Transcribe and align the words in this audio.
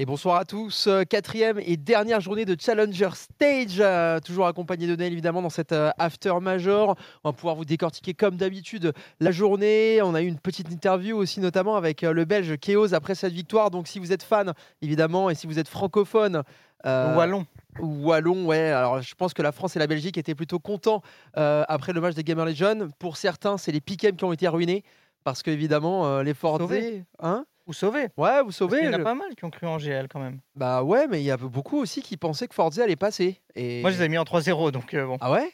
Et 0.00 0.06
bonsoir 0.06 0.36
à 0.36 0.44
tous, 0.44 0.86
euh, 0.86 1.02
quatrième 1.02 1.58
et 1.58 1.76
dernière 1.76 2.20
journée 2.20 2.44
de 2.44 2.56
Challenger 2.56 3.08
Stage, 3.14 3.80
euh, 3.80 4.20
toujours 4.20 4.46
accompagné 4.46 4.86
de 4.86 4.94
Neil 4.94 5.12
évidemment 5.12 5.42
dans 5.42 5.50
cette 5.50 5.72
euh, 5.72 5.90
after 5.98 6.34
major. 6.40 6.94
On 7.24 7.30
va 7.30 7.32
pouvoir 7.32 7.56
vous 7.56 7.64
décortiquer 7.64 8.14
comme 8.14 8.36
d'habitude 8.36 8.92
la 9.18 9.32
journée. 9.32 10.00
On 10.00 10.14
a 10.14 10.22
eu 10.22 10.28
une 10.28 10.38
petite 10.38 10.70
interview 10.70 11.16
aussi 11.16 11.40
notamment 11.40 11.74
avec 11.74 12.04
euh, 12.04 12.12
le 12.12 12.24
Belge 12.24 12.56
Keos 12.60 12.94
après 12.94 13.16
cette 13.16 13.32
victoire. 13.32 13.72
Donc 13.72 13.88
si 13.88 13.98
vous 13.98 14.12
êtes 14.12 14.22
fan 14.22 14.52
évidemment 14.82 15.30
et 15.30 15.34
si 15.34 15.48
vous 15.48 15.58
êtes 15.58 15.66
francophone, 15.66 16.44
Wallon. 16.84 17.44
ou 17.80 18.06
Wallon, 18.06 18.46
ouais. 18.46 18.70
Alors, 18.70 19.02
je 19.02 19.16
pense 19.16 19.34
que 19.34 19.42
la 19.42 19.50
France 19.50 19.74
et 19.74 19.80
la 19.80 19.88
Belgique 19.88 20.16
étaient 20.16 20.36
plutôt 20.36 20.60
contents 20.60 21.02
après 21.34 21.92
le 21.92 22.00
match 22.00 22.14
des 22.14 22.22
Gamer 22.22 22.46
Legion. 22.46 22.88
Pour 23.00 23.16
certains, 23.16 23.58
c'est 23.58 23.72
les 23.72 23.80
piquems 23.80 24.14
qui 24.14 24.24
ont 24.24 24.32
été 24.32 24.46
ruinés 24.46 24.84
parce 25.24 25.42
que 25.42 25.50
évidemment, 25.50 26.22
les 26.22 26.34
hein? 27.18 27.44
Ou 27.68 27.72
sauvé. 27.72 28.08
Ouais, 28.16 28.42
vous 28.42 28.50
sauvez. 28.50 28.78
qu'il 28.78 28.86
y 28.86 28.90
en 28.90 28.94
a 28.94 28.98
pas 28.98 29.14
mal 29.14 29.34
qui 29.36 29.44
ont 29.44 29.50
cru 29.50 29.66
en 29.66 29.78
GL 29.78 30.08
quand 30.08 30.18
même. 30.20 30.40
Bah 30.56 30.82
ouais, 30.82 31.06
mais 31.06 31.20
il 31.20 31.24
y 31.24 31.30
a 31.30 31.36
beaucoup 31.36 31.78
aussi 31.78 32.02
qui 32.02 32.16
pensaient 32.16 32.48
que 32.48 32.54
Forza 32.54 32.82
allait 32.82 32.96
passer. 32.96 33.40
Et... 33.54 33.82
Moi, 33.82 33.90
je 33.90 33.98
les 33.98 34.04
ai 34.06 34.08
mis 34.08 34.18
en 34.18 34.24
3-0, 34.24 34.70
donc 34.72 34.94
euh, 34.94 35.06
bon. 35.06 35.18
Ah 35.20 35.30
ouais? 35.30 35.52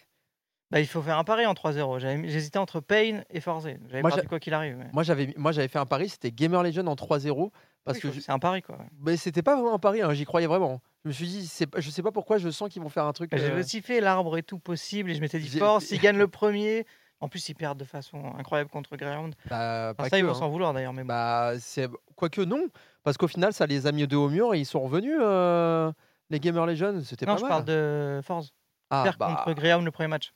Bah, 0.70 0.80
il 0.80 0.86
faut 0.86 1.02
faire 1.02 1.18
un 1.18 1.24
pari 1.24 1.44
en 1.44 1.52
3-0. 1.54 1.98
J'avais 2.00 2.16
mis- 2.16 2.28
J'hésitais 2.30 2.58
entre 2.58 2.80
Pain 2.80 3.20
et 3.30 3.40
Forze. 3.40 3.68
J'avais 3.88 4.02
perdu 4.02 4.28
quoi 4.28 4.40
qu'il 4.40 4.54
arrive. 4.54 4.76
mais- 4.78 4.88
Moi 4.92 5.02
j'avais 5.02 5.34
moi 5.36 5.52
j'avais 5.52 5.68
fait 5.68 5.78
un 5.78 5.86
pari, 5.86 6.08
c'était 6.08 6.30
Gamer 6.32 6.62
Legion 6.62 6.86
en 6.86 6.94
3-0 6.96 7.50
parce 7.84 7.96
Oui, 7.98 8.02
que 8.02 8.12
je- 8.12 8.20
c'est 8.20 8.32
un 8.32 8.38
pari 8.38 8.62
quoi. 8.62 8.78
mais 9.00 9.16
c'était 9.16 9.42
pas 9.42 9.54
vraiment 9.56 9.74
un 9.74 9.78
pari, 9.78 10.00
hein, 10.02 10.12
j'y 10.14 10.24
croyais 10.24 10.46
vraiment. 10.46 10.80
Je 11.04 11.08
me 11.08 11.12
suis 11.12 11.26
dit 11.26 11.52
je 11.76 11.90
sais 11.90 12.02
pas 12.02 12.10
pourquoi 12.12 12.38
je 12.38 12.48
sens 12.48 12.70
qu'ils 12.70 12.80
vont 12.82 12.88
faire 12.88 13.04
un 13.04 13.12
truc 13.12 13.30
Bah, 13.30 13.36
J'ai 13.36 13.50
euh, 13.50 13.60
aussi 13.60 13.82
fait 13.82 14.00
l'arbre 14.00 14.38
et 14.38 14.42
tout 14.42 14.58
possible 14.58 15.10
et 15.10 15.14
je 15.14 15.20
m'étais 15.20 15.38
dit 15.38 15.58
fort, 15.58 15.82
s'ils 15.82 16.00
gagnent 16.00 16.16
le 16.18 16.28
premier. 16.28 16.86
En 17.24 17.28
plus, 17.28 17.48
ils 17.48 17.54
perdent 17.54 17.78
de 17.78 17.84
façon 17.84 18.22
incroyable 18.38 18.68
contre 18.70 18.96
Greyhound. 18.96 19.34
bah, 19.48 19.92
Enfin, 19.92 19.94
pas 19.94 20.08
ça, 20.10 20.18
ils 20.18 20.22
que, 20.22 20.26
vont 20.26 20.32
hein. 20.32 20.38
s'en 20.38 20.48
vouloir 20.50 20.74
d'ailleurs. 20.74 20.92
Mais 20.92 21.02
bon. 21.02 21.08
Bah 21.08 21.52
c'est 21.58 21.88
quoique 22.16 22.42
non 22.42 22.66
parce 23.02 23.16
qu'au 23.16 23.28
final 23.28 23.52
ça 23.52 23.66
les 23.66 23.86
a 23.86 23.92
mis 23.92 24.06
deux 24.06 24.16
au 24.16 24.28
mur 24.28 24.54
et 24.54 24.58
ils 24.60 24.66
sont 24.66 24.80
revenus 24.80 25.16
euh, 25.20 25.90
les 26.30 26.38
Gamer 26.40 26.66
Legion, 26.66 27.00
c'était 27.02 27.24
non, 27.26 27.32
pas 27.34 27.38
je 27.38 27.42
mal. 27.44 27.50
parle 27.50 27.64
de 27.64 28.20
Force. 28.22 28.52
Ah 28.90 29.02
Perdre 29.04 29.18
bah, 29.18 29.42
contre 29.44 29.54
Greyhound 29.58 29.84
le 29.84 29.90
premier 29.90 30.08
match. 30.08 30.32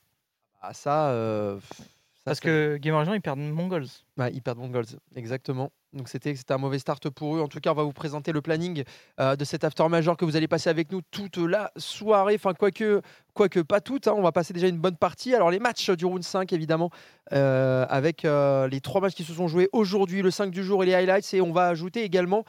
bah, 0.62 0.72
ça, 0.72 1.10
euh, 1.10 1.60
ça, 1.60 1.84
Parce 2.24 2.38
c'est- 2.38 2.44
que 2.44 2.76
Gamer 2.78 3.00
Legion, 3.00 3.14
ils 3.14 3.20
perdent 3.20 3.38
Mongols. 3.38 3.86
Ouais, 4.16 4.32
ils 4.32 4.42
perdent 4.42 4.58
Mongols, 4.58 4.86
exactement. 5.14 5.70
Donc 5.94 6.08
c'était 6.08 6.34
un 6.50 6.58
mauvais 6.58 6.78
start 6.78 7.08
pour 7.08 7.36
eux. 7.36 7.40
En 7.40 7.48
tout 7.48 7.60
cas, 7.60 7.70
on 7.70 7.74
va 7.74 7.82
vous 7.82 7.92
présenter 7.92 8.32
le 8.32 8.42
planning 8.42 8.84
euh, 9.20 9.36
de 9.36 9.44
cet 9.44 9.64
after 9.64 9.88
major 9.88 10.16
que 10.16 10.24
vous 10.24 10.36
allez 10.36 10.48
passer 10.48 10.68
avec 10.68 10.92
nous 10.92 11.00
toute 11.10 11.38
la 11.38 11.72
soirée. 11.76 12.34
Enfin, 12.34 12.52
quoique, 12.52 13.00
quoique 13.32 13.60
pas 13.60 13.80
toute, 13.80 14.06
hein, 14.06 14.14
on 14.16 14.22
va 14.22 14.32
passer 14.32 14.52
déjà 14.52 14.68
une 14.68 14.78
bonne 14.78 14.96
partie. 14.96 15.34
Alors 15.34 15.50
les 15.50 15.58
matchs 15.58 15.90
du 15.90 16.04
round 16.04 16.22
5, 16.22 16.52
évidemment, 16.52 16.90
euh, 17.32 17.86
avec 17.88 18.24
euh, 18.24 18.68
les 18.68 18.80
trois 18.80 19.00
matchs 19.00 19.14
qui 19.14 19.24
se 19.24 19.32
sont 19.32 19.48
joués 19.48 19.68
aujourd'hui, 19.72 20.20
le 20.22 20.30
5 20.30 20.50
du 20.50 20.62
jour 20.62 20.82
et 20.82 20.86
les 20.86 20.94
highlights. 20.94 21.32
Et 21.32 21.40
on 21.40 21.52
va 21.52 21.68
ajouter 21.68 22.02
également 22.02 22.44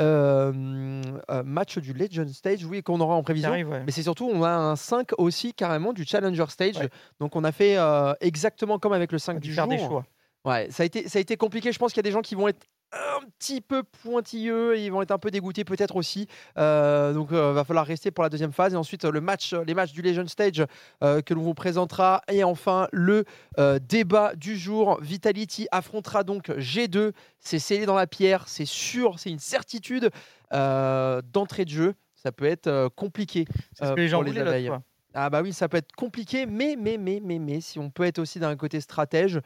euh, 0.00 1.02
un 1.28 1.42
match 1.42 1.78
du 1.78 1.92
Legend 1.92 2.28
Stage, 2.28 2.64
oui, 2.64 2.82
qu'on 2.82 3.00
aura 3.00 3.14
en 3.14 3.22
prévision. 3.22 3.50
ouais. 3.50 3.64
Mais 3.86 3.92
c'est 3.92 4.02
surtout, 4.02 4.28
on 4.32 4.42
a 4.42 4.50
un 4.50 4.76
5 4.76 5.10
aussi 5.18 5.54
carrément 5.54 5.92
du 5.92 6.04
Challenger 6.04 6.46
Stage. 6.48 6.76
Ouais. 6.78 6.88
Donc 7.20 7.36
on 7.36 7.44
a 7.44 7.52
fait 7.52 7.76
euh, 7.76 8.12
exactement 8.20 8.78
comme 8.78 8.92
avec 8.92 9.12
le 9.12 9.18
5 9.18 9.34
On 9.34 9.36
a 9.36 9.40
dû 9.40 9.48
du 9.48 9.54
faire 9.54 9.64
jour. 9.64 9.72
des 9.72 9.78
choix. 9.78 10.04
Ouais, 10.44 10.68
ça 10.70 10.82
a 10.82 10.86
été, 10.86 11.08
ça 11.08 11.18
a 11.18 11.22
été 11.22 11.36
compliqué. 11.36 11.72
Je 11.72 11.78
pense 11.78 11.92
qu'il 11.92 11.98
y 11.98 12.06
a 12.06 12.08
des 12.08 12.10
gens 12.10 12.20
qui 12.22 12.34
vont 12.34 12.48
être 12.48 12.66
un 12.94 13.20
petit 13.38 13.60
peu 13.60 13.82
pointilleux 13.82 14.76
et 14.76 14.84
ils 14.84 14.90
vont 14.92 15.02
être 15.02 15.10
un 15.10 15.18
peu 15.18 15.30
dégoûtés 15.30 15.64
peut-être 15.64 15.96
aussi. 15.96 16.26
Euh, 16.58 17.12
donc 17.12 17.28
il 17.30 17.36
va 17.36 17.64
falloir 17.64 17.86
rester 17.86 18.10
pour 18.10 18.22
la 18.22 18.30
deuxième 18.30 18.52
phase 18.52 18.74
et 18.74 18.76
ensuite 18.76 19.04
euh, 19.04 19.10
le 19.10 19.20
match, 19.20 19.52
les 19.52 19.74
matchs 19.74 19.92
du 19.92 20.02
Legend 20.02 20.28
Stage 20.28 20.64
euh, 21.02 21.20
que 21.20 21.34
l'on 21.34 21.42
vous 21.42 21.54
présentera 21.54 22.22
et 22.30 22.44
enfin 22.44 22.88
le 22.92 23.24
euh, 23.58 23.78
débat 23.78 24.34
du 24.34 24.56
jour. 24.56 24.98
Vitality 25.00 25.66
affrontera 25.70 26.24
donc 26.24 26.50
G2. 26.50 27.12
C'est 27.40 27.58
scellé 27.58 27.86
dans 27.86 27.94
la 27.96 28.06
pierre, 28.06 28.48
c'est 28.48 28.64
sûr, 28.64 29.18
c'est 29.18 29.30
une 29.30 29.38
certitude 29.38 30.10
euh, 30.52 31.20
d'entrée 31.32 31.64
de 31.64 31.70
jeu. 31.70 31.94
Ça 32.14 32.32
peut 32.32 32.46
être 32.46 32.68
euh, 32.68 32.88
compliqué. 32.94 33.44
C'est 33.74 33.84
ce 33.84 33.90
euh, 33.90 33.94
que 33.94 34.00
les 34.00 34.08
gens 34.08 34.22
pour 34.22 34.32
les 34.32 34.42
voulaient. 34.42 34.70
Ah 35.14 35.30
bah 35.30 35.42
oui, 35.42 35.52
ça 35.52 35.68
peut 35.68 35.76
être 35.76 35.92
compliqué, 35.92 36.46
mais, 36.46 36.76
mais, 36.78 36.98
mais, 36.98 37.20
mais, 37.22 37.38
mais, 37.38 37.60
si 37.60 37.78
on 37.78 37.90
peut 37.90 38.04
être 38.04 38.18
aussi 38.18 38.40
d'un 38.40 38.56
côté 38.56 38.80
stratège, 38.80 39.40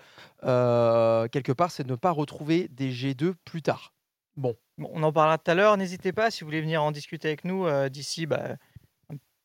euh, 0.44 1.28
quelque 1.28 1.52
part, 1.52 1.70
c'est 1.70 1.84
de 1.84 1.90
ne 1.90 1.96
pas 1.96 2.10
retrouver 2.10 2.68
des 2.68 2.90
G2 2.90 3.34
plus 3.44 3.62
tard. 3.62 3.92
Bon, 4.36 4.54
Bon, 4.78 4.88
on 4.94 5.02
en 5.02 5.12
parlera 5.12 5.36
tout 5.38 5.50
à 5.50 5.54
l'heure. 5.54 5.76
N'hésitez 5.76 6.12
pas 6.12 6.30
si 6.30 6.40
vous 6.42 6.46
voulez 6.46 6.60
venir 6.60 6.82
en 6.82 6.92
discuter 6.92 7.26
avec 7.28 7.44
nous 7.44 7.66
euh, 7.66 7.88
d'ici 7.88 8.26
bah, 8.26 8.56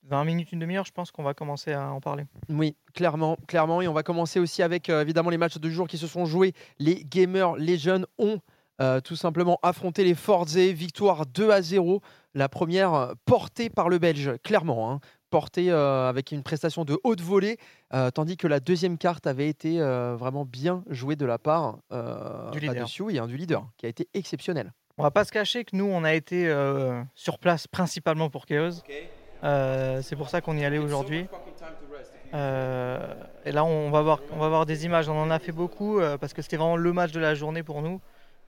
20 0.04 0.26
minutes, 0.26 0.52
une 0.52 0.60
demi-heure. 0.60 0.86
Je 0.86 0.92
pense 0.92 1.12
qu'on 1.12 1.24
va 1.24 1.34
commencer 1.34 1.74
à 1.74 1.92
en 1.92 2.00
parler. 2.00 2.26
oui, 2.50 2.76
clairement, 2.94 3.36
clairement. 3.48 3.82
Et 3.82 3.88
on 3.88 3.94
va 3.94 4.04
commencer 4.04 4.40
aussi 4.40 4.62
avec 4.62 4.90
euh, 4.90 5.02
évidemment 5.02 5.32
les 5.32 5.40
matchs 5.40 5.58
de 5.58 5.70
jour 5.70 5.88
qui 5.88 5.98
se 5.98 6.06
sont 6.06 6.26
joués. 6.26 6.54
Les 6.78 7.04
Gamers 7.04 7.56
Legion 7.56 8.06
ont 8.20 8.40
euh, 8.80 9.02
tout 9.02 9.16
simplement 9.16 9.58
affronté 9.64 10.04
les 10.04 10.14
Forze, 10.14 10.56
victoire 10.58 11.26
2 11.26 11.50
à 11.50 11.64
0. 11.64 12.02
La 12.36 12.48
première 12.48 13.14
portée 13.26 13.72
par 13.72 13.90
le 13.90 13.98
Belge, 13.98 14.38
clairement. 14.44 14.92
hein, 14.92 15.00
portée 15.34 15.72
euh, 15.72 16.08
avec 16.08 16.32
une 16.32 16.44
prestation 16.44 16.86
de 16.86 17.00
haute 17.04 17.22
volée, 17.22 17.58
euh, 17.94 18.12
tandis 18.12 18.38
que 18.38 18.46
la 18.48 18.60
deuxième 18.60 19.00
carte 19.00 19.26
avait 19.26 19.50
été 19.50 19.82
euh, 19.82 20.16
vraiment 20.16 20.46
bien 20.46 20.84
jouée 20.90 21.16
de 21.16 21.26
la 21.26 21.40
part 21.40 21.80
euh, 21.92 22.52
Du 22.52 22.60
bah, 22.60 22.68
leader. 22.68 22.84
de 22.86 22.90
Sioux 22.90 23.10
et 23.10 23.18
hein, 23.18 23.26
du 23.26 23.36
leader, 23.36 23.66
qui 23.78 23.88
a 23.88 23.90
été 23.90 24.08
exceptionnel. 24.14 24.72
On 25.00 25.04
va 25.04 25.10
pas 25.10 25.26
se 25.26 25.32
cacher 25.32 25.66
que 25.66 25.76
nous, 25.76 25.86
on 25.86 26.04
a 26.04 26.14
été 26.14 26.48
euh, 26.48 27.02
sur 27.16 27.40
place 27.40 27.66
principalement 27.66 28.30
pour 28.30 28.46
Chaos. 28.46 28.84
Euh, 29.44 30.02
c'est 30.04 30.16
pour 30.16 30.30
ça 30.30 30.40
qu'on 30.40 30.56
y 30.56 30.64
allait 30.64 30.78
aujourd'hui. 30.78 31.26
Euh, 32.36 33.00
et 33.46 33.52
là, 33.52 33.66
on 33.66 33.90
va, 33.92 34.02
voir, 34.04 34.20
on 34.32 34.38
va 34.38 34.50
voir 34.50 34.66
des 34.68 34.86
images. 34.86 35.10
On 35.10 35.20
en 35.20 35.32
a 35.32 35.40
fait 35.40 35.52
beaucoup 35.52 36.00
euh, 36.00 36.18
parce 36.18 36.34
que 36.34 36.42
c'était 36.44 36.58
vraiment 36.58 36.78
le 36.78 36.94
match 36.94 37.12
de 37.12 37.20
la 37.20 37.34
journée 37.36 37.64
pour 37.64 37.82
nous. 37.82 38.00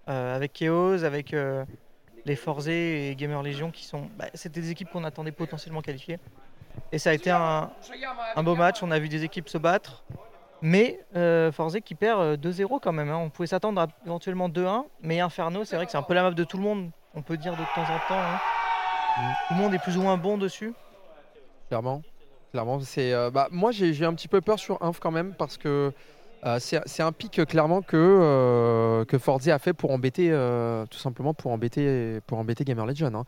euh, 0.07 0.35
avec 0.35 0.53
Chaos, 0.53 1.03
avec 1.03 1.34
euh, 1.34 1.66
les 2.25 2.35
Forze 2.35 2.67
et 2.69 3.16
Gamer 3.17 3.41
Legion 3.44 3.72
qui 3.72 3.85
sont. 3.85 4.07
bah, 4.17 4.25
C'était 4.35 4.62
des 4.62 4.69
équipes 4.72 4.90
qu'on 4.91 5.03
attendait 5.03 5.31
potentiellement 5.31 5.81
qualifiées. 5.81 6.19
Et 6.91 6.99
ça 6.99 7.09
a 7.09 7.13
été 7.13 7.29
un, 7.31 7.69
beau 8.43 8.55
match. 8.55 8.81
On 8.83 8.91
a 8.91 8.99
vu 8.99 9.09
des 9.09 9.23
équipes 9.23 9.49
se 9.49 9.57
battre. 9.57 10.03
Mais 10.61 10.99
euh, 11.15 11.51
Forze 11.51 11.77
qui 11.83 11.95
perd 11.95 12.19
euh, 12.21 12.37
2-0 12.37 12.79
quand 12.81 12.91
même. 12.93 13.09
hein. 13.09 13.17
On 13.17 13.29
pouvait 13.29 13.47
s'attendre 13.47 13.81
à 13.81 13.87
éventuellement 14.05 14.49
2-1. 14.49 14.85
Mais 15.01 15.19
Inferno, 15.19 15.63
c'est 15.65 15.75
vrai 15.75 15.85
que 15.85 15.91
c'est 15.91 15.97
un 15.97 16.01
peu 16.03 16.13
la 16.13 16.23
map 16.23 16.31
de 16.31 16.43
tout 16.43 16.57
le 16.57 16.63
monde. 16.63 16.89
On 17.13 17.21
peut 17.21 17.37
dire 17.37 17.53
de 17.53 17.63
temps 17.75 17.81
en 17.83 17.99
temps. 18.07 18.19
hein. 18.19 18.39
Tout 19.47 19.53
le 19.53 19.59
monde 19.59 19.73
est 19.73 19.79
plus 19.79 19.97
ou 19.97 20.01
moins 20.01 20.17
bon 20.17 20.37
dessus. 20.37 20.73
Clairement. 21.69 22.01
Clairement, 22.51 22.79
c'est. 22.79 23.13
euh, 23.13 23.29
bah, 23.31 23.47
moi, 23.51 23.71
j'ai 23.71 24.05
un 24.05 24.13
petit 24.13 24.27
peu 24.27 24.41
peur 24.41 24.57
sur 24.59 24.81
Inf 24.81 24.99
quand 24.99 25.11
même 25.11 25.33
parce 25.37 25.57
que 25.57 25.91
euh, 26.45 26.59
c'est 26.59 27.03
un 27.03 27.11
pic 27.11 27.39
euh, 27.39 27.45
clairement 27.45 27.81
que 27.81 27.95
euh, 27.97 29.03
que 29.05 29.17
Forza 29.17 29.53
a 29.55 29.59
fait 29.59 29.73
pour 29.73 29.91
embêter, 29.91 30.29
euh, 30.31 30.85
tout 30.85 30.99
simplement 30.99 31.33
pour 31.33 31.51
embêter, 31.51 32.19
pour 32.27 32.37
embêter 32.37 32.63
Gamer 32.63 32.85
Legion. 32.85 33.11
hein. 33.13 33.25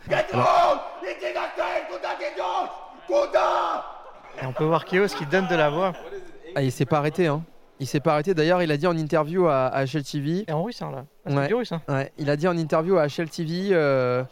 Et 3.09 4.45
on 4.45 4.53
peut 4.53 4.63
voir 4.65 4.85
Chaos 4.85 5.07
qui 5.07 5.25
donne 5.25 5.47
de 5.47 5.55
la 5.55 5.69
voix. 5.69 5.93
Ah, 6.55 6.61
il 6.61 6.71
s'est 6.71 6.85
pas 6.85 6.97
arrêté. 6.97 7.27
Hein. 7.27 7.43
Il 7.79 7.87
s'est 7.87 7.99
pas 7.99 8.13
arrêté. 8.13 8.33
D'ailleurs, 8.33 8.61
il 8.63 8.71
a 8.71 8.77
dit 8.77 8.87
en 8.87 8.97
interview 8.97 9.47
à, 9.47 9.67
à 9.67 9.85
HLTV. 9.85 10.45
Et 10.47 10.51
en 10.51 10.63
russe, 10.63 10.81
hein, 10.81 10.91
là. 10.91 11.05
Ah, 11.25 11.29
c'est 11.29 11.35
Ouais. 11.37 11.47
du 11.47 11.53
russe, 11.55 11.71
hein. 11.71 11.81
Ouais, 11.87 12.11
il 12.17 12.29
a 12.29 12.35
dit 12.35 12.47
en 12.47 12.57
interview 12.57 12.97
à 12.97 13.07
HLTV 13.07 13.69
euh, 13.71 14.23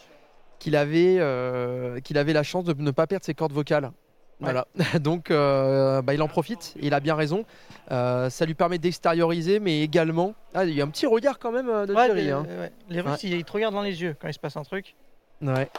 qu'il 0.59 0.75
avait, 0.75 1.17
euh, 1.19 1.99
qu'il 1.99 2.17
avait 2.17 2.33
la 2.33 2.43
chance 2.43 2.63
de 2.63 2.73
ne 2.73 2.91
pas 2.91 3.07
perdre 3.07 3.25
ses 3.25 3.33
cordes 3.33 3.53
vocales. 3.53 3.91
Voilà. 4.39 4.65
Donc, 4.99 5.31
euh, 5.31 6.01
bah, 6.01 6.13
il 6.13 6.21
en 6.21 6.27
profite. 6.27 6.73
et 6.79 6.87
il 6.87 6.93
a 6.93 6.99
bien 6.99 7.15
raison. 7.15 7.45
Euh, 7.91 8.29
ça 8.29 8.45
lui 8.45 8.53
permet 8.55 8.77
d'extérioriser, 8.79 9.59
mais 9.59 9.81
également. 9.81 10.33
Ah, 10.53 10.65
il 10.65 10.73
y 10.73 10.81
a 10.81 10.83
un 10.83 10.89
petit 10.89 11.05
regard 11.05 11.39
quand 11.39 11.51
même 11.51 11.67
de 11.67 11.93
Ouais, 11.93 12.05
Thierry, 12.05 12.23
les, 12.25 12.31
hein. 12.31 12.45
ouais. 12.47 12.71
Les 12.89 13.01
Russes, 13.01 13.23
ils, 13.23 13.33
ils 13.33 13.45
te 13.45 13.51
regardent 13.51 13.75
dans 13.75 13.81
les 13.83 14.01
yeux 14.01 14.15
quand 14.19 14.27
il 14.27 14.33
se 14.33 14.39
passe 14.39 14.57
un 14.57 14.63
truc. 14.63 14.95
Ouais. 15.41 15.69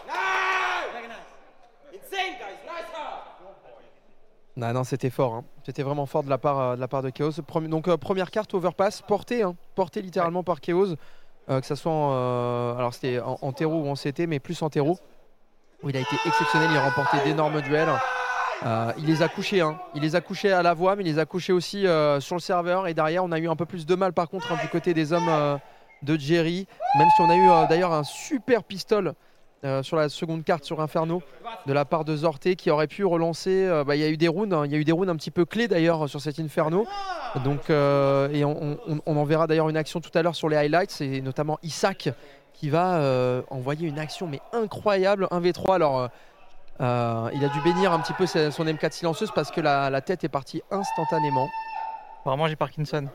Non, 4.56 4.72
non, 4.72 4.84
c'était 4.84 5.10
fort. 5.10 5.34
hein. 5.34 5.44
C'était 5.64 5.82
vraiment 5.82 6.06
fort 6.06 6.22
de 6.22 6.30
la 6.30 6.38
part, 6.38 6.58
euh, 6.58 6.76
de, 6.76 6.80
la 6.80 6.88
part 6.88 7.02
de 7.02 7.10
Chaos. 7.10 7.32
Premi- 7.46 7.68
donc, 7.68 7.88
euh, 7.88 7.96
première 7.96 8.30
carte 8.30 8.54
overpass, 8.54 9.02
portée, 9.02 9.42
hein, 9.42 9.54
portée 9.74 10.00
littéralement 10.02 10.42
par 10.42 10.60
Chaos. 10.60 10.94
euh, 11.48 11.60
que 11.60 11.66
ça 11.66 11.76
soit 11.76 11.92
en, 11.92 12.76
alors 12.76 12.92
c'était 12.94 13.20
en, 13.20 13.38
en 13.40 13.52
terreau 13.52 13.82
ou 13.82 13.88
en 13.88 13.94
CT, 13.94 14.26
mais 14.26 14.40
plus 14.40 14.60
en 14.62 14.70
terreau. 14.70 14.98
Où 15.82 15.90
il 15.90 15.96
a 15.96 16.00
été 16.00 16.16
exceptionnel, 16.24 16.68
il 16.72 16.76
a 16.76 16.84
remporté 16.88 17.18
d'énormes 17.24 17.60
duels. 17.60 17.88
Il 18.98 19.04
les 19.04 19.20
a 19.22 19.28
couchés, 19.28 19.60
hein. 19.60 19.78
il 19.94 20.00
les 20.02 20.16
a 20.16 20.20
couchés 20.22 20.50
à 20.50 20.62
la 20.62 20.72
voix, 20.72 20.96
mais 20.96 21.02
il 21.04 21.06
les 21.06 21.18
a 21.18 21.26
couchés 21.26 21.52
aussi 21.52 21.82
sur 22.20 22.34
le 22.34 22.40
serveur. 22.40 22.86
Et 22.88 22.94
derrière, 22.94 23.22
on 23.22 23.30
a 23.30 23.38
eu 23.38 23.48
un 23.48 23.54
peu 23.56 23.66
plus 23.66 23.84
de 23.84 23.94
mal 23.94 24.14
par 24.14 24.28
contre 24.30 24.58
du 24.60 24.68
côté 24.68 24.94
des 24.94 25.12
hommes 25.12 25.58
de 26.02 26.16
Jerry. 26.18 26.66
Même 26.98 27.08
si 27.14 27.20
on 27.20 27.28
a 27.28 27.36
eu 27.36 27.68
d'ailleurs 27.68 27.92
un 27.92 28.02
super 28.04 28.64
pistol 28.64 29.12
euh, 29.64 29.82
sur 29.82 29.96
la 29.96 30.08
seconde 30.08 30.44
carte 30.44 30.64
sur 30.64 30.80
Inferno 30.80 31.22
de 31.66 31.72
la 31.72 31.84
part 31.84 32.04
de 32.04 32.14
Zorté 32.16 32.56
qui 32.56 32.70
aurait 32.70 32.86
pu 32.86 33.04
relancer. 33.04 33.66
euh, 33.66 33.84
bah, 33.84 33.96
Il 33.96 34.02
y 34.02 34.04
a 34.04 34.08
eu 34.08 34.16
des 34.16 34.28
rounds, 34.28 34.54
hein, 34.54 34.62
il 34.66 34.72
y 34.72 34.74
a 34.74 34.78
eu 34.78 34.84
des 34.84 34.92
rounds 34.92 35.10
un 35.10 35.16
petit 35.16 35.30
peu 35.30 35.44
clés 35.44 35.66
d'ailleurs 35.68 36.08
sur 36.08 36.20
cet 36.20 36.38
Inferno. 36.38 36.86
Donc, 37.44 37.70
euh, 37.70 38.28
et 38.32 38.44
on, 38.44 38.78
on- 38.86 39.00
on 39.04 39.16
en 39.16 39.24
verra 39.24 39.46
d'ailleurs 39.46 39.68
une 39.68 39.76
action 39.76 40.00
tout 40.00 40.10
à 40.14 40.22
l'heure 40.22 40.36
sur 40.36 40.48
les 40.48 40.56
highlights, 40.56 41.00
et 41.00 41.20
notamment 41.20 41.58
Isaac 41.62 42.10
qui 42.52 42.70
va 42.70 43.42
envoyer 43.50 43.86
une 43.88 43.98
action 43.98 44.26
mais 44.26 44.40
incroyable 44.52 45.26
1v3. 45.30 45.74
Alors 45.74 46.08
il 46.80 47.44
a 47.44 47.48
dû 47.48 47.60
bénir 47.62 47.92
un 47.92 48.00
petit 48.00 48.12
peu 48.14 48.26
son 48.26 48.64
M4 48.64 48.92
silencieuse 48.92 49.30
parce 49.34 49.50
que 49.50 49.60
la, 49.60 49.90
la 49.90 50.00
tête 50.00 50.24
est 50.24 50.28
partie 50.28 50.62
instantanément. 50.70 51.48
Apparemment, 52.20 52.48
j'ai 52.48 52.56
Parkinson. 52.56 53.06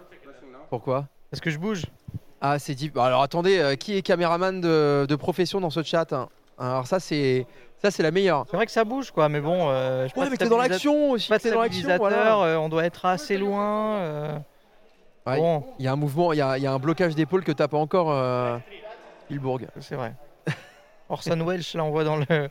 Pourquoi? 0.70 1.08
Est-ce 1.34 1.42
que 1.42 1.50
je 1.50 1.58
bouge 1.60 1.84
Ah 2.42 2.58
c'est 2.60 2.74
dit. 2.76 2.92
Alors 2.96 3.22
attendez, 3.22 3.60
euh, 3.60 3.76
qui 3.76 3.96
est 3.96 4.02
caméraman 4.02 4.60
de, 4.62 5.06
de 5.08 5.16
profession 5.16 5.62
dans 5.62 5.70
ce 5.70 5.84
chat 5.84 6.12
hein? 6.14 6.28
Alors 6.58 6.88
ça 6.88 7.00
c'est 7.00 7.46
ça 7.82 7.92
c'est 7.92 8.04
la 8.04 8.12
meilleure. 8.12 8.46
C'est 8.50 8.58
vrai 8.58 8.66
que 8.66 8.72
ça 8.72 8.84
bouge 8.84 9.12
quoi, 9.12 9.30
mais 9.30 9.42
bon. 9.42 9.70
Euh, 9.70 10.08
ouais, 10.16 10.30
mais 10.30 10.38
t'es 10.38 10.50
dans 10.50 10.58
l'action 10.58 11.12
aussi. 11.12 11.30
Pas 11.30 11.38
de 11.40 11.50
dans 11.52 11.62
l'action. 11.62 11.98
Voilà. 11.98 12.38
euh, 12.44 12.56
on 12.58 12.70
doit 12.70 12.86
être 12.86 13.06
assez 13.06 13.38
loin. 13.38 13.98
euh, 14.00 14.38
Ouais, 15.28 15.38
Bon, 15.38 15.64
Il 15.78 15.86
y 15.86 15.88
a 15.88 15.92
un 15.92 15.96
mouvement, 15.96 16.34
il 16.34 16.38
y 16.38 16.42
a, 16.42 16.58
il 16.58 16.64
y 16.64 16.68
a 16.68 16.72
un 16.72 16.80
blocage 16.80 17.14
d'épaule 17.14 17.44
que 17.44 17.52
t'as 17.52 17.68
pas 17.68 17.78
encore, 17.78 18.10
Hilbourg. 19.30 19.60
c'est 19.80 19.94
vrai. 19.96 20.14
Orson 21.10 21.40
Welch, 21.42 21.76
là, 21.76 21.84
on 21.84 21.92
voit 21.92 22.04
dans 22.04 22.16
le, 22.16 22.26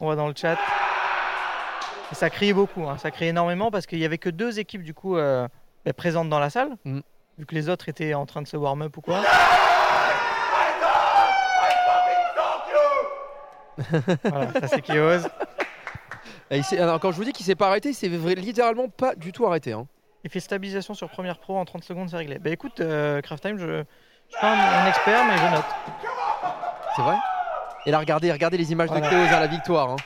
on 0.00 0.06
voit 0.06 0.16
dans 0.16 0.28
le 0.28 0.34
chat. 0.34 0.56
Et 2.12 2.14
ça 2.14 2.30
criait 2.30 2.54
beaucoup, 2.54 2.84
hein, 2.88 2.96
ça 2.98 3.10
criait 3.10 3.30
énormément 3.30 3.70
parce 3.70 3.86
qu'il 3.86 3.98
y 3.98 4.04
avait 4.06 4.16
que 4.18 4.30
deux 4.30 4.58
équipes 4.58 4.82
du 4.84 4.94
coup 4.94 5.16
bah, 5.16 5.92
présentes 5.96 6.28
dans 6.30 6.38
la 6.40 6.48
salle, 6.50 6.70
Mm. 6.84 7.00
Vu 7.38 7.46
que 7.46 7.54
les 7.54 7.68
autres 7.68 7.88
étaient 7.88 8.14
en 8.14 8.26
train 8.26 8.42
de 8.42 8.46
se 8.48 8.56
warm 8.56 8.82
up 8.82 8.96
ou 8.96 9.00
quoi. 9.00 9.20
voilà, 14.24 14.52
ça 14.52 14.68
c'est. 14.68 14.84
Et 16.50 16.60
il 16.72 16.78
alors, 16.80 17.00
quand 17.00 17.10
je 17.12 17.16
vous 17.16 17.24
dis 17.24 17.32
qu'il 17.32 17.44
s'est 17.44 17.54
pas 17.56 17.66
arrêté, 17.68 17.90
il 17.90 17.94
s'est 17.94 18.08
littéralement 18.08 18.88
pas 18.88 19.14
du 19.14 19.32
tout 19.32 19.46
arrêté. 19.46 19.72
hein. 19.72 19.86
Il 20.24 20.30
fait 20.30 20.40
stabilisation 20.40 20.94
sur 20.94 21.08
première 21.10 21.38
pro 21.38 21.56
en 21.58 21.64
30 21.64 21.84
secondes, 21.84 22.08
c'est 22.08 22.16
réglé. 22.16 22.38
Bah 22.38 22.50
écoute, 22.50 22.80
euh, 22.80 23.20
Craft 23.20 23.42
Time, 23.42 23.58
je, 23.58 23.66
je 23.66 23.82
suis 24.30 24.40
pas 24.40 24.52
un, 24.52 24.84
un 24.84 24.88
expert, 24.88 25.24
mais 25.26 25.36
je 25.36 25.54
note. 25.54 25.64
C'est 26.96 27.02
vrai? 27.02 27.16
Et 27.84 27.90
là, 27.90 27.98
regardez, 27.98 28.32
regardez 28.32 28.56
les 28.56 28.72
images 28.72 28.88
Voilà. 28.88 29.06
de 29.06 29.10
Chaos 29.10 29.34
à 29.36 29.40
la 29.40 29.46
victoire. 29.46 29.90
hein. 29.90 29.96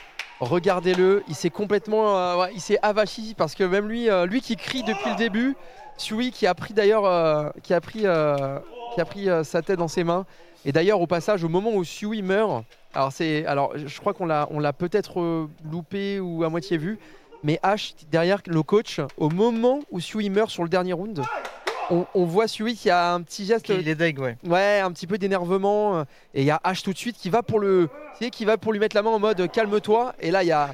Regardez-le, 0.41 1.23
il 1.27 1.35
s'est 1.35 1.49
complètement, 1.51 2.17
euh, 2.17 2.35
ouais, 2.37 2.51
il 2.55 2.61
s'est 2.61 2.79
avachi 2.81 3.35
parce 3.37 3.53
que 3.55 3.63
même 3.63 3.87
lui, 3.87 4.09
euh, 4.09 4.25
lui 4.25 4.41
qui 4.41 4.55
crie 4.55 4.81
depuis 4.83 5.11
le 5.11 5.15
début, 5.15 5.55
Sui 5.97 6.31
qui 6.31 6.47
a 6.47 6.55
pris 6.55 6.73
d'ailleurs, 6.73 7.05
euh, 7.05 7.49
qui 7.63 7.73
a 7.73 7.81
pris, 7.81 8.01
euh, 8.05 8.59
qui 8.95 9.01
a 9.01 9.05
pris 9.05 9.29
euh, 9.29 9.43
sa 9.43 9.61
tête 9.61 9.77
dans 9.77 9.87
ses 9.87 10.03
mains. 10.03 10.25
Et 10.65 10.71
d'ailleurs, 10.71 11.01
au 11.01 11.07
passage, 11.07 11.43
au 11.43 11.49
moment 11.49 11.71
où 11.73 11.83
Sui 11.83 12.21
meurt, 12.21 12.63
alors 12.93 13.11
c'est, 13.11 13.45
alors 13.45 13.73
je 13.77 13.99
crois 13.99 14.13
qu'on 14.13 14.25
l'a, 14.25 14.47
on 14.51 14.59
l'a 14.59 14.73
peut-être 14.73 15.47
loupé 15.69 16.19
ou 16.19 16.43
à 16.43 16.49
moitié 16.49 16.77
vu, 16.77 16.99
mais 17.43 17.59
H 17.63 17.93
derrière 18.11 18.41
le 18.45 18.61
coach, 18.61 18.99
au 19.17 19.29
moment 19.29 19.79
où 19.89 19.99
Sui 19.99 20.29
meurt 20.29 20.51
sur 20.51 20.63
le 20.63 20.69
dernier 20.69 20.93
round, 20.93 21.23
on, 21.89 22.05
on 22.13 22.25
voit 22.25 22.47
Sui 22.47 22.75
qui 22.75 22.89
a 22.89 23.13
un 23.13 23.21
petit 23.21 23.45
geste 23.45 23.69
Il 23.69 23.87
est 23.87 23.95
deg, 23.95 24.19
ouais. 24.19 24.37
Ouais, 24.45 24.79
un 24.79 24.91
petit 24.91 25.07
peu 25.07 25.17
d'énervement. 25.17 26.01
Et 26.33 26.41
il 26.41 26.45
y 26.45 26.51
a 26.51 26.61
H 26.63 26.83
tout 26.83 26.93
de 26.93 26.97
suite 26.97 27.17
qui 27.17 27.29
va 27.29 27.43
pour 27.43 27.59
le, 27.59 27.89
qui 28.31 28.45
va 28.45 28.57
pour 28.57 28.71
lui 28.71 28.79
mettre 28.79 28.95
la 28.95 29.01
main 29.01 29.09
en 29.09 29.19
mode 29.19 29.51
calme-toi. 29.51 30.13
Et 30.19 30.31
là, 30.31 30.43
il 30.43 30.47
y 30.47 30.51
a, 30.51 30.73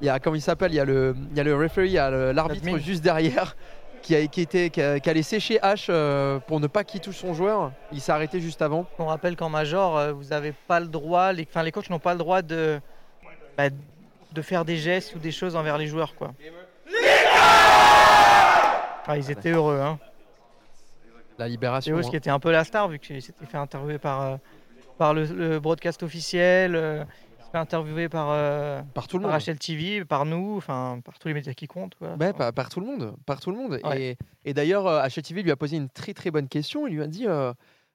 il 0.00 0.06
y 0.06 0.08
a, 0.08 0.18
comment 0.18 0.36
il 0.36 0.42
s'appelle, 0.42 0.72
il 0.72 0.76
y 0.76 0.80
a 0.80 0.84
le, 0.84 1.14
il 1.30 1.36
y 1.36 1.40
a 1.40 1.44
le 1.44 1.54
referee, 1.54 1.86
il 1.86 1.92
y 1.92 1.98
a 1.98 2.32
l'arbitre 2.32 2.78
juste 2.78 3.02
derrière 3.02 3.54
qui 4.06 4.14
a, 4.14 4.24
qui 4.28 4.40
était, 4.40 4.70
qui 4.70 4.80
a, 4.80 5.00
qui 5.00 5.10
allait 5.10 5.24
sécher 5.24 5.58
H 5.58 5.86
euh, 5.88 6.38
pour 6.38 6.60
ne 6.60 6.68
pas 6.68 6.84
qu'il 6.84 7.00
touche 7.00 7.16
son 7.16 7.34
joueur. 7.34 7.72
Il 7.90 8.00
s'est 8.00 8.12
arrêté 8.12 8.38
juste 8.40 8.62
avant. 8.62 8.86
On 9.00 9.06
rappelle 9.06 9.34
qu'en 9.34 9.48
major, 9.48 9.98
euh, 9.98 10.12
vous 10.12 10.26
n'avez 10.26 10.52
pas 10.52 10.78
le 10.78 10.86
droit, 10.86 11.32
les, 11.32 11.44
enfin, 11.50 11.64
les 11.64 11.72
coachs 11.72 11.90
n'ont 11.90 11.98
pas 11.98 12.12
le 12.12 12.18
droit 12.18 12.40
de, 12.40 12.80
bah, 13.58 13.64
de 14.32 14.42
faire 14.42 14.64
des 14.64 14.76
gestes 14.76 15.16
ou 15.16 15.18
des 15.18 15.32
choses 15.32 15.56
envers 15.56 15.76
les 15.76 15.88
joueurs. 15.88 16.14
Quoi. 16.14 16.32
Ah, 19.08 19.16
ils 19.16 19.28
étaient 19.28 19.50
heureux. 19.50 19.80
Hein. 19.80 19.98
La 21.36 21.48
libération. 21.48 21.96
Théos 21.96 22.06
hein. 22.06 22.10
qui 22.10 22.16
était 22.16 22.30
un 22.30 22.38
peu 22.38 22.52
la 22.52 22.62
star 22.62 22.88
vu 22.88 23.00
qu'il 23.00 23.20
s'était 23.20 23.44
fait 23.44 23.58
interviewer 23.58 23.98
par, 23.98 24.22
euh, 24.22 24.36
par 24.98 25.14
le, 25.14 25.24
le 25.24 25.58
broadcast 25.58 26.04
officiel, 26.04 27.06
interviewer 27.56 28.08
par, 28.08 28.28
euh, 28.30 28.82
Par 28.94 29.08
tout 29.08 29.18
le 29.18 29.22
par 29.22 29.32
monde. 29.32 29.42
HLTV, 29.46 30.04
par 30.04 30.24
nous, 30.26 30.56
enfin 30.56 31.00
par 31.04 31.18
tous 31.18 31.28
les 31.28 31.34
médias 31.34 31.54
qui 31.54 31.66
comptent. 31.66 31.96
Ouais, 32.00 32.32
par, 32.32 32.52
par 32.52 32.68
tout 32.68 32.80
le 32.80 32.86
monde, 32.86 33.14
par 33.26 33.40
tout 33.40 33.50
le 33.50 33.56
monde. 33.56 33.80
Ouais. 33.84 34.02
Et, 34.02 34.16
et 34.44 34.54
d'ailleurs, 34.54 34.86
euh, 34.86 35.06
HLTV 35.06 35.42
lui 35.42 35.50
a 35.50 35.56
posé 35.56 35.76
une 35.76 35.88
très 35.88 36.14
très 36.14 36.30
bonne 36.30 36.48
question. 36.48 36.86
Il 36.86 36.94
lui 36.94 37.02
a 37.02 37.06
dit, 37.06 37.26
euh, 37.26 37.52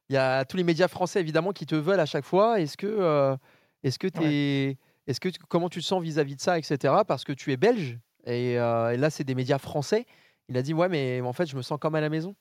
il 0.09 0.13
y 0.13 0.17
a 0.17 0.43
tous 0.45 0.57
les 0.57 0.63
médias 0.63 0.87
français 0.87 1.19
évidemment 1.19 1.51
qui 1.51 1.65
te 1.65 1.75
veulent 1.75 1.99
à 1.99 2.05
chaque 2.05 2.25
fois. 2.25 2.59
Est-ce 2.59 2.77
que, 2.77 2.87
euh, 2.87 3.35
est-ce 3.83 3.97
que 3.99 4.07
t'es, 4.07 4.77
est-ce 5.07 5.19
que 5.19 5.29
comment 5.47 5.69
tu 5.69 5.79
te 5.79 5.85
sens 5.85 6.01
vis-à-vis 6.03 6.35
de 6.35 6.41
ça, 6.41 6.57
etc. 6.57 6.93
Parce 7.07 7.23
que 7.23 7.33
tu 7.33 7.51
es 7.51 7.57
belge 7.57 7.97
et, 8.25 8.53
et 8.53 8.57
là 8.97 9.09
c'est 9.09 9.23
des 9.23 9.35
médias 9.35 9.57
français. 9.57 10.05
Il 10.49 10.57
a 10.57 10.61
dit 10.61 10.73
ouais, 10.73 10.89
mais 10.89 11.21
en 11.21 11.33
fait 11.33 11.45
je 11.45 11.55
me 11.55 11.61
sens 11.61 11.79
comme 11.79 11.95
à 11.95 12.01
la 12.01 12.09
maison. 12.09 12.33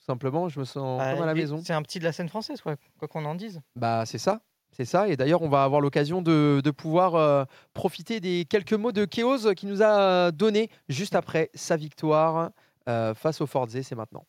Tout 0.00 0.04
simplement, 0.06 0.48
je 0.48 0.58
me 0.60 0.64
sens 0.64 0.98
Bah, 0.98 1.12
comme 1.12 1.24
à 1.24 1.26
la 1.26 1.34
maison. 1.34 1.60
C'est 1.62 1.74
un 1.74 1.82
petit 1.82 1.98
de 1.98 2.04
la 2.04 2.12
scène 2.12 2.28
française, 2.28 2.62
quoi 2.62 2.76
quoi 2.98 3.08
qu'on 3.08 3.24
en 3.26 3.34
dise. 3.34 3.60
Bah 3.76 4.04
c'est 4.06 4.16
ça, 4.18 4.40
c'est 4.78 4.84
ça. 4.84 5.08
Et 5.08 5.16
d'ailleurs, 5.16 5.42
on 5.42 5.48
va 5.48 5.64
avoir 5.64 5.80
l'occasion 5.80 6.22
de, 6.22 6.60
de 6.62 6.70
pouvoir 6.70 7.16
euh, 7.16 7.44
profiter 7.74 8.20
des 8.20 8.46
quelques 8.48 8.74
mots 8.74 8.92
de 8.92 9.04
Chaos 9.04 9.52
qui 9.56 9.66
nous 9.66 9.82
a 9.82 10.30
donné 10.30 10.70
juste 10.88 11.16
après 11.16 11.50
sa 11.54 11.76
victoire 11.76 12.50
euh, 12.88 13.12
face 13.12 13.40
au 13.40 13.46
Forze. 13.46 13.76
C'est 13.82 13.96
maintenant. 13.96 14.24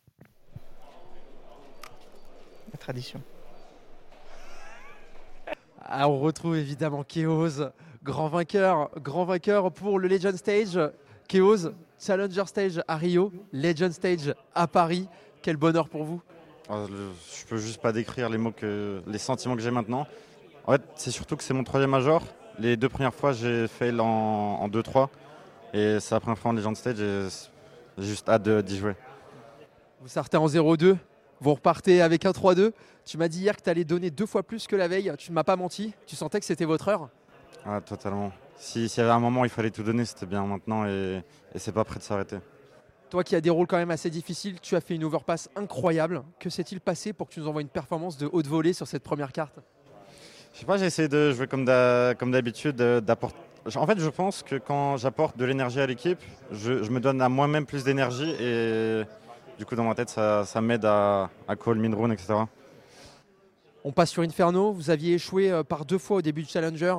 La 2.71 2.79
tradition. 2.79 3.21
Ah, 5.81 6.09
on 6.09 6.19
retrouve 6.19 6.57
évidemment 6.57 7.03
Chaos, 7.03 7.61
grand 8.03 8.27
vainqueur, 8.27 8.89
grand 8.99 9.25
vainqueur 9.25 9.71
pour 9.71 9.99
le 9.99 10.07
Legend 10.07 10.35
Stage. 10.35 10.79
Chaos, 11.27 11.69
Challenger 11.99 12.45
Stage 12.47 12.81
à 12.87 12.97
Rio, 12.97 13.31
Legend 13.53 13.91
Stage 13.91 14.33
à 14.55 14.67
Paris. 14.67 15.07
Quel 15.43 15.57
bonheur 15.57 15.89
pour 15.89 16.03
vous. 16.03 16.21
Ah, 16.69 16.85
Je 16.87 17.45
peux 17.45 17.57
juste 17.57 17.81
pas 17.81 17.91
décrire 17.91 18.29
les 18.29 18.39
mots 18.39 18.51
que 18.51 19.03
les 19.05 19.19
sentiments 19.19 19.55
que 19.55 19.61
j'ai 19.61 19.71
maintenant. 19.71 20.07
En 20.69 20.73
fait, 20.73 20.83
c'est 20.93 21.09
surtout 21.09 21.35
que 21.35 21.41
c'est 21.43 21.55
mon 21.55 21.63
troisième 21.63 21.89
major. 21.89 22.21
Les 22.59 22.77
deux 22.77 22.89
premières 22.89 23.15
fois, 23.15 23.31
j'ai 23.31 23.67
fail 23.67 23.99
en, 23.99 24.05
en 24.05 24.69
2-3. 24.69 25.07
Et 25.73 25.99
c'est 25.99 26.13
la 26.13 26.19
première 26.19 26.37
fois 26.37 26.51
en 26.51 26.53
Legend 26.53 26.77
Stage 26.77 26.99
et 27.01 27.27
j'ai 27.97 28.03
juste 28.05 28.29
hâte 28.29 28.43
de- 28.43 28.61
d'y 28.61 28.77
jouer. 28.77 28.95
Vous 29.99 30.07
sortez 30.09 30.37
en 30.37 30.45
0-2, 30.45 30.95
vous 31.41 31.53
repartez 31.55 32.03
avec 32.03 32.23
un 32.27 32.29
3-2. 32.33 32.71
Tu 33.03 33.17
m'as 33.17 33.27
dit 33.29 33.39
hier 33.39 33.55
que 33.57 33.63
tu 33.63 33.69
allais 33.71 33.83
donner 33.83 34.11
deux 34.11 34.27
fois 34.27 34.43
plus 34.43 34.67
que 34.67 34.75
la 34.75 34.87
veille. 34.87 35.11
Tu 35.17 35.31
ne 35.31 35.33
m'as 35.35 35.43
pas 35.43 35.55
menti. 35.55 35.91
Tu 36.05 36.15
sentais 36.15 36.39
que 36.39 36.45
c'était 36.45 36.65
votre 36.65 36.87
heure. 36.89 37.09
Ah, 37.65 37.81
totalement. 37.81 38.31
Si- 38.55 38.89
S'il 38.89 38.99
y 38.99 39.03
avait 39.03 39.11
un 39.15 39.19
moment 39.19 39.41
où 39.41 39.45
il 39.45 39.49
fallait 39.49 39.71
tout 39.71 39.81
donner, 39.81 40.05
c'était 40.05 40.27
bien 40.27 40.45
maintenant 40.45 40.85
et, 40.85 41.23
et 41.55 41.57
c'est 41.57 41.71
pas 41.71 41.83
prêt 41.83 41.97
de 41.97 42.03
s'arrêter. 42.03 42.37
Toi 43.09 43.23
qui 43.23 43.35
as 43.35 43.41
des 43.41 43.49
rôles 43.49 43.65
quand 43.65 43.77
même 43.77 43.89
assez 43.89 44.11
difficiles, 44.11 44.59
tu 44.61 44.75
as 44.75 44.81
fait 44.81 44.93
une 44.93 45.03
overpass 45.03 45.49
incroyable. 45.55 46.21
Que 46.39 46.51
s'est-il 46.51 46.79
passé 46.79 47.11
pour 47.11 47.27
que 47.27 47.33
tu 47.33 47.39
nous 47.39 47.47
envoies 47.47 47.63
une 47.63 47.69
performance 47.69 48.17
de 48.19 48.29
haute 48.31 48.45
volée 48.45 48.73
sur 48.73 48.85
cette 48.85 49.01
première 49.01 49.31
carte? 49.31 49.57
Je 50.53 50.59
sais 50.59 50.65
pas, 50.65 50.77
j'ai 50.77 50.85
essayé 50.85 51.07
de 51.07 51.31
jouer 51.31 51.47
comme 51.47 51.65
d'ha- 51.65 52.15
comme 52.17 52.31
d'habitude, 52.31 52.75
d'apporter. 52.75 53.37
En 53.75 53.85
fait, 53.85 53.99
je 53.99 54.09
pense 54.09 54.41
que 54.43 54.55
quand 54.55 54.97
j'apporte 54.97 55.37
de 55.37 55.45
l'énergie 55.45 55.79
à 55.79 55.85
l'équipe, 55.85 56.19
je, 56.51 56.81
je 56.83 56.89
me 56.91 56.99
donne 56.99 57.21
à 57.21 57.29
moi-même 57.29 57.65
plus 57.65 57.83
d'énergie 57.83 58.31
et 58.39 59.03
du 59.57 59.65
coup, 59.65 59.75
dans 59.75 59.83
ma 59.83 59.93
tête, 59.95 60.09
ça, 60.09 60.45
ça 60.45 60.59
m'aide 60.61 60.85
à, 60.85 61.29
à 61.47 61.55
call 61.55 61.77
mid-run, 61.77 62.09
etc. 62.11 62.33
On 63.83 63.91
passe 63.91 64.09
sur 64.11 64.23
Inferno. 64.23 64.71
Vous 64.71 64.89
aviez 64.89 65.13
échoué 65.15 65.51
euh, 65.51 65.63
par 65.63 65.85
deux 65.85 65.97
fois 65.97 66.17
au 66.17 66.21
début 66.21 66.43
du 66.43 66.49
Challenger. 66.49 66.95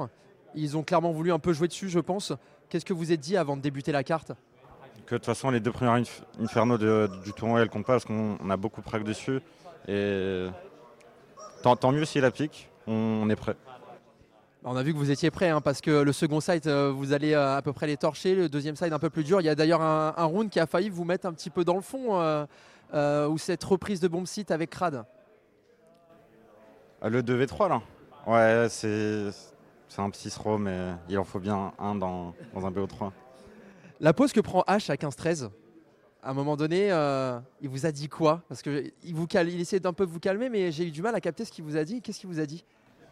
Ils 0.54 0.76
ont 0.76 0.82
clairement 0.82 1.12
voulu 1.12 1.32
un 1.32 1.38
peu 1.38 1.52
jouer 1.52 1.68
dessus, 1.68 1.88
je 1.88 1.98
pense. 2.00 2.32
Qu'est-ce 2.68 2.84
que 2.84 2.92
vous 2.92 3.12
êtes 3.12 3.20
dit 3.20 3.36
avant 3.36 3.56
de 3.56 3.62
débuter 3.62 3.92
la 3.92 4.04
carte? 4.04 4.32
Que 5.06 5.14
de 5.14 5.18
toute 5.18 5.26
façon, 5.26 5.50
les 5.50 5.60
deux 5.60 5.72
premières 5.72 5.96
inf- 5.96 6.22
Inferno 6.40 6.78
de- 6.78 7.10
du 7.24 7.32
tournoi, 7.32 7.60
elles 7.62 7.68
comptent 7.68 7.86
pas 7.86 7.94
parce 7.94 8.04
qu'on 8.04 8.36
on 8.42 8.50
a 8.50 8.56
beaucoup 8.56 8.80
prague 8.82 9.04
dessus. 9.04 9.40
Et 9.88 10.46
tant, 11.62 11.76
tant 11.76 11.92
mieux 11.92 12.04
s'il 12.04 12.22
la 12.22 12.30
pique, 12.30 12.69
on, 12.90 13.30
est 13.30 13.36
prêt. 13.36 13.56
On 14.64 14.76
a 14.76 14.82
vu 14.82 14.92
que 14.92 14.98
vous 14.98 15.10
étiez 15.10 15.30
prêt 15.30 15.48
hein, 15.48 15.60
parce 15.60 15.80
que 15.80 15.90
le 16.02 16.12
second 16.12 16.40
side, 16.40 16.66
euh, 16.66 16.92
vous 16.94 17.12
allez 17.12 17.32
euh, 17.32 17.56
à 17.56 17.62
peu 17.62 17.72
près 17.72 17.86
les 17.86 17.96
torcher. 17.96 18.34
Le 18.34 18.48
deuxième 18.48 18.76
side, 18.76 18.92
un 18.92 18.98
peu 18.98 19.10
plus 19.10 19.24
dur. 19.24 19.40
Il 19.40 19.44
y 19.44 19.48
a 19.48 19.54
d'ailleurs 19.54 19.80
un, 19.82 20.14
un 20.16 20.24
round 20.24 20.50
qui 20.50 20.60
a 20.60 20.66
failli 20.66 20.88
vous 20.90 21.04
mettre 21.04 21.26
un 21.26 21.32
petit 21.32 21.50
peu 21.50 21.64
dans 21.64 21.76
le 21.76 21.82
fond. 21.82 22.20
euh, 22.20 22.44
euh, 22.92 23.28
ou 23.28 23.38
cette 23.38 23.62
reprise 23.62 24.00
de 24.00 24.08
bomb 24.08 24.26
site 24.26 24.50
avec 24.50 24.70
Crad. 24.70 25.04
Ah, 27.00 27.08
Le 27.08 27.22
2v3 27.22 27.68
là 27.68 27.82
Ouais, 28.26 28.68
c'est 28.68 29.30
un 29.98 30.10
petit 30.10 30.30
throw, 30.30 30.58
mais 30.58 30.92
il 31.08 31.18
en 31.18 31.24
faut 31.24 31.38
bien 31.38 31.72
un 31.78 31.94
dans, 31.94 32.34
dans 32.54 32.66
un 32.66 32.70
BO3. 32.70 33.10
La 34.00 34.12
pause 34.12 34.32
que 34.32 34.40
prend 34.40 34.62
H 34.66 34.90
à 34.90 34.96
15-13, 34.96 35.50
à 36.22 36.30
un 36.30 36.34
moment 36.34 36.56
donné, 36.56 36.90
euh, 36.90 37.38
il 37.60 37.68
vous 37.68 37.86
a 37.86 37.92
dit 37.92 38.08
quoi? 38.08 38.42
Parce 38.48 38.62
qu'il 38.62 38.92
il 39.04 39.60
essaie 39.60 39.80
d'un 39.80 39.92
peu 39.92 40.04
vous 40.04 40.20
calmer, 40.20 40.48
mais 40.48 40.70
j'ai 40.72 40.86
eu 40.86 40.90
du 40.90 41.02
mal 41.02 41.14
à 41.14 41.20
capter 41.20 41.44
ce 41.44 41.52
qu'il 41.52 41.64
vous 41.64 41.76
a 41.76 41.84
dit. 41.84 42.02
Qu'est-ce 42.02 42.20
qu'il 42.20 42.28
vous 42.28 42.40
a 42.40 42.46
dit? 42.46 42.64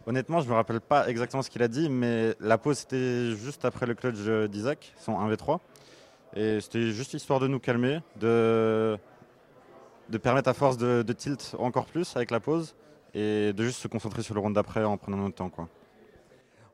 Honnêtement, 0.08 0.40
je 0.40 0.48
me 0.48 0.54
rappelle 0.54 0.80
pas 0.80 1.06
exactement 1.10 1.42
ce 1.42 1.50
qu'il 1.50 1.62
a 1.62 1.68
dit, 1.68 1.90
mais 1.90 2.34
la 2.40 2.56
pause 2.56 2.78
c'était 2.78 3.32
juste 3.36 3.66
après 3.66 3.84
le 3.84 3.94
clutch 3.94 4.16
d'Isaac, 4.50 4.94
son 4.98 5.12
1v3. 5.12 5.58
Et 6.34 6.62
c'était 6.62 6.92
juste 6.92 7.12
histoire 7.12 7.40
de 7.40 7.46
nous 7.46 7.58
calmer, 7.58 8.00
de, 8.18 8.96
de 10.08 10.16
permettre 10.16 10.48
à 10.48 10.54
force 10.54 10.78
de, 10.78 11.02
de 11.02 11.12
tilt 11.12 11.54
encore 11.58 11.84
plus 11.84 12.16
avec 12.16 12.30
la 12.30 12.40
pause 12.40 12.74
et 13.12 13.52
de 13.52 13.62
juste 13.64 13.80
se 13.80 13.88
concentrer 13.88 14.22
sur 14.22 14.32
le 14.34 14.40
round 14.40 14.54
d'après 14.54 14.82
en 14.82 14.96
prenant 14.96 15.18
notre 15.18 15.34
temps. 15.34 15.50
Quoi. 15.50 15.68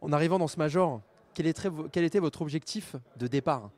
En 0.00 0.12
arrivant 0.12 0.38
dans 0.38 0.46
ce 0.46 0.56
major, 0.56 1.00
quel 1.34 1.48
était, 1.48 1.68
vo- 1.68 1.88
quel 1.90 2.04
était 2.04 2.20
votre 2.20 2.40
objectif 2.40 2.94
de 3.16 3.26
départ? 3.26 3.68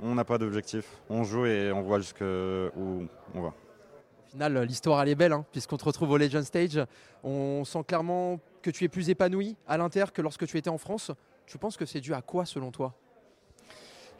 On 0.00 0.14
n'a 0.14 0.24
pas 0.24 0.38
d'objectif, 0.38 0.84
on 1.08 1.24
joue 1.24 1.46
et 1.46 1.72
on 1.72 1.82
voit 1.82 1.98
jusqu'où 1.98 2.22
on 2.24 3.40
va. 3.40 3.48
Au 3.48 4.30
final, 4.30 4.62
l'histoire 4.62 5.02
elle 5.02 5.08
est 5.08 5.14
belle, 5.16 5.32
hein, 5.32 5.44
puisqu'on 5.50 5.76
te 5.76 5.84
retrouve 5.84 6.10
au 6.12 6.16
Legend 6.16 6.44
Stage. 6.44 6.80
On 7.24 7.64
sent 7.64 7.82
clairement 7.88 8.38
que 8.62 8.70
tu 8.70 8.84
es 8.84 8.88
plus 8.88 9.08
épanoui 9.10 9.56
à 9.66 9.76
l'Inter 9.76 10.06
que 10.12 10.22
lorsque 10.22 10.46
tu 10.46 10.58
étais 10.58 10.70
en 10.70 10.78
France. 10.78 11.10
Tu 11.46 11.58
penses 11.58 11.76
que 11.76 11.86
c'est 11.86 12.00
dû 12.00 12.14
à 12.14 12.22
quoi 12.22 12.44
selon 12.46 12.70
toi? 12.70 12.94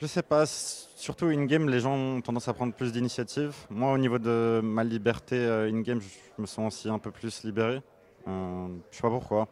Je 0.01 0.07
sais 0.07 0.23
pas, 0.23 0.47
surtout 0.47 1.27
in-game, 1.27 1.69
les 1.69 1.81
gens 1.81 1.95
ont 1.95 2.21
tendance 2.23 2.49
à 2.49 2.55
prendre 2.55 2.73
plus 2.73 2.91
d'initiatives. 2.91 3.55
Moi, 3.69 3.93
au 3.93 3.99
niveau 3.99 4.19
de 4.19 4.61
ma 4.65 4.83
liberté 4.83 5.37
euh, 5.37 5.69
in-game, 5.71 6.01
je 6.01 6.09
me 6.41 6.47
sens 6.47 6.75
aussi 6.75 6.89
un 6.89 6.99
peu 6.99 7.11
plus 7.11 7.45
libéré. 7.45 7.83
Euh, 8.27 8.69
je 8.91 8.97
sais 8.97 9.03
pas 9.03 9.11
pourquoi, 9.11 9.47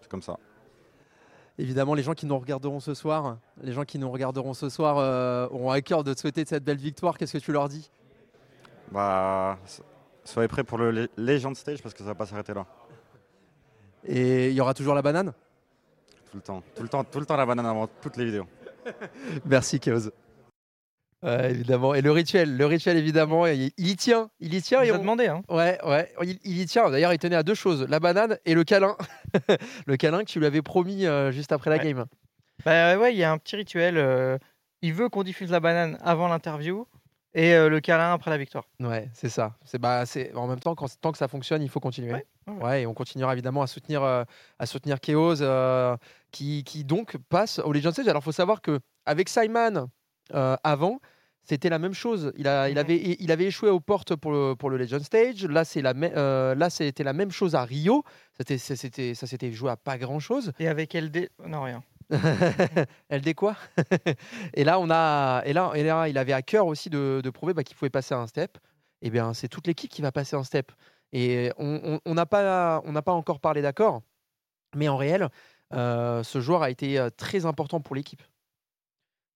c'est 0.00 0.08
comme 0.10 0.22
ça. 0.22 0.38
Évidemment, 1.58 1.92
les 1.94 2.02
gens 2.02 2.14
qui 2.14 2.24
nous 2.24 2.38
regarderont 2.38 2.80
ce 2.80 2.94
soir, 2.94 3.36
les 3.62 3.72
gens 3.72 3.84
qui 3.84 3.98
nous 3.98 4.10
regarderont 4.10 4.54
ce 4.54 4.70
soir 4.70 4.96
euh, 4.96 5.46
auront 5.50 5.70
à 5.70 5.82
cœur 5.82 6.02
de 6.02 6.14
te 6.14 6.20
souhaiter 6.20 6.44
cette 6.46 6.64
belle 6.64 6.78
victoire. 6.78 7.18
Qu'est-ce 7.18 7.34
que 7.34 7.38
tu 7.44 7.52
leur 7.52 7.68
dis? 7.68 7.90
Bah, 8.90 9.58
so- 9.66 9.82
soyez 10.24 10.48
prêts 10.48 10.64
pour 10.64 10.78
Le- 10.78 11.10
Legend 11.18 11.54
Stage 11.54 11.82
parce 11.82 11.92
que 11.94 12.00
ça 12.00 12.06
va 12.06 12.14
pas 12.14 12.24
s'arrêter 12.26 12.54
là. 12.54 12.66
Et 14.06 14.48
il 14.48 14.54
y 14.54 14.60
aura 14.60 14.74
toujours 14.74 14.94
la 14.94 15.02
banane? 15.02 15.32
Tout 16.30 16.36
le 16.38 16.42
temps, 16.42 16.62
tout 16.74 16.82
le 16.82 16.88
temps, 16.88 17.04
tout 17.04 17.20
le 17.20 17.26
temps 17.26 17.36
la 17.36 17.46
banane 17.46 17.66
avant 17.66 17.86
toutes 18.00 18.16
les 18.16 18.24
vidéos. 18.24 18.46
Merci 19.44 19.78
Chaos. 19.80 20.10
Ouais, 21.22 21.50
évidemment. 21.52 21.94
Et 21.94 22.00
le 22.00 22.10
rituel, 22.10 22.56
le 22.56 22.66
rituel 22.66 22.96
évidemment, 22.96 23.46
il, 23.46 23.70
il 23.76 23.88
y 23.88 23.96
tient, 23.96 24.28
il 24.40 24.54
y 24.54 24.60
tient. 24.62 24.82
Il 24.82 24.88
et 24.88 24.90
a 24.90 24.96
on- 24.96 24.98
demandé. 24.98 25.26
Hein. 25.28 25.42
Ouais, 25.48 25.78
ouais, 25.86 26.12
il, 26.22 26.38
il 26.42 26.60
y 26.60 26.66
tient. 26.66 26.90
D'ailleurs, 26.90 27.12
il 27.12 27.18
tenait 27.18 27.36
à 27.36 27.44
deux 27.44 27.54
choses 27.54 27.86
la 27.88 28.00
banane 28.00 28.38
et 28.44 28.54
le 28.54 28.64
câlin. 28.64 28.96
le 29.86 29.96
câlin 29.96 30.20
que 30.20 30.24
tu 30.30 30.40
lui 30.40 30.46
avais 30.46 30.62
promis 30.62 31.06
euh, 31.06 31.30
juste 31.30 31.52
après 31.52 31.70
la 31.70 31.76
Ouais. 31.76 31.84
game. 31.92 32.06
Bah 32.64 32.98
ouais, 32.98 33.12
il 33.14 33.18
y 33.18 33.24
a 33.24 33.30
un 33.30 33.38
petit 33.38 33.54
rituel. 33.56 33.98
euh, 33.98 34.36
il 34.80 34.94
veut 34.94 35.08
qu'on 35.08 35.22
diffuse 35.22 35.50
la 35.52 35.60
banane 35.60 35.96
avant 36.02 36.26
l'interview 36.26 36.88
et 37.34 37.54
euh, 37.54 37.68
le 37.68 37.78
câlin 37.80 38.12
après 38.14 38.30
la 38.32 38.36
victoire. 38.38 38.64
Ouais, 38.80 39.08
c'est 39.14 39.28
ça. 39.28 39.54
C'est 39.64 39.78
bah, 39.78 40.04
c'est 40.06 40.34
en 40.34 40.48
même 40.48 40.58
temps 40.58 40.74
quand 40.74 40.88
tant 41.00 41.12
que 41.12 41.18
ça 41.18 41.28
fonctionne, 41.28 41.62
il 41.62 41.68
faut 41.68 41.78
continuer. 41.80 42.12
Ouais, 42.12 42.26
ouais, 42.46 42.82
et 42.82 42.86
on 42.86 42.94
continuera 42.94 43.32
évidemment 43.32 43.62
à 43.62 43.66
soutenir 43.66 44.02
euh, 44.02 44.24
à 44.58 44.66
soutenir 44.66 45.00
Chaos 45.00 45.42
euh, 45.42 45.96
qui, 46.30 46.64
qui 46.64 46.84
donc 46.84 47.16
passe 47.28 47.58
au 47.58 47.72
Legend 47.72 47.92
Stage. 47.92 48.08
Alors, 48.08 48.22
faut 48.22 48.32
savoir 48.32 48.60
que 48.60 48.80
avec 49.06 49.28
Simon 49.28 49.88
euh, 50.34 50.56
avant, 50.62 51.00
c'était 51.44 51.68
la 51.68 51.78
même 51.78 51.94
chose. 51.94 52.32
Il 52.36 52.46
a 52.48 52.68
il 52.68 52.78
avait 52.78 53.16
il 53.18 53.32
avait 53.32 53.46
échoué 53.46 53.70
aux 53.70 53.80
portes 53.80 54.14
pour 54.14 54.32
le 54.32 54.54
pour 54.54 54.70
le 54.70 54.76
Legend 54.76 55.02
Stage. 55.02 55.44
Là, 55.44 55.64
c'est 55.64 55.82
la 55.82 55.92
euh, 55.92 56.54
là 56.54 56.70
c'était 56.70 57.04
la 57.04 57.12
même 57.12 57.30
chose 57.30 57.54
à 57.54 57.64
Rio. 57.64 58.04
C'était 58.36 58.58
ça 58.58 58.76
s'était 58.76 59.14
ça 59.14 59.26
s'était 59.26 59.52
joué 59.52 59.70
à 59.70 59.76
pas 59.76 59.98
grand 59.98 60.20
chose. 60.20 60.52
Et 60.58 60.68
avec 60.68 60.94
LD. 60.94 61.30
Non, 61.46 61.62
rien. 61.62 61.82
LD 63.10 63.34
quoi? 63.34 63.56
Et 64.54 64.64
là, 64.64 64.78
on 64.78 64.90
a, 64.90 65.42
et 65.46 65.52
là, 65.52 65.72
et 65.74 65.82
là, 65.82 66.08
il 66.08 66.18
avait 66.18 66.34
à 66.34 66.42
cœur 66.42 66.66
aussi 66.66 66.90
de, 66.90 67.22
de 67.24 67.30
prouver 67.30 67.54
bah, 67.54 67.62
qu'il 67.64 67.76
pouvait 67.76 67.90
passer 67.90 68.14
un 68.14 68.26
step. 68.26 68.58
Et 69.00 69.08
bien, 69.10 69.32
c'est 69.32 69.48
toute 69.48 69.66
l'équipe 69.66 69.90
qui 69.90 70.02
va 70.02 70.12
passer 70.12 70.36
un 70.36 70.44
step. 70.44 70.72
Et 71.12 71.52
on 71.58 72.00
n'a 72.06 72.26
pas, 72.26 72.82
on 72.84 72.92
pas 72.94 73.12
encore 73.12 73.40
parlé 73.40 73.60
d'accord, 73.62 74.02
mais 74.74 74.88
en 74.88 74.96
réel, 74.96 75.28
euh, 75.74 76.22
ce 76.22 76.40
joueur 76.40 76.62
a 76.62 76.70
été 76.70 76.98
euh, 76.98 77.10
très 77.10 77.46
important 77.46 77.80
pour 77.80 77.94
l'équipe. 77.94 78.22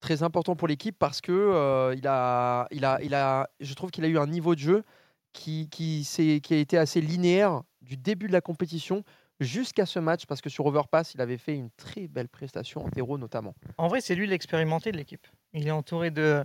Très 0.00 0.22
important 0.22 0.56
pour 0.56 0.68
l'équipe 0.68 0.96
parce 0.98 1.20
que 1.20 1.32
euh, 1.32 1.94
il 1.96 2.06
a, 2.06 2.66
il 2.70 2.84
a, 2.84 2.98
il 3.02 3.14
a, 3.14 3.48
je 3.60 3.74
trouve 3.74 3.90
qu'il 3.90 4.04
a 4.04 4.08
eu 4.08 4.18
un 4.18 4.26
niveau 4.26 4.54
de 4.54 4.60
jeu 4.60 4.84
qui, 5.32 5.68
qui, 5.70 6.06
qui 6.42 6.54
a 6.54 6.56
été 6.56 6.78
assez 6.78 7.00
linéaire 7.00 7.62
du 7.80 7.96
début 7.96 8.26
de 8.26 8.32
la 8.32 8.40
compétition 8.40 9.04
jusqu'à 9.40 9.86
ce 9.86 9.98
match 9.98 10.26
parce 10.26 10.40
que 10.40 10.48
sur 10.48 10.66
Overpass, 10.66 11.14
il 11.14 11.20
avait 11.20 11.38
fait 11.38 11.54
une 11.54 11.70
très 11.76 12.08
belle 12.08 12.28
prestation 12.28 12.84
en 12.84 12.88
terreau 12.90 13.18
notamment. 13.18 13.54
En 13.78 13.88
vrai, 13.88 14.00
c'est 14.00 14.14
lui 14.14 14.26
l'expérimenté 14.26 14.92
de 14.92 14.96
l'équipe. 14.96 15.26
Il 15.52 15.66
est 15.66 15.72
entouré 15.72 16.10
de, 16.10 16.44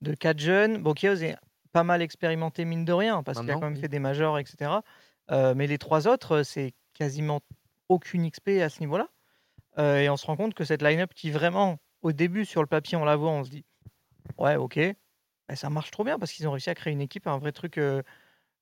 de 0.00 0.14
quatre 0.14 0.40
jeunes. 0.40 0.82
Bon, 0.82 0.92
Chaos 0.92 1.16
est 1.16 1.36
pas 1.72 1.84
mal 1.84 2.02
expérimenté, 2.02 2.64
mine 2.64 2.84
de 2.84 2.92
rien, 2.92 3.22
parce 3.22 3.40
qu'il 3.40 3.50
a 3.50 3.54
quand 3.54 3.62
même 3.62 3.74
oui. 3.74 3.80
fait 3.80 3.88
des 3.88 3.98
majors, 3.98 4.38
etc. 4.38 4.70
Euh, 5.30 5.54
mais 5.56 5.66
les 5.66 5.78
trois 5.78 6.06
autres, 6.06 6.38
euh, 6.38 6.44
c'est 6.44 6.74
quasiment 6.94 7.40
aucune 7.88 8.28
XP 8.30 8.60
à 8.60 8.68
ce 8.68 8.80
niveau-là. 8.80 9.08
Euh, 9.78 10.00
et 10.00 10.10
on 10.10 10.16
se 10.16 10.26
rend 10.26 10.36
compte 10.36 10.54
que 10.54 10.64
cette 10.64 10.82
line-up 10.82 11.14
qui 11.14 11.30
vraiment, 11.30 11.78
au 12.02 12.12
début, 12.12 12.44
sur 12.44 12.60
le 12.60 12.66
papier, 12.66 12.96
on 12.96 13.04
la 13.04 13.16
voit, 13.16 13.30
on 13.30 13.44
se 13.44 13.50
dit 13.50 13.64
Ouais, 14.38 14.56
ok, 14.56 14.78
bah, 15.48 15.56
ça 15.56 15.70
marche 15.70 15.90
trop 15.90 16.04
bien 16.04 16.18
parce 16.18 16.32
qu'ils 16.32 16.46
ont 16.46 16.52
réussi 16.52 16.70
à 16.70 16.74
créer 16.74 16.92
une 16.92 17.00
équipe, 17.00 17.26
un 17.26 17.38
vrai 17.38 17.52
truc, 17.52 17.78
euh, 17.78 18.02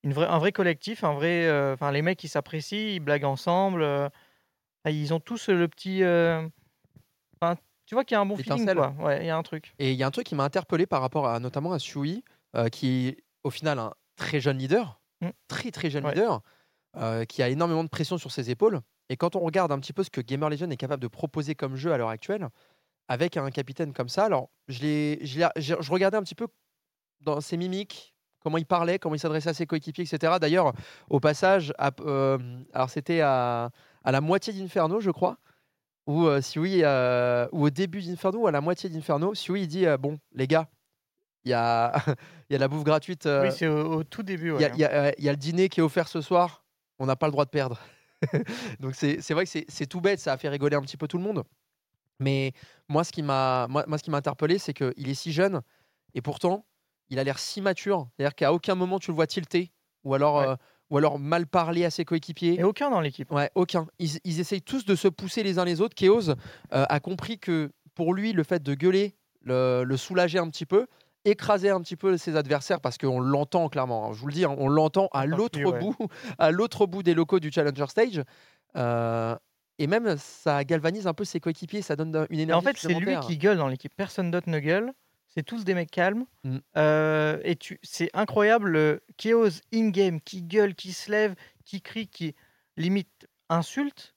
une 0.03 0.13
vraie, 0.13 0.27
un 0.27 0.39
vrai 0.39 0.51
collectif, 0.51 1.03
un 1.03 1.13
vrai. 1.13 1.73
Enfin, 1.73 1.91
les 1.91 2.01
mecs, 2.01 2.17
qui 2.17 2.27
s'apprécient, 2.27 2.95
ils 2.95 2.99
blaguent 2.99 3.25
ensemble. 3.25 3.85
ils 4.85 5.13
ont 5.13 5.19
tous 5.19 5.49
le 5.49 5.67
petit. 5.67 5.97
tu 7.85 7.95
vois 7.95 8.05
qu'il 8.05 8.15
y 8.15 8.17
a 8.17 8.21
un 8.21 8.25
bon 8.25 8.37
feeling, 8.37 8.73
quoi. 8.73 8.95
Ouais, 8.99 9.21
il 9.21 9.25
y 9.25 9.29
a 9.29 9.37
un 9.37 9.43
truc. 9.43 9.73
Et 9.79 9.91
il 9.91 9.97
y 9.97 10.03
a 10.03 10.07
un 10.07 10.11
truc 10.11 10.25
qui 10.25 10.35
m'a 10.35 10.43
interpellé 10.43 10.85
par 10.85 11.01
rapport 11.01 11.27
à 11.27 11.39
notamment 11.39 11.73
à 11.73 11.79
Sui, 11.79 12.23
euh, 12.55 12.69
qui 12.69 13.07
est 13.09 13.17
au 13.43 13.49
final 13.49 13.79
un 13.79 13.93
très 14.15 14.39
jeune 14.39 14.57
leader, 14.57 14.99
Mm. 15.21 15.29
très 15.47 15.69
très 15.71 15.89
jeune 15.91 16.03
Ouais. 16.05 16.13
leader, 16.13 16.41
euh, 16.97 17.25
qui 17.25 17.43
a 17.43 17.49
énormément 17.49 17.83
de 17.83 17.89
pression 17.89 18.17
sur 18.17 18.31
ses 18.31 18.49
épaules. 18.49 18.81
Et 19.09 19.17
quand 19.17 19.35
on 19.35 19.39
regarde 19.41 19.71
un 19.71 19.79
petit 19.79 19.93
peu 19.93 20.03
ce 20.03 20.09
que 20.09 20.21
Gamer 20.21 20.49
Legion 20.49 20.69
est 20.71 20.77
capable 20.77 21.01
de 21.03 21.07
proposer 21.07 21.53
comme 21.53 21.75
jeu 21.75 21.91
à 21.93 21.97
l'heure 21.97 22.09
actuelle, 22.09 22.47
avec 23.07 23.37
un 23.37 23.49
capitaine 23.51 23.93
comme 23.93 24.09
ça, 24.09 24.25
alors 24.25 24.49
je, 24.67 24.81
l'ai- 24.81 25.19
je, 25.25 25.91
regardais 25.91 26.17
un 26.17 26.23
petit 26.23 26.33
peu 26.35 26.47
dans 27.19 27.39
ses 27.41 27.57
mimiques, 27.57 28.15
comment 28.39 28.57
il 28.57 28.65
parlait, 28.65 28.97
comment 28.99 29.13
il 29.15 29.19
s'adressait 29.19 29.49
à 29.49 29.53
ses 29.53 29.65
coéquipiers, 29.67 30.05
etc. 30.05 30.37
D'ailleurs, 30.39 30.73
au 31.09 31.19
passage, 31.19 31.71
à- 31.77 31.91
euh, 32.01 32.37
alors 32.73 32.89
c'était 32.89 33.21
à, 33.21 33.69
à 34.03 34.11
la 34.11 34.21
moitié 34.21 34.53
d'Inferno, 34.53 35.01
je 35.01 35.11
crois, 35.11 35.37
ou 36.07 36.25
euh, 36.25 36.41
si 36.41 36.57
oui, 36.57 36.81
euh, 36.83 37.47
ou 37.51 37.65
au 37.65 37.69
début 37.69 38.01
d'Inferno 38.01 38.39
ou 38.39 38.47
à 38.47 38.51
la 38.51 38.61
moitié 38.61 38.89
d'Inferno, 38.89 39.35
si 39.35 39.51
oui, 39.51 39.61
il 39.63 39.67
dit 39.67 39.85
bon, 39.99 40.17
les 40.33 40.47
gars, 40.47 40.67
il 41.45 41.51
y 41.51 41.53
a, 41.53 41.93
y 42.49 42.55
a 42.55 42.57
la 42.57 42.67
bouffe 42.67 42.83
gratuite, 42.83 43.25
euh, 43.25 43.43
Oui, 43.43 43.51
c'est 43.51 43.67
au, 43.67 43.93
au 43.99 44.03
tout 44.03 44.23
début. 44.23 44.47
il 44.49 44.53
ouais. 44.53 44.61
y, 44.61 44.65
a- 44.65 44.73
il 44.73 44.79
y 44.79 44.85
a, 44.85 44.91
euh, 44.91 45.11
il 45.17 45.23
y 45.23 45.29
a 45.29 45.31
le 45.31 45.37
dîner 45.37 45.69
qui 45.69 45.79
est 45.79 45.83
offert 45.83 46.07
ce 46.07 46.21
soir, 46.21 46.63
on 46.99 47.05
n'a 47.05 47.15
pas 47.15 47.27
le 47.27 47.31
droit 47.31 47.45
de 47.45 47.49
perdre. 47.49 47.79
Donc 48.79 48.95
c'est 48.95 49.17
vrai 49.31 49.45
que 49.45 49.49
c'est- 49.49 49.65
c'est 49.67 49.87
tout 49.87 50.01
bête, 50.01 50.19
ça 50.19 50.33
a 50.33 50.37
fait 50.37 50.49
rigoler 50.49 50.75
un 50.75 50.81
petit 50.81 50.97
peu 50.97 51.07
tout 51.07 51.17
le 51.17 51.23
monde. 51.23 51.43
Mais 52.19 52.53
moi, 52.87 53.03
ce 53.03 53.11
qui 53.11 53.23
m'a 53.23 53.67
moi, 53.69 53.83
moi, 53.87 53.97
ce 53.97 54.03
qui 54.03 54.11
m'a 54.11 54.17
interpellé, 54.17 54.59
c'est 54.59 54.73
qu'il 54.73 55.09
est 55.09 55.13
si 55.15 55.31
jeune 55.31 55.61
et 56.13 56.21
pourtant, 56.21 56.65
il 57.09 57.17
a 57.19 57.23
l'air 57.23 57.39
si 57.39 57.61
mature. 57.61 58.07
C'est-à-dire 58.15 58.35
qu'à 58.35 58.53
aucun 58.53 58.75
moment 58.75 58.99
tu 58.99 59.09
le 59.11 59.15
vois 59.15 59.27
tilter 59.27 59.71
ou 60.03 60.13
alors, 60.13 60.35
Ouais. 60.37 60.47
euh, 60.49 60.55
ou 60.91 60.97
alors 60.97 61.17
mal 61.19 61.47
parler 61.47 61.83
à 61.85 61.89
ses 61.89 62.05
coéquipiers. 62.05 62.59
Et 62.59 62.63
aucun 62.63 62.89
dans 62.91 63.01
l'équipe. 63.01 63.31
Ouais, 63.31 63.49
aucun. 63.55 63.87
Ils, 63.97 64.19
ils 64.23 64.39
essayent 64.39 64.61
tous 64.61 64.85
de 64.85 64.93
se 64.95 65.07
pousser 65.07 65.41
les 65.41 65.57
uns 65.57 65.65
les 65.65 65.79
autres. 65.81 65.95
Chaos 65.95 66.29
euh, 66.29 66.35
a 66.71 66.99
compris 66.99 67.39
que 67.39 67.71
pour 67.95 68.13
lui, 68.13 68.33
le 68.33 68.43
fait 68.43 68.61
de 68.61 68.73
gueuler, 68.75 69.15
le, 69.41 69.83
le 69.83 69.97
soulager 69.97 70.37
un 70.37 70.49
petit 70.49 70.65
peu, 70.65 70.87
écraser 71.25 71.69
un 71.69 71.81
petit 71.81 71.95
peu 71.95 72.17
ses 72.17 72.35
adversaires, 72.35 72.81
parce 72.81 72.97
qu'on 72.97 73.19
l'entend 73.19 73.69
clairement, 73.69 74.07
hein, 74.09 74.13
je 74.13 74.19
vous 74.19 74.27
le 74.27 74.33
dis, 74.33 74.45
hein, 74.45 74.55
on 74.57 74.67
l'entend 74.69 75.07
à 75.13 75.25
l'autre 75.25 75.59
ouais. 75.63 75.79
bout, 75.79 75.95
à 76.39 76.51
l'autre 76.51 76.85
bout 76.85 77.03
des 77.03 77.13
locaux 77.13 77.39
du 77.39 77.51
Challenger 77.51 77.85
Stage. 77.87 78.21
Euh, 78.75 79.35
et 79.79 79.87
même, 79.87 80.15
ça 80.17 80.63
galvanise 80.63 81.07
un 81.07 81.13
peu 81.13 81.23
ses 81.25 81.39
coéquipiers, 81.39 81.81
ça 81.81 81.95
donne 81.95 82.27
une 82.29 82.39
énergie 82.39 82.59
en 82.59 82.61
fait, 82.69 82.77
c'est 82.77 82.93
lui 82.93 83.19
qui 83.21 83.37
gueule 83.37 83.57
dans 83.57 83.67
l'équipe. 83.67 83.93
Personne 83.95 84.31
d'autre 84.31 84.49
ne 84.49 84.59
gueule. 84.59 84.91
C'est 85.33 85.43
tous 85.43 85.63
des 85.63 85.73
mecs 85.73 85.89
calmes. 85.91 86.25
Mm. 86.43 86.57
Euh, 86.77 87.39
et 87.43 87.55
tu, 87.55 87.79
c'est 87.83 88.09
incroyable 88.13 88.69
le 88.69 89.01
Chaos 89.17 89.47
in-game 89.73 90.19
qui 90.19 90.43
gueule, 90.43 90.75
qui 90.75 90.91
se 90.91 91.09
lève, 91.09 91.35
qui 91.63 91.81
crie, 91.81 92.07
qui 92.07 92.35
limite 92.75 93.27
insulte. 93.49 94.13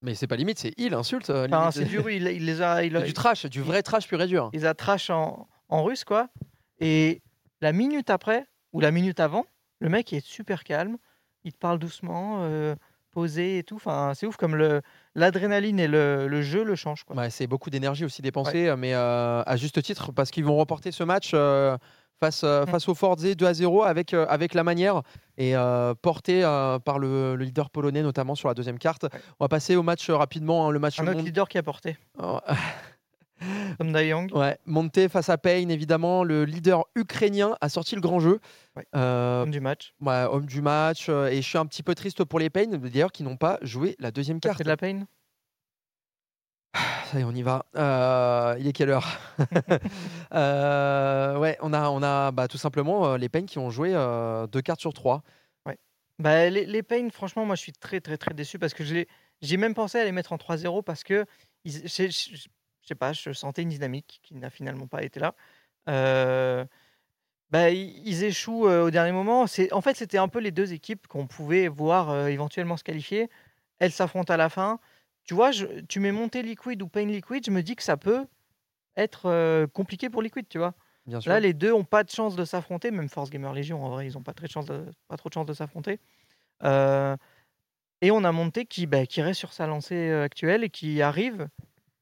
Mais 0.00 0.14
c'est 0.14 0.26
pas 0.26 0.36
limite, 0.36 0.58
c'est 0.58 0.72
il 0.78 0.94
insulte. 0.94 1.28
euh, 1.30 1.46
Enfin, 1.46 1.70
c'est 1.70 1.84
dur. 1.84 2.08
Il, 2.10 2.26
il 2.28 2.46
les 2.46 2.62
a, 2.62 2.82
il, 2.84 2.96
a- 2.96 3.02
du 3.02 3.12
trash, 3.12 3.44
du 3.46 3.60
vrai 3.60 3.82
trash 3.82 4.08
pur 4.08 4.20
et 4.22 4.26
dur. 4.26 4.48
il 4.52 4.60
les 4.60 4.66
a 4.66 4.74
trash 4.74 5.10
en, 5.10 5.46
en 5.68 5.82
russe, 5.84 6.04
quoi. 6.04 6.28
Et 6.80 7.22
la 7.60 7.72
minute 7.72 8.10
après, 8.10 8.46
ou 8.72 8.80
la 8.80 8.90
minute 8.90 9.20
avant, 9.20 9.46
le 9.80 9.88
mec 9.88 10.12
est 10.12 10.24
super 10.24 10.64
calme. 10.64 10.96
Il 11.44 11.52
te 11.52 11.58
parle 11.58 11.78
doucement, 11.78 12.38
euh, 12.40 12.74
posé 13.10 13.58
et 13.58 13.62
tout. 13.64 13.76
Enfin, 13.76 14.12
c'est 14.14 14.26
ouf 14.26 14.36
comme 14.36 14.56
le, 14.56 14.80
l'adrénaline 15.14 15.78
et 15.78 15.86
le, 15.88 16.26
le 16.26 16.42
jeu 16.42 16.64
le 16.64 16.74
changent, 16.74 17.04
quoi. 17.04 17.16
Ouais, 17.16 17.30
c'est 17.30 17.46
beaucoup 17.46 17.70
d'énergie 17.70 18.04
aussi 18.04 18.22
dépensée, 18.22 18.74
mais 18.76 18.94
euh, 18.94 19.42
à 19.44 19.56
juste 19.56 19.82
titre, 19.82 20.10
parce 20.12 20.30
qu'ils 20.30 20.44
vont 20.44 20.56
remporter 20.56 20.90
ce 20.90 21.04
match 21.04 21.30
euh, 21.34 21.76
face, 22.20 22.42
Mm. 22.44 22.66
face 22.66 22.88
au 22.88 22.94
Forze 22.94 23.22
2 23.36 23.46
à 23.46 23.52
0 23.54 23.82
avec, 23.82 24.14
avec 24.14 24.54
la 24.54 24.64
manière 24.64 25.02
et 25.36 25.54
porté 26.00 26.42
par 26.84 26.98
le, 26.98 27.34
le 27.36 27.44
leader 27.44 27.70
polonais, 27.70 28.02
notamment 28.02 28.34
sur 28.34 28.48
la 28.48 28.54
deuxième 28.54 28.78
carte. 28.78 29.04
On 29.40 29.44
va 29.44 29.48
passer 29.48 29.76
au 29.76 29.82
match 29.82 30.08
rapidement, 30.10 30.66
hein, 30.66 30.70
le 30.70 30.78
match 30.78 30.98
Un 31.00 31.06
autre 31.08 31.18
Mon- 31.18 31.24
leader 31.24 31.48
qui 31.48 31.58
a 31.58 31.62
porté, 31.62 31.96
Oh, 32.22 32.38
Tom 33.78 33.92
Dayong. 33.92 34.30
ouais, 34.32 34.58
Monte 34.66 35.08
face 35.08 35.28
à 35.28 35.38
Payne, 35.38 35.70
évidemment. 35.70 36.24
Le 36.24 36.44
leader 36.44 36.84
ukrainien 36.94 37.56
a 37.60 37.68
sorti 37.68 37.94
le 37.94 38.00
grand 38.00 38.20
jeu. 38.20 38.40
Ouais. 38.76 38.84
Euh, 38.96 39.42
homme 39.42 39.50
du 39.50 39.60
match. 39.60 39.94
ouais, 40.00 40.24
homme 40.30 40.46
du 40.46 40.62
match. 40.62 41.06
euh, 41.08 41.26
et 41.28 41.36
je 41.42 41.48
suis 41.48 41.58
un 41.58 41.66
petit 41.66 41.82
peu 41.82 41.94
triste 41.94 42.24
pour 42.24 42.38
les 42.38 42.50
Payne, 42.50 42.76
d'ailleurs, 42.76 43.12
qui 43.12 43.22
n'ont 43.22 43.36
pas 43.36 43.58
joué 43.62 43.96
la 43.98 44.10
deuxième 44.10 44.40
carte. 44.40 44.58
fait 44.58 44.64
de 44.64 44.68
la 44.68 44.76
peine. 44.76 45.06
Ça 47.10 47.18
y 47.18 47.22
est, 47.22 47.24
on 47.24 47.32
y 47.32 47.42
va. 47.42 47.66
Euh, 47.76 48.56
il 48.58 48.66
est 48.66 48.72
quelle 48.72 48.90
heure? 48.90 49.06
Euh, 50.32 51.38
Ouais, 51.38 51.56
on 51.60 51.72
a, 51.72 51.88
on 51.90 52.02
a 52.02 52.30
bah, 52.32 52.48
tout 52.48 52.58
simplement 52.58 53.16
les 53.16 53.28
Payne 53.28 53.46
qui 53.46 53.58
ont 53.58 53.70
joué 53.70 53.92
deux 54.50 54.62
cartes 54.62 54.80
sur 54.80 54.92
trois. 54.92 55.22
Bah, 56.20 56.48
les, 56.48 56.64
les 56.64 56.82
Pain, 56.84 57.08
franchement, 57.12 57.44
moi 57.44 57.56
je 57.56 57.60
suis 57.62 57.72
très 57.72 58.00
très 58.00 58.16
très 58.16 58.34
déçu 58.34 58.60
parce 58.60 58.72
que 58.72 58.84
j'ai 58.84 59.08
j'ai 59.42 59.56
même 59.56 59.74
pensé 59.74 59.98
à 59.98 60.04
les 60.04 60.12
mettre 60.12 60.32
en 60.32 60.36
3-0 60.36 60.82
parce 60.84 61.02
que 61.02 61.26
ils- 61.64 61.88
je, 62.84 62.88
sais 62.88 62.94
pas, 62.94 63.12
je 63.12 63.32
sentais 63.32 63.62
une 63.62 63.70
dynamique 63.70 64.20
qui 64.22 64.34
n'a 64.34 64.50
finalement 64.50 64.86
pas 64.86 65.02
été 65.02 65.18
là. 65.18 65.34
Euh, 65.88 66.64
bah, 67.50 67.70
ils, 67.70 68.24
échouent 68.24 68.66
au 68.68 68.90
dernier 68.90 69.12
moment. 69.12 69.46
C'est 69.46 69.72
en 69.72 69.80
fait 69.80 69.96
c'était 69.96 70.18
un 70.18 70.28
peu 70.28 70.38
les 70.38 70.50
deux 70.50 70.72
équipes 70.72 71.06
qu'on 71.06 71.26
pouvait 71.26 71.68
voir 71.68 72.10
euh, 72.10 72.26
éventuellement 72.26 72.76
se 72.76 72.84
qualifier. 72.84 73.30
Elles 73.78 73.92
s'affrontent 73.92 74.32
à 74.32 74.36
la 74.36 74.48
fin. 74.48 74.80
Tu 75.24 75.34
vois, 75.34 75.50
je- 75.50 75.80
tu 75.88 76.00
mets 76.00 76.12
monter 76.12 76.42
Liquid 76.42 76.82
ou 76.82 76.88
Pain 76.88 77.06
Liquid, 77.06 77.44
je 77.46 77.50
me 77.50 77.62
dis 77.62 77.74
que 77.76 77.82
ça 77.82 77.96
peut 77.96 78.26
être 78.96 79.26
euh, 79.26 79.66
compliqué 79.66 80.10
pour 80.10 80.20
Liquid, 80.22 80.46
tu 80.48 80.58
vois. 80.58 80.74
Bien 81.06 81.20
sûr. 81.20 81.30
Là, 81.32 81.40
les 81.40 81.54
deux 81.54 81.72
ont 81.72 81.84
pas 81.84 82.04
de 82.04 82.10
chance 82.10 82.36
de 82.36 82.44
s'affronter, 82.44 82.90
même 82.90 83.08
Force 83.08 83.30
Gamer 83.30 83.52
Légion, 83.52 83.84
en 83.84 83.90
vrai, 83.90 84.06
ils 84.06 84.18
ont 84.18 84.22
pas, 84.22 84.34
très 84.34 84.46
de 84.46 84.52
chance 84.52 84.66
de- 84.66 84.86
pas 85.08 85.16
trop 85.16 85.28
de 85.28 85.34
chance 85.34 85.46
de 85.46 85.54
s'affronter. 85.54 86.00
Euh, 86.62 87.16
et 88.00 88.10
on 88.10 88.24
a 88.24 88.32
monté 88.32 88.66
qui, 88.66 88.86
bah, 88.86 89.06
qui 89.06 89.22
reste 89.22 89.38
sur 89.38 89.52
sa 89.52 89.66
lancée 89.66 90.12
actuelle 90.12 90.64
et 90.64 90.70
qui 90.70 91.02
arrive 91.02 91.48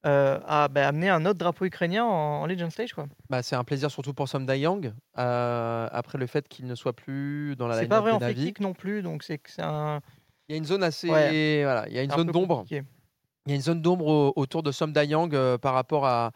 euh, 0.07 0.39
a 0.47 0.69
bah, 0.69 0.89
amené 0.89 1.09
un 1.09 1.25
autre 1.27 1.39
drapeau 1.39 1.65
ukrainien 1.65 2.05
en, 2.05 2.43
en 2.43 2.47
Legend 2.47 2.71
Stage. 2.71 2.93
quoi. 2.93 3.07
Bah, 3.31 3.43
c'est 3.43 3.57
un 3.57 3.65
plaisir 3.65 3.91
surtout 3.91 4.15
pour 4.15 4.29
Som 4.29 4.47
Dayang, 4.47 4.93
euh, 5.19 5.89
après 5.93 6.19
le 6.19 6.27
fait 6.27 6.49
qu'il 6.49 6.67
ne 6.67 6.75
soit 6.75 6.93
plus 6.93 7.55
dans 7.57 7.69
la 7.69 7.79
C'est 7.79 7.87
pas 7.87 8.01
vrai 8.01 8.11
en 8.13 8.19
non 8.61 8.73
plus, 8.75 9.03
donc 9.03 9.23
c'est 9.23 9.39
que 9.39 9.51
c'est 9.51 9.63
un, 9.63 10.01
Il 10.49 10.53
y 10.53 10.55
a 10.55 10.59
une 10.59 10.65
zone 10.65 10.83
assez, 10.83 11.09
Ouais. 11.09 11.63
voilà, 11.63 11.87
il 11.89 11.95
y 11.95 11.99
a 11.99 12.03
une 12.03 12.13
un 12.13 12.17
zone 12.17 12.27
d'ombre. 12.33 12.65
Il 12.71 13.51
y 13.51 13.53
a 13.53 13.57
une 13.57 13.63
zone 13.63 13.83
d'ombre 13.83 14.07
au- 14.07 14.33
autour 14.37 14.63
de 14.63 14.71
Som 14.73 14.93
Dayang 14.93 15.35
euh, 15.35 15.59
par 15.59 15.75
rapport 15.75 16.07
à, 16.07 16.33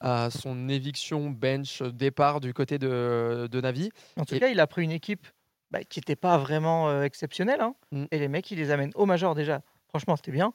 à 0.00 0.28
son 0.30 0.68
éviction 0.68 1.30
bench 1.30 1.80
euh, 1.82 1.90
départ 1.90 2.40
du 2.40 2.52
côté 2.54 2.78
de, 2.78 3.48
de 3.50 3.60
Navi. 3.60 3.90
En 4.18 4.24
tout 4.24 4.34
Et- 4.34 4.40
cas, 4.40 4.48
il 4.48 4.60
a 4.60 4.66
pris 4.66 4.82
une 4.82 4.90
équipe 4.92 5.26
bah, 5.70 5.84
qui 5.84 5.98
n'était 6.00 6.16
pas 6.16 6.36
vraiment 6.38 7.02
exceptionnelle. 7.02 7.60
hein. 7.60 7.74
Mm. 7.92 8.04
Et 8.10 8.18
les 8.18 8.28
mecs, 8.28 8.50
il 8.50 8.58
les 8.58 8.70
amène 8.70 8.90
au 8.94 9.06
Major 9.06 9.34
déjà. 9.34 9.62
Franchement, 9.88 10.16
c'était 10.16 10.32
bien. 10.32 10.52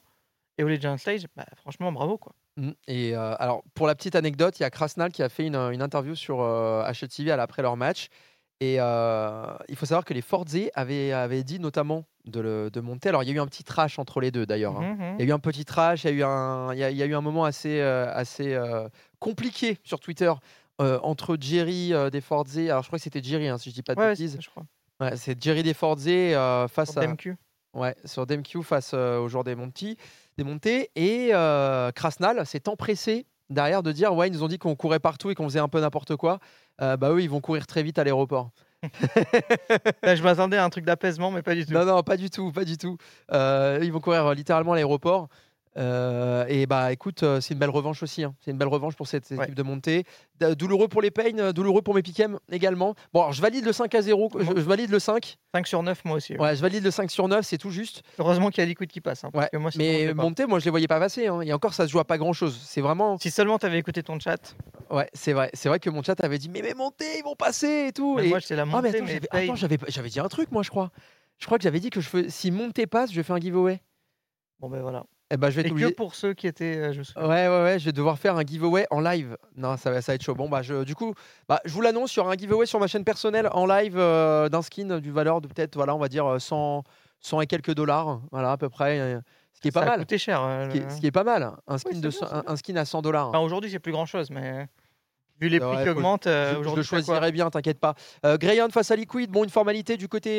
Et 0.58 0.64
au 0.64 0.68
Legend 0.68 0.98
Stage, 0.98 1.26
bah, 1.36 1.44
franchement, 1.56 1.90
bravo. 1.92 2.18
quoi. 2.18 2.34
Mm. 2.56 2.70
Et 2.88 3.16
euh, 3.16 3.34
alors, 3.38 3.62
pour 3.74 3.86
la 3.86 3.94
petite 3.94 4.14
anecdote, 4.16 4.58
il 4.58 4.62
y 4.62 4.66
a 4.66 4.70
Krasnal 4.70 5.12
qui 5.12 5.22
a 5.22 5.28
fait 5.28 5.46
une, 5.46 5.56
une 5.56 5.82
interview 5.82 6.14
sur 6.14 6.40
euh, 6.40 6.82
HTV 6.90 7.30
à 7.30 7.36
l'après 7.36 7.62
leur 7.62 7.76
match. 7.76 8.08
Et 8.60 8.76
euh, 8.80 9.46
il 9.68 9.76
faut 9.76 9.84
savoir 9.84 10.04
que 10.06 10.14
les 10.14 10.22
Forze 10.22 10.56
avaient, 10.74 11.12
avaient 11.12 11.42
dit 11.44 11.60
notamment 11.60 12.04
de, 12.24 12.40
le- 12.40 12.70
de 12.70 12.80
monter. 12.80 13.10
Alors, 13.10 13.22
il 13.22 13.28
y 13.28 13.32
a 13.32 13.34
eu 13.34 13.40
un 13.40 13.46
petit 13.46 13.64
trash 13.64 13.98
entre 13.98 14.20
les 14.20 14.30
deux 14.30 14.46
d'ailleurs. 14.46 14.78
hein. 14.80 14.94
Mhm, 14.94 15.04
mhm. 15.10 15.16
Il 15.18 15.22
y 15.22 15.26
a 15.26 15.28
eu 15.28 15.32
un 15.32 15.38
petit 15.38 15.66
trash, 15.66 16.04
il 16.04 16.06
y 16.06 16.10
a 16.10 16.14
eu 16.14 16.22
un, 16.24 16.72
il 16.72 16.78
y 16.78 16.82
a, 16.84 16.90
il 16.90 16.96
y 16.96 17.02
a 17.02 17.06
eu 17.06 17.14
un 17.14 17.20
moment 17.20 17.44
assez, 17.44 17.80
euh, 17.82 18.10
assez 18.14 18.58
compliqué 19.18 19.78
sur 19.84 20.00
Twitter 20.00 20.32
entre 20.78 21.36
Jerry 21.40 21.92
des 22.12 22.20
Forze. 22.20 22.58
Alors, 22.58 22.82
je 22.82 22.88
crois 22.88 22.98
que 22.98 23.02
c'était 23.02 23.22
Jerry, 23.22 23.48
hein, 23.48 23.58
si 23.58 23.70
je 23.70 23.74
dis 23.74 23.82
pas 23.82 23.94
de 23.94 24.00
Ouais, 24.00 24.08
bêtises. 24.10 24.30
c'est 24.32 24.36
ça, 24.36 24.42
je 24.42 24.48
crois. 24.50 24.64
Ouais, 25.00 25.16
c'est 25.16 25.42
Jerry 25.42 25.62
des 25.62 25.74
Forze 25.74 26.04
euh, 26.08 26.68
face 26.68 26.92
Sur 26.92 27.02
à. 27.02 27.06
DMQ. 27.06 27.36
Ouais, 27.74 27.94
sur 28.06 28.26
DMQ 28.26 28.62
face 28.62 28.94
au 28.94 29.28
joueur 29.28 29.44
des 29.44 29.54
Monty, 29.54 29.98
des 30.36 30.44
montées. 30.44 30.90
Et 30.96 31.30
euh, 31.32 31.90
Krasnal 31.92 32.44
s'est 32.46 32.68
empressé 32.68 33.26
derrière 33.50 33.82
de 33.82 33.92
dire 33.92 34.14
Ouais, 34.14 34.28
ils 34.28 34.32
nous 34.32 34.42
ont 34.42 34.48
dit 34.48 34.58
qu'on 34.58 34.76
courait 34.76 35.00
partout 35.00 35.30
et 35.30 35.34
qu'on 35.34 35.44
faisait 35.44 35.60
un 35.60 35.68
peu 35.68 35.80
n'importe 35.80 36.16
quoi. 36.16 36.38
Euh, 36.82 36.96
bah, 36.96 37.10
eux, 37.10 37.22
ils 37.22 37.30
vont 37.30 37.40
courir 37.40 37.66
très 37.66 37.82
vite 37.82 37.98
à 37.98 38.04
l'aéroport. 38.04 38.50
Je 38.82 40.22
m'attendais 40.22 40.58
à 40.58 40.64
un 40.64 40.70
truc 40.70 40.84
d'apaisement, 40.84 41.30
mais 41.30 41.42
pas 41.42 41.54
du 41.54 41.64
tout. 41.64 41.72
Non, 41.72 41.84
non, 41.84 42.02
pas 42.02 42.16
du 42.16 42.30
tout, 42.30 42.52
pas 42.52 42.64
du 42.64 42.76
tout. 42.76 42.98
Euh, 43.32 43.80
ils 43.82 43.92
vont 43.92 44.00
courir 44.00 44.34
littéralement 44.34 44.72
à 44.72 44.74
l'aéroport. 44.76 45.28
Euh, 45.76 46.46
et 46.48 46.66
bah 46.66 46.90
écoute, 46.92 47.22
euh, 47.22 47.40
c'est 47.40 47.52
une 47.54 47.60
belle 47.60 47.70
revanche 47.70 48.02
aussi. 48.02 48.24
hein. 48.24 48.34
C'est 48.40 48.50
une 48.50 48.56
belle 48.56 48.68
revanche 48.68 48.94
pour 48.96 49.06
cette 49.06 49.26
équipe 49.26 49.38
Ouais. 49.38 49.48
de 49.54 49.62
montée. 49.62 50.04
Douloureux 50.40 50.88
pour 50.88 51.02
les 51.02 51.10
Payne, 51.10 51.38
euh, 51.40 51.52
douloureux 51.52 51.82
pour 51.82 51.94
mes 51.94 52.02
Piquem 52.02 52.38
également. 52.50 52.94
Bon, 53.12 53.20
alors, 53.20 53.32
je 53.32 53.42
valide 53.42 53.64
le 53.64 53.72
5 53.72 53.94
à 53.94 54.00
0. 54.02 54.30
Je, 54.38 54.44
je 54.44 54.52
valide 54.62 54.90
le 54.90 54.98
5. 54.98 55.36
5 55.54 55.66
sur 55.66 55.82
9, 55.82 56.04
moi 56.04 56.16
aussi. 56.16 56.36
Ouais, 56.36 56.56
je 56.56 56.62
valide 56.62 56.82
le 56.82 56.90
5 56.90 57.10
sur 57.10 57.28
9, 57.28 57.44
c'est 57.44 57.58
tout 57.58 57.70
juste. 57.70 58.02
Heureusement 58.18 58.48
qu'il 58.50 58.62
y 58.62 58.66
a 58.66 58.66
Liquid 58.66 58.90
qui 58.90 59.00
passe. 59.00 59.24
hein, 59.24 59.30
parce 59.32 59.44
Ouais, 59.44 59.48
que 59.52 59.56
moi, 59.58 59.70
Mais 59.76 60.14
monter, 60.14 60.46
moi 60.46 60.58
je 60.60 60.64
les 60.64 60.70
voyais 60.70 60.88
pas 60.88 60.98
passer. 60.98 61.26
hein. 61.26 61.40
Et 61.42 61.52
encore, 61.52 61.74
ça 61.74 61.86
se 61.86 61.92
joue 61.92 61.98
à 61.98 62.04
pas 62.04 62.16
grand 62.18 62.32
chose. 62.32 62.58
C'est 62.64 62.80
vraiment. 62.80 63.18
Si 63.18 63.30
seulement 63.30 63.58
tu 63.58 63.66
avais 63.66 63.78
écouté 63.78 64.02
ton 64.02 64.18
chat. 64.18 64.56
Ouais, 64.90 65.08
c'est 65.12 65.32
vrai. 65.34 65.50
C'est 65.52 65.68
vrai 65.68 65.78
que 65.80 65.90
mon 65.90 66.02
chat 66.02 66.18
avait 66.22 66.38
dit 66.38 66.48
Mais, 66.48 66.62
mais 66.62 66.74
montez, 66.74 67.18
ils 67.18 67.24
vont 67.24 67.34
passer 67.36 67.86
et 67.88 67.92
tout. 67.92 68.14
Mais 68.16 68.26
et... 68.26 68.28
moi, 68.30 68.40
c'est 68.40 68.56
la 68.56 68.62
Ah, 68.62 68.66
mais 68.66 68.72
montée, 68.72 68.88
attends, 68.88 68.98
mais 69.04 69.06
j'avais, 69.12 69.26
paye. 69.30 69.44
attends, 69.50 69.56
j'avais, 69.88 70.08
dit 70.08 70.20
un 70.20 70.28
truc, 70.28 70.50
moi, 70.52 70.62
je 70.62 70.70
crois. 70.70 70.90
Je 71.38 71.44
crois 71.46 71.58
que 71.58 71.64
j'avais 71.64 71.80
dit 71.80 71.90
que 71.90 72.00
je 72.00 72.08
fais... 72.08 72.30
si 72.30 72.50
monter 72.50 72.86
passe, 72.86 73.12
je 73.12 73.20
fais 73.20 73.32
un 73.34 73.38
giveaway. 73.40 73.82
Bon, 74.60 74.70
ben 74.70 74.80
voilà. 74.80 75.04
Eh 75.30 75.36
ben, 75.36 75.50
je 75.50 75.56
vais 75.60 75.66
Et 75.68 75.70
que 75.72 75.92
pour 75.94 76.14
ceux 76.14 76.34
qui 76.34 76.46
étaient. 76.46 76.76
euh, 76.76 76.92
je. 76.92 77.00
Ouais, 77.20 77.48
ouais, 77.48 77.62
ouais, 77.64 77.78
je 77.80 77.86
vais 77.86 77.92
devoir 77.92 78.16
faire 78.18 78.36
un 78.36 78.42
giveaway 78.44 78.86
en 78.90 79.00
live. 79.00 79.36
Non, 79.56 79.76
ça 79.76 79.90
va, 79.90 80.00
ça 80.00 80.12
va 80.12 80.14
être 80.14 80.22
chaud. 80.22 80.34
Bon, 80.36 80.48
bah, 80.48 80.62
je, 80.62 80.84
du 80.84 80.94
coup, 80.94 81.14
bah, 81.48 81.60
je 81.64 81.72
vous 81.72 81.80
l'annonce, 81.80 82.14
il 82.14 82.18
y 82.18 82.20
aura 82.20 82.32
un 82.32 82.36
giveaway 82.36 82.64
sur 82.66 82.78
ma 82.78 82.86
chaîne 82.86 83.02
personnelle 83.04 83.48
en 83.52 83.66
live 83.66 83.96
euh, 83.98 84.48
d'un 84.48 84.62
skin 84.62 85.00
du 85.00 85.10
valeur 85.10 85.40
de 85.40 85.48
peut-être, 85.48 85.74
voilà, 85.74 85.96
on 85.96 85.98
va 85.98 86.08
dire 86.08 86.26
euh, 86.26 86.38
100, 86.38 86.84
100 87.20 87.40
et 87.40 87.46
quelques 87.48 87.74
dollars. 87.74 88.20
Voilà, 88.30 88.52
à 88.52 88.56
peu 88.56 88.68
près. 88.68 89.00
euh, 89.00 89.20
Ce 89.52 89.60
qui 89.60 89.66
est 89.68 89.72
Ça 89.72 89.80
pas 89.80 89.86
a 89.86 89.90
mal. 89.90 89.98
coûté 90.00 90.16
cher. 90.18 90.40
euh, 90.44 90.68
Ce 90.68 90.72
qui 90.72 90.78
est, 90.78 90.90
ce 90.90 91.00
qui 91.00 91.06
est 91.08 91.10
pas 91.12 91.24
mal. 91.24 91.50
Un 91.66 91.78
skin, 91.78 91.90
c'est 91.94 92.00
de, 92.00 92.08
bien, 92.08 92.18
un, 92.30 92.42
un 92.46 92.56
skin 92.56 92.76
à 92.76 92.84
100 92.84 93.02
dollars. 93.02 93.28
Enfin, 93.30 93.40
aujourd'hui, 93.40 93.70
c'est 93.70 93.80
plus 93.80 93.92
grand 93.92 94.06
chose, 94.06 94.30
mais. 94.30 94.68
Vu 95.40 95.48
les 95.48 95.58
Ouais, 95.58 95.66
prix 95.66 95.76
qui 95.78 95.84
faut- 95.84 95.90
augmentent, 95.90 96.26
euh, 96.28 96.50
je, 96.50 96.54
je 96.54 96.60
aujourd'hui. 96.60 96.78
le 96.80 96.82
c'est 96.84 96.88
quoi 96.88 97.02
choisirai 97.04 97.32
bien, 97.32 97.50
t'inquiète 97.50 97.78
pas. 97.80 97.94
Greyhound 98.24 98.72
face 98.72 98.90
à 98.92 98.96
Liquid, 98.96 99.30
bon, 99.30 99.42
une 99.44 99.50
formalité 99.50 99.96
du 99.98 100.08
côté 100.08 100.38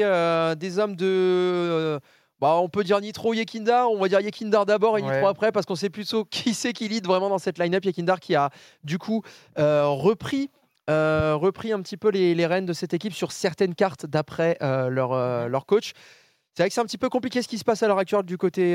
des 0.58 0.80
hommes 0.80 0.96
de. 0.96 2.00
Bah, 2.40 2.56
on 2.58 2.70
peut 2.70 2.84
dire 2.84 3.00
Nitro 3.02 3.34
Yekindar, 3.34 3.90
on 3.92 4.00
va 4.00 4.08
dire 4.10 4.20
Yekindar 4.22 4.66
d'abord 4.66 4.98
et 4.98 5.02
Ouais. 5.02 5.12
Nitro 5.16 5.28
après, 5.28 5.52
parce 5.52 5.66
qu'on 5.66 5.76
sait 5.76 5.90
plutôt 5.90 6.24
qui 6.26 6.54
c'est 6.54 6.74
qui 6.74 6.88
lead 6.88 7.06
vraiment 7.06 7.30
dans 7.30 7.40
cette 7.40 7.58
line-up. 7.58 7.84
Yekindar 7.86 8.20
qui 8.20 8.36
a 8.36 8.50
du 8.84 8.98
coup 8.98 9.24
euh, 9.58 9.86
repris. 9.88 10.50
euh, 10.90 11.36
repris 11.36 11.74
un 11.74 11.82
petit 11.82 11.98
peu 11.98 12.10
les, 12.10 12.34
les 12.36 12.46
rênes 12.46 12.66
de 12.66 12.74
cette 12.74 12.94
équipe 12.94 13.14
sur 13.14 13.32
certaines 13.34 13.76
cartes 13.76 14.06
d'après 14.06 14.58
euh, 14.62 14.88
leur, 14.90 15.12
euh, 15.14 15.48
leur 15.48 15.66
coach. 15.66 15.92
C'est 16.54 16.64
vrai 16.64 16.70
que 16.70 16.74
c'est 16.76 16.82
un 16.82 16.86
petit 16.86 16.98
peu 16.98 17.10
compliqué 17.10 17.42
ce 17.42 17.48
qui 17.48 17.58
se 17.58 17.64
passe 17.66 17.84
à 17.84 17.88
l'heure 17.88 18.00
actuelle 18.00 18.24
du 18.24 18.38
côté, 18.38 18.74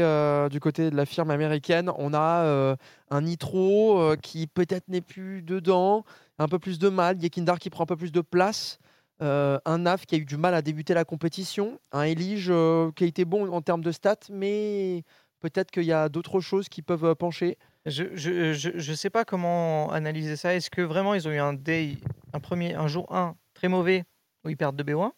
du 0.51 0.61
côté 0.61 0.89
de 0.91 0.95
la 0.95 1.05
firme 1.05 1.31
américaine. 1.33 1.91
On 1.99 2.15
a 2.15 2.77
un 3.11 3.21
Nitro 3.23 4.15
qui 4.23 4.47
peut-être 4.47 4.87
n'est 4.89 5.01
plus 5.01 5.43
dedans, 5.43 6.05
un 6.39 6.47
peu 6.47 6.61
plus 6.61 6.79
de 6.79 6.89
mal, 6.89 7.21
Yekindar 7.21 7.59
qui 7.59 7.71
prend 7.71 7.83
un 7.83 7.87
peu 7.87 7.97
plus 7.97 8.13
de 8.13 8.21
place, 8.21 8.79
euh, 9.23 9.61
un 9.65 9.79
Naf 9.79 10.05
qui 10.05 10.17
a 10.17 10.19
eu 10.19 10.25
du 10.25 10.37
mal 10.37 10.53
à 10.53 10.63
débuter 10.63 10.95
la 10.95 11.05
compétition, 11.05 11.81
un 11.93 12.03
Elige 12.03 12.49
euh, 12.51 12.91
qui 12.97 13.05
a 13.05 13.07
été 13.07 13.25
bon 13.25 13.49
en 13.53 13.63
termes 13.63 13.83
de 13.83 13.93
stats, 13.93 14.17
mais 14.31 15.05
peut-être 15.39 15.71
qu'il 15.71 15.85
y 15.85 15.93
a 15.93 16.09
d'autres 16.09 16.41
choses 16.41 16.69
qui 16.69 16.83
peuvent 16.83 17.05
euh, 17.05 17.15
pencher. 17.15 17.57
Je, 17.87 18.15
je 18.15 18.93
sais 18.95 19.11
pas 19.11 19.25
comment 19.25 19.93
analyser 19.93 20.37
ça. 20.37 20.55
Est-ce 20.55 20.71
que 20.71 20.83
vraiment 20.83 21.15
ils 21.15 21.29
ont 21.29 21.31
eu 21.31 21.39
un 21.39 21.53
day, 21.53 21.99
un 22.33 22.41
premier, 22.41 22.75
un 22.75 22.89
jour 22.89 23.15
1 23.15 23.37
très 23.55 23.69
mauvais 23.69 24.05
où 24.45 24.49
ils 24.49 24.57
perdent 24.57 24.77
2 24.77 24.85
BO1 24.93 25.13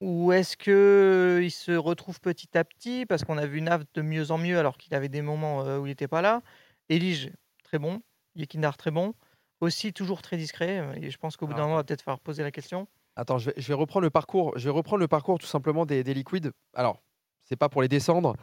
Ou 0.00 0.32
est-ce 0.32 0.56
que 0.56 1.40
ils 1.42 1.50
se 1.50 1.72
retrouvent 1.72 2.20
petit 2.20 2.56
à 2.56 2.64
petit 2.64 3.04
parce 3.06 3.24
qu'on 3.24 3.38
a 3.38 3.46
vu 3.46 3.60
Nav 3.60 3.84
de 3.94 4.02
mieux 4.02 4.30
en 4.30 4.38
mieux 4.38 4.58
alors 4.58 4.78
qu'il 4.78 4.94
avait 4.94 5.08
des 5.08 5.22
moments 5.22 5.62
où 5.78 5.86
il 5.86 5.90
n'était 5.90 6.08
pas 6.08 6.22
là? 6.22 6.42
Elige 6.90 7.32
très 7.62 7.78
bon, 7.78 8.02
Yekindar 8.34 8.76
très 8.76 8.90
bon, 8.90 9.14
aussi 9.60 9.92
toujours 9.92 10.22
très 10.22 10.36
discret. 10.36 10.78
euh, 10.80 10.92
Et 11.00 11.10
je 11.10 11.18
pense 11.18 11.36
qu'au 11.36 11.46
bout 11.46 11.54
d'un 11.54 11.60
Ah. 11.60 11.62
moment 11.62 11.74
on 11.74 11.78
va 11.78 11.84
peut-être 11.84 12.02
falloir 12.02 12.20
poser 12.20 12.42
la 12.42 12.50
question. 12.50 12.86
Attends, 13.16 13.38
je 13.38 13.46
vais, 13.50 13.54
je 13.56 13.66
vais 13.68 13.74
reprendre 13.74 14.04
le 14.04 14.10
parcours. 14.10 14.52
Je 14.56 14.64
vais 14.64 14.70
reprendre 14.74 15.00
le 15.00 15.08
parcours 15.08 15.38
tout 15.38 15.46
simplement 15.46 15.86
des, 15.86 16.04
des 16.04 16.12
liquides. 16.14 16.52
Alors, 16.74 17.00
c'est 17.44 17.56
pas 17.56 17.68
pour 17.68 17.80
les 17.80 17.88
descendre 17.88 18.34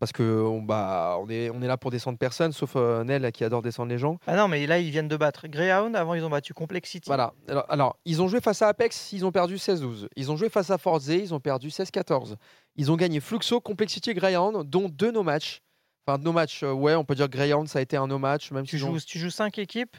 parce 0.00 0.10
que 0.12 0.22
on, 0.22 0.62
bah, 0.62 1.16
on 1.20 1.28
est, 1.28 1.50
on 1.50 1.60
est 1.60 1.66
là 1.66 1.76
pour 1.76 1.90
descendre 1.90 2.16
personne, 2.16 2.52
sauf 2.52 2.72
euh, 2.76 3.04
Nel 3.04 3.30
qui 3.32 3.44
adore 3.44 3.60
descendre 3.60 3.90
les 3.90 3.98
gens. 3.98 4.18
Ah 4.26 4.34
non 4.36 4.48
mais 4.48 4.66
là 4.66 4.78
ils 4.78 4.90
viennent 4.90 5.08
de 5.08 5.16
battre 5.16 5.48
Greyhound. 5.48 5.94
Avant 5.96 6.14
ils 6.14 6.24
ont 6.24 6.30
battu 6.30 6.54
Complexity. 6.54 7.06
Voilà. 7.08 7.34
Alors, 7.48 7.66
alors, 7.68 7.96
ils 8.06 8.22
ont 8.22 8.28
joué 8.28 8.40
face 8.40 8.62
à 8.62 8.68
Apex, 8.68 9.12
ils 9.12 9.26
ont 9.26 9.32
perdu 9.32 9.56
16-12. 9.58 10.08
Ils 10.16 10.30
ont 10.32 10.36
joué 10.36 10.48
face 10.48 10.70
à 10.70 10.78
Forze, 10.78 11.08
ils 11.08 11.34
ont 11.34 11.40
perdu 11.40 11.68
16-14. 11.68 12.36
Ils 12.76 12.90
ont 12.90 12.96
gagné 12.96 13.20
Fluxo, 13.20 13.60
Complexity 13.60 14.10
et 14.10 14.14
Greyhound, 14.14 14.62
dont 14.70 14.88
deux 14.88 15.10
no 15.12 15.22
match. 15.22 15.60
Enfin, 16.06 16.18
no 16.18 16.32
match, 16.32 16.62
euh, 16.62 16.72
ouais, 16.72 16.94
on 16.94 17.04
peut 17.04 17.14
dire 17.14 17.26
que 17.26 17.36
Greyhound, 17.36 17.68
ça 17.68 17.78
a 17.80 17.82
été 17.82 17.96
un 17.98 18.06
no 18.06 18.18
match. 18.18 18.50
Même 18.50 18.64
Tu 18.64 18.78
s'ils 18.78 18.86
ont- 18.86 18.92
joues, 18.94 19.04
tu 19.06 19.18
joues 19.18 19.30
5 19.30 19.58
équipes, 19.58 19.96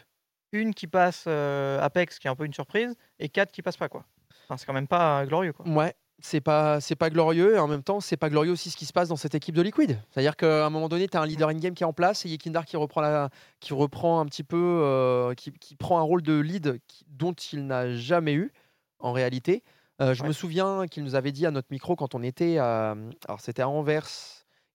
une 0.54 0.74
qui 0.74 0.88
passe 0.88 1.26
euh, 1.28 1.80
Apex, 1.82 2.20
qui 2.20 2.28
est 2.28 2.30
un 2.30 2.36
peu 2.36 2.46
une 2.46 2.54
surprise, 2.54 2.96
et 3.20 3.28
4 3.30 3.52
qui 3.52 3.62
passent 3.62 3.78
pas. 3.78 3.89
quoi. 3.89 4.06
Enfin, 4.46 4.58
c'est 4.58 4.66
quand 4.66 4.74
même 4.74 4.88
pas 4.88 5.26
glorieux. 5.26 5.52
Quoi. 5.54 5.68
Ouais, 5.68 5.94
c'est 6.20 6.42
pas, 6.42 6.80
c'est 6.82 6.96
pas 6.96 7.10
glorieux 7.10 7.56
et 7.56 7.60
en 7.60 7.68
même 7.68 7.84
temps, 7.84 8.00
c'est 8.00 8.18
pas 8.18 8.30
glorieux 8.30 8.52
aussi 8.52 8.70
ce 8.70 8.78
qui 8.78 8.86
se 8.86 8.94
passe 8.94 9.10
dans 9.10 9.16
cette 9.16 9.36
équipe 9.36 9.56
de 9.56 9.62
Liquid. 9.62 9.98
C'est-à-dire 10.12 10.36
qu'à 10.36 10.66
un 10.66 10.70
moment 10.70 10.88
donné, 10.89 11.08
tu 11.08 11.18
as 11.18 11.22
un 11.22 11.26
leader 11.26 11.50
in-game 11.50 11.74
qui 11.74 11.84
est 11.84 11.86
en 11.86 11.94
place 11.94 12.26
et 12.26 12.30
Yekindar 12.30 12.66
qui 12.66 12.78
reprend, 12.78 13.02
la, 13.02 13.30
qui 13.60 13.74
reprend 13.74 14.20
un 14.20 14.26
petit 14.26 14.44
peu, 14.44 14.58
euh, 14.84 15.34
qui, 15.34 15.52
qui 15.54 15.76
prend 15.76 15.98
un 16.00 16.04
rôle 16.04 16.22
de 16.22 16.38
lead 16.39 16.80
qui- 16.88 17.06
dont 17.10 17.34
il 17.34 17.66
n'a 17.68 17.94
jamais 17.96 18.34
eu 18.34 18.52
en 19.00 19.12
réalité. 19.12 19.63
Euh, 20.02 20.13
je 20.13 20.22
Ouais. 20.24 20.28
me 20.30 20.34
souviens 20.34 20.88
qu'il 20.88 21.04
nous 21.04 21.16
avait 21.16 21.32
dit 21.32 21.46
à 21.46 21.52
notre 21.52 21.68
micro 21.72 21.96
quand 21.96 22.16
on 22.16 22.24
était, 22.24 22.58
à, 22.58 22.96
alors 23.28 23.39
c'était 23.39 23.62
à 23.62 23.70
Anvers, 23.70 24.08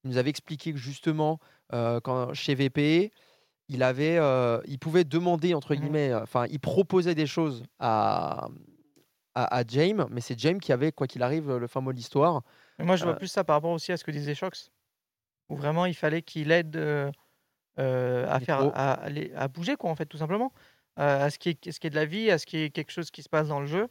il 0.05 0.11
nous 0.11 0.17
avait 0.17 0.31
expliqué 0.31 0.73
que 0.73 0.79
justement, 0.79 1.41
euh, 1.75 2.01
quand, 2.01 2.33
chez 2.35 2.55
VP, 2.55 3.11
il 3.69 3.83
avait, 3.83 4.19
euh, 4.19 4.61
il 4.67 4.79
pouvait 4.79 5.05
demander 5.05 5.55
entre 5.55 5.75
Mhm. 5.75 5.95
guillemets, 5.95 6.11
euh, 6.13 6.23
enfin, 6.23 6.47
il 6.51 6.61
proposait 6.61 7.15
des 7.15 7.27
choses 7.27 7.65
à, 7.79 8.49
à, 9.35 9.59
à 9.59 9.65
James, 9.69 10.07
mais 10.11 10.21
c'est 10.23 10.39
James 10.41 10.61
qui 10.61 10.73
avait, 10.73 10.93
quoi 10.93 11.07
qu'il 11.09 11.23
arrive, 11.23 11.57
le 11.57 11.67
fin 11.69 11.81
mot 11.83 11.93
de 11.93 11.99
l'histoire. 11.99 12.43
Moi, 12.81 12.97
je 12.97 13.05
vois 13.05 13.15
Euh, 13.15 13.17
plus 13.17 13.29
ça 13.29 13.45
par 13.45 13.57
rapport 13.57 13.71
aussi 13.73 13.93
à 13.93 13.97
ce 13.97 14.05
que 14.05 14.11
disait 14.11 14.35
Shox, 14.35 14.71
où 15.51 15.57
vraiment 15.57 15.87
il 15.87 15.95
fallait 15.95 16.23
qu'il 16.23 16.53
aide 16.53 16.77
à, 17.77 18.41
faire, 18.41 18.59
à, 18.75 19.05
à 19.05 19.49
bouger, 19.49 19.77
quoi, 19.77 19.91
en 19.91 19.97
fait, 19.97 20.07
tout 20.07 20.19
simplement, 20.19 20.53
à 20.97 21.31
ce 21.31 21.39
qui, 21.39 21.51
est, 21.51 21.71
ce 21.71 21.81
qui 21.81 21.87
est 21.87 21.91
de 21.91 21.95
la 21.95 22.07
vie, 22.07 22.31
à 22.31 22.39
ce 22.39 22.47
qui 22.47 22.59
est 22.59 22.71
quelque 22.71 22.91
chose 22.93 23.11
qui 23.11 23.23
se 23.23 23.29
passe 23.29 23.49
dans 23.49 23.61
le 23.61 23.67
jeu. 23.67 23.89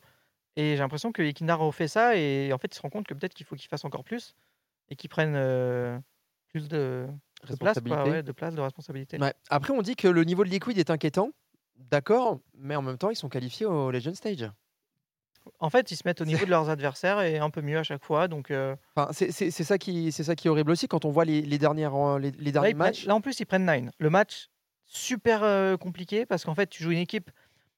Et 0.58 0.72
j'ai 0.74 0.78
l'impression 0.80 1.12
que 1.14 1.22
Ekinar 1.24 1.60
refait 1.60 1.88
ça, 1.90 2.18
et 2.18 2.54
en 2.54 2.58
fait, 2.60 2.74
il 2.74 2.76
se 2.78 2.82
rend 2.82 2.90
compte 2.92 3.08
que 3.08 3.14
peut-être 3.16 3.34
qu'il 3.36 3.46
faut 3.46 3.56
qu'il 3.58 3.70
fasse 3.70 3.86
encore 3.86 4.04
plus, 4.06 4.36
et 4.90 4.96
qu'il 4.98 5.10
prenne 5.10 5.36
euh, 5.36 6.00
plus 6.50 6.68
de, 6.70 7.08
de 7.44 7.56
place, 7.56 7.58
quoi, 7.58 7.68
Responsabilité. 7.68 8.10
ouais, 8.12 8.24
de 8.24 8.32
place, 8.32 8.56
de 8.56 8.62
responsabilité. 8.62 9.18
Ouais. 9.20 9.34
Après, 9.50 9.74
on 9.74 9.82
dit 9.82 9.96
que 9.96 10.08
le 10.08 10.24
niveau 10.24 10.44
de 10.44 10.50
Liquid 10.50 10.78
est 10.78 10.90
inquiétant. 10.90 11.30
D'accord, 11.78 12.40
mais 12.58 12.76
en 12.76 12.82
même 12.82 12.98
temps, 12.98 13.10
ils 13.12 13.16
sont 13.16 13.30
qualifiés 13.30 13.66
au 13.68 13.92
Legend 13.92 14.16
Stage. 14.16 14.50
En 15.60 15.70
fait, 15.70 15.92
ils 15.92 15.96
se 15.96 16.02
mettent 16.06 16.20
au 16.20 16.26
niveau 16.26 16.44
de 16.46 16.50
leurs 16.50 16.70
adversaires 16.70 17.22
et 17.22 17.38
un 17.38 17.50
peu 17.50 17.62
mieux 17.62 17.78
à 17.78 17.84
chaque 17.84 18.04
fois. 18.04 18.28
Donc, 18.28 18.52
euh, 18.52 18.76
Enfin, 18.96 19.10
c'est 19.14 19.32
ça, 19.52 19.78
qui- 19.78 20.12
c'est 20.12 20.24
ça 20.24 20.36
qui 20.36 20.48
est 20.48 20.50
horrible 20.52 20.72
aussi 20.72 20.88
quand 20.88 21.06
on 21.06 21.10
voit 21.12 21.24
les, 21.24 21.42
les 21.42 21.58
dernières, 21.58 21.96
euh, 21.96 22.20
les, 22.20 22.32
derniers 22.32 22.70
prennent- 22.74 22.78
matchs. 22.78 23.06
là, 23.06 23.16
en 23.16 23.22
plus, 23.22 23.40
ils 23.40 23.46
prennent 23.46 23.64
9. 23.66 23.92
Le 23.98 24.10
match, 24.10 24.50
super 24.86 25.44
euh, 25.44 25.78
compliqué 25.78 26.26
parce 26.26 26.44
qu'en 26.44 26.56
fait, 26.56 26.68
tu 26.68 26.84
joues 26.84 26.92
une 26.92 26.98
équipe. 26.98 27.32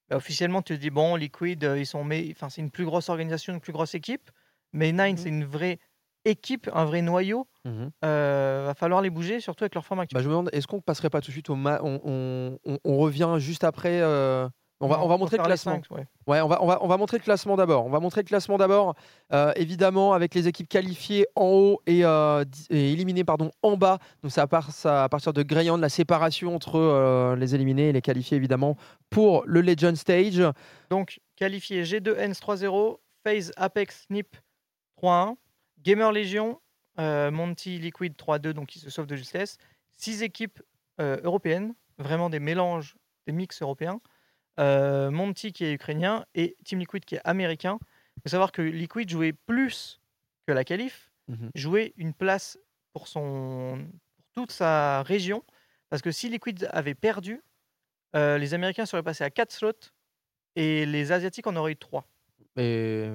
bah, 0.09 0.15
officiellement, 0.15 0.63
tu 0.63 0.73
te 0.75 0.79
dis, 0.81 0.89
bon, 0.89 1.15
Liquid, 1.15 1.61
ils 1.77 1.85
sont 1.85 2.03
mais... 2.03 2.29
enfin, 2.31 2.49
c'est 2.49 2.61
une 2.61 2.71
plus 2.71 2.85
grosse 2.85 3.09
organisation, 3.09 3.53
une 3.53 3.59
plus 3.61 3.73
grosse 3.73 3.93
équipe. 3.93 4.31
Mais 4.73 4.91
Nine, 4.91 5.11
Mhm. 5.11 5.17
c'est 5.17 5.29
une 5.29 5.45
vraie 5.45 5.79
équipe, 6.29 6.69
un 6.73 6.85
vrai 6.85 7.01
noyau, 7.01 7.47
euh, 8.05 8.63
va 8.67 8.73
falloir 8.73 9.01
les 9.01 9.09
bouger, 9.09 9.39
surtout 9.39 9.63
avec 9.63 9.75
leur 9.75 9.85
forme 9.85 9.99
actuelle. 10.01 10.17
Bah, 10.19 10.23
je 10.23 10.27
me 10.27 10.33
demande, 10.33 10.49
est-ce 10.53 10.67
qu'on 10.67 10.81
passerait 10.81 11.09
pas 11.09 11.21
tout 11.21 11.27
de 11.27 11.33
suite 11.33 11.49
au 11.49 11.55
ma- 11.55 11.81
on, 11.83 11.99
on- 12.03 12.59
on- 12.65 12.79
on 12.83 12.97
revient 12.97 13.35
juste 13.37 13.63
après 13.63 13.99
euh, 14.01 14.47
on, 14.81 14.87
va, 14.87 14.97
Non, 14.97 15.03
on 15.03 15.07
va 15.09 15.17
montrer 15.17 15.35
le 15.37 15.43
classement. 15.43 15.73
cinq, 15.73 15.91
ouais. 15.97 16.05
Ouais, 16.25 16.39
on 16.41 16.47
va, 16.47 16.63
on, 16.63 16.65
va, 16.67 16.79
on 16.81 16.87
va 16.87 16.95
montrer 16.97 17.17
le 17.17 17.23
classement 17.23 17.57
d'abord. 17.57 17.85
On 17.85 17.89
va 17.89 17.99
montrer 17.99 18.21
le 18.21 18.27
classement 18.27 18.57
d'abord, 18.57 18.95
euh, 19.33 19.51
évidemment, 19.57 20.13
avec 20.13 20.33
les 20.33 20.47
équipes 20.47 20.69
qualifiées 20.69 21.25
en 21.35 21.45
haut 21.47 21.81
et, 21.85 22.05
euh, 22.05 22.45
éliminées 22.69 23.25
pardon, 23.25 23.51
en 23.61 23.75
bas. 23.75 23.97
Donc, 24.23 24.31
ça 24.31 24.47
part 24.47 24.71
ça, 24.71 25.03
à 25.03 25.09
partir 25.09 25.33
de 25.33 25.43
Greyhound, 25.43 25.81
la 25.81 25.89
séparation 25.89 26.55
entre 26.55 26.75
euh, 26.79 27.35
les 27.35 27.55
éliminés 27.55 27.89
et 27.89 27.91
les 27.91 28.01
qualifiés, 28.01 28.37
évidemment, 28.37 28.77
pour 29.09 29.43
le 29.45 29.59
Legend 29.61 29.95
Stage. 29.97 30.41
Donc, 30.89 31.19
qualifié 31.35 31.83
G2 31.83 32.15
Hens 32.17 32.39
3-0, 32.39 32.99
FaZe 33.25 33.51
Apex 33.57 34.05
Nip 34.09 34.37
3-1, 35.03 35.35
Gamer 35.83 36.11
Legion, 36.11 36.59
euh, 36.99 37.31
Monty 37.31 37.79
Liquid 37.79 38.15
3-2, 38.15 38.53
donc 38.53 38.67
qui 38.67 38.79
se 38.79 38.89
sauve 38.89 39.05
de 39.07 39.15
justesse. 39.15 39.57
Six 39.97 40.23
équipes 40.23 40.61
euh, 40.99 41.19
européennes, 41.23 41.73
vraiment 41.97 42.29
des 42.29 42.39
mélanges, 42.39 42.95
des 43.27 43.33
mix 43.33 43.61
européens. 43.61 44.01
Euh, 44.59 45.09
Monty 45.11 45.53
qui 45.53 45.63
est 45.65 45.73
ukrainien 45.73 46.25
et 46.35 46.57
Team 46.65 46.79
Liquid 46.79 47.05
qui 47.05 47.15
est 47.15 47.21
américain. 47.23 47.79
Il 48.17 48.21
faut 48.23 48.29
savoir 48.29 48.51
que 48.51 48.61
Liquid 48.61 49.09
jouait 49.09 49.31
plus 49.33 50.01
que 50.47 50.51
la 50.53 50.63
qualif, 50.65 51.11
Mhm. 51.27 51.51
jouait 51.55 51.93
une 51.95 52.13
place 52.13 52.57
pour, 52.91 53.07
son, 53.07 53.87
pour 54.15 54.25
toute 54.33 54.51
sa 54.51 55.03
région. 55.03 55.43
Parce 55.89 56.01
que 56.01 56.11
si 56.11 56.27
Liquid 56.27 56.67
avait 56.71 56.95
perdu, 56.95 57.41
les 58.13 58.53
Américains 58.55 58.85
seraient 58.87 59.03
passés 59.03 59.23
à 59.23 59.29
4 59.29 59.51
slots 59.51 59.91
et 60.55 60.85
les 60.87 61.11
Asiatiques 61.11 61.45
en 61.47 61.55
auraient 61.55 61.73
eu 61.73 61.77
3. 61.77 62.05
Et 62.57 63.07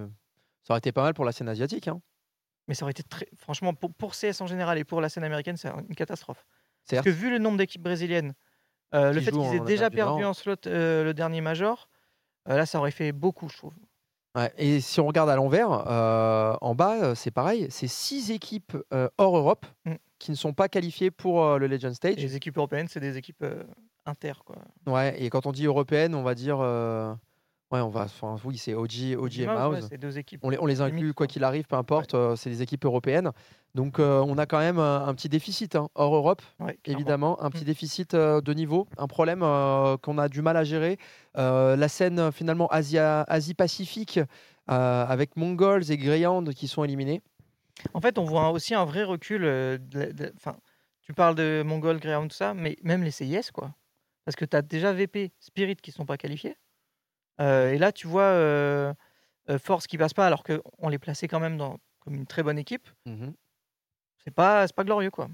ça 0.63 0.73
aurait 0.73 0.79
été 0.79 0.93
pas 0.93 1.03
mal 1.03 1.13
pour 1.15 1.25
la 1.25 1.33
scène 1.33 1.49
asiatique. 1.49 1.89
hein. 1.89 2.01
Mais 2.69 2.75
ça 2.75 2.85
aurait 2.85 2.93
été 2.93 3.03
très. 3.03 3.27
Franchement, 3.37 3.75
pour, 3.75 3.93
pour 3.95 4.13
CS 4.13 4.41
en 4.41 4.47
général 4.47 4.79
et 4.79 4.85
pour 4.85 5.01
la 5.01 5.09
scène 5.09 5.25
américaine, 5.25 5.57
c'est 5.57 5.69
une 5.69 5.95
catastrophe. 5.95 6.47
Parce 6.89 7.03
que 7.05 7.11
vu 7.11 7.31
le 7.31 7.39
nombre 7.39 7.59
d'équipes 7.59 7.83
brésiliennes, 7.83 8.35
euh, 8.95 9.13
le 9.13 9.21
fait 9.21 9.31
qu'ils 9.33 9.41
aient 9.55 9.61
en 9.61 9.65
déjà 9.65 9.91
perdu 9.91 10.25
en 10.25 10.35
slot 10.35 10.57
euh, 10.67 11.05
le 11.05 11.15
dernier 11.15 11.41
major, 11.41 11.89
euh, 12.49 12.57
là, 12.57 12.67
ça 12.67 12.79
aurait 12.79 12.91
fait 12.91 13.13
beaucoup, 13.13 13.49
je 13.49 13.57
trouve. 13.57 13.75
Ouais, 14.37 14.53
et 14.59 14.81
si 14.81 15.01
on 15.01 15.07
regarde 15.07 15.31
à 15.31 15.37
l'envers, 15.37 15.71
en 15.71 16.75
bas, 16.75 17.15
c'est 17.15 17.31
pareil. 17.31 17.69
C'est 17.71 17.87
six 17.87 18.31
équipes 18.31 18.77
hors 19.19 19.37
Europe 19.37 19.67
Mm. 19.85 19.95
qui 20.19 20.31
ne 20.31 20.37
sont 20.37 20.53
pas 20.53 20.69
qualifiées 20.69 21.11
pour 21.11 21.59
le 21.59 21.67
Legend 21.67 21.93
Et 21.93 21.95
Stage. 21.95 22.17
les 22.17 22.37
équipes 22.37 22.57
européennes, 22.57 22.89
c'est 22.89 23.01
des 23.01 23.17
équipes 23.17 23.45
inter. 24.07 24.33
Quoi. 24.45 24.57
Ouais, 24.87 25.23
et 25.23 25.31
quand 25.31 25.47
on 25.47 25.53
dit 25.53 25.67
européenne, 25.67 26.15
on 26.15 26.23
va 26.23 26.35
dire. 26.35 26.59
Ouais, 27.75 27.81
on 27.81 27.89
va. 27.89 28.03
Enfin, 28.03 28.37
oui, 28.45 28.57
c'est 28.57 28.73
OG, 28.75 29.17
OG 29.19 29.41
et 29.41 29.47
Mouse, 29.49 29.89
ouais, 29.91 29.99
deux 29.99 30.17
équipes. 30.17 30.39
On 30.45 30.51
les, 30.51 30.59
on 30.61 30.67
les 30.67 30.75
des 30.77 30.81
inclut, 30.81 31.13
quoi 31.13 31.27
qu'il 31.27 31.43
arrive, 31.43 31.65
peu 31.65 31.75
importe, 31.75 32.15
euh, 32.15 32.37
c'est 32.37 32.49
des 32.49 32.63
équipes 32.63 32.85
européennes. 32.85 33.33
Donc, 33.75 33.99
euh, 33.99 34.21
on 34.21 34.39
a 34.39 34.47
quand 34.47 34.61
même 34.61 34.79
euh, 34.79 35.05
un 35.05 35.13
petit 35.13 35.29
déficit 35.29 35.75
hein, 35.75 35.89
hors 35.97 36.15
Europe, 36.15 36.41
Ouais, 36.61 36.79
évidemment, 36.85 37.43
un 37.43 37.49
Mm. 37.49 37.51
petit 37.51 37.65
déficit 37.65 38.15
euh, 38.15 38.41
de 38.41 38.55
niveau, 38.55 38.87
un 38.97 39.09
problème 39.09 39.43
euh, 39.43 39.97
qu'on 39.97 40.19
a 40.19 40.29
du 40.29 40.41
mal 40.41 40.57
à 40.57 40.63
gérer. 40.63 40.99
La 41.35 41.89
scène, 41.89 42.31
finalement, 42.31 42.69
Asie-Pacifique, 42.69 44.21
avec 44.69 45.37
Mongols 45.37 45.91
et 45.91 45.97
Greyhound 45.97 46.55
qui 46.55 46.69
sont 46.69 46.85
éliminés. 46.85 47.23
En 47.93 48.01
fait, 48.01 48.19
on 48.19 48.25
voit 48.25 48.51
aussi 48.51 48.73
un 48.77 48.85
vrai 48.85 49.03
recul. 49.03 49.45
Enfin, 50.37 50.55
tu 51.03 51.13
parles 51.13 51.35
de 51.35 51.65
Mongol, 51.67 51.99
Greyhound, 51.99 52.31
tout 52.31 52.37
ça, 52.37 52.55
mais 52.55 52.77
même 52.85 53.03
les 53.03 53.11
CIS, 53.11 53.51
quoi. 53.53 53.75
Parce 54.25 54.37
que 54.37 54.45
tu 54.45 54.57
as 54.57 54.63
déjà 54.63 54.93
VP, 54.93 55.33
Spirit 55.41 55.75
qui 55.77 55.91
sont 55.91 56.07
pas 56.07 56.17
qualifiés. 56.17 56.57
Euh, 57.41 57.73
et 57.73 57.79
là, 57.79 57.93
tu 57.93 58.07
vois 58.07 58.23
euh, 58.23 58.95
Force 59.59 59.87
qui 59.87 59.99
passe 59.99 60.15
pas, 60.15 60.27
alors 60.27 60.43
qu'on 60.45 60.89
les 60.89 60.99
plaçait 60.99 61.29
quand 61.29 61.41
même 61.41 61.57
dans, 61.57 61.79
comme 62.01 62.15
une 62.15 62.27
très 62.27 62.43
bonne 62.43 62.59
équipe. 62.59 62.89
C'est 64.25 64.31
pas, 64.35 64.67
c'est 64.67 64.75
pas 64.77 64.85
glorieux, 64.85 65.11
quoi. 65.11 65.29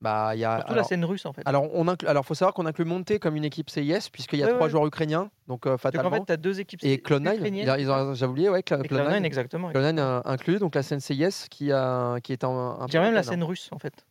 Bah, 0.00 0.32
il 0.34 0.40
y 0.40 0.44
a. 0.44 0.56
Surtout 0.56 0.74
la 0.74 0.82
scène 0.84 1.04
russe, 1.04 1.26
en 1.26 1.32
fait. 1.32 1.42
Alors, 1.44 1.68
on 1.74 1.86
inclut, 1.86 2.08
alors, 2.08 2.24
faut 2.26 2.34
savoir 2.34 2.54
qu'on 2.54 2.66
inclut 2.66 2.84
Monté 2.84 3.18
comme 3.20 3.36
une 3.36 3.44
équipe 3.44 3.70
CIS, 3.70 4.08
puisqu'il 4.10 4.40
y 4.40 4.42
a 4.42 4.46
Ouais, 4.46 4.52
trois 4.52 4.66
ouais. 4.66 4.70
joueurs 4.70 4.86
ukrainiens, 4.86 5.30
donc 5.46 5.66
euh, 5.66 5.70
Donc, 5.70 5.74
en 5.74 5.78
fatalement. 5.78 6.10
fait, 6.10 6.24
tu 6.26 6.32
as 6.32 6.36
deux 6.36 6.58
équipes 6.58 6.80
et 6.82 6.94
C- 6.96 7.02
Clone9, 7.04 7.36
ukrainiennes 7.36 7.62
il 7.66 7.70
a- 7.70 7.78
ils 7.78 7.88
ont- 7.90 8.12
j'avais 8.14 8.30
oublié, 8.30 8.48
ouais, 8.48 8.62
Clone9. 8.62 8.86
Clone9, 8.88 9.24
exactement. 9.24 9.68
oui. 9.68 9.74
Clone9 9.74 9.98
euh, 10.00 10.20
inclus, 10.24 10.58
donc 10.58 10.74
la 10.74 10.82
scène 10.82 10.98
CIS 10.98 11.46
qui, 11.50 11.70
a, 11.70 12.18
qui 12.20 12.32
est 12.32 12.42
un. 12.42 12.86
dirais 12.88 13.04
même 13.04 13.14
la 13.14 13.22
scène 13.22 13.44
russe, 13.44 13.68
en 13.70 13.78
fait. 13.78 14.06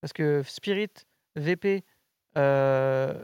Parce 0.00 0.12
que 0.12 0.42
Spirit, 0.44 0.90
VP, 1.36 1.84
euh, 2.36 3.14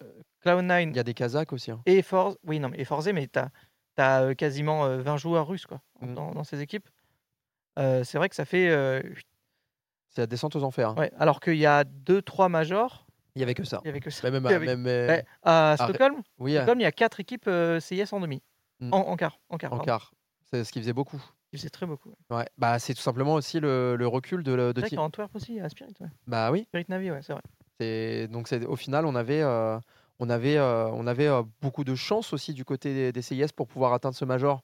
Cloud9 0.45 0.91
Il 0.91 0.97
y 0.97 0.99
a 0.99 1.03
des 1.03 1.15
Kazakhs 1.15 1.53
aussi. 1.53 1.71
hein. 1.71 1.83
et 1.87 2.03
Force. 2.03 2.37
Oui, 2.45 2.61
non, 2.61 2.69
mais 2.71 2.85
Forze, 2.85 3.09
mais 3.13 3.29
tu 3.29 3.39
as, 3.99 4.35
quasiment 4.35 4.85
euh, 4.87 5.03
20 5.03 5.17
joueurs 5.19 5.47
russes 5.47 5.67
quoi, 5.67 5.81
Mm. 6.01 6.15
dans, 6.15 6.33
dans 6.33 6.45
ces 6.45 6.61
équipes. 6.61 6.89
Euh, 7.79 8.03
c'est 8.05 8.19
vrai 8.19 8.29
que 8.29 8.35
ça 8.35 8.45
fait. 8.45 8.69
euh, 8.71 9.03
C'est 10.09 10.23
la 10.23 10.27
descente 10.27 10.57
aux 10.57 10.65
enfers. 10.65 10.91
hein. 10.91 10.95
ouais, 10.97 11.13
alors 11.19 11.41
qu'il 11.41 11.57
y 11.57 11.67
a 11.67 11.85
2-3 11.85 12.49
majors, 12.49 13.07
Il 13.37 13.41
y 13.41 13.43
avait 13.43 13.55
que 13.55 13.65
ça. 13.65 13.81
il 13.85 13.87
y 13.87 13.91
avait 13.91 14.01
que 14.01 14.11
ça. 14.11 14.23
Mais 14.25 14.31
même, 14.41 14.47
Il 14.51 14.55
avait- 14.55 14.67
même, 14.67 14.87
euh, 14.87 15.09
Ouais, 15.09 15.25
à 15.43 15.73
arrête. 15.73 15.95
Stockholm, 15.95 16.23
oui, 16.39 16.53
euh, 16.57 16.61
Stockholm, 16.63 16.81
il 16.81 16.85
y 16.85 16.87
a 16.87 16.93
4 16.93 17.21
équipes 17.21 17.47
euh, 17.47 17.79
CIS 17.81 18.13
en 18.13 18.21
demi. 18.21 18.43
Mm. 18.81 18.93
En, 18.93 18.99
en 19.09 19.17
quart. 19.17 19.39
En 19.51 19.59
quart. 19.59 19.73
en 19.73 19.79
quart. 19.79 20.13
C'est 20.51 20.65
ce 20.65 20.73
qui 20.73 20.81
faisait 20.81 20.93
beaucoup. 20.95 21.23
C'est 21.53 21.69
très 21.71 21.85
beaucoup. 21.87 22.15
ouais. 22.31 22.47
Bah, 22.59 22.79
c'est 22.79 22.95
tout 22.95 23.03
simplement 23.03 23.35
aussi 23.35 23.59
le, 23.61 23.97
le 23.97 24.07
recul 24.07 24.43
de, 24.45 24.55
de 24.57 24.73
C'est 24.77 24.81
vrai 24.81 24.89
Team- 24.91 24.99
Antwerp 25.01 25.35
aussi, 25.35 25.59
à 25.61 25.69
Spirit. 25.69 25.95
Ouais. 26.01 26.07
Bah 26.27 26.51
oui. 26.53 26.63
Spirit 26.69 26.87
Navi, 26.89 27.11
ouais, 27.11 27.21
c'est 27.23 27.33
vrai. 27.33 28.29
Donc 28.29 28.47
c'est 28.49 28.65
au 28.67 28.77
final 28.77 29.05
on 29.07 29.15
avait 29.15 29.41
euh, 29.43 29.79
on 30.21 30.31
avait 30.31 30.57
euh, 30.57 30.87
on 30.93 31.07
avait 31.09 31.27
euh, 31.27 31.43
beaucoup 31.61 31.83
de 31.83 31.95
chance 31.97 32.33
aussi 32.33 32.55
du 32.55 32.65
côté 32.65 32.95
des, 32.95 33.11
des 33.13 33.23
CIS 33.23 33.49
pour 33.57 33.67
pouvoir 33.67 33.93
atteindre 33.93 34.15
ce 34.15 34.25
major. 34.25 34.63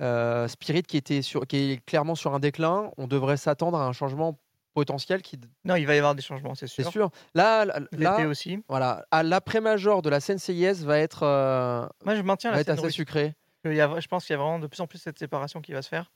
Euh, 0.00 0.46
Spirit 0.46 0.84
qui 0.84 0.96
était 0.96 1.22
sur 1.22 1.44
qui 1.46 1.72
est 1.72 1.84
clairement 1.84 2.14
sur 2.14 2.32
un 2.34 2.38
déclin. 2.38 2.92
On 2.98 3.08
devrait 3.08 3.36
s'attendre 3.36 3.78
à 3.78 3.84
un 3.86 3.92
changement 3.92 4.38
potentiel 4.74 5.22
qui 5.22 5.40
Non, 5.64 5.74
il 5.74 5.86
va 5.88 5.96
y 5.96 5.98
avoir 5.98 6.14
des 6.14 6.22
changements, 6.22 6.54
c'est 6.54 6.68
sûr. 6.68 6.84
c'est 6.84 6.90
sûr. 6.92 7.10
Là 7.34 7.64
là, 7.90 8.28
aussi. 8.28 8.62
voilà 8.68 9.04
à 9.10 9.24
l'après 9.24 9.60
major 9.60 10.02
de 10.02 10.08
la 10.10 10.20
scène 10.20 10.38
CIS 10.38 10.84
va 10.84 10.98
être 10.98 11.24
euh, 11.24 11.84
Moi, 12.04 12.14
je 12.14 12.22
maintiens 12.22 12.50
va 12.50 12.56
la 12.56 12.60
être 12.60 12.66
scène 12.68 12.74
assez 12.74 12.84
russe. 12.86 12.94
sucré. 12.94 13.34
Il 13.64 13.74
y 13.74 13.80
a- 13.80 13.98
je 13.98 14.06
pense 14.06 14.24
qu'il 14.24 14.34
y 14.34 14.38
a 14.38 14.40
vraiment 14.40 14.60
de 14.60 14.68
plus 14.68 14.80
en 14.80 14.86
plus 14.86 14.98
cette 14.98 15.18
séparation 15.18 15.60
qui 15.60 15.72
va 15.72 15.82
se 15.82 15.88
faire. 15.88 16.12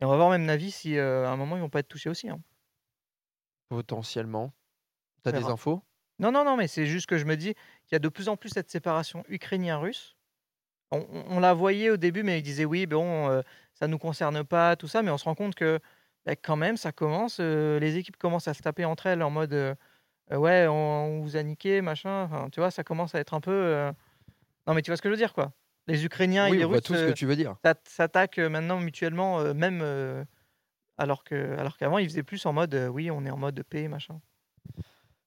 Et 0.00 0.04
on 0.04 0.08
va 0.08 0.16
voir 0.16 0.30
même 0.30 0.44
Navi 0.44 0.72
si 0.72 0.98
euh, 0.98 1.24
à 1.28 1.30
un 1.30 1.36
moment 1.36 1.54
ils 1.56 1.60
vont 1.60 1.68
pas 1.70 1.78
être 1.78 1.88
touchés 1.88 2.10
aussi. 2.10 2.28
hein. 2.28 2.40
Potentiellement. 3.68 4.52
T'as 5.22 5.32
des 5.32 5.44
infos? 5.44 5.82
Non, 6.18 6.30
non, 6.32 6.44
non, 6.44 6.56
mais 6.56 6.68
c'est 6.68 6.86
juste 6.86 7.06
que 7.06 7.18
je 7.18 7.24
me 7.24 7.36
dis 7.36 7.54
qu'il 7.54 7.92
y 7.92 7.94
a 7.96 7.98
de 7.98 8.08
plus 8.08 8.28
en 8.28 8.36
plus 8.36 8.50
cette 8.50 8.70
séparation 8.70 9.24
ukrainien-russe. 9.28 10.16
On, 10.92 11.00
on- 11.10 11.24
on 11.36 11.40
la 11.40 11.54
voyait 11.54 11.90
au 11.90 11.96
début, 11.98 12.22
mais 12.24 12.38
ils 12.40 12.42
disaient 12.42 12.64
oui, 12.66 12.86
bon, 12.86 13.30
euh, 13.30 13.42
ça 13.74 13.88
nous 13.88 13.98
concerne 13.98 14.44
pas, 14.44 14.76
tout 14.76 14.88
ça, 14.88 15.02
mais 15.02 15.10
on 15.10 15.18
se 15.18 15.24
rend 15.24 15.34
compte 15.36 15.54
que 15.56 15.80
bah, 16.26 16.36
quand 16.36 16.56
même, 16.56 16.76
ça 16.76 16.92
commence, 16.92 17.38
euh, 17.40 17.78
les 17.80 17.96
équipes 17.98 18.16
commencent 18.18 18.48
à 18.48 18.54
se 18.54 18.62
taper 18.62 18.84
entre 18.86 19.06
elles 19.06 19.22
en 19.22 19.30
mode 19.30 19.54
euh, 19.54 19.74
ouais, 20.32 20.66
on, 20.68 20.72
on 20.74 21.22
vous 21.22 21.36
a 21.36 21.42
niqué, 21.44 21.82
machin. 21.82 22.24
Enfin, 22.24 22.50
tu 22.50 22.60
vois, 22.60 22.70
ça 22.72 22.84
commence 22.84 23.14
à 23.14 23.20
être 23.20 23.34
un 23.34 23.40
peu. 23.40 23.92
Non, 24.66 24.74
mais 24.74 24.82
tu 24.82 24.90
vois 24.90 24.96
ce 24.96 25.02
que 25.02 25.08
je 25.08 25.12
veux 25.14 25.18
dire, 25.18 25.34
quoi. 25.34 25.52
Les 25.88 26.04
Ukrainiens 26.04 26.48
Oui, 26.48 26.58
et 26.58 26.58
les 26.58 26.64
Russes 26.64 26.82
tout 26.82 26.94
ce 26.96 27.04
que 27.04 27.10
tu 27.12 27.26
veux 27.26 27.36
dire. 27.36 27.56
s'at- 27.64 27.80
s'attaquent 27.86 28.38
maintenant 28.38 28.80
mutuellement, 28.80 29.54
même 29.54 29.82
alors 30.98 31.24
que 31.24 31.56
alors 31.58 31.76
qu'avant 31.76 31.98
ils 31.98 32.08
faisaient 32.08 32.22
plus 32.22 32.46
en 32.46 32.52
mode 32.54 32.74
oui, 32.92 33.10
on 33.10 33.24
est 33.26 33.30
en 33.30 33.36
mode 33.38 33.62
paix, 33.64 33.88
machin. 33.88 34.20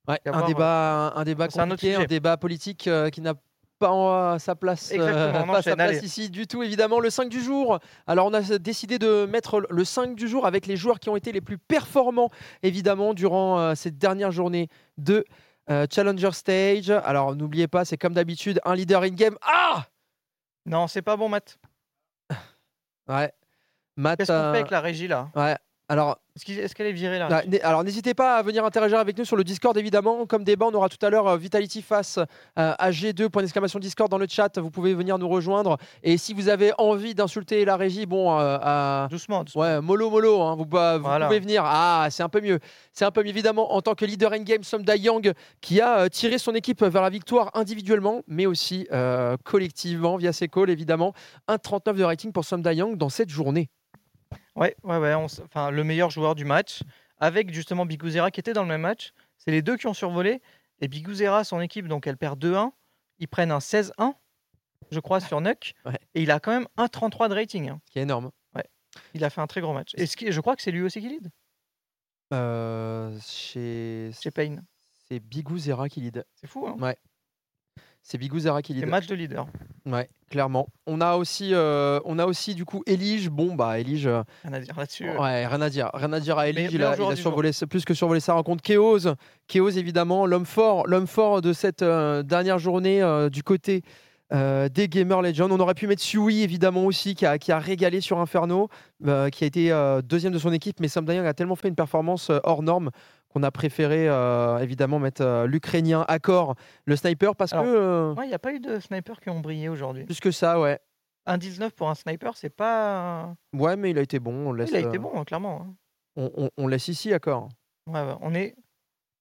Ouais, 0.07 0.19
un 0.25 0.45
débat, 0.45 1.13
un 1.15 1.23
débat 1.23 1.47
c'est 1.49 1.59
un 1.59 1.71
un, 1.71 2.05
débat 2.05 2.37
politique 2.37 2.87
euh, 2.87 3.09
qui 3.09 3.21
n'a 3.21 3.33
pas 3.79 3.89
en- 3.91 4.39
sa 4.39 4.55
place, 4.55 4.91
euh, 4.93 5.43
pas 5.45 5.61
sa 5.61 5.75
place 5.75 6.01
ici 6.03 6.29
du 6.29 6.47
tout, 6.47 6.63
évidemment. 6.63 6.99
Le 6.99 7.09
5 7.09 7.27
du 7.29 7.41
jour. 7.41 7.79
Alors, 8.07 8.27
on 8.27 8.33
a 8.33 8.41
décidé 8.59 8.99
de 8.99 9.25
mettre 9.25 9.65
le 9.69 9.83
5 9.83 10.15
du 10.15 10.27
jour 10.27 10.45
avec 10.45 10.67
les 10.67 10.77
joueurs 10.77 10.99
qui 10.99 11.09
ont 11.09 11.15
été 11.15 11.31
les 11.31 11.41
plus 11.41 11.57
performants, 11.57 12.29
évidemment, 12.63 13.13
durant 13.13 13.59
euh, 13.59 13.75
cette 13.75 13.97
dernière 13.97 14.31
journée 14.31 14.69
de 14.97 15.25
euh, 15.69 15.87
Challenger 15.91 16.31
Stage. 16.31 16.89
Alors, 16.91 17.35
n'oubliez 17.35 17.67
pas, 17.67 17.83
c'est 17.85 17.97
comme 17.97 18.13
d'habitude, 18.13 18.61
un 18.65 18.75
leader 18.75 19.01
in-game. 19.03 19.37
Ah 19.41 19.85
Non, 20.65 20.87
c'est 20.87 21.01
pas 21.01 21.17
bon, 21.17 21.29
Matt. 21.29 21.57
Ouais. 23.07 23.31
Matt, 23.97 24.19
Qu'est-ce 24.19 24.31
qu'on 24.31 24.37
euh, 24.37 24.51
fait 24.53 24.59
avec 24.59 24.71
la 24.71 24.81
régie 24.81 25.07
là? 25.07 25.29
ouais. 25.35 25.55
Alors, 25.87 26.17
Est-ce 26.35 26.43
qu'il- 26.43 26.59
est-ce 26.59 26.75
qu'elle 26.75 26.87
est 26.87 26.91
virée 26.91 27.17
là? 27.17 27.29
Ah, 27.31 27.43
n'hé- 27.47 27.61
Alors 27.61 27.83
n'hésitez 27.85 28.13
pas 28.13 28.35
à 28.37 28.41
venir 28.41 28.65
interagir 28.65 28.99
avec 28.99 29.17
nous 29.17 29.23
sur 29.23 29.37
le 29.37 29.43
Discord 29.45 29.77
évidemment. 29.77 30.25
Comme 30.25 30.43
débat, 30.43 30.65
on 30.65 30.73
aura 30.73 30.89
tout 30.89 30.97
à 31.05 31.09
l'heure 31.09 31.27
euh, 31.27 31.37
Vitality 31.37 31.81
face 31.81 32.17
euh, 32.17 32.23
à 32.55 32.91
G2 32.91 33.29
point 33.29 33.41
d'exclamation 33.41 33.79
Discord 33.79 34.09
dans 34.11 34.17
le 34.17 34.25
chat. 34.29 34.57
Vous 34.59 34.69
pouvez 34.71 34.93
venir 34.95 35.17
nous 35.17 35.29
rejoindre. 35.29 35.77
Et 36.03 36.17
si 36.17 36.33
vous 36.33 36.49
avez 36.49 36.73
envie 36.77 37.15
d'insulter 37.15 37.63
la 37.63 37.77
régie, 37.77 38.05
bon, 38.05 38.37
euh, 38.37 39.07
Doucement, 39.07 39.43
doucement. 39.45 39.61
ouais, 39.61 39.79
mollo 39.79 40.09
mollo, 40.09 40.41
hein, 40.41 40.55
vous, 40.57 40.65
bah, 40.65 40.97
vous 40.97 41.03
Voilà. 41.05 41.27
pouvez 41.27 41.39
venir. 41.39 41.63
Ah, 41.65 42.07
c'est 42.09 42.23
un 42.23 42.29
peu 42.29 42.41
mieux. 42.41 42.59
C'est 42.91 43.05
un 43.05 43.11
peu 43.11 43.21
mieux 43.23 43.29
évidemment 43.29 43.73
en 43.73 43.81
tant 43.81 43.93
que 43.95 44.03
leader 44.03 44.33
in 44.33 44.39
game, 44.39 44.63
Somda 44.63 44.97
Yang 44.97 45.31
qui 45.61 45.79
a 45.79 45.99
euh, 45.99 46.09
tiré 46.09 46.37
son 46.37 46.53
équipe 46.53 46.83
vers 46.83 47.01
la 47.03 47.09
victoire 47.09 47.51
individuellement, 47.53 48.23
mais 48.27 48.45
aussi 48.45 48.87
euh, 48.91 49.37
collectivement 49.45 50.17
via 50.17 50.33
ses 50.33 50.49
calls 50.49 50.69
évidemment. 50.69 51.13
1,39 51.47 51.93
de 51.95 52.03
rating 52.03 52.31
pour 52.33 52.43
Somda 52.43 52.73
Yang 52.73 52.97
dans 52.97 53.09
cette 53.09 53.29
journée. 53.29 53.69
Ouais, 54.55 54.75
ouais, 54.83 54.97
ouais. 54.97 55.13
on 55.15 55.25
s- 55.25 55.41
Enfin, 55.45 55.69
le 55.71 55.83
meilleur 55.83 56.09
joueur 56.09 56.35
du 56.35 56.45
match, 56.45 56.81
avec 57.17 57.53
justement 57.53 57.85
Biguzera 57.85 58.31
qui 58.31 58.39
était 58.39 58.53
dans 58.53 58.63
le 58.63 58.69
même 58.69 58.81
match. 58.81 59.11
C'est 59.37 59.51
les 59.51 59.61
deux 59.61 59.77
qui 59.77 59.87
ont 59.87 59.93
survolé. 59.93 60.41
Et 60.81 60.87
Biguzera, 60.87 61.43
son 61.43 61.59
équipe, 61.61 61.87
donc 61.87 62.07
elle 62.07 62.17
perd 62.17 62.39
2-1. 62.39 62.71
Ils 63.19 63.27
prennent 63.27 63.51
un 63.51 63.59
16-1, 63.59 64.13
je 64.91 64.99
crois, 64.99 65.19
sur 65.21 65.39
Nuck. 65.41 65.73
Ouais. 65.85 65.97
Et 66.15 66.23
il 66.23 66.31
a 66.31 66.39
quand 66.39 66.51
même 66.51 66.67
un 66.77 66.87
33 66.87 67.29
de 67.29 67.33
rating. 67.35 67.69
hein. 67.69 67.81
Qui 67.91 67.99
est 67.99 68.03
énorme. 68.03 68.31
Il 69.13 69.25
a 69.25 69.29
fait 69.29 69.41
un 69.41 69.47
très 69.47 69.59
gros 69.59 69.73
match. 69.73 69.91
Et 69.95 70.05
ce 70.05 70.15
qui- 70.15 70.31
je 70.31 70.39
crois 70.39 70.55
que 70.55 70.61
c'est 70.61 70.71
lui 70.71 70.81
aussi 70.81 71.01
qui 71.01 71.09
lead. 71.09 71.29
Euh, 72.33 73.17
chez... 73.21 74.11
Chez 74.19 74.31
Payne. 74.31 74.63
C'est 75.07 75.19
Bigou 75.19 75.57
Zera 75.57 75.89
qui 75.89 75.99
lead. 76.01 76.25
C'est 76.35 76.47
fou, 76.47 76.65
hein 76.67 76.75
Ouais. 76.79 76.97
C'est 78.07 78.19
Bigou 78.19 78.37
Zera 78.37 78.61
qui 78.61 78.73
C'est 78.73 78.81
lead. 78.81 78.87
match 78.89 79.07
de 79.07 79.15
leader. 79.15 79.47
Ouais, 79.87 80.07
clairement. 80.29 80.67
On 80.85 81.01
a 81.01 81.15
aussi, 81.15 81.55
euh, 81.55 81.99
on 82.05 82.19
a 82.19 82.27
aussi 82.27 82.53
du 82.53 82.63
coup 82.63 82.83
Elige. 82.87 83.31
Bon, 83.31 83.55
bah 83.55 83.79
Elige, 83.79 84.05
euh, 84.05 84.21
Rien 84.43 84.53
à 84.53 84.59
dire 84.59 84.75
là-dessus. 84.77 85.09
ouais, 85.09 85.47
rien 85.47 85.61
à 85.61 85.69
dire. 85.71 85.89
Rien 85.91 86.13
à 86.13 86.19
dire 86.19 86.37
à 86.37 86.47
Elige. 86.47 86.71
Il 86.71 86.83
a, 86.83 86.95
il 86.95 87.17
survolé, 87.17 87.49
plus 87.67 87.83
que 87.83 87.95
survolé 87.95 88.19
sa 88.19 88.33
rencontre. 88.33 88.61
Keos, 88.61 89.15
Keos 89.47 89.69
évidemment, 89.71 90.27
l'homme 90.27 90.45
fort, 90.45 90.85
l'homme 90.85 91.07
fort 91.07 91.41
de 91.41 91.51
cette 91.51 91.81
euh, 91.81 92.21
dernière 92.21 92.59
journée 92.59 93.01
du 93.31 93.41
côté 93.41 93.81
des 94.31 94.87
Gamer 94.87 95.23
Legends. 95.23 95.49
On 95.49 95.59
aurait 95.59 95.73
pu 95.73 95.87
mettre 95.87 96.03
Sui 96.03 96.43
évidemment 96.43 96.85
aussi, 96.85 97.15
qui 97.15 97.25
a, 97.25 97.39
qui 97.39 97.51
a 97.51 97.57
régalé 97.57 98.01
sur 98.01 98.19
Inferno, 98.19 98.69
qui 99.03 99.43
a 99.43 99.47
été 99.47 99.99
deuxième 100.03 100.33
de 100.33 100.39
son 100.39 100.53
équipe. 100.53 100.79
Mais 100.79 100.89
Sam 100.89 101.05
Dayang 101.05 101.25
a 101.25 101.33
tellement 101.33 101.55
fait 101.55 101.69
une 101.69 101.75
performance 101.75 102.29
hors 102.43 102.61
norme 102.61 102.91
qu'on 103.35 103.43
a 103.43 103.51
préféré 103.51 104.07
euh, 104.07 104.59
évidemment 104.59 104.97
mettre 104.97 105.21
euh, 105.21 105.45
l'Ukrainien 105.45 106.05
Accor, 106.07 106.55
le 106.85 106.95
sniper, 106.95 107.35
parce 107.35 107.51
Alors, 107.51 107.65
que 107.65 107.69
euh, 107.69 108.13
Ouais, 108.13 108.25
il 108.25 108.29
n'y 108.29 108.33
a 108.33 108.39
pas 108.39 108.53
eu 108.53 108.61
de 108.61 108.79
snipers 108.79 109.19
qui 109.19 109.29
ont 109.29 109.41
brillé 109.41 109.67
aujourd'hui. 109.67 110.05
plus 110.05 110.21
que 110.21 110.31
ça, 110.31 110.57
ouais. 110.59 110.79
Un 111.25 111.37
19 111.37 111.73
pour 111.73 111.89
un 111.89 111.95
sniper, 111.95 112.37
c'est 112.37 112.49
pas. 112.49 113.33
Ouais, 113.53 113.75
mais 113.75 113.89
il 113.91 113.97
a 113.97 114.01
été 114.01 114.19
bon. 114.19 114.47
On 114.47 114.53
laisse, 114.53 114.69
Il 114.69 114.75
a 114.77 114.79
été 114.79 114.95
euh, 114.97 114.99
bon, 114.99 115.11
hein, 115.19 115.25
clairement. 115.25 115.61
hein. 115.67 115.73
on, 116.15 116.31
on- 116.45 116.49
on 116.57 116.67
laisse 116.67 116.87
ici, 116.87 117.11
Accor. 117.13 117.49
Ouais, 117.87 117.99
ouais, 118.01 118.15
on 118.21 118.33
est 118.33 118.55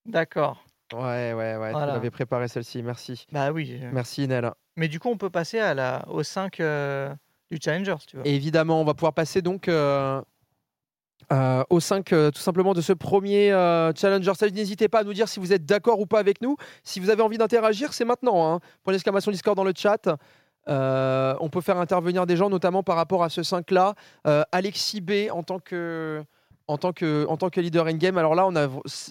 d'accord. 0.07 0.64
Ouais, 0.92 1.33
ouais, 1.33 1.57
ouais. 1.57 1.68
Tu 1.68 1.72
Voilà. 1.72 1.94
m'avais 1.94 2.11
préparé 2.11 2.46
celle-ci. 2.46 2.83
Merci. 2.83 3.27
Bah 3.33 3.50
oui. 3.50 3.81
Merci, 3.92 4.29
Nel. 4.29 4.50
Mais 4.77 4.87
du 4.88 5.00
coup, 5.00 5.09
on 5.09 5.16
peut 5.16 5.31
passer 5.31 5.59
à 5.59 5.74
la... 5.74 6.05
au 6.09 6.22
5 6.22 6.61
euh, 6.61 7.12
du 7.50 7.59
Challenger, 7.61 7.96
si 8.00 8.07
tu 8.07 8.16
veux. 8.18 8.27
Et 8.27 8.35
évidemment, 8.37 8.81
on 8.81 8.85
va 8.85 8.94
pouvoir 8.94 9.14
passer 9.14 9.40
donc 9.42 9.66
euh, 11.32 11.62
au 11.70 11.80
5 11.80 12.12
euh, 12.12 12.30
tout 12.30 12.40
simplement 12.40 12.74
de 12.74 12.80
ce 12.80 12.92
premier 12.92 13.52
euh, 13.52 13.92
Challenger 13.94 14.34
Stage. 14.34 14.52
N'hésitez 14.52 14.88
pas 14.88 15.00
à 15.00 15.04
nous 15.04 15.12
dire 15.14 15.28
si 15.28 15.40
vous 15.40 15.52
êtes 15.52 15.64
d'accord 15.64 16.00
ou 16.00 16.06
pas 16.06 16.18
avec 16.18 16.40
nous. 16.40 16.56
Si 16.82 17.00
vous 17.00 17.10
avez 17.10 17.22
envie 17.22 17.38
d'interagir, 17.38 17.92
c'est 17.92 18.04
maintenant. 18.04 18.52
Hein. 18.52 18.60
Point 18.82 18.92
d'exclamation 18.92 19.30
Discord 19.30 19.56
dans 19.56 19.64
le 19.64 19.72
chat. 19.76 20.08
Euh, 20.68 21.34
on 21.40 21.48
peut 21.48 21.60
faire 21.60 21.78
intervenir 21.78 22.26
des 22.26 22.37
gens, 22.37 22.48
notamment 22.48 22.82
par 22.82 22.96
rapport 22.96 23.22
à 23.22 23.28
ce 23.28 23.42
5-là. 23.42 23.94
Euh, 24.26 24.42
Alexis 24.52 25.00
B 25.00 25.30
en 25.30 25.42
tant 25.42 25.58
que. 25.58 26.22
En 26.66 26.78
tant, 26.78 26.94
que, 26.94 27.26
en 27.28 27.37
tant 27.37 27.50
que 27.50 27.60
leader 27.60 27.87
in-game, 27.88 28.16
alors 28.16 28.34
là, 28.34 28.46
on 28.46 28.56
a, 28.56 28.68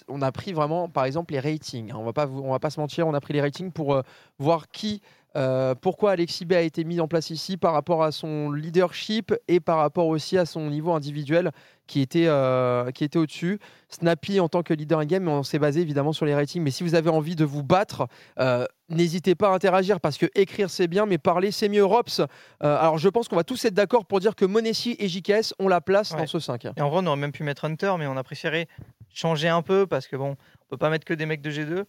on 0.08 0.22
a 0.22 0.32
pris 0.32 0.52
vraiment, 0.52 0.88
par 0.88 1.04
exemple, 1.04 1.32
les 1.34 1.38
ratings. 1.38 1.92
hein. 1.92 1.96
On 1.96 2.02
va 2.02 2.12
pas, 2.12 2.26
on 2.26 2.50
va 2.50 2.58
pas 2.58 2.70
se 2.70 2.80
mentir, 2.80 3.06
on 3.06 3.14
a 3.14 3.20
pris 3.20 3.32
les 3.32 3.40
ratings 3.40 3.70
pour 3.70 4.02
voir 4.40 4.66
qui, 4.72 5.02
euh, 5.36 5.74
pourquoi 5.74 6.12
Alexis 6.12 6.44
B 6.44 6.52
a 6.52 6.60
été 6.60 6.84
mis 6.84 7.00
en 7.00 7.08
place 7.08 7.30
ici 7.30 7.56
par 7.56 7.72
rapport 7.72 8.02
à 8.02 8.12
son 8.12 8.52
leadership 8.52 9.34
et 9.48 9.60
par 9.60 9.78
rapport 9.78 10.06
aussi 10.06 10.38
à 10.38 10.46
son 10.46 10.70
niveau 10.70 10.92
individuel 10.92 11.50
qui 11.86 12.00
était, 12.00 12.26
euh, 12.28 12.90
qui 12.92 13.04
était 13.04 13.18
au-dessus? 13.18 13.58
Snappy 13.88 14.40
en 14.40 14.48
tant 14.48 14.62
que 14.62 14.72
leader 14.74 15.00
in-game, 15.00 15.26
on 15.28 15.42
s'est 15.42 15.58
basé 15.58 15.80
évidemment 15.80 16.12
sur 16.12 16.24
les 16.26 16.34
ratings. 16.34 16.62
Mais 16.62 16.70
si 16.70 16.82
vous 16.84 16.94
avez 16.94 17.10
envie 17.10 17.36
de 17.36 17.44
vous 17.44 17.62
battre, 17.62 18.06
euh, 18.38 18.64
n'hésitez 18.88 19.34
pas 19.34 19.50
à 19.50 19.54
interagir 19.54 20.00
parce 20.00 20.18
que 20.18 20.26
écrire 20.34 20.70
c'est 20.70 20.86
bien, 20.88 21.04
mais 21.06 21.18
parler 21.18 21.50
c'est 21.50 21.68
mieux. 21.68 21.84
Rops, 21.84 22.20
alors 22.60 22.98
je 22.98 23.08
pense 23.08 23.28
qu'on 23.28 23.36
va 23.36 23.44
tous 23.44 23.64
être 23.64 23.74
d'accord 23.74 24.06
pour 24.06 24.20
dire 24.20 24.34
que 24.36 24.44
Monesi 24.44 24.96
et 24.98 25.08
JKS 25.08 25.52
ont 25.58 25.68
la 25.68 25.80
place 25.80 26.12
Ouais. 26.12 26.18
dans 26.20 26.26
ce 26.26 26.38
5. 26.38 26.64
Et 26.76 26.80
en 26.80 26.88
vrai, 26.90 27.00
on 27.02 27.06
aurait 27.06 27.16
même 27.16 27.32
pu 27.32 27.42
mettre 27.42 27.64
Hunter, 27.64 27.94
mais 27.98 28.06
on 28.06 28.16
a 28.16 28.22
préféré 28.22 28.68
changer 29.12 29.48
un 29.48 29.62
peu 29.62 29.86
parce 29.86 30.06
que 30.06 30.16
bon, 30.16 30.30
on 30.62 30.66
peut 30.70 30.76
pas 30.76 30.90
mettre 30.90 31.04
que 31.04 31.14
des 31.14 31.26
mecs 31.26 31.40
de 31.42 31.50
G2. 31.50 31.84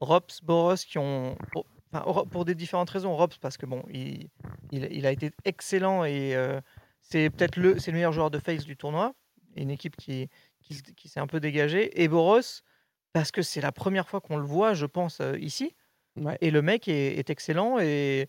Rops, 0.00 0.40
Boros 0.42 0.74
qui 0.76 0.98
ont. 0.98 1.36
Pour- 2.00 2.08
enfin, 2.10 2.20
Ro- 2.20 2.26
pour 2.26 2.44
des 2.44 2.54
différentes 2.54 2.90
raisons. 2.90 3.14
Rops 3.16 3.38
parce 3.38 3.56
que 3.56 3.66
bon, 3.66 3.82
il, 3.92 4.28
il, 4.72 4.84
il 4.90 5.06
a 5.06 5.10
été 5.12 5.30
excellent 5.44 6.04
et 6.04 6.34
euh, 6.34 6.60
c'est 7.02 7.30
peut-être 7.30 7.56
le, 7.56 7.74
le 7.74 7.92
meilleur 7.92 8.12
joueur 8.12 8.30
de 8.30 8.38
face 8.38 8.64
du 8.64 8.76
tournoi. 8.76 9.14
Une 9.56 9.70
équipe 9.70 9.96
qui, 9.96 10.28
qui, 10.62 11.08
s'est 11.08 11.20
un 11.20 11.26
peu 11.26 11.40
dégagée. 11.40 12.02
Et 12.02 12.08
Boros 12.08 12.40
parce 13.12 13.30
que 13.30 13.40
c'est 13.42 13.60
la 13.62 13.72
première 13.72 14.08
fois 14.08 14.20
qu'on 14.20 14.36
le 14.36 14.44
voit, 14.44 14.74
je 14.74 14.84
pense, 14.84 15.20
euh, 15.20 15.38
ici. 15.38 15.74
Ouais. 16.20 16.36
Et 16.40 16.50
le 16.50 16.60
mec 16.62 16.88
est, 16.88 17.18
est 17.18 17.30
excellent 17.30 17.78
et 17.80 18.28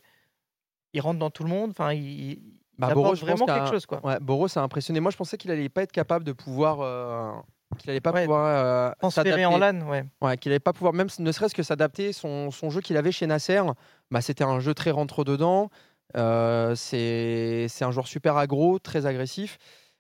il 0.94 1.02
rentre 1.02 1.20
dans 1.20 1.30
tout 1.30 1.44
le 1.44 1.50
monde. 1.50 1.72
Enfin, 1.72 1.92
il, 1.94 2.40
Bah, 2.78 2.94
Boros, 2.94 3.16
vraiment 3.16 3.46
quelque 3.46 3.70
chose. 3.70 3.86
Quoi. 3.86 4.06
Ouais, 4.06 4.20
Boros 4.20 4.48
a 4.58 4.62
impressionné. 4.62 5.00
Moi, 5.02 5.12
je 5.12 5.18
pensais 5.18 5.38
qu'il 5.38 5.52
allait 5.52 5.68
pas 5.70 5.84
être 5.84 5.92
capable 5.92 6.24
de 6.24 6.32
pouvoir. 6.32 6.80
euh, 6.82 7.34
qu'il 7.78 7.90
allait 7.92 8.02
pas 8.02 8.12
Ouais, 8.12 8.24
pouvoir 8.24 8.46
euh, 8.48 8.92
Transféré 9.00 9.46
en 9.46 9.52
s'adapter. 9.54 9.80
LAN, 9.80 9.88
ouais. 9.90 10.06
Ouais, 10.22 10.38
qu'il 10.38 10.50
n'allait 10.52 10.60
pas 10.60 10.74
pouvoir, 10.74 10.94
même 10.94 11.08
ne 11.20 11.32
serait-ce 11.32 11.54
que 11.54 11.64
s'adapter, 11.64 12.14
son, 12.14 12.50
son 12.52 12.70
jeu 12.70 12.82
qu'il 12.82 12.98
avait 12.98 13.12
chez 13.12 13.28
Nasser, 13.28 13.62
bah, 14.10 14.22
c'était 14.22 14.44
un 14.44 14.60
jeu 14.60 14.74
très 14.74 14.92
rentre-dedans. 14.92 15.70
Euh, 16.16 16.74
c'est 16.76 17.68
un 17.82 17.92
joueur 17.92 18.08
super 18.08 18.38
aggro, 18.38 18.80
très 18.80 19.06
agressif. 19.06 19.58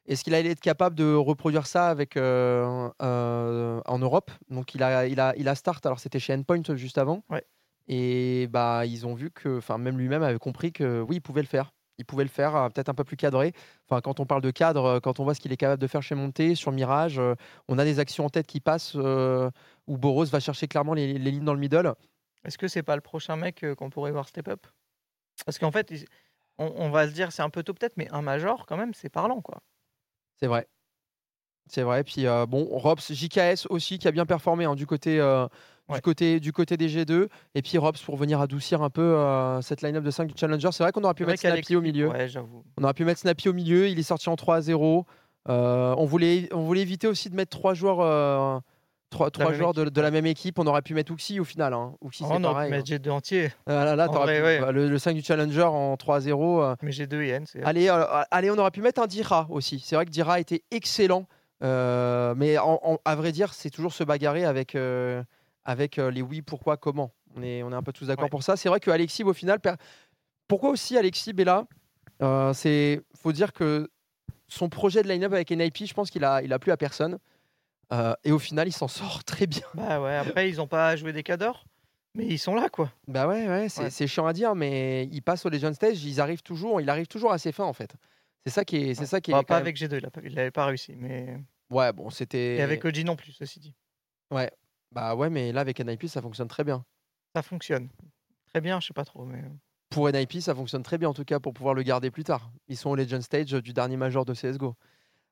Est-ce 0.07 0.23
qu'il 0.23 0.33
allait 0.33 0.51
être 0.51 0.61
capable 0.61 0.95
de 0.95 1.13
reproduire 1.13 1.67
ça 1.67 1.89
avec, 1.89 2.15
euh, 2.15 2.89
en 2.99 3.99
Europe? 3.99 4.31
Donc 4.49 4.73
il 4.73 4.81
a, 4.81 5.05
il, 5.05 5.19
a, 5.19 5.33
il 5.35 5.49
a 5.49 5.55
start, 5.55 5.85
alors 5.85 5.99
c'était 5.99 6.19
chez 6.19 6.33
Endpoint 6.33 6.75
juste 6.75 6.97
avant. 6.97 7.23
Ouais. 7.29 7.43
Et 7.89 8.47
bah, 8.49 8.85
ils 8.85 9.05
ont 9.05 9.13
vu 9.13 9.31
que, 9.31 9.57
enfin 9.57 9.77
même 9.77 9.97
lui-même 9.97 10.23
avait 10.23 10.39
compris 10.39 10.71
que 10.71 11.01
oui, 11.01 11.17
il 11.17 11.21
pouvait 11.21 11.41
le 11.41 11.47
faire. 11.47 11.73
Il 11.99 12.05
pouvait 12.05 12.23
le 12.23 12.29
faire, 12.29 12.55
euh, 12.55 12.69
peut-être 12.69 12.89
un 12.89 12.93
peu 12.93 13.03
plus 13.03 13.17
cadré. 13.17 13.53
Enfin, 13.89 14.01
quand 14.01 14.19
on 14.19 14.25
parle 14.25 14.41
de 14.41 14.51
cadre, 14.51 14.85
euh, 14.85 14.99
quand 14.99 15.19
on 15.19 15.23
voit 15.23 15.33
ce 15.33 15.39
qu'il 15.39 15.51
est 15.51 15.57
capable 15.57 15.81
de 15.81 15.87
faire 15.87 16.03
chez 16.03 16.15
Monté, 16.15 16.55
sur 16.55 16.71
Mirage, 16.71 17.17
euh, 17.19 17.35
on 17.67 17.77
a 17.79 17.83
des 17.83 17.99
actions 17.99 18.25
en 18.25 18.29
tête 18.29 18.47
qui 18.47 18.59
passent 18.59 18.95
où 18.95 19.97
Boros 19.97 20.25
va 20.25 20.39
chercher 20.39 20.67
clairement 20.67 20.93
les, 20.93 21.17
les 21.17 21.31
lignes 21.31 21.45
dans 21.45 21.53
le 21.53 21.59
middle. 21.59 21.93
Est-ce 22.45 22.57
que 22.57 22.67
c'est 22.67 22.83
pas 22.83 22.95
le 22.95 23.01
prochain 23.01 23.35
mec 23.35 23.65
qu'on 23.77 23.89
pourrait 23.89 24.11
voir 24.11 24.27
step 24.27 24.47
up? 24.47 24.67
Parce 25.45 25.59
qu'en 25.59 25.71
fait, 25.71 25.93
on, 26.57 26.71
on 26.75 26.89
va 26.89 27.07
se 27.07 27.13
dire 27.13 27.31
c'est 27.31 27.41
un 27.41 27.49
peu 27.49 27.63
tôt 27.63 27.73
peut-être, 27.73 27.97
mais 27.97 28.09
un 28.11 28.21
major 28.21 28.65
quand 28.65 28.77
même, 28.77 28.93
c'est 28.93 29.09
parlant 29.09 29.41
quoi. 29.41 29.61
C'est 30.39 30.47
vrai. 30.47 30.67
C'est 31.69 31.81
vrai. 31.83 32.03
Puis 32.03 32.25
euh, 32.27 32.45
bon, 32.45 32.65
Robs, 32.71 32.99
JKS 33.09 33.67
aussi 33.69 33.99
qui 33.99 34.07
a 34.07 34.11
bien 34.11 34.25
performé 34.25 34.65
hein, 34.65 34.75
du, 34.75 34.85
côté, 34.85 35.19
euh, 35.19 35.47
Ouais. 35.89 36.01
côté, 36.01 36.39
du 36.41 36.51
côté 36.51 36.75
des 36.75 36.89
G2. 36.89 37.27
Et 37.55 37.61
puis 37.61 37.77
Robs 37.77 37.97
pour 38.05 38.17
venir 38.17 38.41
adoucir 38.41 38.81
un 38.81 38.89
peu 38.89 39.01
euh, 39.01 39.61
cette 39.61 39.81
line-up 39.81 40.03
de 40.03 40.11
5 40.11 40.25
du 40.27 40.33
Challenger. 40.37 40.69
C'est 40.73 40.83
vrai 40.83 40.91
qu'on 40.91 41.03
aurait 41.05 41.13
pu 41.13 41.25
mettre 41.25 41.39
Snappy 41.39 41.75
au 41.77 41.81
milieu. 41.81 42.09
Ouais. 42.09 42.27
On 42.77 42.83
aurait 42.83 42.93
pu 42.93 43.05
mettre 43.05 43.19
Snappy 43.21 43.47
au 43.49 43.53
milieu. 43.53 43.87
Il 43.87 43.97
est 43.97 44.03
sorti 44.03 44.27
en 44.29 44.35
3 44.35 44.55
à 44.57 44.61
0. 44.61 45.05
Euh, 45.49 45.95
on, 45.97 46.03
voulait, 46.05 46.49
on 46.53 46.61
voulait 46.63 46.81
éviter 46.81 47.07
aussi 47.07 47.29
de 47.29 47.35
mettre 47.35 47.57
trois 47.57 47.73
joueurs, 47.73 48.01
euh, 48.01 48.59
joueurs 49.53 49.73
de, 49.73 50.01
la 50.01 50.11
même 50.11 50.25
équipe. 50.25 50.59
On 50.59 50.67
aurait 50.67 50.81
pu 50.81 50.93
mettre 50.93 51.13
Uxi 51.13 51.39
au 51.39 51.45
final. 51.45 51.73
Hein. 51.73 51.93
Uxi, 52.03 52.23
Oh, 52.25 52.31
c'est 52.31 52.35
on 52.37 52.43
aurait 52.43 52.53
pareil. 52.53 52.69
pu 52.69 52.73
hein. 52.75 52.77
mettre 52.79 52.89
G2 52.89 53.09
entier, 53.11 53.51
Ah 53.65 53.85
là, 53.85 53.95
là, 53.95 54.09
En 54.09 54.13
t'aurais 54.13 54.41
vrai, 54.41 54.57
pu- 54.57 54.59
ouais. 54.59 54.65
bah, 54.65 54.71
le, 54.73 54.89
le 54.89 54.99
5 54.99 55.13
du 55.13 55.21
Challenger 55.21 55.63
en 55.63 55.95
3 55.95 56.17
à 56.17 56.19
0. 56.19 56.61
euh, 56.63 56.75
mais 56.81 56.91
G2 56.91 57.21
et 57.21 57.29
N, 57.29 57.45
c'est. 57.47 57.63
Allez, 57.63 57.87
allez, 58.29 58.51
on 58.51 58.57
aurait 58.57 58.71
pu 58.71 58.81
mettre 58.81 59.01
un 59.01 59.07
Dira 59.07 59.47
aussi. 59.49 59.79
C'est 59.79 59.95
vrai 59.95 60.03
que 60.05 60.11
Dira 60.11 60.41
était 60.41 60.63
excellent. 60.71 61.25
Euh, 61.63 62.33
mais 62.35 62.57
en- 62.57 62.79
en- 62.83 62.97
à 63.05 63.15
vrai 63.15 63.31
dire, 63.31 63.53
c'est 63.53 63.69
toujours 63.69 63.93
se 63.93 64.03
bagarrer 64.03 64.45
avec, 64.45 64.75
euh, 64.75 65.23
avec 65.65 65.97
euh, 65.99 66.11
les 66.11 66.21
oui, 66.21 66.41
pourquoi, 66.41 66.77
comment. 66.77 67.11
On 67.35 67.41
est, 67.43 67.61
on 67.63 67.71
est 67.71 67.75
un 67.75 67.83
peu 67.83 67.93
tous 67.93 68.07
d'accord 68.07 68.25
Ouais. 68.25 68.29
pour 68.29 68.43
ça. 68.43 68.55
C'est 68.57 68.69
vrai 68.69 68.79
que 68.79 68.89
Alexis, 68.91 69.23
au 69.23 69.33
final, 69.33 69.59
per- 69.59 69.75
pourquoi 70.47 70.69
aussi 70.69 70.97
Alexis 70.97 71.33
Bella 71.33 71.65
euh, 72.21 72.53
C'est 72.53 73.01
faut 73.21 73.31
dire 73.31 73.53
que 73.53 73.89
son 74.47 74.69
projet 74.69 75.03
de 75.03 75.07
line-up 75.09 75.33
avec 75.33 75.51
NIP, 75.51 75.85
je 75.85 75.93
pense 75.93 76.09
qu'il 76.09 76.23
a, 76.23 76.41
il 76.41 76.53
a 76.53 76.59
plu 76.59 76.71
à 76.71 76.77
personne. 76.77 77.17
Et 78.23 78.31
au 78.31 78.39
final, 78.39 78.67
il 78.67 78.71
s'en 78.73 78.87
sort 78.87 79.23
très 79.23 79.47
bien. 79.47 79.63
Bah 79.73 80.01
ouais, 80.01 80.15
après 80.15 80.49
ils 80.49 80.59
ont 80.61 80.67
pas 80.67 80.95
joué 80.95 81.13
des 81.13 81.23
cadors, 81.23 81.65
mais 82.15 82.25
ils 82.25 82.37
sont 82.39 82.53
là 82.55 82.67
quoi. 82.69 82.91
Bah 83.07 83.27
ouais, 83.27 83.47
ouais, 83.47 83.69
c'est 83.69 83.83
Ouais. 84.01 84.07
chiant 84.07 84.25
à 84.27 84.33
dire, 84.33 84.55
mais 84.55 85.05
ils 85.11 85.21
passent 85.21 85.45
au 85.45 85.49
Legend 85.49 85.73
Stage, 85.73 86.03
ils 86.03 86.19
arrivent 86.19 86.41
toujours, 86.43 86.81
il 86.81 86.89
arrive 86.89 87.07
toujours 87.07 87.31
assez 87.31 87.51
fin 87.51 87.63
en 87.63 87.73
fait. 87.73 87.93
C'est 88.47 88.53
ça 88.53 88.63
qui 88.63 88.77
est, 88.77 88.93
c'est 88.93 89.05
ça 89.05 89.19
qui 89.19 89.31
est. 89.31 89.33
Bah, 89.33 89.43
pas 89.43 89.55
même- 89.55 89.61
avec 89.63 89.75
G2, 89.75 89.97
il 89.97 90.05
a 90.05 90.09
pas- 90.09 90.21
il 90.23 90.33
l'avait 90.33 90.51
pas 90.51 90.65
réussi, 90.65 90.93
mais. 90.95 91.37
Ouais, 91.69 91.91
bon, 91.91 92.09
c'était. 92.09 92.55
Et 92.55 92.61
avec 92.61 92.83
Oji 92.85 93.03
non 93.03 93.17
plus, 93.17 93.33
ceci 93.33 93.59
dit. 93.59 93.73
Bah 94.91 95.15
ouais, 95.15 95.29
mais 95.29 95.51
là 95.51 95.59
avec 95.61 95.79
NIP, 95.81 96.07
ça 96.07 96.21
fonctionne 96.21 96.47
très 96.47 96.63
bien. 96.63 96.85
Ça 97.35 97.41
fonctionne. 97.41 97.89
Très 98.53 98.61
bien, 98.61 98.79
je 98.79 98.87
sais 98.87 98.93
pas 98.93 99.03
trop, 99.03 99.25
mais. 99.25 99.41
Pour 99.89 100.07
NIP, 100.09 100.39
ça 100.41 100.55
fonctionne 100.55 100.81
très 100.83 100.97
bien 100.97 101.09
en 101.09 101.13
tout 101.13 101.25
cas 101.25 101.39
pour 101.41 101.53
pouvoir 101.53 101.73
le 101.73 101.83
garder 101.83 102.09
plus 102.09 102.23
tard. 102.23 102.49
Ils 102.69 102.77
sont 102.77 102.89
au 102.89 102.95
Legend 102.95 103.21
Stage 103.21 103.51
du 103.51 103.73
dernier 103.73 103.97
major 103.97 104.23
de 104.23 104.33
CSGO. 104.33 104.75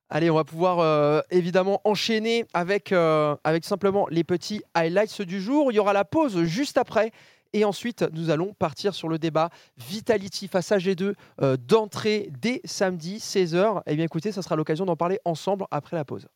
Allez, 0.09 0.29
on 0.29 0.35
va 0.35 0.43
pouvoir 0.43 0.79
euh, 0.79 1.21
évidemment 1.31 1.81
enchaîner 1.83 2.45
avec, 2.53 2.91
euh, 2.91 3.35
avec 3.43 3.63
simplement 3.65 4.07
les 4.09 4.23
petits 4.23 4.61
highlights 4.73 5.21
du 5.23 5.41
jour. 5.41 5.71
Il 5.71 5.75
y 5.75 5.79
aura 5.79 5.93
la 5.93 6.05
pause 6.05 6.43
juste 6.43 6.77
après. 6.77 7.11
Et 7.55 7.63
ensuite, 7.63 8.03
nous 8.11 8.31
allons 8.31 8.53
partir 8.53 8.93
sur 8.93 9.07
le 9.07 9.17
débat 9.17 9.49
Vitality 9.77 10.49
face 10.49 10.73
à 10.73 10.77
G2 10.77 11.13
euh, 11.41 11.55
d'entrée 11.55 12.29
dès 12.41 12.59
samedi 12.65 13.15
16h. 13.19 13.81
Eh 13.85 13.95
bien 13.95 14.03
écoutez, 14.03 14.33
ça 14.33 14.41
sera 14.41 14.57
l'occasion 14.57 14.85
d'en 14.85 14.97
parler 14.97 15.19
ensemble 15.23 15.63
après 15.71 15.95
la 15.95 16.03
pause. 16.03 16.27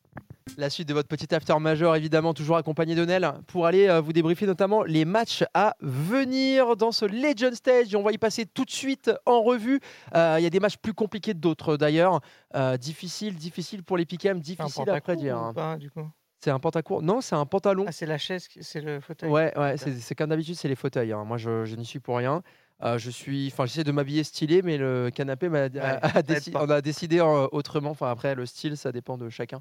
La 0.57 0.69
suite 0.69 0.87
de 0.87 0.93
votre 0.93 1.09
petit 1.09 1.35
after 1.35 1.59
majeur, 1.59 1.93
évidemment, 1.97 2.33
toujours 2.33 2.55
accompagné 2.55 2.95
de 2.95 3.03
Nel, 3.03 3.33
pour 3.47 3.65
aller 3.65 3.89
euh, 3.89 3.99
vous 3.99 4.13
débriefer 4.13 4.45
notamment 4.45 4.83
les 4.83 5.03
matchs 5.03 5.43
à 5.53 5.75
venir 5.81 6.77
dans 6.77 6.93
ce 6.93 7.03
Legend 7.03 7.53
Stage. 7.53 7.93
On 7.95 8.01
va 8.01 8.13
y 8.13 8.17
passer 8.17 8.45
tout 8.45 8.63
de 8.63 8.71
suite 8.71 9.11
en 9.25 9.41
revue. 9.41 9.81
Euh, 10.15 10.37
Il 10.39 10.43
y 10.43 10.47
a 10.47 10.49
des 10.49 10.61
matchs 10.61 10.77
plus 10.77 10.93
compliqués 10.93 11.33
que 11.33 11.37
d'autres 11.37 11.75
d'ailleurs. 11.75 12.21
Euh, 12.55 12.77
difficile, 12.77 13.35
difficile 13.35 13.83
pour 13.83 13.97
les 13.97 14.07
un 14.25 14.35
difficile 14.35 14.89
à 14.89 15.01
prédire. 15.01 15.37
hein. 15.37 15.53
pas, 15.53 15.75
du 15.75 15.91
coup? 15.91 16.07
C'est 16.41 16.51
un 16.51 16.59
pantacourt 16.59 17.01
Non, 17.01 17.19
c'est 17.21 17.35
un 17.35 17.45
pantalon. 17.45 17.85
Ah, 17.87 17.91
c'est 17.91 18.05
la 18.05 18.17
chaise, 18.17 18.47
c'est 18.61 18.81
le 18.81 19.01
fauteuil. 19.01 19.29
Ouais, 19.29 19.51
ouais, 19.57 19.75
c'est 19.77 20.15
comme 20.15 20.29
d'habitude, 20.29 20.55
c'est 20.55 20.69
les 20.69 20.75
fauteuils. 20.75 21.11
hein. 21.11 21.25
Moi, 21.25 21.37
je, 21.37 21.65
je 21.65 21.75
n'y 21.75 21.85
suis 21.85 21.99
pour 21.99 22.17
rien. 22.17 22.41
Euh, 22.81 22.97
je 22.97 23.09
suis, 23.09 23.49
enfin, 23.51 23.65
j'essaie 23.65 23.83
de 23.83 23.91
m'habiller 23.91 24.23
stylé, 24.23 24.61
mais 24.61 24.77
le 24.77 25.09
canapé 25.13 25.49
m'a, 25.49 25.63
a- 25.63 25.65
a 25.67 26.09
ça 26.11 26.19
aide 26.19 26.25
déci- 26.27 26.51
pas. 26.51 26.63
on 26.63 26.69
a 26.69 26.79
décidé 26.81 27.19
euh, 27.19 27.47
autrement. 27.51 27.89
Enfin, 27.91 28.09
après, 28.09 28.35
le 28.35 28.45
style, 28.45 28.77
ça 28.77 28.93
dépend 28.93 29.17
de 29.17 29.29
chacun. 29.29 29.59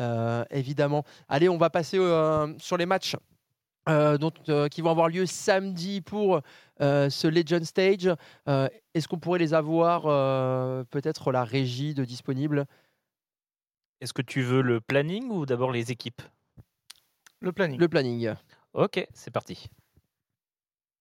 euh, 0.00 0.44
évidemment. 0.50 1.04
Allez, 1.28 1.48
on 1.48 1.58
va 1.58 1.70
passer 1.70 1.96
euh, 1.98 2.52
sur 2.58 2.76
les 2.76 2.86
matchs 2.86 3.14
qui 4.70 4.80
vont 4.80 4.90
avoir 4.90 5.08
lieu 5.08 5.26
samedi 5.26 6.00
pour 6.00 6.40
ce 6.80 7.26
Legend 7.28 7.62
Stage. 7.64 8.10
Est-ce 8.48 9.06
qu'on 9.06 9.18
pourrait 9.20 9.38
les 9.38 9.54
avoir 9.54 10.02
peut-être 10.88 11.30
la 11.30 11.44
régie 11.44 11.94
de 11.94 12.04
disponible? 12.04 12.66
Est-ce 14.00 14.12
que 14.12 14.22
tu 14.22 14.42
veux 14.42 14.60
le 14.62 14.80
planning 14.80 15.30
ou 15.30 15.46
d'abord 15.46 15.72
les 15.72 15.90
équipes? 15.90 16.22
Le 17.40 17.52
planning. 17.52 17.78
Le 17.80 17.88
planning. 17.88 18.34
Ok, 18.74 19.06
c'est 19.14 19.30
parti. 19.30 19.68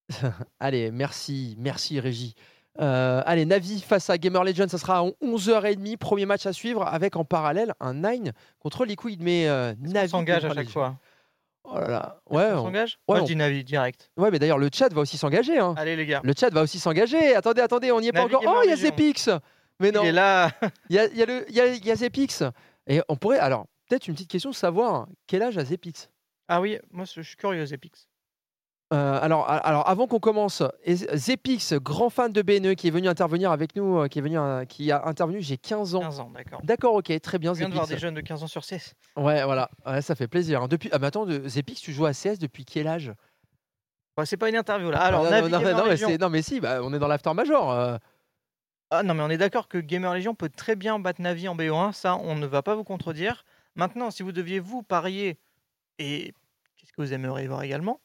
Allez, 0.59 0.91
merci, 0.91 1.55
merci 1.57 1.99
Régie. 1.99 2.35
Euh, 2.81 3.21
allez, 3.25 3.45
Navi 3.45 3.79
face 3.81 4.09
à 4.09 4.17
Gamer 4.17 4.43
Legends, 4.43 4.67
ça 4.67 4.77
sera 4.77 4.99
à 4.99 5.03
11h30, 5.23 5.95
premier 5.97 6.25
match 6.25 6.45
à 6.45 6.51
suivre 6.51 6.85
avec 6.85 7.15
en 7.15 7.23
parallèle 7.23 7.73
un 7.79 7.93
Nine 7.93 8.33
contre 8.59 8.83
Liquid. 8.85 9.21
Mais 9.21 9.47
euh, 9.47 9.73
Navi 9.79 10.09
s'engage 10.09 10.43
à 10.43 10.49
chaque 10.49 10.57
Legends. 10.57 10.69
fois? 10.71 10.99
Oh 11.63 11.75
là 11.79 11.87
là. 11.87 12.21
Ouais, 12.29 12.51
on- 12.51 12.63
s'engage? 12.63 12.99
ouais, 13.07 13.15
Moi, 13.15 13.17
on- 13.17 13.25
je 13.25 13.31
dis 13.31 13.35
Navi 13.37 13.63
direct. 13.63 14.11
ouais, 14.17 14.29
mais 14.29 14.39
d'ailleurs, 14.39 14.57
le 14.57 14.69
chat 14.73 14.93
va 14.93 15.01
aussi 15.01 15.17
s'engager. 15.17 15.57
hein. 15.57 15.73
Allez 15.77 15.95
les 15.95 16.05
gars. 16.05 16.21
Le 16.23 16.33
chat 16.37 16.49
va 16.53 16.61
aussi 16.63 16.77
s'engager. 16.79 17.33
Attendez, 17.33 17.61
attendez, 17.61 17.91
on 17.93 18.01
n'y 18.01 18.07
est 18.09 18.11
pas 18.11 18.23
encore. 18.25 18.41
Gamer 18.41 18.55
Oh, 18.57 18.61
il 18.65 18.69
y 18.69 18.73
a. 18.73 18.75
Zepix 18.75 19.29
Mais 19.79 19.91
non, 19.91 20.03
Il 20.03 20.07
est 20.09 20.11
là. 20.11 20.51
il 20.89 20.95
y 20.97 20.99
a, 20.99 21.05
il 21.07 21.17
y 21.17 21.23
a 21.23 21.25
le- 21.25 21.45
il 21.49 21.55
y 21.55 21.61
a- 21.61 21.67
il 21.73 21.85
y 21.85 21.91
a 21.91 21.95
Zepix. 21.95 22.43
Et 22.87 23.01
on 23.09 23.15
pourrait, 23.15 23.39
alors, 23.39 23.65
peut-être 23.89 24.07
une 24.07 24.13
petite 24.13 24.29
question, 24.29 24.53
savoir 24.53 25.07
quel 25.27 25.41
âge 25.41 25.57
a 25.57 25.65
Zepix? 25.65 26.09
Ah 26.47 26.61
oui, 26.61 26.77
moi 26.91 27.05
je 27.05 27.21
suis 27.21 27.35
curieux, 27.35 27.71
Epix. 27.73 28.07
Euh, 28.93 29.19
alors, 29.19 29.49
alors, 29.49 29.89
avant 29.89 30.05
qu'on 30.05 30.19
commence, 30.19 30.61
Zepix, 30.87 31.73
grand 31.73 32.11
fan 32.11 32.31
de 32.31 32.43
BNE, 32.43 32.75
qui 32.75 32.87
est 32.87 32.91
venu 32.91 33.07
intervenir 33.07 33.51
avec 33.51 33.75
nous, 33.75 33.97
euh, 33.97 34.07
qui 34.07 34.19
est 34.19 34.21
venu, 34.21 34.37
euh, 34.37 34.63
qui 34.65 34.91
a 34.91 35.03
intervenu, 35.07 35.41
j'ai 35.41 35.57
15 35.57 35.95
ans. 35.95 36.01
15 36.01 36.19
ans, 36.19 36.29
d'accord. 36.29 36.59
D'accord, 36.63 36.93
ok, 36.93 37.19
très 37.19 37.39
bien, 37.39 37.53
Je 37.55 37.59
viens 37.59 37.69
de 37.69 37.73
voir 37.73 37.85
Zepix. 37.87 37.95
des 37.95 38.01
jeunes 38.01 38.13
de 38.13 38.21
15 38.21 38.43
ans 38.43 38.47
sur 38.47 38.63
16. 38.63 38.93
Ouais, 39.17 39.43
voilà, 39.43 39.71
ouais, 39.87 40.03
ça 40.03 40.13
fait 40.13 40.27
plaisir. 40.27 40.61
hein. 40.61 40.67
Depuis, 40.67 40.89
ah, 40.91 40.99
mais 40.99 41.07
attends, 41.07 41.25
de- 41.25 41.47
Zepix, 41.47 41.81
tu 41.81 41.91
joues 41.93 42.05
à 42.05 42.13
CS 42.13 42.37
depuis 42.37 42.63
quel 42.63 42.85
âge? 42.87 43.11
Ouais, 44.19 44.25
c'est 44.27 44.37
pas 44.37 44.49
une 44.49 44.55
interview 44.55 44.91
là. 44.91 44.99
Alors, 44.99 45.25
Ah, 45.25 45.41
non, 45.41 45.49
non, 45.49 45.59
non, 45.59 45.85
mais 46.07 46.17
non, 46.19 46.29
mais 46.29 46.41
si, 46.43 46.59
bah, 46.59 46.79
on 46.83 46.93
est 46.93 46.99
dans 46.99 47.07
l'after 47.07 47.33
major. 47.33 47.71
euh. 47.71 47.97
Ah 48.91 49.03
non, 49.03 49.13
mais 49.15 49.23
on 49.23 49.29
est 49.29 49.37
d'accord 49.37 49.67
que 49.67 49.77
Gamer 49.77 50.13
Legion 50.13 50.35
peut 50.35 50.49
très 50.49 50.75
bien 50.75 50.99
battre 50.99 51.21
Navi 51.21 51.47
en 51.47 51.55
BO1, 51.55 51.91
ça 51.93 52.17
on 52.17 52.35
ne 52.35 52.45
va 52.45 52.61
pas 52.61 52.75
vous 52.75 52.83
contredire. 52.83 53.43
Maintenant, 53.75 54.11
si 54.11 54.23
vous 54.23 54.31
deviez 54.31 54.59
vous 54.59 54.83
parier, 54.83 55.37
et 55.99 56.33
qu'est-ce 56.77 56.93
que 56.93 57.01
vous 57.01 57.13
aimeriez 57.13 57.47
voir 57.47 57.63
également 57.63 57.99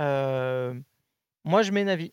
Euh, 0.00 0.74
Moi 1.44 1.62
je 1.62 1.72
mets 1.72 1.84
Navi. 1.84 2.12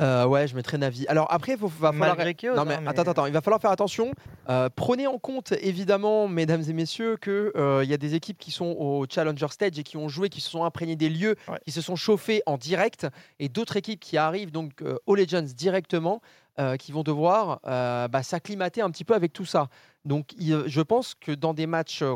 Euh, 0.00 0.24
ouais, 0.26 0.48
je 0.48 0.56
mettrais 0.56 0.76
Navi. 0.76 1.06
Alors 1.06 1.28
après, 1.32 1.52
il 1.52 1.58
va 1.58 1.68
falloir. 1.68 1.92
Malgré 1.94 2.34
Chaos, 2.34 2.56
non, 2.56 2.64
mais, 2.64 2.74
hein, 2.74 2.80
mais- 2.82 2.88
attends, 2.90 3.02
attends, 3.02 3.10
attends, 3.12 3.26
il 3.26 3.32
va 3.32 3.40
falloir 3.40 3.60
faire 3.60 3.70
attention. 3.70 4.10
Euh, 4.48 4.68
prenez 4.74 5.06
en 5.06 5.18
compte, 5.18 5.52
évidemment, 5.60 6.26
mesdames 6.26 6.62
et 6.68 6.72
messieurs, 6.72 7.16
qu'il 7.16 7.52
il 7.54 7.88
y 7.88 7.94
a 7.94 7.96
des 7.96 8.14
équipes 8.16 8.38
qui 8.38 8.50
sont 8.50 8.74
au 8.76 9.06
Challenger 9.08 9.46
Stage 9.50 9.78
et 9.78 9.84
qui 9.84 9.96
ont 9.96 10.08
joué, 10.08 10.30
qui 10.30 10.40
se 10.40 10.50
sont 10.50 10.64
imprégnées 10.64 10.96
des 10.96 11.08
lieux, 11.10 11.36
Ouais. 11.46 11.58
qui 11.64 11.70
se 11.70 11.80
sont 11.80 11.94
chauffées 11.94 12.42
en 12.46 12.56
direct, 12.56 13.06
et 13.38 13.48
d'autres 13.48 13.76
équipes 13.76 14.00
qui 14.00 14.16
arrivent 14.18 14.50
donc 14.50 14.82
aux 15.06 15.14
Legends 15.14 15.42
directement, 15.42 16.20
euh, 16.58 16.76
qui 16.76 16.92
vont 16.92 17.02
devoir 17.02 17.60
euh, 17.66 18.08
bah, 18.08 18.22
s'acclimater 18.22 18.80
un 18.82 18.90
petit 18.90 19.04
peu 19.04 19.14
avec 19.14 19.32
tout 19.32 19.44
ça. 19.44 19.68
Donc, 20.04 20.32
il- 20.38 20.64
je 20.66 20.80
pense 20.80 21.14
que 21.14 21.32
dans 21.32 21.54
des 21.54 21.66
matchs 21.66 22.02
euh, 22.02 22.14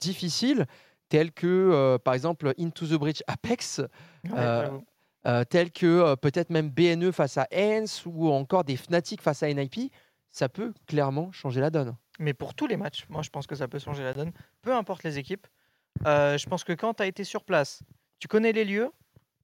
difficiles, 0.00 0.66
tels 1.08 1.32
que, 1.32 1.46
euh, 1.46 1.98
par 1.98 2.14
exemple, 2.14 2.52
Into 2.58 2.86
the 2.86 2.94
Breach 2.94 3.22
Apex, 3.26 3.78
Ouais, 3.78 3.88
Euh, 4.38 4.78
euh, 5.26 5.44
tels 5.44 5.70
que 5.70 5.86
euh, 5.86 6.16
peut-être 6.16 6.50
même 6.50 6.70
BNE 6.70 7.10
face 7.12 7.36
à 7.38 7.46
Hens 7.54 8.04
ou 8.06 8.30
encore 8.30 8.64
des 8.64 8.76
Fnatic 8.76 9.20
face 9.20 9.42
à 9.42 9.48
NIP, 9.48 9.92
ça 10.30 10.48
peut 10.48 10.72
clairement 10.86 11.32
changer 11.32 11.60
la 11.60 11.70
donne. 11.70 11.96
Mais 12.18 12.32
pour 12.34 12.54
tous 12.54 12.66
les 12.66 12.76
matchs, 12.76 13.06
moi 13.08 13.22
je 13.22 13.30
pense 13.30 13.46
que 13.46 13.54
ça 13.54 13.66
peut 13.66 13.78
changer 13.78 14.02
la 14.02 14.12
donne, 14.14 14.32
peu 14.62 14.74
importe 14.74 15.02
les 15.02 15.18
équipes. 15.18 15.46
Euh, 16.06 16.38
je 16.38 16.46
pense 16.48 16.64
que 16.64 16.72
quand 16.74 16.94
tu 16.94 17.02
as 17.02 17.06
été 17.06 17.24
sur 17.24 17.44
place, 17.44 17.82
tu 18.18 18.28
connais 18.28 18.52
les 18.52 18.64
lieux, 18.64 18.90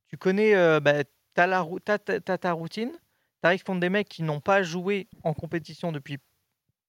tu 0.09 0.16
connais, 0.16 0.55
euh, 0.55 0.79
bah, 0.81 1.05
t'as- 1.35 2.20
t'as 2.20 2.38
ta 2.38 2.53
routine, 2.53 2.92
tu 3.46 3.48
arrives 3.48 3.62
contre 3.62 3.78
des 3.78 3.90
mecs 3.90 4.09
qui 4.09 4.24
n'ont 4.24 4.40
pas 4.40 4.64
joué 4.64 5.06
en 5.22 5.32
compétition 5.32 5.92
depuis 5.92 6.18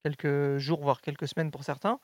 quelques 0.03 0.57
jours, 0.57 0.81
voire 0.81 1.01
quelques 1.01 1.27
semaines 1.27 1.51
pour 1.51 1.63
certains, 1.63 1.99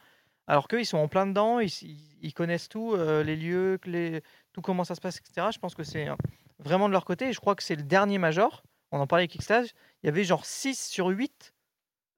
alors 0.46 0.68
qu'eux 0.68 0.80
ils 0.80 0.86
sont 0.86 1.00
en 1.00 1.08
plein 1.08 1.26
dedans, 1.26 1.60
ils, 1.60 2.34
connaissent 2.36 2.70
tout, 2.70 2.94
euh, 2.94 3.24
les 3.24 3.36
lieux, 3.36 3.80
les, 3.86 4.22
tout 4.52 4.62
comment 4.62 4.84
ça 4.84 4.94
se 4.94 5.02
passe, 5.02 5.18
etc. 5.18 5.48
Je 5.52 5.58
pense 5.58 5.74
que 5.74 5.84
c'est 5.84 6.08
euh, 6.08 6.16
vraiment 6.60 6.88
de 6.88 6.94
leur 6.94 7.04
côté, 7.04 7.30
et 7.30 7.34
je 7.34 7.40
crois 7.40 7.56
que 7.56 7.64
c'est 7.64 7.76
le 7.76 7.82
dernier 7.82 8.20
major, 8.20 8.62
on 8.92 9.00
en 9.00 9.08
parlait 9.08 9.24
avec 9.24 9.36
Xstage, 9.36 9.70
il 10.04 10.06
y 10.06 10.10
avait 10.10 10.24
genre 10.24 10.46
6 10.46 10.80
sur 10.80 11.08
8 11.08 11.56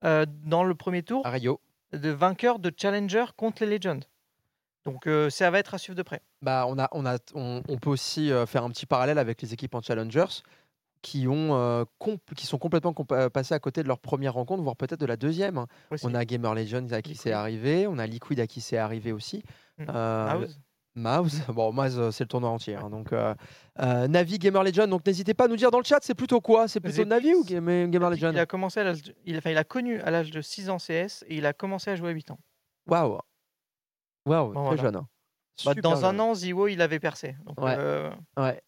euh, 0.03 0.25
dans 0.43 0.65
le 0.65 0.75
premier 0.75 1.03
tour 1.03 1.25
À 1.25 1.29
Rio, 1.29 1.61
de 1.93 2.09
vainqueurs 2.09 2.59
de 2.59 2.69
Challenger 2.75 3.27
contre 3.37 3.63
les 3.63 3.77
Legends. 3.77 4.01
Donc 4.83 5.07
euh, 5.07 5.29
ça 5.29 5.49
va 5.51 5.59
être 5.59 5.73
à 5.73 5.77
suivre 5.77 5.95
de 5.95 6.03
près. 6.03 6.21
bah, 6.41 6.65
on, 6.67 6.77
a, 6.79 6.89
on, 6.91 7.05
a, 7.05 7.17
on, 7.33 7.63
on 7.69 7.77
peut 7.77 7.89
aussi 7.89 8.29
faire 8.45 8.65
un 8.65 8.69
petit 8.71 8.85
parallèle 8.85 9.19
avec 9.19 9.41
les 9.41 9.53
équipes 9.53 9.73
en 9.73 9.81
Challengers 9.81 10.43
qui, 11.05 11.27
ont, 11.27 11.53
euh, 11.53 11.83
qui 12.35 12.47
sont 12.47 12.57
complètement 12.57 12.91
compa- 12.93 13.29
passées 13.29 13.53
à 13.53 13.59
côté 13.59 13.83
de 13.83 13.87
leur 13.87 13.99
première 13.99 14.33
rencontre, 14.33 14.63
voire 14.63 14.75
peut-être 14.75 14.99
de 14.99 15.05
la 15.05 15.17
deuxième. 15.17 15.59
hein. 15.59 15.67
On 16.03 16.15
a 16.15 16.25
Gamer 16.25 16.55
Legends 16.55 16.87
à 16.91 17.03
qui 17.03 17.13
c'est 17.15 17.31
arrivé, 17.31 17.85
on 17.85 17.99
a 17.99 18.07
Liquid 18.07 18.39
à 18.39 18.47
qui 18.47 18.59
c'est 18.59 18.77
arrivé 18.77 19.11
aussi. 19.11 19.43
Mhm. 19.77 19.85
Euh. 19.93 20.47
Mouse, 20.97 21.41
bon 21.53 21.73
Mouse 21.73 21.99
euh, 21.99 22.09
c'est 22.09 22.23
le 22.23 22.27
tournoi 22.29 22.49
entier. 22.49 22.75
hein, 22.75 22.89
donc 22.89 23.11
euh, 23.13 23.35
euh, 23.81 24.07
Navi 24.07 24.39
Gamer 24.39 24.63
Legend, 24.63 24.89
donc 24.89 25.05
n'hésitez 25.05 25.33
pas 25.33 25.43
à 25.45 25.47
nous 25.49 25.57
dire 25.57 25.69
dans 25.69 25.77
le 25.79 25.83
chat, 25.83 25.99
c'est 26.01 26.15
plutôt 26.15 26.39
quoi? 26.41 26.67
C'est 26.69 26.79
plutôt. 26.79 27.03
Navi 27.05 27.33
ou 27.35 27.43
Game- 27.43 27.91
Gamer 27.91 28.09
Il 28.09 28.15
Legend 28.15 28.37
a 28.37 28.45
commencé 28.45 28.79
à 28.79 28.85
l'âge 28.85 29.03
de- 29.03 29.13
il, 29.25 29.35
a, 29.35 29.37
enfin, 29.39 29.51
il 29.51 29.57
a 29.57 29.63
connu 29.65 29.99
à 30.01 30.09
l'âge 30.09 30.31
de 30.31 30.41
6 30.41 30.69
ans 30.69 30.77
CS 30.79 31.23
et 31.27 31.35
il 31.37 31.45
a 31.45 31.51
commencé 31.53 31.91
à 31.91 31.95
jouer 31.97 32.09
à 32.09 32.13
8 32.13 32.31
ans. 32.31 32.39
Waouh, 32.87 33.19
waouh, 34.25 34.53
très 34.53 34.61
voilà. 34.63 34.81
jeune. 34.81 34.95
hein. 34.95 35.07
Bah, 35.65 35.73
dans 35.75 36.03
un 36.05 36.17
an, 36.19 36.33
Ziwo, 36.33 36.67
il 36.67 36.81
avait 36.81 36.99
percé. 36.99 37.35
Donc, 37.45 37.59
Ouais. 37.61 37.75
euh, 37.77 38.09
Ouais. 38.37 38.61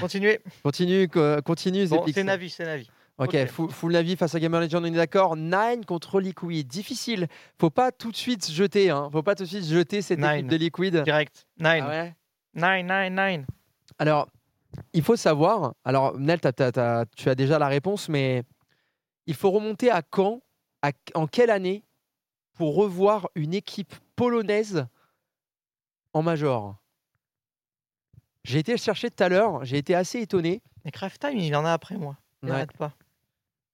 Continuez. 0.00 0.40
Continue, 0.62 1.08
co- 1.08 1.40
continue. 1.42 1.86
Bon, 1.88 2.04
c'est 2.12 2.24
Navi, 2.24 2.50
c'est 2.50 2.64
Navi. 2.64 2.90
Ok, 3.18 3.36
full, 3.48 3.70
full 3.70 3.92
Navi 3.92 4.16
face 4.16 4.34
à 4.34 4.40
Gamer 4.40 4.60
Legend, 4.62 4.82
on 4.82 4.86
est 4.86 4.90
d'accord. 4.92 5.36
Nine 5.36 5.84
contre 5.86 6.20
Liquid, 6.20 6.66
difficile. 6.66 7.28
Faut 7.58 7.68
pas 7.68 7.92
tout 7.92 8.10
de 8.10 8.16
suite 8.16 8.50
jeter, 8.50 8.88
hein. 8.88 9.10
Faut 9.12 9.22
pas 9.22 9.34
tout 9.34 9.42
de 9.42 9.48
suite 9.48 9.64
jeter 9.66 10.00
cette 10.00 10.18
Nine. 10.20 10.30
équipe 10.36 10.46
de 10.48 10.56
Liquid. 10.56 11.02
Direct. 11.02 11.46
9. 11.58 11.80
Ah 11.84 11.88
ouais 11.88 12.14
9, 12.54 12.84
9, 12.86 13.12
9. 13.12 13.40
Alors, 13.98 14.26
il 14.94 15.02
faut 15.02 15.16
savoir. 15.16 15.74
Alors, 15.84 16.18
Nel, 16.18 16.40
tu 16.40 17.28
as 17.28 17.34
déjà 17.34 17.58
la 17.58 17.68
réponse, 17.68 18.08
mais 18.08 18.42
il 19.26 19.34
faut 19.34 19.50
remonter 19.50 19.90
à 19.90 20.00
quand, 20.00 20.40
à- 20.80 20.92
en 21.14 21.26
quelle 21.26 21.50
année, 21.50 21.84
pour 22.54 22.74
revoir 22.74 23.28
une 23.34 23.52
équipe 23.52 23.94
polonaise 24.16 24.86
en 26.14 26.22
major? 26.22 26.76
J'ai 28.44 28.58
été 28.60 28.72
le 28.72 28.78
chercher 28.78 29.10
tout 29.10 29.22
à 29.22 29.28
l'heure. 29.28 29.64
J'ai 29.64 29.78
été 29.78 29.94
assez 29.94 30.20
étonné. 30.20 30.62
Et 30.84 30.90
Craft 30.90 31.20
Time, 31.20 31.38
il 31.38 31.54
en 31.56 31.64
a 31.64 31.72
après 31.72 31.96
moi. 31.96 32.16
Il 32.42 32.46
Ouais. 32.46 32.52
n'arrête 32.52 32.72
pas. 32.72 32.92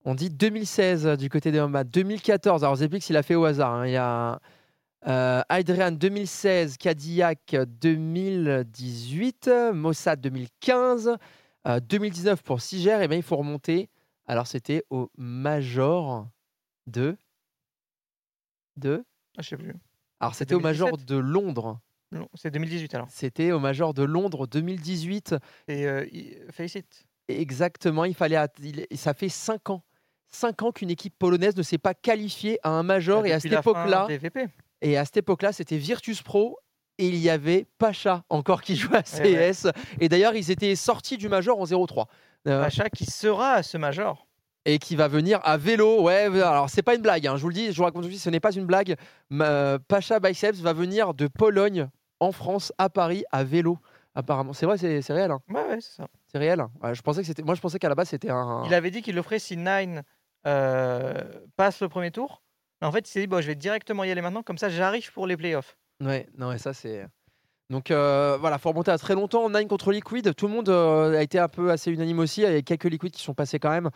On 0.05 0.15
dit 0.15 0.31
2016 0.31 1.07
euh, 1.07 1.17
du 1.17 1.29
côté 1.29 1.51
des 1.53 1.59
Hommes. 1.59 1.83
2014, 1.85 2.63
alors 2.65 2.77
Zepix, 2.77 3.09
il 3.11 3.17
a 3.17 3.23
fait 3.23 3.35
au 3.35 3.45
hasard. 3.45 3.73
hein. 3.75 3.87
Il 3.87 3.93
y 3.93 3.97
a 3.97 4.41
euh, 5.07 5.43
Adrian 5.49 5.93
2016, 5.93 6.77
Cadillac 6.79 7.55
2018, 7.55 9.51
Mossad 9.73 10.21
2015, 10.21 11.17
euh, 11.69 11.81
2019 11.81 12.43
pour 12.43 12.61
Siger. 12.61 13.01
Et 13.03 13.09
bien, 13.09 13.17
il 13.17 13.23
faut 13.23 13.37
remonter. 13.37 13.89
Alors, 14.27 14.47
c'était 14.47 14.83
au 14.91 15.11
Major 15.17 16.27
de. 16.89 17.17
de 18.77 19.05
Ah, 19.39 19.43
je 19.43 19.49
sais 19.51 19.57
plus. 19.57 19.75
alors, 20.21 20.35
c'était 20.35 20.55
au 20.55 20.61
Major 20.61 20.89
2017. 20.97 21.09
de 21.09 21.17
Londres. 21.17 21.79
Non, 22.13 22.29
C'est 22.35 22.51
2018 22.51 22.95
alors. 22.95 23.09
C'était 23.11 23.51
au 23.53 23.59
Major 23.59 23.93
de 23.95 24.03
Londres 24.05 24.47
2018. 24.47 25.35
Et 25.69 25.87
euh, 25.87 26.07
il- 26.13 26.37
Face 26.51 26.75
It. 26.77 27.05
Exactement, 27.29 28.05
il 28.05 28.15
fallait. 28.15 28.39
il- 28.63 28.87
ça 28.97 29.13
fait 29.15 29.29
5 29.29 29.71
ans. 29.71 29.83
5 30.29 30.63
ans 30.63 30.73
qu'une 30.73 30.91
équipe 30.91 31.15
polonaise 31.19 31.57
ne 31.57 31.63
s'est 31.63 31.79
pas 31.79 31.95
qualifiée 31.95 32.59
à 32.63 32.71
un 32.71 32.83
Major. 32.83 33.23
Bah, 33.23 33.29
et 33.29 33.33
à 33.33 33.41
cette 33.41 33.53
époque-là, 33.53 34.07
et 34.83 34.97
à 34.97 35.05
cette 35.05 35.17
époque-là, 35.19 35.53
c'était 35.53 35.79
Virtus 35.79 36.23
Pro. 36.23 36.59
Et 36.99 37.09
il 37.09 37.17
y 37.17 37.29
avait 37.29 37.67
Pacha 37.79 38.25
encore 38.31 38.63
qui 38.63 38.75
jouait 38.77 38.97
à 38.97 39.03
ouais. 39.23 39.53
CS. 39.53 39.67
Et 40.01 40.09
d'ailleurs, 40.09 40.35
ils 40.35 40.51
étaient 40.51 40.75
sortis 40.77 41.19
du 41.19 41.29
Major 41.29 41.61
en 41.61 41.65
0-3. 41.67 42.07
Euh, 42.49 42.63
Pacha 42.63 42.89
qui 42.89 43.05
sera 43.05 43.53
à 43.55 43.63
ce 43.63 43.77
Major. 43.77 44.27
et 44.65 44.79
qui 44.79 44.97
va 44.97 45.07
venir 45.07 45.39
à 45.45 45.57
vélo. 45.59 46.03
Ouais, 46.03 46.25
alors 46.41 46.71
c'est 46.71 46.83
pas 46.83 46.95
une 46.95 47.03
blague, 47.03 47.27
hein, 47.27 47.37
je 47.37 47.43
vous 47.43 47.49
le 47.49 47.55
dis, 47.55 47.71
je 47.71 47.77
vous 47.77 47.83
raconte 47.85 48.01
aujourd'hui, 48.01 48.19
ce 48.19 48.31
n'est 48.31 48.41
pas 48.41 48.51
une 48.53 48.65
blague. 48.65 48.97
Pacha 49.89 50.21
Biceps 50.21 50.61
va 50.61 50.73
venir 50.73 51.13
de 51.15 51.27
Pologne 51.29 51.89
en 52.21 52.33
France, 52.33 52.73
à 52.79 52.89
Paris, 52.89 53.25
à 53.33 53.45
vélo. 53.45 53.79
Apparemment, 54.15 54.55
c'est 54.55 54.65
vrai, 54.65 54.79
c'est 54.79 55.13
réel. 55.13 55.31
hein. 55.31 55.41
Ouais, 55.49 55.63
ouais, 55.69 55.81
c'est 55.81 55.97
ça. 55.97 56.07
C'est 56.33 56.39
réel. 56.39 56.65
Ouais, 56.83 56.95
je 56.95 57.03
pensais 57.03 57.21
que 57.21 57.27
c'était. 57.27 57.43
Moi, 57.43 57.55
je 57.55 57.61
pensais 57.61 57.79
qu'à 57.79 57.89
la 57.91 57.95
base 57.95 58.09
c'était 58.09 58.31
un. 58.31 58.63
Il 58.67 58.73
avait 58.73 58.91
dit 58.91 59.03
qu'il 59.03 59.15
le 59.15 59.23
ferait 59.23 59.39
si 59.39 59.57
Nine 59.59 60.03
euh, 60.47 61.23
passe 61.57 61.81
le 61.81 61.89
premier 61.89 62.11
tour. 62.11 62.43
Mais 62.81 62.87
en 62.87 62.93
fait, 62.93 63.07
il 63.09 63.11
s'est 63.11 63.21
dit 63.21 63.27
bon, 63.27 63.41
je 63.41 63.47
vais 63.47 63.55
directement 63.55 64.05
y 64.05 64.11
aller 64.11 64.23
maintenant, 64.23 64.43
comme 64.43 64.59
ça 64.59 64.69
j'arrive 64.69 65.13
pour 65.13 65.27
les 65.27 65.37
playoffs. 65.37 65.77
Ouais, 66.03 66.27
non, 66.39 66.53
et 66.53 66.59
ça 66.59 66.73
c'est. 66.73 67.07
Donc 67.69 67.91
euh, 67.91 68.37
voilà, 68.41 68.59
faut 68.59 68.69
remonter 68.71 68.91
à 68.91 68.99
très 68.99 69.15
longtemps. 69.15 69.51
Nine 69.51 69.67
contre 69.69 69.93
Liquid, 69.93 70.35
tout 70.35 70.47
le 70.47 70.53
monde 70.53 70.69
euh, 70.69 71.19
a 71.19 71.23
été 71.23 71.39
un 71.39 71.49
peu 71.49 71.71
assez 71.71 71.91
unanime 71.91 72.19
aussi. 72.21 72.43
Il 72.43 72.53
y 72.53 72.57
a 72.57 72.63
quelques 72.63 72.85
Liquid 72.85 73.11
qui 73.13 73.23
sont 73.23 73.35
passés 73.35 73.59
quand 73.59 73.71
même. 73.71 73.91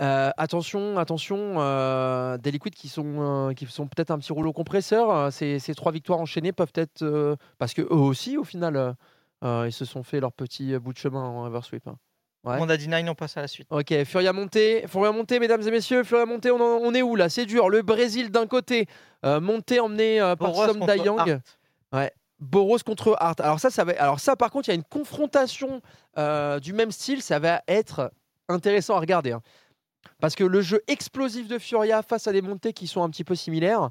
Euh, 0.00 0.30
attention, 0.38 0.96
attention, 0.98 1.56
euh, 1.58 2.38
des 2.38 2.50
liquides 2.50 2.74
qui 2.74 2.88
sont, 2.88 3.48
euh, 3.50 3.52
qui 3.52 3.66
sont 3.66 3.86
peut-être 3.86 4.10
un 4.10 4.18
petit 4.18 4.32
rouleau 4.32 4.52
compresseur. 4.52 5.30
Ces, 5.32 5.58
ces 5.58 5.74
trois 5.74 5.92
victoires 5.92 6.20
enchaînées 6.20 6.52
peuvent 6.52 6.72
être. 6.74 7.36
parce 7.58 7.74
que 7.74 7.82
eux 7.82 7.92
aussi, 7.92 8.36
au 8.38 8.44
final, 8.44 8.94
ils 9.42 9.72
se 9.72 9.84
sont 9.84 10.02
fait 10.02 10.20
leur 10.20 10.32
petit 10.32 10.76
bout 10.78 10.92
de 10.92 10.98
chemin 10.98 11.22
en 11.22 11.46
Eversweep. 11.46 11.86
hein. 11.88 11.96
Ouais. 12.42 12.56
On 12.58 12.70
a 12.70 12.78
dit 12.78 12.88
9, 12.88 13.04
on 13.10 13.14
passe 13.14 13.36
à 13.36 13.42
la 13.42 13.48
suite. 13.48 13.66
Ok, 13.70 13.92
Furia 14.04 14.32
Monté, 14.32 14.86
Furia 14.88 15.12
Monté, 15.12 15.38
mesdames 15.38 15.60
et 15.60 15.70
messieurs, 15.70 16.02
Furia 16.04 16.24
Monté, 16.24 16.50
on, 16.50 16.56
en- 16.56 16.80
on 16.82 16.94
est 16.94 17.02
où 17.02 17.14
là? 17.14 17.28
C'est 17.28 17.44
dur. 17.44 17.68
Le 17.68 17.82
Brésil 17.82 18.30
d'un 18.30 18.46
côté, 18.46 18.86
euh, 19.26 19.40
Monté 19.42 19.78
emmené 19.78 20.22
euh, 20.22 20.36
par 20.36 20.52
Boros 20.52 20.66
Som 20.68 20.86
Dayang. 20.86 21.18
Hart. 21.92 22.10
Boros 22.38 22.78
contre 22.78 23.14
Hart. 23.20 23.38
Alors 23.40 23.60
ça, 23.60 23.68
ça 23.68 23.84
va. 23.84 23.92
Alors 23.98 24.20
ça, 24.20 24.36
par 24.36 24.50
contre, 24.50 24.68
il 24.68 24.72
y 24.72 24.72
a 24.72 24.76
une 24.76 24.84
confrontation 24.84 25.82
euh, 26.16 26.58
du 26.60 26.72
même 26.72 26.90
style. 26.90 27.20
Ça 27.20 27.38
va 27.38 27.60
être 27.68 28.10
intéressant 28.48 28.96
à 28.96 29.00
regarder, 29.00 29.32
hein. 29.32 29.42
Parce 30.20 30.34
que 30.34 30.44
le 30.44 30.60
jeu 30.60 30.82
explosif 30.86 31.48
de 31.48 31.58
Furia 31.58 32.02
face 32.02 32.26
à 32.26 32.32
des 32.32 32.42
montées 32.42 32.72
qui 32.72 32.86
sont 32.86 33.02
un 33.02 33.10
petit 33.10 33.24
peu 33.24 33.34
similaires, 33.34 33.90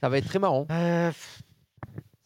ça 0.00 0.08
va 0.08 0.18
être 0.18 0.26
très 0.26 0.38
marrant. 0.38 0.66
Euh, 0.70 1.10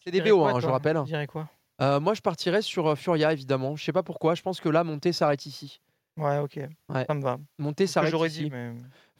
C'est 0.03 0.11
des 0.11 0.21
BO, 0.21 0.37
quoi, 0.39 0.51
hein, 0.53 0.59
je 0.59 0.67
rappelle. 0.67 0.97
Quoi 1.27 1.49
Euh, 1.81 1.99
moi, 1.99 2.13
je 2.13 2.21
partirais 2.21 2.61
sur 2.61 2.87
euh, 2.87 2.95
Furia, 2.95 3.31
évidemment. 3.33 3.75
Je 3.75 3.83
sais 3.83 3.91
pas 3.93 4.03
pourquoi. 4.03 4.35
Je 4.35 4.41
pense 4.41 4.59
que 4.61 4.69
là, 4.69 4.83
Monté 4.83 5.13
s'arrête 5.13 5.45
ici. 5.45 5.79
Ouais, 6.17 6.39
ok. 6.39 6.59
Ouais. 6.89 7.05
Ça 7.05 7.13
me 7.13 7.21
va. 7.21 7.37
Monté 7.59 7.85
C'est 7.85 7.99
ce 7.99 8.05
que 8.05 8.09
s'arrête 8.11 8.31
ici. 8.31 8.43
dit, 8.45 8.49
mais 8.49 8.71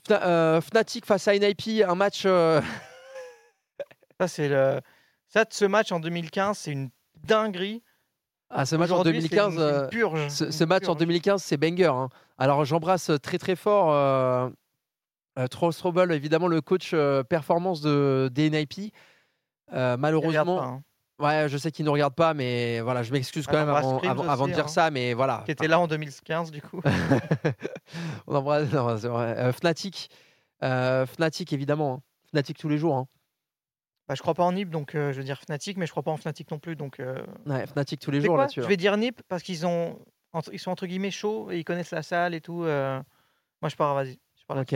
Fna- 0.08 0.24
euh, 0.24 0.62
Fnatic 0.62 1.06
face 1.06 1.28
à 1.28 1.34
NIP, 1.38 1.84
un 1.88 1.96
match. 1.96 2.24
euh, 2.26 2.62
ça, 4.20 4.28
c'est 4.28 4.50
le. 4.50 4.82
Ça, 5.28 5.46
ce 5.50 5.66
match 5.66 5.92
en 5.92 6.00
2015, 6.00 6.58
c'est 6.58 6.72
une 6.72 6.90
dinguerie. 7.24 7.84
Ah, 8.50 8.66
ce 8.66 8.76
match 8.76 8.92
en 8.92 9.00
Aujourd'hui, 9.02 9.22
c'est 9.22 9.28
2015. 9.30 9.54
une- 9.54 9.60
c'est 9.60 9.66
une 9.70 9.76
euh, 9.76 9.88
purge. 9.88 10.28
Ce, 10.30 10.64
match 10.64 10.84
en 10.84 10.96
purge. 10.96 10.98
2015, 11.00 11.44
c'est 11.44 11.58
banger. 11.58 11.86
hein. 11.88 12.10
Alors 12.38 12.64
j'embrasse 12.66 13.12
très 13.22 13.38
très 13.38 13.56
fort 13.56 13.92
euh, 13.94 14.50
Troll 15.52 15.74
Strobel, 15.74 16.12
évidemment 16.12 16.48
le 16.48 16.62
coach 16.62 16.92
euh, 16.94 17.24
performance 17.24 17.82
de 17.82 18.30
DNIP. 18.34 18.94
Euh, 19.74 19.98
malheureusement, 19.98 20.58
pas, 20.60 20.64
hein. 20.66 20.84
ouais, 21.20 21.50
je 21.50 21.58
sais 21.58 21.72
qu'il 21.72 21.84
ne 21.86 21.90
regarde 21.90 22.16
pas, 22.16 22.34
mais 22.34 22.80
voilà, 22.80 23.04
je 23.04 23.12
m'excuse 23.12 23.46
Ah, 23.50 23.52
quand 23.52 23.58
même 23.58 23.70
avant, 23.70 24.48
de 24.48 24.54
dire 24.54 24.66
hein. 24.66 24.68
ça, 24.70 24.92
mais 24.92 25.14
voilà. 25.14 25.42
Qui 25.46 25.52
était 25.52 25.68
là 25.68 25.80
en 25.80 25.88
2015, 25.88 26.50
du 26.52 26.62
coup. 26.62 26.82
On 28.28 28.36
embrasse 28.36 28.72
non. 28.72 28.88
Euh, 29.06 29.52
Fnatic, 29.52 30.10
Fnatic 30.62 31.52
évidemment, 31.54 31.96
hein. 31.96 32.02
Fnatic 32.32 32.58
tous 32.58 32.70
les 32.70 32.78
jours. 32.78 33.06
Bah, 34.08 34.16
je 34.16 34.22
crois 34.22 34.34
pas 34.34 34.44
en 34.44 34.54
NIP, 34.54 34.70
donc 34.70 34.96
euh, 34.96 35.12
je 35.12 35.18
veux 35.18 35.24
dire 35.24 35.40
Fnatic, 35.42 35.78
mais 35.78 35.86
je 35.86 35.92
crois 35.92 36.04
pas 36.04 36.12
en 36.12 36.18
Fnatic 36.18 36.50
non 36.52 36.60
plus. 36.60 36.76
Donc, 36.76 37.00
euh, 37.00 37.18
Ouais, 37.46 37.66
Fnatic 37.68 38.00
tous 38.00 38.12
les 38.12 38.22
jours 38.22 38.38
là-dessus. 38.38 38.62
je 38.62 38.68
vais 38.68 38.78
dire 38.78 38.96
NIP 38.98 39.22
parce 39.28 39.44
qu'ils 39.44 39.66
ont, 39.66 40.00
entre- 40.34 40.52
ils 40.54 40.60
sont 40.60 40.72
entre 40.72 40.86
guillemets 40.88 41.12
chauds 41.12 41.52
et 41.52 41.58
ils 41.58 41.66
connaissent 41.66 41.92
la 41.92 42.04
salle 42.04 42.34
et 42.34 42.42
tout. 42.42 42.64
euh. 42.64 43.02
Moi, 43.62 43.70
je 43.70 43.76
pars, 43.76 43.94
vas-y. 43.96 44.18
Ok. 44.50 44.76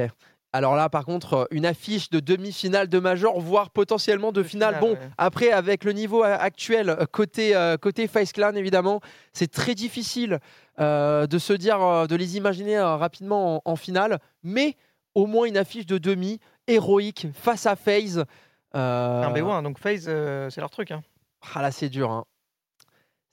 Alors 0.54 0.76
là, 0.76 0.90
par 0.90 1.06
contre, 1.06 1.48
une 1.52 1.66
affiche 1.66 2.10
de 2.10 2.20
demi-finale 2.20 2.90
de 2.90 3.00
Major, 3.00 3.40
voire 3.40 3.70
potentiellement 3.70 4.34
de 4.34 4.42
De 4.42 4.48
finale. 4.48 4.76
finale, 4.76 4.96
Bon, 4.96 5.00
ouais. 5.02 5.10
après, 5.18 5.52
avec 5.52 5.86
le 5.86 5.94
niveau 5.94 6.24
actuel, 6.24 6.98
côté, 7.14 7.56
euh, 7.56 7.78
côté 7.78 8.06
Face 8.08 8.34
Clan, 8.34 8.54
évidemment, 8.56 9.00
c'est 9.32 9.50
très 9.50 9.76
difficile 9.76 10.40
euh, 10.80 11.26
de 11.26 11.38
se 11.38 11.54
dire, 11.54 11.82
euh, 11.82 12.06
de 12.06 12.18
les 12.18 12.36
imaginer 12.36 12.82
rapidement 12.82 13.58
en, 13.66 13.72
en 13.72 13.76
finale. 13.78 14.20
Mais 14.44 14.76
au 15.16 15.26
moins 15.26 15.46
une 15.46 15.56
affiche 15.56 15.86
de 15.86 15.98
demi, 15.98 16.40
héroïque, 16.68 17.28
face 17.34 17.66
à 17.66 17.78
FaZe. 17.78 18.26
Euh, 18.76 19.24
un 19.24 19.34
B1, 19.34 19.64
donc 19.64 19.78
FaZe, 19.80 20.06
euh, 20.08 20.50
c'est 20.50 20.62
leur 20.62 20.70
truc. 20.70 20.92
Hein. 20.92 21.02
ah 21.56 21.62
là, 21.62 21.72
c'est 21.72 21.90
dur. 21.90 22.12
hein. 22.12 22.26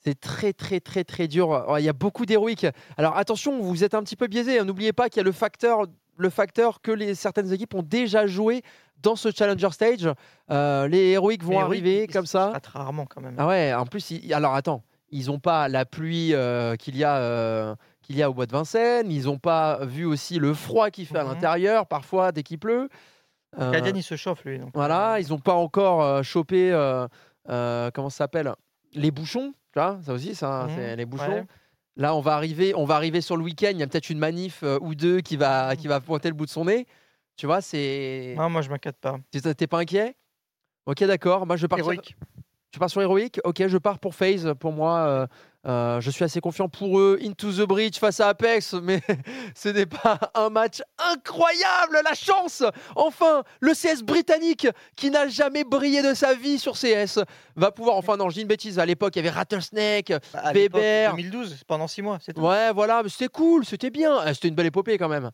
C'est 0.04 0.18
très, 0.18 0.52
très, 0.52 0.80
très, 0.80 1.04
très 1.04 1.28
dur. 1.28 1.64
Il 1.78 1.84
y 1.84 1.88
a 1.88 1.92
beaucoup 1.92 2.24
d'héroïques. 2.24 2.66
Alors 2.96 3.16
attention, 3.16 3.60
vous 3.60 3.84
êtes 3.84 3.94
un 3.94 4.02
petit 4.02 4.16
peu 4.16 4.26
biaisé. 4.28 4.58
hein. 4.60 4.64
N'oubliez 4.64 4.92
pas 4.92 5.08
qu'il 5.08 5.18
y 5.18 5.20
a 5.20 5.24
le 5.24 5.32
facteur, 5.32 5.86
le 6.16 6.30
facteur 6.30 6.80
que 6.80 6.92
les, 6.92 7.14
certaines 7.14 7.52
équipes 7.52 7.74
ont 7.74 7.82
déjà 7.82 8.26
joué 8.26 8.62
dans 9.02 9.16
ce 9.16 9.30
Challenger 9.30 9.70
Stage. 9.72 10.08
Euh, 10.50 10.86
les 10.88 11.08
héroïques 11.10 11.42
vont 11.44 11.58
arriver 11.60 12.06
comme 12.06 12.26
ça. 12.26 12.50
ratent 12.50 12.66
rarement 12.68 13.06
quand 13.06 13.20
même. 13.20 13.34
Ah 13.38 13.46
ouais, 13.48 13.74
en 13.74 13.86
plus, 13.86 14.10
ils- 14.12 14.32
alors 14.32 14.54
attends, 14.54 14.82
ils 15.10 15.26
n'ont 15.26 15.40
pas 15.40 15.68
la 15.68 15.84
pluie 15.84 16.32
euh, 16.34 16.76
qu'il 16.76 16.96
y, 16.96 17.04
a, 17.04 17.16
euh, 17.18 17.74
qu'il 18.02 18.16
y 18.16 18.22
a 18.22 18.30
au 18.30 18.34
bois 18.34 18.46
de 18.46 18.52
Vincennes. 18.52 19.10
Ils 19.10 19.24
n'ont 19.24 19.38
pas 19.38 19.84
vu 19.84 20.04
aussi 20.04 20.38
le 20.38 20.54
froid 20.54 20.90
qu'il 20.90 21.06
fait 21.06 21.18
à 21.18 21.24
Mhm. 21.24 21.30
l'intérieur, 21.30 21.86
parfois, 21.86 22.30
dès 22.32 22.42
qu'il 22.44 22.58
pleut. 22.58 22.88
Euh, 23.58 23.72
Kadian, 23.72 23.94
il 23.94 24.02
se 24.02 24.16
chauffe 24.16 24.44
lui. 24.44 24.58
Donc, 24.58 24.70
voilà, 24.74 25.14
euh, 25.14 25.20
ils 25.20 25.28
n'ont 25.30 25.38
pas 25.38 25.54
encore 25.54 26.02
euh, 26.02 26.22
chopé, 26.22 26.70
euh, 26.72 27.06
euh, 27.48 27.90
comment 27.94 28.10
ça 28.10 28.18
s'appelle 28.18 28.52
Les 28.94 29.10
bouchons, 29.10 29.52
tu 29.72 29.78
vois, 29.78 29.98
ça 30.02 30.12
aussi, 30.12 30.34
ça, 30.34 30.64
Mhm, 30.64 30.70
c'est 30.74 30.96
les 30.96 31.06
bouchons. 31.06 31.30
ouais. 31.32 31.46
Là, 31.96 32.14
on 32.14 32.20
va 32.20 32.34
arriver, 32.34 32.74
on 32.76 32.84
va 32.84 32.94
arriver 32.94 33.20
sur 33.20 33.36
le 33.36 33.42
week-end. 33.42 33.70
Il 33.72 33.78
y 33.78 33.82
a 33.82 33.86
peut-être 33.88 34.10
une 34.10 34.18
manif 34.20 34.62
euh, 34.62 34.78
ou 34.82 34.94
deux 34.94 35.20
qui 35.20 35.36
va, 35.36 35.74
qui 35.74 35.88
va 35.88 36.00
pointer 36.00 36.28
le 36.28 36.34
bout 36.34 36.44
de 36.46 36.50
son 36.50 36.66
nez. 36.66 36.86
Tu 37.36 37.46
vois, 37.46 37.60
c'est. 37.60 38.34
non, 38.36 38.48
moi, 38.50 38.62
je 38.62 38.68
m'inquiète 38.70 38.98
pas. 38.98 39.16
T'es 39.32 39.66
pas 39.66 39.78
inquiet? 39.80 40.14
Ok, 40.86 41.02
d'accord. 41.04 41.44
Moi, 41.46 41.56
je 41.56 41.66
pars. 41.66 41.78
sur- 41.78 41.86
Héroïque. 41.92 42.16
Tu 42.70 42.78
pars 42.78 42.90
sur 42.90 43.00
héroïque 43.02 43.40
Ok, 43.44 43.66
je 43.66 43.78
pars 43.78 43.98
pour 43.98 44.14
FaZe. 44.14 44.54
Pour 44.60 44.72
moi, 44.72 44.98
euh, 44.98 45.26
euh, 45.68 46.00
je 46.00 46.10
suis 46.10 46.24
assez 46.24 46.40
confiant 46.40 46.68
pour 46.68 46.98
eux. 46.98 47.18
Into 47.22 47.52
the 47.52 47.66
Bridge 47.68 47.98
face 47.98 48.20
à 48.20 48.28
Apex, 48.28 48.72
mais 48.74 49.00
ce 49.54 49.68
n'est 49.68 49.86
pas 49.86 50.18
un 50.34 50.48
match 50.48 50.80
incroyable. 50.98 52.00
La 52.04 52.14
chance 52.14 52.62
Enfin, 52.96 53.42
le 53.60 53.72
CS 53.72 54.02
britannique 54.02 54.66
qui 54.96 55.10
n'a 55.10 55.28
jamais 55.28 55.64
brillé 55.64 56.02
de 56.02 56.14
sa 56.14 56.34
vie 56.34 56.58
sur 56.58 56.72
CS 56.74 57.20
va 57.56 57.70
pouvoir. 57.70 57.96
Enfin, 57.96 58.16
non, 58.16 58.30
je 58.30 58.34
dis 58.36 58.42
une 58.42 58.48
bêtise. 58.48 58.78
À 58.78 58.86
l'époque, 58.86 59.14
il 59.16 59.18
y 59.18 59.20
avait 59.20 59.36
Rattlesnake. 59.36 60.12
Bah, 60.32 60.40
à 60.42 60.52
Weber. 60.52 61.10
2012, 61.10 61.64
pendant 61.66 61.86
6 61.86 62.02
mois, 62.02 62.18
c'est 62.20 62.32
tout. 62.32 62.40
Ouais, 62.40 62.72
voilà, 62.72 63.02
c'était 63.08 63.28
cool, 63.28 63.64
c'était 63.64 63.90
bien. 63.90 64.20
Euh, 64.20 64.32
C'était 64.34 64.48
une 64.48 64.54
belle 64.54 64.66
épopée 64.66 64.96
quand 64.96 65.08
même. 65.08 65.30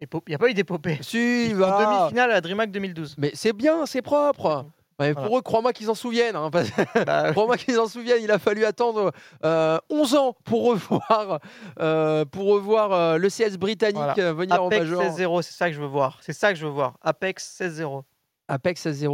Il 0.00 0.08
n'y 0.28 0.34
a 0.34 0.38
pas 0.38 0.48
eu 0.48 0.54
d'épopée. 0.54 0.98
Si, 1.02 1.52
En 1.54 1.58
demi-finale 1.58 2.32
à 2.32 2.40
DreamHack 2.40 2.72
2012. 2.72 3.14
Mais 3.18 3.30
c'est 3.34 3.52
bien, 3.52 3.86
c'est 3.86 4.02
propre. 4.02 4.66
Voilà. 5.10 5.26
Pour 5.26 5.38
eux, 5.38 5.42
crois-moi 5.42 5.72
qu'ils 5.72 5.86
s'en 5.86 5.94
souviennent. 5.96 6.36
hein, 6.36 6.50
parce- 6.52 6.70
Bah, 7.04 7.30
crois-moi 7.32 7.56
qu'ils 7.56 7.80
en 7.80 7.88
souviennent. 7.88 8.22
Il 8.22 8.30
a 8.30 8.38
fallu 8.38 8.64
attendre 8.64 9.10
euh, 9.44 9.78
11 9.90 10.14
ans 10.14 10.36
pour 10.44 10.66
revoir, 10.66 11.40
euh, 11.80 12.24
pour 12.24 12.46
revoir 12.46 12.92
euh, 12.92 13.18
le 13.18 13.28
CS 13.28 13.56
britannique 13.58 13.96
Voilà. 13.96 14.14
euh, 14.18 14.32
venir 14.32 14.62
en 14.62 14.66
Apex 14.68 14.84
major. 14.86 15.02
16-0, 15.02 15.42
c'est 15.42 15.54
ça 15.54 15.66
que 15.68 15.74
je 15.74 15.80
veux 15.80 15.86
voir. 15.88 16.18
C'est 16.20 16.32
ça 16.32 16.52
que 16.52 16.58
je 16.58 16.64
veux 16.66 16.72
voir. 16.72 16.94
Apex 17.02 17.56
16-0. 17.60 18.02
Apex 18.48 18.86
16-0. 18.86 19.08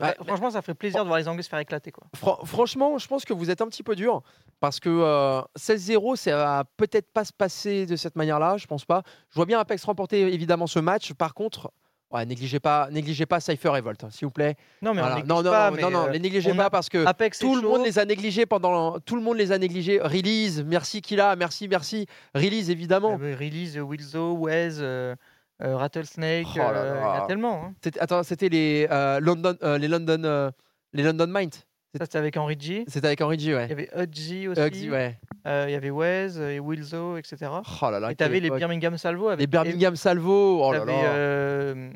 Ouais, 0.00 0.06
Ouais, 0.06 0.14
franchement, 0.24 0.50
ça 0.50 0.62
ferait 0.62 0.74
plaisir 0.74 1.02
de 1.02 1.08
voir 1.08 1.18
les 1.18 1.26
Anglais 1.26 1.42
se 1.42 1.48
faire 1.48 1.58
éclater. 1.58 1.90
Quoi. 1.90 2.06
Fran- 2.14 2.38
franchement, 2.44 2.96
je 2.98 3.08
pense 3.08 3.24
que 3.24 3.32
vous 3.32 3.50
êtes 3.50 3.60
un 3.60 3.66
petit 3.66 3.82
peu 3.82 3.96
dur 3.96 4.22
parce 4.60 4.78
que 4.78 4.88
euh, 4.88 5.40
16-0, 5.58 6.16
ça 6.16 6.36
va 6.36 6.64
peut-être 6.76 7.10
pas 7.10 7.24
se 7.24 7.32
passer 7.32 7.86
de 7.86 7.96
cette 7.96 8.14
manière-là. 8.14 8.56
Je 8.56 8.66
pense 8.66 8.84
pas. 8.84 9.02
Je 9.30 9.34
vois 9.36 9.46
bien 9.46 9.58
Apex 9.58 9.82
remporter 9.84 10.20
évidemment 10.32 10.66
ce 10.68 10.78
match. 10.78 11.12
Par 11.14 11.34
contre, 11.34 11.72
ouais, 12.14 12.24
négligez 12.26 12.60
pas, 12.60 12.88
négligez 12.90 13.26
pas 13.26 13.40
Cypher 13.40 13.68
Revolt, 13.68 14.02
hein, 14.04 14.08
s'il 14.10 14.26
vous 14.26 14.30
plaît. 14.32 14.56
Non, 14.80 14.94
mais 14.94 15.00
Voilà. 15.00 15.16
on 15.16 15.26
non, 15.26 15.42
non, 15.42 15.50
pas, 15.50 15.70
non, 15.70 15.76
mais, 15.76 15.82
non, 15.82 15.90
non, 15.90 16.06
euh, 16.06 16.10
les 16.10 16.18
négligez 16.20 16.54
pas 16.54 16.66
a- 16.66 16.70
parce 16.70 16.88
que 16.88 17.04
Apex, 17.04 17.38
tout 17.40 17.54
le 17.56 17.60
chaud. 17.62 17.68
monde 17.70 17.84
les 17.84 17.98
a 17.98 18.04
négligés 18.04 18.46
pendant. 18.46 18.98
Tout 19.00 19.16
le 19.16 19.22
monde 19.22 19.36
les 19.36 19.52
a 19.52 19.58
négligés. 19.58 20.00
Release, 20.00 20.62
merci 20.64 21.02
Kila, 21.02 21.36
merci, 21.36 21.68
merci. 21.68 22.06
Release 22.34 22.70
évidemment. 22.70 23.18
Euh, 23.20 23.36
Release, 23.38 23.76
Wilzo, 23.76 24.32
Wez, 24.38 24.78
euh, 24.80 25.14
euh, 25.62 25.76
Rattlesnake, 25.76 26.46
Oh 26.54 26.58
là 26.58 26.70
euh, 26.72 27.00
il 27.14 27.18
y 27.20 27.22
a 27.22 27.26
tellement. 27.26 27.64
hein. 27.66 27.74
Attends, 28.00 28.22
c'était 28.22 28.48
les 28.48 28.86
euh, 28.90 29.20
London, 29.20 29.56
les 29.78 29.88
London, 29.88 30.50
les 30.92 31.02
London 31.02 31.26
Mind. 31.28 31.54
Ça, 31.96 32.04
c'était 32.06 32.18
avec 32.18 32.36
Henry 32.36 32.56
G. 32.58 32.84
C'était 32.88 33.06
avec 33.06 33.20
Henry 33.20 33.38
G, 33.38 33.46
Il 33.46 33.50
y 33.52 33.54
ouais. 33.54 33.70
avait 33.70 33.88
Hudgy 33.96 34.48
aussi. 34.48 34.90
Ouais. 34.90 35.18
Euh, 35.46 35.66
il 35.68 35.72
y 35.72 35.74
avait 35.76 35.90
Wez 35.90 36.36
euh, 36.38 36.50
et 36.50 36.58
Wilzo, 36.60 37.16
etc. 37.16 37.36
Oh 37.82 37.90
là 37.90 38.00
là. 38.00 38.10
et 38.10 38.14
t'avais 38.16 38.40
les. 38.40 38.50
Birmingham 38.50 38.96
Salvo 38.98 39.28
avec 39.28 39.40
Les 39.40 39.46
Birmingham 39.46 39.94
Salvo. 39.94 40.64
Oh 40.64 40.72
là 40.72 40.84
là. 40.84 40.92
euh, 40.92 41.90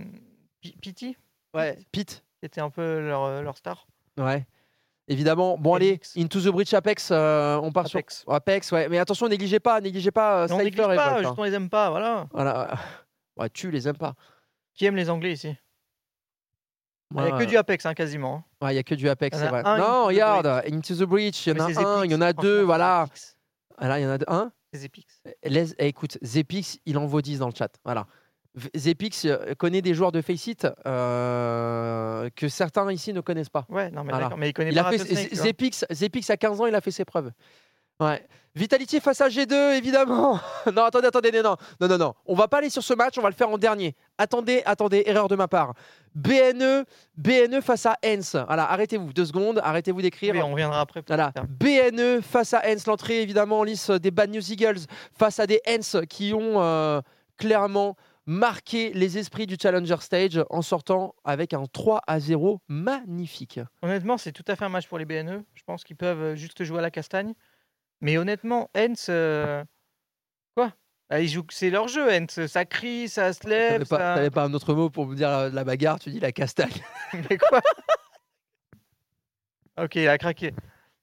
Pity, 0.82 1.16
Ouais, 1.54 1.78
Pete. 1.92 2.24
qui 2.40 2.46
était 2.46 2.60
un 2.60 2.70
peu 2.70 3.00
leur, 3.00 3.24
euh, 3.24 3.42
leur 3.42 3.56
star. 3.56 3.86
Ouais. 4.18 4.46
Évidemment. 5.08 5.56
Bon, 5.56 5.74
allez. 5.74 5.98
Into 6.16 6.40
the 6.40 6.48
Breach 6.48 6.74
Apex, 6.74 7.08
euh, 7.10 7.56
on 7.62 7.72
part 7.72 7.86
Apex. 7.86 8.20
sur 8.20 8.32
Apex, 8.32 8.70
ouais. 8.72 8.88
Mais 8.90 8.98
attention, 8.98 9.26
négligez 9.28 9.58
pas, 9.60 9.80
négligez 9.80 10.10
pas 10.10 10.42
euh, 10.44 10.48
on 10.50 10.58
néglige 10.58 10.74
et 10.78 10.96
pas, 10.96 11.14
hein. 11.14 11.18
juste 11.22 11.34
on 11.38 11.44
les 11.44 11.54
aime 11.54 11.70
pas, 11.70 11.88
voilà. 11.90 12.28
Voilà. 12.32 12.78
Ouais, 13.38 13.48
tu 13.50 13.70
les 13.70 13.88
aimes 13.88 13.96
pas. 13.96 14.14
Qui 14.74 14.84
aime 14.84 14.96
les 14.96 15.08
Anglais 15.08 15.32
ici? 15.32 15.56
Il 17.14 17.22
n'y 17.22 17.28
a 17.28 17.38
que 17.38 17.42
euh, 17.42 17.46
du 17.46 17.56
Apex, 17.56 17.86
hein, 17.86 17.94
quasiment. 17.94 18.44
Ouais, 18.60 18.74
il 18.74 18.76
y 18.76 18.78
a 18.78 18.82
que 18.82 18.94
du 18.94 19.08
Apex, 19.08 19.38
c'est 19.38 19.48
vrai. 19.48 19.62
non, 19.62 19.70
Into 19.70 20.04
the 20.04 20.06
regarde, 20.08 20.46
Into 20.70 20.94
the 20.94 21.04
Breach, 21.04 21.46
il 21.46 21.56
y 21.56 21.60
en 21.60 21.64
a 21.64 21.80
un, 21.80 22.04
il 22.04 22.12
y 22.12 22.14
en 22.14 22.20
a 22.20 22.32
deux, 22.32 22.62
voilà. 22.62 23.06
c'est 23.14 23.20
Zepix. 23.20 23.36
Ah, 23.78 23.88
Là, 23.88 23.98
il 23.98 24.02
y 24.02 24.06
en 24.06 24.10
a 24.10 24.18
deux. 24.18 24.26
Un. 24.28 24.52
Zepix. 24.74 25.22
Les, 25.44 25.72
eh, 25.78 25.86
écoute, 25.86 26.18
Zepix, 26.22 26.78
il 26.84 26.98
en 26.98 27.06
vaut 27.06 27.22
10 27.22 27.38
dans 27.38 27.48
le 27.48 27.54
chat. 27.54 27.70
Voilà. 27.84 28.06
Zepix 28.76 29.24
euh, 29.24 29.54
connaît 29.54 29.82
des 29.82 29.94
joueurs 29.94 30.12
de 30.12 30.20
Faceit 30.20 30.56
euh, 30.86 32.28
que 32.34 32.48
certains 32.48 32.90
ici 32.92 33.12
ne 33.12 33.20
connaissent 33.20 33.48
pas. 33.48 33.66
Ouais, 33.68 33.90
non, 33.90 34.04
mais 34.04 34.12
Voilà. 34.12 34.30
Mais 34.36 34.50
il 34.50 34.52
connaît 34.52 34.70
Il 34.70 34.76
pas 34.76 34.88
a 34.88 34.92
fait. 34.92 35.34
Zepix, 35.34 35.86
Zepix, 35.90 36.28
à 36.30 36.36
15 36.36 36.60
ans, 36.60 36.66
il 36.66 36.74
a 36.74 36.80
fait 36.80 36.90
ses 36.90 37.04
preuves. 37.04 37.30
Ouais. 38.00 38.26
Vitality 38.58 38.98
face 39.00 39.20
à 39.20 39.28
G2, 39.28 39.76
évidemment. 39.76 40.40
non, 40.74 40.82
attendez, 40.82 41.06
attendez, 41.06 41.30
non, 41.30 41.56
non, 41.80 41.88
non, 41.88 41.96
non. 41.96 42.14
On 42.26 42.34
va 42.34 42.48
pas 42.48 42.58
aller 42.58 42.70
sur 42.70 42.82
ce 42.82 42.92
match, 42.92 43.16
on 43.16 43.22
va 43.22 43.28
le 43.28 43.34
faire 43.34 43.48
en 43.48 43.56
dernier. 43.56 43.94
Attendez, 44.18 44.62
attendez, 44.66 45.04
erreur 45.06 45.28
de 45.28 45.36
ma 45.36 45.46
part. 45.46 45.74
BNE, 46.16 46.84
BNE 47.16 47.60
face 47.60 47.86
à 47.86 47.96
Hens. 48.04 48.34
Voilà, 48.34 48.68
arrêtez-vous, 48.68 49.12
deux 49.12 49.26
secondes, 49.26 49.60
arrêtez-vous 49.62 50.02
d'écrire. 50.02 50.34
Oui, 50.34 50.42
on 50.42 50.50
reviendra 50.50 50.80
après. 50.80 51.04
Voilà. 51.06 51.32
BNE 51.48 52.20
face 52.20 52.52
à 52.52 52.62
Hens, 52.66 52.86
l'entrée 52.88 53.22
évidemment 53.22 53.60
en 53.60 53.62
lice 53.62 53.90
des 53.90 54.10
Bad 54.10 54.30
News 54.30 54.52
Eagles 54.52 54.80
face 55.16 55.38
à 55.38 55.46
des 55.46 55.60
Hens 55.68 55.96
qui 56.10 56.34
ont 56.34 56.60
euh, 56.60 57.00
clairement 57.36 57.94
marqué 58.26 58.92
les 58.92 59.18
esprits 59.18 59.46
du 59.46 59.56
Challenger 59.60 59.96
Stage 60.00 60.44
en 60.50 60.62
sortant 60.62 61.14
avec 61.24 61.54
un 61.54 61.64
3 61.64 62.02
à 62.08 62.18
0 62.18 62.60
magnifique. 62.66 63.60
Honnêtement, 63.82 64.18
c'est 64.18 64.32
tout 64.32 64.44
à 64.48 64.56
fait 64.56 64.64
un 64.64 64.68
match 64.68 64.88
pour 64.88 64.98
les 64.98 65.04
BNE. 65.04 65.44
Je 65.54 65.62
pense 65.62 65.84
qu'ils 65.84 65.96
peuvent 65.96 66.20
euh, 66.20 66.34
juste 66.34 66.64
jouer 66.64 66.80
à 66.80 66.82
la 66.82 66.90
castagne. 66.90 67.34
Mais 68.00 68.16
honnêtement, 68.18 68.70
Hens, 68.76 69.06
euh, 69.08 69.64
quoi? 70.56 70.72
Ah, 71.10 71.20
ils 71.20 71.28
jouent, 71.28 71.46
c'est 71.50 71.70
leur 71.70 71.88
jeu, 71.88 72.08
Hens. 72.10 72.46
Ça 72.46 72.64
crie, 72.64 73.08
ça 73.08 73.32
se 73.32 73.48
lève. 73.48 73.72
T'avais 73.72 73.84
pas, 73.84 73.96
ça- 73.96 74.14
t'avais 74.14 74.30
pas 74.30 74.44
un 74.44 74.54
autre 74.54 74.74
mot 74.74 74.90
pour 74.90 75.06
me 75.06 75.14
dire 75.16 75.30
euh, 75.30 75.50
la 75.50 75.64
bagarre, 75.64 75.98
tu 75.98 76.10
dis 76.10 76.20
la 76.20 76.32
castagne. 76.32 76.70
Mais 77.30 77.38
quoi? 77.38 77.60
Ok, 79.80 79.94
il 79.96 80.08
a 80.08 80.18
craqué. 80.18 80.52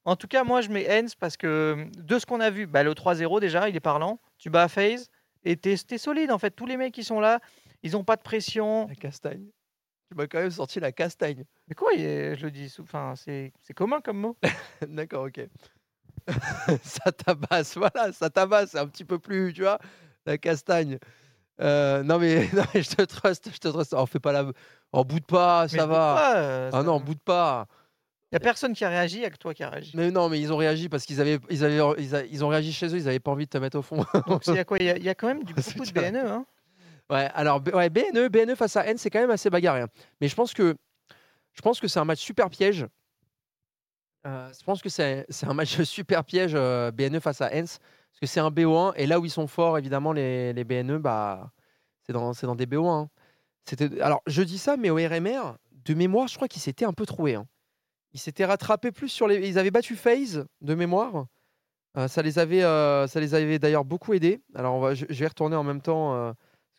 En 0.03 0.15
tout 0.15 0.27
cas, 0.27 0.43
moi, 0.43 0.61
je 0.61 0.69
mets 0.69 0.87
Hens 0.89 1.15
parce 1.15 1.37
que 1.37 1.87
de 1.97 2.19
ce 2.19 2.25
qu'on 2.25 2.39
a 2.39 2.49
vu, 2.49 2.67
bah, 2.67 2.83
le 2.83 2.93
3-0 2.93 3.39
déjà, 3.39 3.69
il 3.69 3.75
est 3.75 3.79
parlant. 3.81 4.19
Tu 4.37 4.49
bats 4.49 4.67
FaZe 4.67 5.09
et 5.43 5.57
t'es 5.57 5.75
t'es 5.77 5.97
solide 5.97 6.31
en 6.31 6.37
fait. 6.37 6.51
Tous 6.51 6.65
les 6.65 6.77
mecs 6.77 6.93
qui 6.93 7.03
sont 7.03 7.19
là, 7.19 7.39
ils 7.81 7.93
n'ont 7.93 8.03
pas 8.03 8.15
de 8.15 8.21
pression. 8.21 8.87
La 8.87 8.95
castagne. 8.95 9.47
Tu 10.11 10.15
m'as 10.15 10.27
quand 10.27 10.39
même 10.39 10.51
sorti 10.51 10.79
la 10.79 10.91
castagne. 10.91 11.45
Mais 11.67 11.73
quoi, 11.73 11.89
je 11.95 12.43
le 12.45 12.51
dis, 12.51 12.71
enfin, 12.79 13.13
c'est 13.15 13.51
c'est 13.63 13.73
commun 13.73 14.01
comme 14.01 14.17
mot. 14.19 14.37
D'accord, 14.87 15.25
ok. 15.25 15.41
ça 16.83 17.11
tabasse, 17.11 17.77
voilà, 17.77 18.11
ça 18.11 18.29
tabasse, 18.29 18.71
c'est 18.71 18.79
un 18.79 18.87
petit 18.87 19.05
peu 19.05 19.19
plus, 19.19 19.53
tu 19.53 19.61
vois, 19.61 19.79
la 20.25 20.37
castagne. 20.37 20.97
Euh, 21.61 22.03
non, 22.03 22.19
mais, 22.19 22.49
non 22.53 22.63
mais 22.73 22.81
je 22.81 22.89
te 22.89 23.01
trust, 23.03 23.49
je 23.53 23.57
te 23.57 23.67
trust. 23.67 23.93
Oh, 23.97 24.05
fais 24.05 24.19
pas 24.19 24.31
la. 24.31 24.45
Oh, 24.91 25.03
boude 25.03 25.25
pas, 25.25 25.67
ça 25.67 25.85
va. 25.85 26.15
pas, 26.15 26.37
euh, 26.37 26.69
ah 26.73 26.77
ça- 26.77 26.83
non, 26.83 26.99
boude 26.99 27.21
pas. 27.23 27.67
Il 28.31 28.35
y 28.35 28.37
a 28.37 28.39
personne 28.39 28.73
qui 28.73 28.83
a 28.83 28.89
réagi, 28.89 29.17
il 29.17 29.21
y 29.21 29.25
a 29.25 29.29
que 29.29 29.37
toi 29.37 29.53
qui 29.53 29.63
a 29.63 29.69
réagi. 29.69 29.91
Mais 29.95 30.11
non, 30.11 30.27
mais 30.27 30.41
ils 30.41 30.51
ont 30.51 30.57
réagi 30.57 30.89
parce 30.89 31.05
qu'ils 31.05 31.21
avaient, 31.21 31.39
ils 31.49 31.63
avaient, 31.63 31.79
ils, 32.29 32.43
ont 32.43 32.49
réagi 32.49 32.73
chez 32.73 32.87
eux, 32.87 32.97
ils 32.97 33.07
avaient 33.07 33.19
pas 33.19 33.31
envie 33.31 33.45
de 33.45 33.49
te 33.49 33.57
mettre 33.57 33.77
au 33.77 33.81
fond. 33.81 34.03
Donc, 34.27 34.45
il 34.47 34.55
y 34.55 34.59
a 34.59 34.65
quoi 34.65 34.77
Il 34.79 34.85
y 34.85 34.89
a- 34.89 34.97
il 34.97 35.03
y, 35.03 35.09
a 35.09 35.15
quand 35.15 35.27
même 35.27 35.43
du, 35.43 35.53
beaucoup 35.53 35.85
de 35.85 35.91
BNE. 35.91 36.17
Hein. 36.17 36.45
Ouais, 37.09 37.29
alors 37.35 37.61
ouais, 37.73 37.89
BNE, 37.89 38.27
BNE 38.29 38.55
face 38.55 38.75
à 38.75 38.87
N, 38.87 38.97
c'est 38.97 39.09
quand 39.09 39.19
même 39.19 39.29
assez 39.31 39.49
bagarré. 39.49 39.81
hein. 39.81 39.87
Mais 40.19 40.27
je 40.27 40.35
pense 40.35 40.53
que 40.53 40.75
je 41.53 41.61
pense 41.61 41.79
que 41.79 41.87
c'est 41.87 41.99
un 41.99 42.05
match 42.05 42.19
super 42.19 42.49
piège. 42.49 42.87
Euh, 44.25 44.49
je 44.57 44.63
pense 44.63 44.81
que 44.81 44.89
c'est 44.89 45.25
un 45.43 45.53
match 45.53 45.81
super 45.83 46.23
piège 46.23 46.53
euh, 46.55 46.91
BNE 46.91 47.19
face 47.19 47.41
à 47.41 47.47
Hens 47.53 47.79
parce 47.79 48.19
que 48.21 48.25
c'est 48.25 48.39
un 48.39 48.49
BO1 48.49 48.93
et 48.95 49.05
là 49.05 49.19
où 49.19 49.25
ils 49.25 49.31
sont 49.31 49.45
forts 49.45 49.77
évidemment 49.77 50.13
les, 50.13 50.63
BNE 50.63 50.97
bah 50.97 51.51
c'est 52.01 52.13
dans 52.13 52.31
dans 52.31 52.55
des 52.55 52.65
BO1. 52.65 52.87
hein. 52.87 53.09
Alors 54.01 54.21
je 54.25 54.41
dis 54.41 54.57
ça 54.57 54.77
mais 54.77 54.89
au 54.89 54.95
RMR 54.95 55.57
de 55.71 55.93
mémoire 55.93 56.27
je 56.27 56.35
crois 56.35 56.47
qu'ils 56.47 56.61
s'étaient 56.61 56.85
un 56.85 56.93
peu 56.93 57.05
troués. 57.05 57.35
hein. 57.35 57.45
Ils 58.13 58.19
s'étaient 58.19 58.45
rattrapés 58.45 58.91
plus 58.91 59.09
sur 59.09 59.27
les 59.27 59.47
ils 59.47 59.59
avaient 59.59 59.71
battu 59.71 59.95
FaZe 59.95 60.45
de 60.61 60.75
mémoire. 60.75 61.25
Euh, 61.97 62.07
ça 62.07 62.21
les 62.23 62.39
avait 62.39 62.63
avait 62.63 63.59
d'ailleurs 63.59 63.85
beaucoup 63.85 64.13
aidés. 64.13 64.41
Alors 64.55 64.75
on 64.75 64.79
va 64.79 64.95
je, 64.95 65.05
vais 65.05 65.27
retourner 65.27 65.55
en 65.55 65.63
même 65.63 65.81
temps 65.81 66.33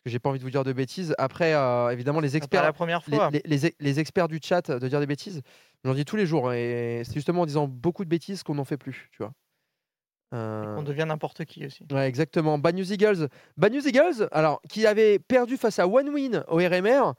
que 0.07 0.11
j'ai 0.11 0.19
pas 0.19 0.29
envie 0.29 0.39
de 0.39 0.43
vous 0.43 0.49
dire 0.49 0.63
de 0.63 0.73
bêtises. 0.73 1.13
Après 1.17 1.53
euh, 1.53 1.89
évidemment 1.89 2.19
les 2.19 2.35
experts 2.37 2.63
la 2.63 2.73
première 2.73 3.03
fois. 3.03 3.29
les- 3.31 3.41
les- 3.45 3.75
les 3.79 3.99
experts 3.99 4.27
du 4.27 4.39
chat 4.41 4.71
de 4.71 4.87
dire 4.87 4.99
des 4.99 5.05
bêtises, 5.05 5.41
j'en 5.83 5.93
dis 5.93 6.05
tous 6.05 6.15
les 6.15 6.25
jours. 6.25 6.53
Et 6.53 7.01
c'est 7.05 7.13
justement 7.13 7.41
en 7.41 7.45
disant 7.45 7.67
beaucoup 7.67 8.03
de 8.05 8.09
bêtises 8.09 8.43
qu'on 8.43 8.55
n'en 8.55 8.65
fait 8.65 8.77
plus, 8.77 9.09
tu 9.11 9.17
vois. 9.19 9.33
Euh, 10.33 10.75
On 10.77 10.83
devient 10.83 11.05
n'importe 11.07 11.45
qui 11.45 11.65
aussi. 11.65 11.85
ouais, 11.91 12.07
exactement. 12.07 12.57
Bad 12.57 12.75
News 12.75 12.91
Eagles. 12.91 13.29
Bad 13.55 13.73
News 13.73 13.87
Eagles, 13.87 14.27
alors, 14.33 14.61
qui 14.69 14.85
avait 14.85 15.19
perdu 15.19 15.55
face 15.55 15.79
à 15.79 15.87
One 15.87 16.09
Win 16.09 16.43
au 16.49 16.57
RMR 16.57 17.13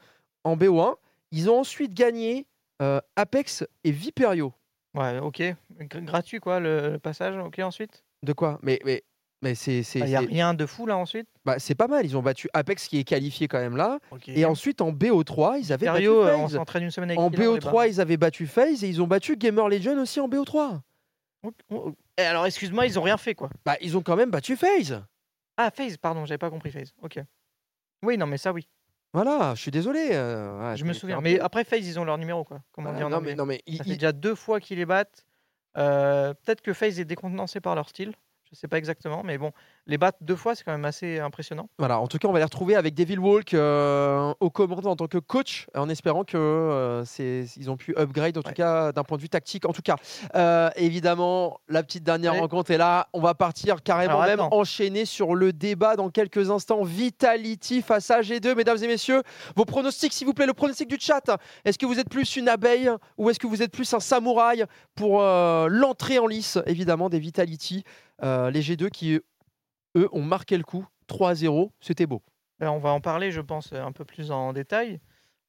en 0.44 0.56
BO1, 0.56 0.94
ils 1.32 1.48
ont 1.48 1.60
ensuite 1.60 1.94
gagné 1.94 2.46
euh, 2.82 3.00
Apex 3.16 3.64
et 3.84 3.90
Viperio. 3.92 4.52
Ouais, 4.94 5.18
ok. 5.20 5.38
Gr- 5.80 6.04
gratuit 6.04 6.38
quoi, 6.38 6.60
le, 6.60 6.92
le 6.92 6.98
passage. 6.98 7.34
Ok, 7.38 7.58
ensuite? 7.60 8.04
De 8.22 8.32
quoi? 8.34 8.58
Mais, 8.62 8.78
mais, 8.84 9.02
mais 9.42 9.54
c'est 9.54 9.82
c'est- 9.82 9.98
Il 10.00 10.04
n'y 10.06 10.16
a 10.16 10.20
c'est- 10.20 10.26
rien 10.26 10.54
de 10.54 10.66
fou 10.66 10.86
là 10.86 10.96
ensuite? 10.96 11.28
bah, 11.44 11.58
c'est 11.58 11.74
pas 11.74 11.86
mal. 11.88 12.04
Ils 12.06 12.16
ont 12.16 12.22
battu 12.22 12.48
Apex 12.54 12.88
qui 12.88 12.98
est 12.98 13.04
qualifié 13.04 13.48
quand 13.48 13.58
même 13.58 13.76
là. 13.76 13.98
Et 14.26 14.44
ensuite 14.44 14.80
en 14.80 14.90
BO3, 14.92 15.58
ils 15.58 15.72
avaient 15.72 15.86
battu 15.86 16.08
on 16.08 16.46
FaZe. 16.46 16.54
s'entraîne 16.56 16.82
une 16.84 16.90
semaine 16.90 17.10
avec 17.10 17.20
En 17.20 17.30
Killer, 17.30 17.48
on 17.48 17.54
les 17.54 17.60
bat. 17.60 17.70
BO3, 17.70 17.88
ils 17.88 18.00
avaient 18.00 18.16
battu 18.16 18.46
FaZe 18.46 18.84
et 18.84 18.88
ils 18.88 19.00
ont 19.02 19.06
battu 19.06 19.36
Gamer 19.36 19.68
Legion 19.68 19.98
aussi 20.00 20.20
en 20.20 20.28
BO3. 20.28 20.80
Ok, 21.44 21.54
oh, 21.70 21.92
Et 22.16 22.22
alors, 22.22 22.46
excuse-moi, 22.46 22.86
ils 22.86 22.98
ont 22.98 23.02
rien 23.02 23.16
fait 23.16 23.34
quoi. 23.34 23.48
Bah, 23.64 23.76
ils 23.80 23.96
ont 23.96 24.02
quand 24.02 24.16
même 24.16 24.30
battu 24.30 24.56
FaZe. 24.56 25.04
Ah, 25.56 25.70
FaZe, 25.70 25.96
pardon, 25.96 26.24
j'avais 26.24 26.38
pas 26.38 26.50
compris 26.50 26.70
FaZe. 26.70 26.92
Ok. 27.02 27.18
Oui, 28.04 28.16
non, 28.18 28.26
mais 28.26 28.38
ça, 28.38 28.52
oui. 28.52 28.66
Voilà, 29.14 29.54
je 29.54 29.62
suis 29.62 29.70
désolé. 29.70 30.08
euh, 30.12 30.70
ouais, 30.70 30.76
je 30.76 30.84
me 30.84 30.92
souviens. 30.92 31.20
Mais 31.20 31.38
après, 31.40 31.64
FaZe, 31.64 31.86
ils 31.86 31.98
ont 32.00 32.04
leur 32.04 32.18
numéro 32.18 32.44
quoi. 32.44 32.60
Comment 32.72 32.90
Voilà, 32.90 32.98
dire 33.06 33.08
non, 33.08 33.20
mais, 33.24 33.34
non, 33.34 33.46
mais 33.46 33.62
il- 33.66 33.78
Ça 33.78 33.84
fait 33.84 33.90
il- 33.90 33.94
déjà 33.94 34.12
deux 34.12 34.34
fois 34.34 34.60
qu'ils 34.60 34.78
les 34.78 34.84
battent. 34.86 35.24
Euh, 35.76 36.34
Peut-être 36.44 36.60
que 36.60 36.72
FaZe 36.72 36.98
est 37.00 37.04
décontenancé 37.04 37.60
par 37.60 37.74
leur 37.74 37.88
style. 37.88 38.12
Je 38.50 38.56
sais 38.56 38.66
pas 38.68 38.78
exactement, 38.78 39.22
mais 39.24 39.36
bon, 39.36 39.52
les 39.86 39.98
battre 39.98 40.18
deux 40.22 40.34
fois, 40.36 40.54
c'est 40.54 40.64
quand 40.64 40.72
même 40.72 40.86
assez 40.86 41.18
impressionnant. 41.18 41.68
voilà, 41.78 41.98
en 42.00 42.06
tout 42.06 42.16
cas, 42.18 42.28
on 42.28 42.32
va 42.32 42.38
les 42.38 42.44
retrouver 42.46 42.76
avec 42.76 42.94
Devil 42.94 43.18
Walk 43.18 43.52
euh, 43.52 44.32
aux 44.40 44.48
commandes 44.48 44.86
en 44.86 44.96
tant 44.96 45.06
que 45.06 45.18
coach, 45.18 45.66
en 45.74 45.88
espérant 45.90 46.24
que 46.24 46.36
euh, 46.38 47.04
c'est, 47.04 47.44
ils 47.56 47.70
ont 47.70 47.76
pu 47.76 47.94
upgrade, 47.98 48.38
en 48.38 48.42
tout 48.42 48.48
Ouais. 48.48 48.54
cas, 48.54 48.92
d'un 48.92 49.04
point 49.04 49.18
de 49.18 49.22
vue 49.22 49.28
tactique. 49.28 49.66
En 49.66 49.72
tout 49.72 49.82
cas, 49.82 49.96
Euh, 50.34 50.70
évidemment, 50.76 51.60
la 51.68 51.82
petite 51.82 52.04
dernière 52.04 52.32
Allez. 52.32 52.40
rencontre 52.40 52.70
est 52.70 52.78
là. 52.78 53.08
On 53.12 53.20
va 53.20 53.34
partir 53.34 53.82
carrément 53.82 54.22
Alors, 54.22 54.24
même 54.38 54.48
enchaîner 54.52 55.04
sur 55.04 55.34
le 55.34 55.52
débat 55.52 55.96
dans 55.96 56.08
quelques 56.08 56.50
instants. 56.50 56.82
Vitality 56.84 57.82
face 57.82 58.10
à 58.10 58.20
G2, 58.22 58.54
mesdames 58.54 58.78
et 58.82 58.86
messieurs. 58.86 59.22
Vos 59.56 59.64
pronostics, 59.66 60.12
s'il 60.14 60.26
vous 60.26 60.32
plaît, 60.34 60.46
le 60.46 60.54
pronostic 60.54 60.88
du 60.88 60.96
chat. 60.98 61.20
Est-ce 61.66 61.78
que 61.78 61.84
vous 61.86 61.98
êtes 62.00 62.08
plus 62.08 62.36
une 62.36 62.48
abeille 62.48 62.90
ou 63.18 63.28
est-ce 63.28 63.38
que 63.38 63.46
vous 63.46 63.62
êtes 63.62 63.72
plus 63.72 63.92
un 63.92 64.00
samouraï 64.00 64.64
pour 64.94 65.20
l'entrée 65.20 66.18
en 66.18 66.26
lice, 66.26 66.58
évidemment, 66.66 67.08
des 67.10 67.18
Vitality 67.18 67.84
Euh, 68.22 68.50
Les 68.50 68.60
G2 68.62 68.88
qui, 68.90 69.20
eux, 69.96 70.08
ont 70.12 70.22
marqué 70.22 70.56
le 70.56 70.64
coup. 70.64 70.86
3-0, 71.06 71.72
c'était 71.80 72.06
beau. 72.06 72.22
Ben, 72.58 72.70
on 72.70 72.78
va 72.78 72.90
en 72.90 73.00
parler, 73.00 73.30
je 73.30 73.40
pense, 73.40 73.72
un 73.72 73.92
peu 73.92 74.04
plus 74.04 74.30
en 74.30 74.52
détail. 74.52 75.00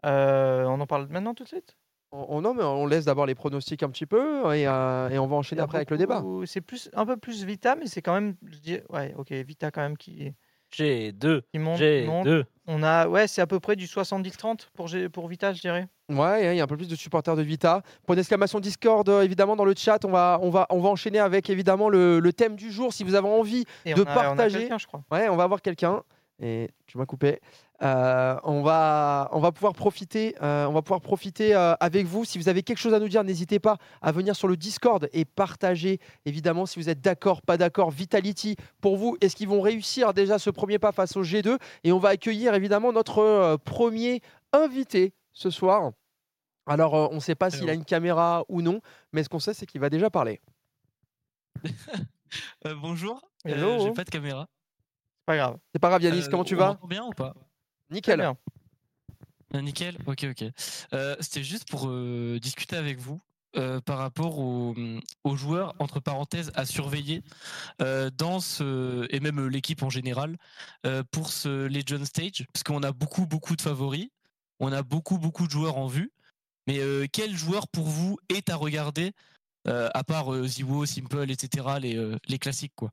Euh, 0.05 0.63
on 0.65 0.79
en 0.79 0.87
parle 0.87 1.07
maintenant 1.09 1.33
tout 1.33 1.43
de 1.43 1.49
suite? 1.49 1.75
On, 2.11 2.25
on- 2.37 2.41
non, 2.41 2.53
mais 2.53 2.63
on 2.63 2.85
laisse 2.87 3.05
d'abord 3.05 3.25
les 3.25 3.35
pronostics 3.35 3.83
un 3.83 3.89
petit 3.89 4.05
peu 4.05 4.55
et, 4.55 4.67
euh, 4.67 5.09
et 5.09 5.19
on 5.19 5.27
va 5.27 5.35
enchaîner 5.35 5.61
après 5.61 5.77
avec 5.79 5.91
le 5.91 5.97
débat. 5.97 6.23
C'est 6.45 6.61
plus, 6.61 6.89
un 6.93 7.05
peu 7.05 7.17
plus 7.17 7.43
Vita, 7.43 7.75
mais 7.75 7.87
c'est 7.87 8.01
quand 8.01 8.13
même. 8.13 8.35
je 8.45 8.57
dis- 8.59 8.79
Ouais, 8.89 9.13
ok, 9.17 9.31
Vita 9.31 9.69
quand 9.71 9.81
même 9.81 9.97
qui, 9.97 10.33
J'ai 10.71 11.11
deux. 11.11 11.41
qui 11.51 11.59
monte. 11.59 11.77
J'ai 11.77 12.05
monte. 12.05 12.25
deux. 12.25 12.45
On 12.67 12.83
a, 12.83 13.07
ouais, 13.07 13.27
c'est 13.27 13.41
à 13.41 13.47
peu 13.47 13.59
près 13.59 13.75
du 13.75 13.87
70-30 13.87 14.67
pour, 14.75 14.87
G- 14.87 15.09
pour 15.09 15.27
Vita, 15.27 15.53
je 15.53 15.61
dirais. 15.61 15.87
Ouais, 16.07 16.53
il 16.53 16.57
y 16.57 16.61
a 16.61 16.63
un 16.63 16.67
peu 16.67 16.77
plus 16.77 16.87
de 16.87 16.95
supporters 16.95 17.35
de 17.35 17.41
Vita. 17.41 17.81
Point 18.05 18.15
d'exclamation 18.15 18.59
Discord, 18.59 19.07
euh, 19.09 19.21
évidemment, 19.23 19.55
dans 19.55 19.65
le 19.65 19.73
chat. 19.75 20.05
On 20.05 20.11
va, 20.11 20.37
on 20.43 20.51
va, 20.51 20.67
on 20.69 20.79
va 20.79 20.89
enchaîner 20.89 21.17
avec 21.19 21.49
évidemment 21.49 21.89
le, 21.89 22.19
le 22.19 22.33
thème 22.33 22.55
du 22.55 22.71
jour. 22.71 22.93
Si 22.93 23.03
vous 23.03 23.15
avez 23.15 23.27
envie, 23.27 23.65
Et 23.85 23.95
De 23.95 24.03
on 24.03 24.05
a, 24.05 24.09
on 24.09 24.11
a 24.11 24.23
partager. 24.23 24.59
quelqu'un, 24.59 24.77
je 24.77 24.85
crois. 24.85 25.01
ouais, 25.11 25.29
on 25.29 25.35
va 25.35 25.43
avoir 25.45 25.61
quelqu'un. 25.63 26.03
Et 26.41 26.69
tu 26.85 26.97
m'as 26.99 27.05
coupé. 27.05 27.39
Euh, 27.81 28.37
on, 28.43 28.61
va, 28.61 29.29
on 29.31 29.39
va 29.39 29.51
pouvoir 29.53 29.71
profiter, 29.73 30.35
euh, 30.41 30.65
on 30.65 30.73
va 30.73 30.81
pouvoir 30.81 30.99
profiter 30.99 31.55
euh, 31.55 31.75
avec 31.79 32.05
vous. 32.07 32.25
Si 32.25 32.37
vous 32.37 32.49
avez 32.49 32.61
quelque 32.61 32.77
chose 32.79 32.93
à 32.93 32.99
nous 32.99 33.07
dire, 33.07 33.23
n'hésitez 33.23 33.59
pas 33.59 33.77
à 34.01 34.11
venir 34.11 34.35
sur 34.35 34.47
le 34.49 34.57
Discord 34.57 35.07
et 35.13 35.23
partager. 35.23 35.99
Évidemment, 36.25 36.65
si 36.65 36.77
vous 36.79 36.89
êtes 36.89 36.99
d'accord, 36.99 37.41
pas 37.41 37.55
d'accord, 37.57 37.89
Vitality 37.91 38.57
pour 38.81 38.97
vous. 38.97 39.17
Est-ce 39.21 39.35
qu'ils 39.35 39.47
vont 39.47 39.61
réussir 39.61 40.13
déjà 40.13 40.39
ce 40.39 40.49
premier 40.49 40.77
pas 40.77 40.91
face 40.91 41.15
au 41.15 41.23
G2 41.23 41.57
Et 41.85 41.91
on 41.93 41.99
va 41.99 42.09
accueillir 42.09 42.53
évidemment 42.53 42.91
notre 42.91 43.19
euh, 43.19 43.57
premier 43.57 44.21
invité 44.51 45.13
ce 45.31 45.49
soir. 45.49 45.91
Alors, 46.67 46.95
euh, 46.95 47.07
on 47.11 47.15
ne 47.15 47.19
sait 47.21 47.35
pas 47.35 47.49
s'il 47.49 47.69
a 47.69 47.73
une 47.73 47.85
caméra 47.85 48.43
ou 48.49 48.61
non, 48.61 48.81
mais 49.13 49.23
ce 49.23 49.29
qu'on 49.29 49.39
sait, 49.39 49.53
c'est 49.53 49.65
qu'il 49.65 49.79
va 49.81 49.89
déjà 49.89 50.09
parler. 50.09 50.41
Euh, 52.67 52.75
bonjour, 52.79 53.19
euh, 53.47 53.49
Hello. 53.49 53.79
j'ai 53.79 53.91
pas 53.91 54.03
de 54.03 54.09
caméra. 54.11 54.45
C'est 54.51 55.25
pas 55.25 55.35
grave. 55.35 55.57
C'est 55.73 55.79
pas 55.79 55.89
grave, 55.89 56.03
Yanis, 56.03 56.25
Euh, 56.25 56.27
comment 56.29 56.43
tu 56.43 56.53
on 56.53 56.59
vas? 56.59 56.79
bien 56.87 57.03
ou 57.03 57.09
pas? 57.09 57.33
Nickel. 57.89 58.19
bien. 58.19 58.37
Euh, 59.55 59.61
Nickel, 59.61 59.97
ok, 60.05 60.25
ok. 60.31 60.45
Euh, 60.93 61.15
C'était 61.19 61.43
juste 61.43 61.67
pour 61.69 61.87
euh, 61.87 62.39
discuter 62.39 62.75
avec 62.75 62.99
vous 62.99 63.19
euh, 63.55 63.81
par 63.81 63.97
rapport 63.97 64.37
aux, 64.37 64.75
aux 65.23 65.35
joueurs, 65.35 65.73
entre 65.79 65.99
parenthèses, 65.99 66.51
à 66.55 66.65
surveiller 66.65 67.23
dans 67.79 68.39
ce, 68.39 69.07
et 69.09 69.19
même 69.19 69.47
l'équipe 69.47 69.81
en 69.81 69.89
général, 69.89 70.37
pour 71.11 71.31
ce 71.31 71.65
Legend 71.67 72.05
Stage, 72.05 72.45
parce 72.53 72.63
qu'on 72.63 72.83
a 72.83 72.91
beaucoup, 72.91 73.25
beaucoup 73.25 73.55
de 73.55 73.61
favoris, 73.61 74.09
on 74.59 74.71
a 74.71 74.83
beaucoup, 74.83 75.17
beaucoup 75.17 75.47
de 75.47 75.51
joueurs 75.51 75.77
en 75.77 75.87
vue, 75.87 76.11
mais 76.67 76.79
quel 77.11 77.35
joueur 77.35 77.67
pour 77.67 77.87
vous 77.87 78.19
est 78.29 78.49
à 78.49 78.55
regarder, 78.55 79.13
à 79.65 80.03
part 80.03 80.31
Ziwo, 80.45 80.85
Simple, 80.85 81.31
etc., 81.31 81.65
les, 81.81 82.17
les 82.27 82.37
classiques, 82.37 82.73
quoi? 82.75 82.91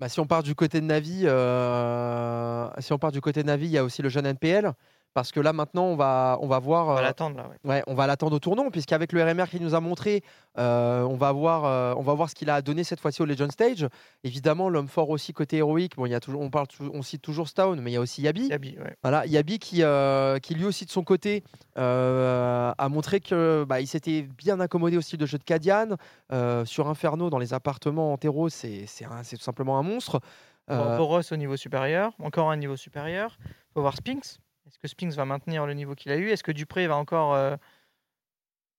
Bah, 0.00 0.08
si 0.08 0.20
on 0.20 0.26
part 0.26 0.42
du 0.44 0.54
côté 0.54 0.80
de 0.80 0.86
euh, 1.26 2.68
si 2.78 2.92
on 2.92 2.98
part 2.98 3.10
du 3.10 3.20
côté 3.20 3.42
de 3.42 3.48
Navi, 3.48 3.66
il 3.66 3.72
y 3.72 3.78
a 3.78 3.84
aussi 3.84 4.00
le 4.00 4.08
jeune 4.08 4.26
NPL. 4.26 4.72
Parce 5.14 5.32
que 5.32 5.40
là 5.40 5.52
maintenant 5.52 5.84
on 5.84 5.96
va, 5.96 6.38
on 6.40 6.46
va 6.46 6.58
voir. 6.58 6.88
On 6.88 6.94
va 6.94 7.00
euh, 7.00 7.02
l'attendre 7.02 7.36
là. 7.36 7.48
ouais. 7.48 7.70
Ouais, 7.70 7.82
on 7.86 7.94
va 7.94 8.06
l'attendre 8.06 8.36
au 8.36 8.38
tournant, 8.38 8.70
puisqu'avec 8.70 9.12
le 9.12 9.22
RMR 9.22 9.48
qu'il 9.48 9.62
nous 9.62 9.74
a 9.74 9.80
montré, 9.80 10.22
euh, 10.58 11.02
on, 11.02 11.16
va 11.16 11.32
voir, 11.32 11.64
euh, 11.64 11.94
on 11.96 12.02
va 12.02 12.14
voir 12.14 12.30
ce 12.30 12.34
qu'il 12.34 12.50
a 12.50 12.62
donné 12.62 12.84
cette 12.84 13.00
fois-ci 13.00 13.22
au 13.22 13.24
Legend 13.24 13.50
Stage. 13.50 13.86
Évidemment, 14.24 14.68
l'homme 14.68 14.88
fort 14.88 15.10
aussi 15.10 15.32
côté 15.32 15.58
héroïque. 15.58 15.96
Bon, 15.96 16.06
il 16.06 16.10
y 16.10 16.14
a 16.14 16.20
toujours, 16.20 16.40
on, 16.40 16.50
parle, 16.50 16.66
on 16.80 17.02
cite 17.02 17.22
toujours 17.22 17.48
Stone, 17.48 17.80
mais 17.80 17.90
il 17.90 17.94
y 17.94 17.96
a 17.96 18.00
aussi 18.00 18.22
Yabi. 18.22 18.48
Yabi, 18.48 18.76
ouais. 18.78 18.96
Voilà, 19.02 19.26
Yabi 19.26 19.58
qui, 19.58 19.82
euh, 19.82 20.38
qui 20.38 20.54
lui 20.54 20.64
aussi 20.64 20.84
de 20.84 20.90
son 20.90 21.04
côté 21.04 21.44
a 21.76 22.88
montré 22.88 23.20
que 23.20 23.64
bah, 23.68 23.80
il 23.80 23.86
s'était 23.86 24.22
bien 24.22 24.60
accommodé 24.60 24.96
au 24.96 25.00
style 25.00 25.18
de 25.18 25.26
jeu 25.26 25.38
de 25.38 25.44
Kadian. 25.44 25.96
Euh, 26.32 26.64
sur 26.64 26.88
Inferno, 26.88 27.30
dans 27.30 27.38
les 27.38 27.54
appartements 27.54 28.12
en 28.12 28.18
terreau, 28.18 28.48
c'est 28.48 28.84
c'est 28.86 29.36
tout 29.36 29.42
simplement 29.42 29.78
un 29.78 29.82
monstre. 29.82 30.20
Boros 30.68 31.22
au 31.30 31.36
niveau 31.36 31.56
supérieur, 31.56 32.12
encore 32.22 32.50
un 32.50 32.56
niveau 32.56 32.76
supérieur. 32.76 33.38
Il 33.44 33.72
faut 33.74 33.80
voir 33.80 33.96
Spinks. 33.96 34.38
Est-ce 34.68 34.78
que 34.78 34.86
Spinks 34.88 35.14
va 35.14 35.24
maintenir 35.24 35.66
le 35.66 35.74
niveau 35.74 35.94
qu'il 35.94 36.12
a 36.12 36.16
eu? 36.16 36.28
Est-ce 36.28 36.42
que 36.44 36.52
Dupré 36.52 36.86
va 36.86 36.96
encore 36.96 37.34
euh, 37.34 37.56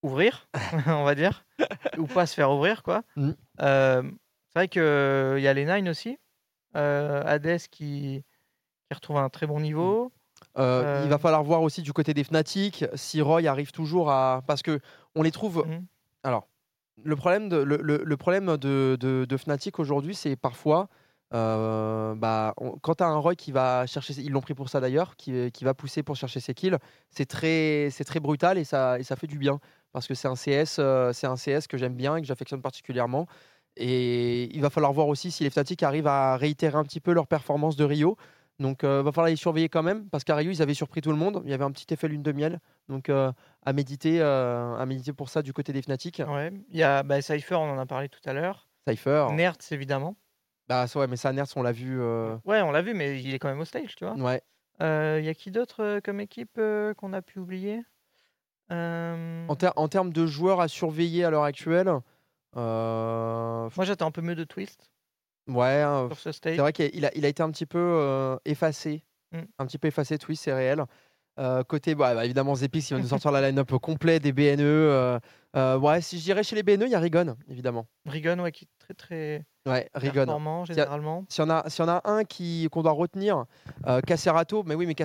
ouvrir, 0.03 0.47
on 0.87 1.03
va 1.03 1.15
dire? 1.15 1.45
Ou 1.97 2.05
pas 2.05 2.25
se 2.25 2.33
faire 2.33 2.51
ouvrir, 2.51 2.83
quoi? 2.83 3.03
Mm. 3.15 3.31
Euh, 3.61 4.03
C'est 4.49 4.59
vrai 4.59 4.67
qu'il 4.67 5.43
y 5.43 5.47
a 5.47 5.53
les 5.53 5.65
Nine 5.65 5.89
aussi. 5.89 6.17
Euh, 6.75 7.23
Hades 7.25 7.57
qui, 7.71 8.23
qui 8.87 8.93
retrouve 8.93 9.17
un 9.17 9.29
très 9.29 9.47
bon 9.47 9.59
niveau. 9.59 10.11
Euh, 10.57 11.01
Il 11.03 11.09
va 11.09 11.17
falloir 11.17 11.43
voir 11.43 11.61
aussi 11.63 11.81
du 11.81 11.91
côté 11.93 12.13
des 12.13 12.23
Fnatic 12.23 12.85
si 12.95 13.21
Roy 13.21 13.45
arrive 13.47 13.71
toujours 13.71 14.09
à. 14.11 14.43
Parce 14.47 14.61
que 14.61 14.79
on 15.15 15.23
les 15.23 15.31
trouve. 15.31 15.65
Mhm. 15.67 15.85
Alors, 16.23 16.47
le 17.03 17.15
problème 17.15 17.49
de, 17.49 17.57
le, 17.57 17.77
le- 17.81 18.03
le 18.05 18.17
problème 18.17 18.57
de, 18.57 18.97
de- 18.99 19.25
de 19.27 19.37
Fnatic 19.37 19.79
aujourd'hui, 19.79 20.15
c'est 20.15 20.35
parfois. 20.35 20.87
Euh, 21.33 22.15
bah, 22.15 22.53
on- 22.57 22.71
quand 22.79 22.95
tu 22.95 23.03
as 23.03 23.07
un 23.07 23.17
Roy 23.17 23.35
qui 23.35 23.51
va 23.51 23.85
chercher, 23.85 24.13
ils 24.19 24.31
l'ont 24.31 24.41
pris 24.41 24.53
pour 24.53 24.69
ça 24.69 24.79
d'ailleurs, 24.79 25.15
qui, 25.15 25.51
qui 25.51 25.63
va 25.63 25.73
pousser 25.73 26.03
pour 26.03 26.15
chercher 26.15 26.39
ses 26.39 26.53
kills, 26.53 26.77
c'est 27.09 27.25
très, 27.25 27.89
c'est 27.91 28.03
très 28.03 28.19
brutal 28.19 28.57
et 28.57 28.63
ça, 28.63 28.99
et 28.99 29.03
ça 29.03 29.15
fait 29.15 29.27
du 29.27 29.37
bien 29.37 29.59
parce 29.91 30.07
que 30.07 30.13
c'est 30.13 30.27
un 30.27 30.35
CS, 30.35 30.77
euh, 30.79 31.13
c'est 31.13 31.27
un 31.27 31.35
CS 31.35 31.67
que 31.67 31.77
j'aime 31.77 31.95
bien 31.95 32.15
et 32.15 32.21
que 32.21 32.27
j'affectionne 32.27 32.61
particulièrement. 32.61 33.27
Et 33.77 34.53
il 34.55 34.61
va 34.61 34.69
falloir 34.69 34.91
voir 34.93 35.07
aussi 35.07 35.31
si 35.31 35.43
les 35.43 35.49
Fnatic 35.49 35.83
arrivent 35.83 36.07
à 36.07 36.35
réitérer 36.37 36.77
un 36.77 36.83
petit 36.83 36.99
peu 36.99 37.13
leur 37.13 37.27
performance 37.27 37.75
de 37.75 37.85
Rio. 37.85 38.17
Donc, 38.59 38.79
il 38.83 38.89
va 38.89 39.11
falloir 39.13 39.27
les 39.27 39.37
surveiller 39.37 39.69
quand 39.69 39.83
même, 39.83 40.09
parce 40.09 40.25
qu'à 40.25 40.35
Rio, 40.35 40.51
ils 40.51 40.61
avaient 40.61 40.73
surpris 40.73 40.99
tout 40.99 41.11
le 41.11 41.17
monde. 41.17 41.41
Il 41.45 41.49
y 41.49 41.53
avait 41.53 41.63
un 41.63 41.71
petit 41.71 41.91
effet 41.93 42.09
lune 42.09 42.21
de 42.23 42.33
miel. 42.33 42.59
Donc, 42.89 43.07
euh, 43.07 43.31
à, 43.65 43.71
méditer, 43.71 44.19
euh, 44.19 44.75
à 44.75 44.85
méditer 44.85 45.13
pour 45.13 45.29
ça 45.29 45.41
du 45.41 45.53
côté 45.53 45.71
des 45.71 45.81
Fnatic. 45.81 46.21
Ouais. 46.27 46.51
Il 46.69 46.77
y 46.77 46.83
a 46.83 47.03
bah, 47.03 47.21
Cypher, 47.21 47.55
on 47.55 47.71
en 47.71 47.77
a 47.77 47.85
parlé 47.85 48.09
tout 48.09 48.19
à 48.25 48.33
l'heure. 48.33 48.67
Cypher. 48.85 49.27
Nerds, 49.31 49.55
évidemment. 49.71 50.17
Bah, 50.69 50.85
ça, 50.85 50.99
ouais, 50.99 51.07
mais 51.07 51.17
ça, 51.17 51.33
Nerds, 51.33 51.47
on 51.55 51.63
l'a 51.63 51.71
vu. 51.71 51.99
euh, 51.99 52.37
Ouais, 52.45 52.61
on 52.61 52.71
l'a 52.71 52.83
vu, 52.83 52.93
mais 52.93 53.19
il 53.21 53.33
est 53.33 53.39
quand 53.39 53.49
même 53.49 53.59
au 53.59 53.65
stage, 53.65 53.95
tu 53.95 54.05
vois. 54.05 54.13
Ouais. 54.13 54.41
Euh, 54.81 55.17
Il 55.19 55.25
y 55.25 55.29
a 55.29 55.33
qui 55.33 55.49
d'autre 55.49 55.83
euh, 55.83 55.99
comme 55.99 56.19
équipe 56.19 56.57
euh, 56.59 56.93
qu'on 56.93 57.11
a 57.13 57.21
pu 57.23 57.39
oublier? 57.39 57.81
Euh, 58.71 59.47
En, 59.47 59.55
ter- 59.55 59.73
en 59.75 59.87
termes 59.87 60.13
de 60.13 60.27
joueurs 60.27 60.61
à 60.61 60.67
surveiller 60.67 61.25
à 61.25 61.31
l'heure 61.31 61.43
actuelle, 61.43 61.91
euh, 62.55 63.69
Moi, 63.75 63.85
j'attends 63.85 64.07
un 64.07 64.11
peu 64.11 64.21
mieux 64.21 64.35
de 64.35 64.43
Twist 64.43 64.91
ouais, 65.47 65.83
euh, 65.83 66.07
sur 66.09 66.19
ce 66.19 66.31
c'est 66.31 66.57
vrai 66.57 66.71
qu'il 66.71 67.05
a, 67.05 67.11
il 67.15 67.25
a 67.25 67.27
été 67.27 67.41
un 67.41 67.49
petit 67.49 67.65
peu 67.65 67.79
euh, 67.79 68.37
effacé. 68.45 69.03
Mm. 69.31 69.39
Un 69.57 69.65
petit 69.65 69.79
peu 69.79 69.87
effacé, 69.87 70.17
oui, 70.27 70.35
c'est 70.35 70.53
réel. 70.53 70.83
Euh, 71.39 71.63
côté, 71.63 71.95
bah, 71.95 72.13
bah, 72.13 72.25
évidemment, 72.25 72.53
Zepix, 72.53 72.85
qui 72.87 72.93
vient 72.93 73.03
de 73.03 73.07
sortir 73.07 73.31
la 73.31 73.41
line-up 73.49 73.71
complet 73.81 74.19
des 74.19 74.33
BNE. 74.33 74.61
euh, 74.61 75.19
euh, 75.55 75.79
ouais, 75.79 76.01
si 76.01 76.19
je 76.19 76.23
dirais 76.23 76.43
chez 76.43 76.55
les 76.55 76.63
BNE, 76.63 76.83
il 76.85 76.91
y 76.91 76.95
a 76.95 76.99
Rigon, 76.99 77.35
évidemment. 77.49 77.87
Rigon, 78.05 78.39
ouais, 78.39 78.51
qui 78.51 78.65
est 78.65 78.67
très 78.77 78.93
très 78.93 79.45
Ouais, 79.65 79.89
Rigon. 79.93 80.13
performant 80.13 80.65
généralement. 80.65 81.25
S'il 81.29 81.43
y, 81.43 81.47
en 81.47 81.49
a- 81.49 81.69
s'il 81.69 81.83
y 81.85 81.87
en 81.87 81.91
a 81.91 82.01
un 82.05 82.23
qui, 82.23 82.67
qu'on 82.71 82.81
doit 82.81 82.93
retenir, 82.93 83.45
euh, 83.87 83.99
mais 84.65 84.73
oui, 84.75 84.85
mais 84.85 84.95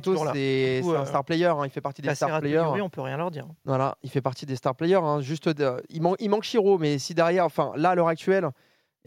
toujours 0.00 0.24
là. 0.26 0.32
c'est 0.34 0.82
un 0.84 0.88
euh, 1.02 1.04
star 1.06 1.24
player, 1.24 1.46
hein, 1.46 1.62
il 1.64 1.70
fait 1.70 1.80
partie 1.80 2.02
des 2.02 2.14
star 2.14 2.28
Cacerato, 2.28 2.42
players. 2.46 2.64
Yuri, 2.68 2.82
on 2.82 2.90
peut 2.90 3.00
rien 3.00 3.16
leur 3.16 3.30
dire. 3.30 3.46
Voilà, 3.64 3.96
il 4.02 4.10
fait 4.10 4.20
partie 4.20 4.44
des 4.46 4.56
star 4.56 4.74
players. 4.74 4.96
hein, 5.02 5.20
Juste, 5.20 5.48
de- 5.48 5.82
il, 5.88 6.02
man- 6.02 6.16
il 6.20 6.28
manque 6.30 6.44
Shiro, 6.44 6.76
mais 6.78 6.98
si 6.98 7.14
derrière, 7.14 7.46
enfin 7.46 7.72
là 7.76 7.90
à 7.90 7.94
l'heure 7.94 8.08
actuelle, 8.08 8.48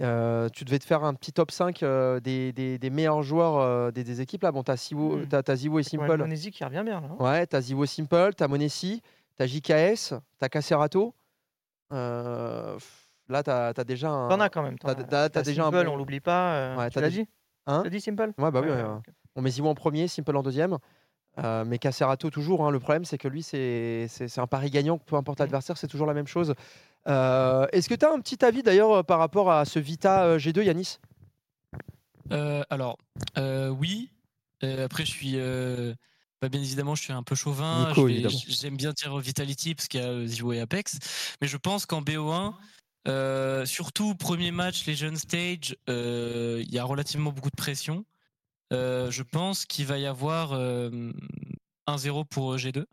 euh, 0.02 0.50
tu 0.50 0.66
devais 0.66 0.80
te 0.80 0.86
faire 0.86 1.04
un 1.04 1.14
petit 1.14 1.32
top 1.32 1.52
5 1.52 1.84
euh, 1.84 2.20
des, 2.20 2.52
des- 2.52 2.80
des 2.80 2.90
meilleurs 2.90 3.22
joueurs 3.22 3.58
euh, 3.60 3.92
des, 3.92 4.04
des 4.04 4.20
équipes 4.20 4.42
là. 4.44 4.52
Bon, 4.52 4.64
t'as 4.64 4.78
Siwo, 4.78 5.18
Mm. 5.18 5.28
t'as- 5.28 5.44
et 5.80 5.84
Simple. 5.84 6.18
Monesi 6.18 6.50
qui 6.50 6.64
revient 6.66 6.82
bien 6.84 7.00
là. 7.02 7.08
hein. 7.12 7.24
Ouais, 7.24 7.46
t'as 7.46 7.62
Ziwo 7.62 7.86
Simple, 7.86 8.32
t'as 8.36 8.48
Monesi, 8.48 9.02
t'as 9.38 9.46
JKS, 9.46 10.16
t'as 10.40 10.50
Casserato. 10.50 11.14
Là, 13.32 13.42
t'as 13.44 13.70
as 13.76 13.84
déjà 13.84 14.10
un. 14.10 14.28
T'en 14.30 14.40
as 14.40 14.50
quand 14.50 14.62
même. 14.64 14.78
t'as- 14.78 14.92
as. 14.92 15.30
déjà 15.42 15.64
un 15.64 15.72
Simple, 15.72 15.86
bon- 15.86 15.94
on 15.94 15.96
l'oublie 15.96 16.20
pas. 16.20 16.54
euh, 16.54 16.76
Ouais, 16.78 16.90
tu 16.90 16.96
t'as 16.96 17.02
l'as 17.02 17.10
déjà- 17.10 17.24
dit? 17.24 17.30
Hein 17.68 17.82
T'as 17.84 17.90
dit 17.90 18.02
Simple? 18.02 18.32
Ouais, 18.38 18.52
bah 18.52 18.60
oui, 18.62 18.68
Ouais, 18.68 18.76
ouais, 18.76 18.76
ouais, 18.76 18.84
ouais. 18.84 18.96
ok. 18.98 19.06
On 19.36 19.42
met 19.42 19.50
Ziwo 19.52 19.70
en 19.70 19.76
premier, 19.76 20.08
Simple 20.08 20.36
en 20.36 20.44
deuxième. 20.44 20.78
Euh, 21.42 21.64
mais 21.66 21.78
Casserato 21.80 22.30
toujours. 22.30 22.66
hein. 22.68 22.72
Le 22.72 22.80
problème, 22.80 23.06
c'est 23.06 23.18
que 23.18 23.30
lui, 23.30 23.42
c'est 23.42 24.08
un 24.38 24.48
pari 24.48 24.70
gagnant. 24.70 24.98
Peu 24.98 25.16
importe 25.16 25.40
Mm. 25.40 25.44
l'adversaire, 25.44 25.78
c'est 25.78 25.88
toujours 25.88 26.08
la 26.08 26.14
même 26.14 26.28
chose. 26.28 26.54
Euh, 27.08 27.66
Est-ce 27.72 27.88
que 27.88 27.96
tu 27.96 28.06
as 28.06 28.12
un 28.12 28.20
petit 28.20 28.44
avis 28.44 28.62
d'ailleurs 28.64 29.06
par 29.06 29.18
rapport 29.20 29.50
à 29.50 29.64
ce 29.66 29.80
Vita 29.80 30.26
euh, 30.26 30.38
G2, 30.38 30.62
Yanis? 30.64 30.98
Euh, 32.32 32.64
alors, 32.70 32.98
euh, 33.38 33.70
oui. 33.70 34.12
Euh, 34.64 34.86
après, 34.86 35.06
je 35.06 35.12
suis. 35.12 35.34
euh, 35.36 35.94
bah, 36.42 36.50
bien 36.50 36.60
évidemment, 36.62 36.96
je 36.96 37.04
suis 37.04 37.14
un 37.14 37.24
peu 37.24 37.36
chauvin. 37.36 37.94
J'aime 38.48 38.76
bien 38.78 38.92
dire 38.92 39.18
Vitality 39.18 39.76
parce 39.76 39.88
qu'il 39.88 40.02
y 40.02 40.04
a 40.04 40.26
Zivo 40.26 40.54
et 40.54 40.60
Apex. 40.60 40.98
Mais 41.42 41.48
je 41.48 41.58
pense 41.58 41.86
qu'en 41.86 42.02
BO1, 42.02 42.54
euh, 43.08 43.66
surtout 43.66 44.16
premier 44.16 44.52
match, 44.52 44.86
les 44.86 44.96
jeunes 44.96 45.16
stage, 45.18 45.76
euh, 45.90 46.62
il 46.66 46.74
y 46.74 46.80
a 46.80 46.84
relativement 46.84 47.32
beaucoup 47.32 47.50
de 47.50 47.56
pression. 47.56 48.06
Euh, 48.74 49.12
je 49.12 49.24
pense 49.24 49.66
qu'il 49.66 49.86
va 49.86 49.98
y 49.98 50.06
avoir 50.06 50.54
euh, 50.54 51.12
1-0 51.88 52.26
pour 52.26 52.56
G2. 52.56 52.86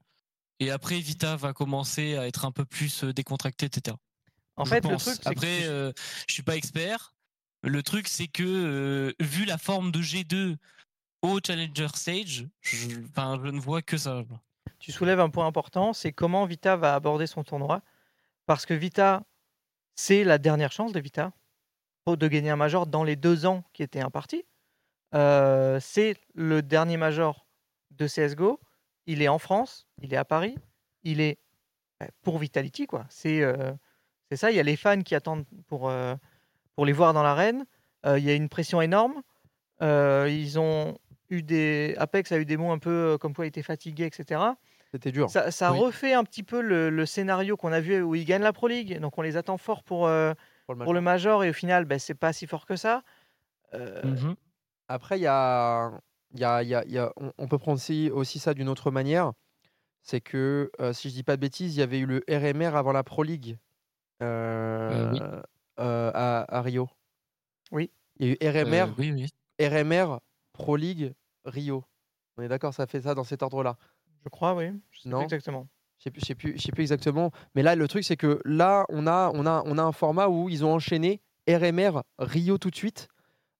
Et 0.61 0.70
après, 0.70 0.98
Vita 0.98 1.36
va 1.36 1.52
commencer 1.52 2.16
à 2.16 2.26
être 2.26 2.44
un 2.44 2.50
peu 2.50 2.64
plus 2.64 3.04
décontracté, 3.04 3.66
etc. 3.66 3.96
En 4.56 4.64
Je 4.64 4.70
fait, 4.70 4.80
le 4.84 4.90
pense. 4.90 5.04
truc, 5.04 5.20
que 5.20 5.28
Après, 5.28 5.64
euh, 5.66 5.92
je 6.26 6.34
suis 6.34 6.42
pas 6.42 6.56
expert. 6.56 7.14
Le 7.62 7.82
truc, 7.82 8.09
c'est 8.09 8.26
que 8.26 9.14
vu 9.20 9.44
la 9.44 9.59
forme 9.59 9.92
de 9.92 10.00
G2 10.00 10.56
au 11.22 11.38
Challenger 11.44 11.88
Stage, 11.94 12.46
je, 12.61 12.76
je 12.88 13.50
ne 13.50 13.61
vois 13.61 13.82
que 13.82 13.96
ça. 13.96 14.24
tu 14.80 14.90
soulèves 14.90 15.20
un 15.20 15.30
point 15.30 15.46
important, 15.46 15.92
c'est 15.92 16.12
comment 16.12 16.44
Vita 16.46 16.76
va 16.76 16.94
aborder 16.94 17.26
son 17.26 17.44
tournoi. 17.44 17.82
Parce 18.46 18.66
que 18.66 18.74
Vita, 18.74 19.24
c'est 19.99 20.22
la 20.22 20.38
dernière 20.38 20.70
chance 20.70 20.92
de 20.92 21.01
Vita 21.01 21.32
de 22.16 22.28
gagner 22.28 22.51
un 22.51 22.57
major 22.57 22.86
dans 22.86 23.05
les 23.05 23.16
deux 23.16 23.46
ans 23.46 23.64
qui 23.72 23.82
étaient 23.82 24.01
impartis. 24.01 24.44
Euh, 25.14 25.78
c'est 25.80 26.16
le 26.34 26.62
dernier 26.62 26.96
major 26.96 27.46
de 27.90 28.07
CSGO. 28.07 28.61
Il 29.07 29.22
est 29.22 29.28
en 29.28 29.38
France, 29.38 29.86
il 30.01 30.14
est 30.14 30.16
à 30.16 30.24
Paris, 30.24 30.57
il 31.03 31.20
est 31.20 31.38
bah, 31.99 32.07
pour 32.22 32.38
Vitality. 32.38 32.86
quoi. 32.86 33.07
C'est 33.09 33.42
euh, 33.42 33.72
c'est 34.30 34.36
ça, 34.36 34.51
il 34.51 34.57
y 34.57 34.61
a 34.61 34.62
les 34.62 34.76
fans 34.76 35.03
qui 35.03 35.14
attendent 35.14 35.46
pour, 35.66 35.88
euh, 35.88 36.14
pour 36.74 36.86
les 36.86 36.92
voir 36.92 37.12
dans 37.12 37.22
l'arène. 37.22 37.64
Il 38.07 38.22
y 38.22 38.30
a 38.30 38.34
une 38.34 38.49
pression 38.49 38.80
énorme. 38.80 39.22
Ils 39.80 40.59
ont 40.59 40.96
eu 41.28 41.42
des... 41.42 41.94
Apex 41.99 42.30
a 42.32 42.38
eu 42.38 42.44
des 42.44 42.57
mots 42.57 42.70
un 42.70 42.78
peu 42.78 43.18
comme 43.20 43.34
quoi 43.34 43.44
il 43.44 43.49
était 43.49 43.62
fatigué, 43.62 44.07
etc. 44.07 44.40
C'était 44.93 45.12
dur. 45.12 45.28
Ça, 45.30 45.51
ça 45.51 45.72
Oui. 45.72 45.78
refait 45.80 46.14
un 46.14 46.24
petit 46.24 46.43
peu 46.43 46.61
le, 46.62 46.89
le 46.91 47.07
scénario 47.07 47.57
qu'on 47.57 47.72
a 47.72 47.80
vu 47.80 48.01
où 48.03 48.14
ils 48.14 48.24
gagnent 48.24 48.43
la 48.43 48.53
Pro 48.55 48.68
League. 48.68 48.99
Donc 49.01 49.18
on 49.18 49.22
les 49.22 49.36
attend 49.36 49.59
fort 49.59 49.82
pour, 49.82 50.07
euh, 50.07 50.32
Pour 50.66 50.74
le 50.74 50.84
pour 50.84 50.95
le 50.95 51.01
Major 51.03 51.45
et 51.45 51.51
au 51.51 51.53
final, 51.53 51.84
ben, 51.84 51.99
c'est 51.99 52.14
pas 52.14 52.32
si 52.32 52.47
fort 52.47 52.64
que 52.66 52.76
ça. 52.76 53.03
Euh, 53.74 54.03
Mhm. 54.05 54.34
Après, 54.89 55.18
il 55.18 55.22
y 55.22 55.26
a, 55.26 55.91
il 56.32 56.41
y 56.41 56.45
a- 56.45 56.62
il 56.62 56.68
y 56.70 56.74
a- 56.74 56.84
y 56.86 56.97
a- 56.99 57.12
on, 57.16 57.32
on 57.36 57.47
peut 57.49 57.59
prendre 57.59 57.76
aussi, 57.76 58.11
aussi 58.11 58.39
ça 58.39 58.55
d'une 58.55 58.68
autre 58.70 58.91
manière. 58.91 59.32
C'est 60.03 60.22
que, 60.22 60.70
euh, 60.80 60.95
si 60.95 61.11
je 61.11 61.14
dis 61.14 61.22
pas 61.22 61.36
de 61.36 61.41
bêtises, 61.43 61.76
il 61.76 61.80
y 61.80 61.82
avait 61.82 61.99
eu 61.99 62.07
le 62.07 62.24
RMR 62.30 62.74
avant 62.74 62.93
la 62.93 63.03
Pro 63.03 63.22
League 63.22 63.59
euh, 64.22 65.11
oui. 65.12 65.20
euh, 65.80 66.11
à, 66.14 66.57
à 66.59 66.62
Rio. 66.62 66.89
Oui. 67.70 67.91
Il 68.18 68.28
y 68.28 68.30
a 68.30 68.32
eu 68.32 68.51
RMR, 68.64 68.89
Euh, 68.89 68.95
oui, 68.99 69.12
oui. 69.12 69.66
RMR 69.66 70.18
Pro 70.55 70.76
League 70.76 71.12
Rio. 71.45 71.84
On 72.36 72.43
est 72.43 72.49
d'accord, 72.49 72.72
ça 72.74 72.86
fait 72.86 73.03
ça 73.03 73.14
dans 73.14 73.24
cet 73.24 73.43
ordre-là. 73.43 73.76
Je 74.28 74.30
crois, 74.30 74.54
oui. 74.54 74.66
Je 74.90 74.98
sais 74.98 75.02
plus 75.04 75.10
Non. 75.10 75.22
exactement. 75.22 75.66
Je 75.98 76.04
sais 76.04 76.10
plus, 76.10 76.20
je 76.20 76.26
sais 76.26 76.34
plus, 76.34 76.54
je 76.56 76.62
sais 76.62 76.72
plus 76.72 76.82
exactement. 76.82 77.32
Mais 77.54 77.62
là, 77.62 77.74
le 77.74 77.88
truc, 77.88 78.04
c'est 78.04 78.16
que 78.16 78.40
là, 78.44 78.84
on 78.88 79.06
a, 79.06 79.30
on, 79.34 79.46
a, 79.46 79.62
on 79.66 79.78
a 79.78 79.82
un 79.82 79.92
format 79.92 80.28
où 80.28 80.48
ils 80.48 80.64
ont 80.64 80.72
enchaîné 80.72 81.20
RMR 81.48 82.02
Rio 82.18 82.56
tout 82.58 82.70
de 82.70 82.76
suite 82.76 83.08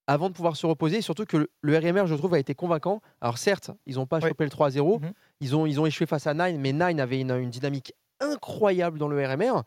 avant 0.07 0.29
de 0.29 0.35
pouvoir 0.35 0.57
se 0.57 0.65
reposer. 0.67 0.99
Et 0.99 1.03
surtout 1.03 1.25
que 1.25 1.37
le, 1.37 1.51
le 1.63 1.79
RMR, 1.79 2.07
je 2.07 2.15
trouve, 2.15 2.35
a 2.35 2.39
été 2.39 2.55
convaincant. 2.55 3.01
Alors 3.21 3.39
certes, 3.39 3.71
ils 3.87 3.97
n'ont 3.97 4.07
pas 4.07 4.21
Ouais. 4.21 4.29
chopé 4.29 4.45
le 4.45 4.51
3-0. 4.51 5.01
Mhm. 5.01 5.13
ils, 5.41 5.57
ont, 5.57 5.67
ils 5.67 5.81
ont 5.81 5.87
échoué 5.87 6.07
face 6.07 6.27
à 6.27 6.35
Nine, 6.35 6.61
mais 6.61 6.73
Nine 6.73 7.01
avait 7.01 7.21
une, 7.21 7.33
une 7.33 7.51
dynamique 7.51 7.93
incroyable 8.21 8.99
dans 8.99 9.09
le 9.09 9.25
RMR. 9.27 9.63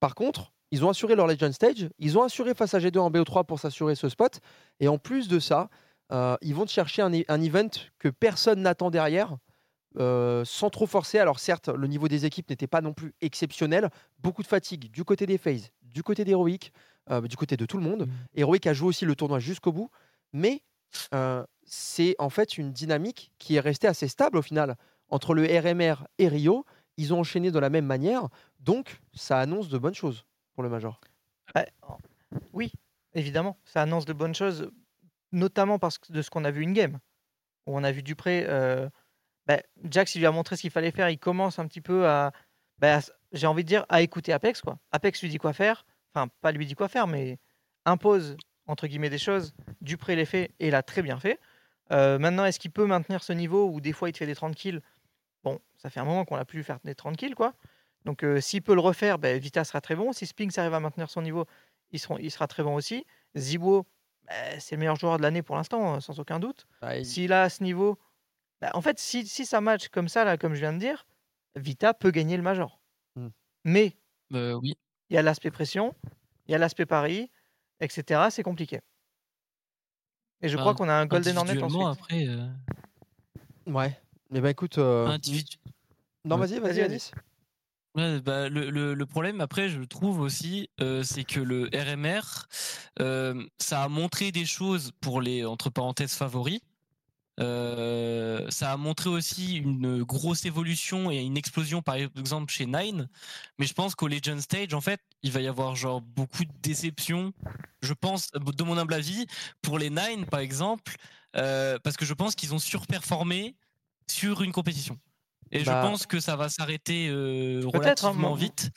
Par 0.00 0.14
contre, 0.14 0.52
ils 0.70 0.84
ont 0.84 0.88
assuré 0.88 1.14
leur 1.16 1.26
Legend 1.26 1.52
Stage. 1.52 1.88
Ils 1.98 2.18
ont 2.18 2.22
assuré 2.22 2.54
face 2.54 2.74
à 2.74 2.78
G2 2.78 2.98
en 2.98 3.10
BO3 3.10 3.44
pour 3.44 3.58
s'assurer 3.60 3.94
ce 3.94 4.08
spot. 4.08 4.40
Et 4.80 4.88
en 4.88 4.98
plus 4.98 5.28
de 5.28 5.38
ça, 5.38 5.68
euh, 6.12 6.36
ils 6.40 6.54
vont 6.54 6.66
chercher 6.66 7.02
un, 7.02 7.12
un 7.28 7.40
event 7.42 7.68
que 7.98 8.08
personne 8.08 8.62
n'attend 8.62 8.90
derrière. 8.90 9.36
Euh, 9.98 10.44
sans 10.44 10.70
trop 10.70 10.86
forcer. 10.86 11.18
Alors 11.18 11.38
certes, 11.38 11.68
le 11.68 11.86
niveau 11.86 12.08
des 12.08 12.26
équipes 12.26 12.50
n'était 12.50 12.66
pas 12.66 12.80
non 12.80 12.92
plus 12.92 13.14
exceptionnel. 13.20 13.90
Beaucoup 14.18 14.42
de 14.42 14.46
fatigue 14.46 14.90
du 14.90 15.04
côté 15.04 15.26
des 15.26 15.38
FaZe, 15.38 15.70
du 15.82 16.02
côté 16.02 16.24
d'Heroic, 16.24 16.70
euh, 17.10 17.22
du 17.22 17.36
côté 17.36 17.56
de 17.56 17.64
tout 17.64 17.78
le 17.78 17.82
monde. 17.82 18.02
Mhm. 18.02 18.12
Heroic 18.34 18.66
a 18.66 18.74
joué 18.74 18.88
aussi 18.88 19.04
le 19.04 19.14
tournoi 19.14 19.38
jusqu'au 19.38 19.72
bout. 19.72 19.90
Mais 20.32 20.62
euh, 21.14 21.44
c'est 21.64 22.14
en 22.18 22.30
fait 22.30 22.58
une 22.58 22.72
dynamique 22.72 23.32
qui 23.38 23.56
est 23.56 23.60
restée 23.60 23.88
assez 23.88 24.08
stable 24.08 24.38
au 24.38 24.42
final. 24.42 24.76
Entre 25.08 25.34
le 25.34 25.44
RMR 25.44 26.06
et 26.18 26.28
Rio, 26.28 26.66
ils 26.96 27.14
ont 27.14 27.20
enchaîné 27.20 27.50
de 27.50 27.58
la 27.58 27.70
même 27.70 27.86
manière, 27.86 28.28
donc 28.60 29.00
ça 29.14 29.38
annonce 29.38 29.68
de 29.68 29.78
bonnes 29.78 29.94
choses 29.94 30.26
pour 30.54 30.62
le 30.62 30.68
Major. 30.68 31.00
Bah, 31.54 31.64
oui, 32.52 32.72
évidemment, 33.14 33.56
ça 33.64 33.82
annonce 33.82 34.04
de 34.04 34.12
bonnes 34.12 34.34
choses, 34.34 34.70
notamment 35.30 35.78
parce 35.78 35.98
que 35.98 36.12
de 36.12 36.22
ce 36.22 36.30
qu'on 36.30 36.44
a 36.44 36.50
vu 36.50 36.62
une 36.62 36.72
game. 36.72 36.98
Où 37.66 37.76
on 37.76 37.84
a 37.84 37.92
vu 37.92 38.02
Dupré. 38.02 38.46
Bah, 39.46 39.58
Jax, 39.84 40.14
il 40.14 40.18
lui 40.18 40.26
a 40.26 40.32
montré 40.32 40.56
ce 40.56 40.62
qu'il 40.62 40.70
fallait 40.70 40.90
faire. 40.90 41.08
Il 41.10 41.18
commence 41.18 41.58
un 41.58 41.66
petit 41.66 41.80
peu 41.80 42.06
à. 42.08 42.32
Bah, 42.78 42.98
j'ai 43.32 43.46
envie 43.46 43.62
de 43.64 43.68
dire, 43.68 43.86
à 43.88 44.02
écouter 44.02 44.32
Apex. 44.32 44.60
Quoi. 44.60 44.78
Apex 44.92 45.22
lui 45.22 45.28
dit 45.28 45.38
quoi 45.38 45.52
faire. 45.52 45.84
Enfin, 46.14 46.28
pas 46.40 46.52
lui 46.52 46.66
dit 46.66 46.74
quoi 46.74 46.88
faire, 46.88 47.06
mais 47.06 47.38
impose, 47.84 48.36
entre 48.66 48.86
guillemets, 48.86 49.10
des 49.10 49.18
choses. 49.18 49.54
Dupré 49.80 50.16
les 50.16 50.24
fait 50.24 50.50
et 50.60 50.70
l'a 50.70 50.82
très 50.82 51.02
bien 51.02 51.18
fait. 51.18 51.38
Euh, 51.92 52.18
maintenant, 52.18 52.44
est-ce 52.44 52.58
qu'il 52.58 52.70
peut 52.72 52.86
maintenir 52.86 53.22
ce 53.22 53.32
niveau 53.32 53.68
où 53.70 53.80
des 53.80 53.92
fois 53.92 54.08
il 54.08 54.12
te 54.12 54.18
fait 54.18 54.26
des 54.26 54.34
30 54.34 54.54
kills? 54.54 54.80
Bon, 55.44 55.60
ça 55.76 55.90
fait 55.90 56.00
un 56.00 56.04
moment 56.04 56.24
qu'on 56.24 56.36
l'a 56.36 56.44
plus 56.44 56.64
faire 56.64 56.78
des 56.84 56.94
30 56.94 57.16
kills, 57.16 57.34
quoi. 57.34 57.54
Donc, 58.04 58.24
euh, 58.24 58.40
s'il 58.40 58.62
peut 58.62 58.74
le 58.74 58.80
refaire, 58.80 59.18
ben, 59.18 59.38
Vita 59.38 59.62
sera 59.64 59.80
très 59.80 59.94
bon. 59.94 60.12
Si 60.12 60.26
Spinks 60.26 60.56
arrive 60.58 60.74
à 60.74 60.80
maintenir 60.80 61.08
son 61.10 61.22
niveau, 61.22 61.44
il, 61.92 62.00
il 62.20 62.30
sera 62.30 62.46
très 62.46 62.62
bon 62.62 62.74
aussi. 62.74 63.04
Zibo, 63.36 63.86
ben, 64.26 64.58
c'est 64.60 64.74
le 64.76 64.80
meilleur 64.80 64.96
joueur 64.96 65.16
de 65.18 65.22
l'année 65.22 65.42
pour 65.42 65.56
l'instant, 65.56 65.94
hein, 65.94 66.00
sans 66.00 66.18
aucun 66.18 66.40
doute. 66.40 66.66
Bah, 66.80 66.96
il- 66.96 67.06
S'il 67.06 67.32
a 67.32 67.48
ce 67.48 67.62
niveau, 67.62 67.98
ben, 68.60 68.70
en 68.74 68.80
fait, 68.80 68.98
si, 68.98 69.26
si 69.26 69.44
ça 69.46 69.60
match 69.60 69.88
comme 69.88 70.08
ça, 70.08 70.24
là, 70.24 70.36
comme 70.36 70.54
je 70.54 70.60
viens 70.60 70.72
de 70.72 70.78
dire, 70.78 71.06
Vita 71.56 71.94
peut 71.94 72.10
gagner 72.10 72.36
le 72.36 72.42
Major. 72.42 72.80
Hmm. 73.16 73.28
Mais 73.64 73.96
Euh, 74.34 74.54
oui. 74.54 74.74
il 75.10 75.14
y 75.14 75.18
a 75.18 75.22
l'aspect 75.22 75.50
pression, 75.50 75.94
il 76.46 76.52
y 76.52 76.54
a 76.54 76.58
l'aspect 76.58 76.86
pari, 76.86 77.30
etc. 77.80 78.28
C'est 78.30 78.42
compliqué. 78.42 78.80
Et 80.42 80.48
je 80.48 80.56
Bah, 80.56 80.62
crois 80.62 80.74
qu'on 80.74 80.88
a 80.88 80.94
un 80.94 81.06
Golden 81.06 81.38
Hornet 81.38 81.62
ensuite. 81.62 81.86
après. 81.86 82.26
euh, 82.28 82.46
Ouais. 83.66 83.98
Mais 84.30 84.40
bah 84.40 84.50
écoute. 84.50 84.78
euh, 84.78 85.06
individu- 85.06 85.58
Non, 86.24 86.36
vas-y, 86.36 86.58
Vas-y, 86.58 86.60
vas-y, 86.60 86.80
vas-y. 86.80 86.82
Anis. 86.82 87.10
Ouais, 87.94 88.20
bah, 88.20 88.48
le, 88.50 88.68
le, 88.70 88.92
le 88.94 89.06
problème, 89.06 89.40
après, 89.40 89.68
je 89.70 89.80
trouve 89.82 90.20
aussi, 90.20 90.68
euh, 90.80 91.02
c'est 91.02 91.24
que 91.24 91.40
le 91.40 91.70
RMR, 91.72 92.46
euh, 93.00 93.46
ça 93.58 93.82
a 93.84 93.88
montré 93.88 94.32
des 94.32 94.44
choses 94.44 94.92
pour 95.00 95.22
les, 95.22 95.44
entre 95.46 95.70
parenthèses, 95.70 96.14
favoris. 96.14 96.60
Euh, 97.38 98.46
ça 98.50 98.72
a 98.72 98.76
montré 98.76 99.10
aussi 99.10 99.56
une 99.56 100.02
grosse 100.02 100.46
évolution 100.46 101.10
et 101.10 101.18
une 101.18 101.36
explosion, 101.36 101.82
par 101.82 101.96
exemple, 101.96 102.52
chez 102.52 102.66
Nine. 102.66 103.08
Mais 103.58 103.66
je 103.66 103.74
pense 103.74 103.94
qu'au 103.94 104.08
Legend 104.08 104.40
Stage, 104.40 104.72
en 104.74 104.80
fait, 104.80 105.00
il 105.22 105.32
va 105.32 105.40
y 105.40 105.48
avoir 105.48 105.76
genre 105.76 106.00
beaucoup 106.00 106.44
de 106.44 106.52
déceptions. 106.62 107.32
Je 107.82 107.92
pense, 107.92 108.30
de 108.30 108.64
mon 108.64 108.78
humble 108.78 108.94
avis, 108.94 109.26
pour 109.62 109.78
les 109.78 109.90
Nine, 109.90 110.24
par 110.30 110.40
exemple, 110.40 110.96
euh, 111.36 111.78
parce 111.82 111.96
que 111.96 112.04
je 112.06 112.14
pense 112.14 112.34
qu'ils 112.34 112.54
ont 112.54 112.58
surperformé 112.58 113.54
sur 114.10 114.42
une 114.42 114.52
compétition. 114.52 114.98
Et 115.52 115.62
Bah. 115.62 115.82
je 115.82 115.88
pense 115.88 116.06
que 116.06 116.20
ça 116.20 116.36
va 116.36 116.48
s'arrêter 116.48 117.08
euh, 117.08 117.62
hein, 117.64 117.70
relativement 117.72 118.34
vite 118.34 118.70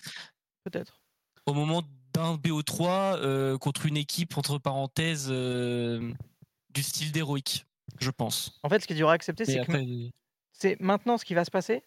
Peut-être. 0.64 1.02
au 1.46 1.54
moment 1.54 1.82
d'un 2.14 2.36
BO3 2.36 3.16
euh, 3.18 3.58
contre 3.58 3.86
une 3.86 3.98
équipe 3.98 4.38
entre 4.38 4.58
parenthèses 4.58 5.30
du 5.30 6.84
style 6.84 7.12
d'héroïque, 7.12 7.66
je 8.00 8.12
pense. 8.12 8.60
En 8.64 8.70
fait, 8.70 8.80
ce 8.80 8.88
qui 8.88 8.94
est 8.94 8.96
dur 8.96 9.10
à 9.10 9.14
accepter, 9.14 9.44
Et 9.44 9.46
c'est 9.46 9.66
que 9.66 9.74
c'est 10.52 10.80
maintenant 10.80 11.18
ce 11.18 11.26
qui 11.26 11.34
va 11.34 11.46
se 11.46 11.52
passer. 11.52 11.84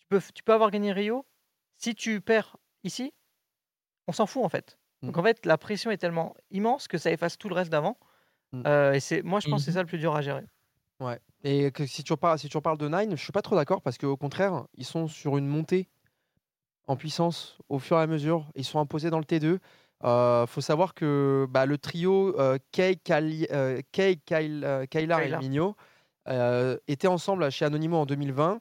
Tu 0.00 0.06
peux, 0.08 0.20
tu 0.34 0.42
peux 0.42 0.52
avoir 0.52 0.70
gagné 0.70 0.92
Rio. 0.92 1.26
Si 1.76 1.94
tu 1.94 2.20
perds 2.20 2.56
ici, 2.84 3.12
on 4.06 4.12
s'en 4.12 4.26
fout 4.26 4.44
en 4.44 4.48
fait. 4.48 4.78
Mm. 5.02 5.06
Donc 5.06 5.18
en 5.18 5.22
fait, 5.22 5.46
la 5.46 5.58
pression 5.58 5.90
est 5.90 5.96
tellement 5.96 6.34
immense 6.50 6.86
que 6.88 6.98
ça 6.98 7.10
efface 7.10 7.38
tout 7.38 7.48
le 7.48 7.54
reste 7.54 7.70
d'avant. 7.70 7.98
Mm. 8.52 8.62
Euh, 8.66 8.92
et 8.92 9.00
c'est, 9.00 9.22
moi, 9.22 9.40
je 9.40 9.48
pense 9.48 9.60
que 9.62 9.64
c'est 9.64 9.70
Mhm. 9.70 9.74
ça 9.74 9.80
le 9.82 9.86
plus 9.88 9.98
dur 9.98 10.14
à 10.14 10.22
gérer. 10.22 10.44
Et 11.42 11.72
que 11.72 11.84
si 11.84 12.04
tu 12.04 12.12
reparles, 12.12 12.38
si 12.38 12.48
tu 12.48 12.56
reparles 12.56 12.78
de 12.78 12.88
Nine, 12.88 13.16
je 13.16 13.22
suis 13.22 13.32
pas 13.32 13.42
trop 13.42 13.56
d'accord 13.56 13.82
parce 13.82 13.98
qu'au 13.98 14.16
contraire, 14.16 14.66
ils 14.74 14.84
sont 14.84 15.08
sur 15.08 15.36
une 15.36 15.48
montée 15.48 15.88
en 16.86 16.96
puissance 16.96 17.58
au 17.68 17.80
fur 17.80 17.98
et 17.98 18.02
à 18.02 18.06
mesure. 18.06 18.48
Ils 18.54 18.64
sont 18.64 18.78
imposés 18.78 19.10
dans 19.10 19.18
le 19.18 19.24
T2. 19.24 19.58
Euh, 20.04 20.46
faut 20.46 20.60
savoir 20.60 20.94
que 20.94 21.46
bah, 21.50 21.64
le 21.66 21.78
trio 21.78 22.38
euh, 22.40 22.58
Kay, 22.72 22.96
Kali- 22.96 23.46
euh, 23.52 23.80
Kay, 23.92 24.16
Kyle- 24.24 24.86
Kylar 24.90 25.20
et. 25.22 25.36
Migno 25.38 25.76
étaient 26.86 27.08
ensemble 27.08 27.50
chez 27.50 27.64
Anonymo 27.64 27.96
en 27.98 28.06
2020, 28.06 28.60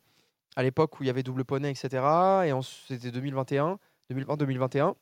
à 0.56 0.64
l'époque 0.64 1.00
où 1.00 1.04
il 1.04 1.08
y 1.08 1.10
avait 1.10 1.24
double 1.24 1.46
poney, 1.46 1.70
etc. 1.70 1.90
Et 2.46 2.52
c'était 2.88 3.12
2021, 3.12 3.78
2020-2021. 4.12 4.96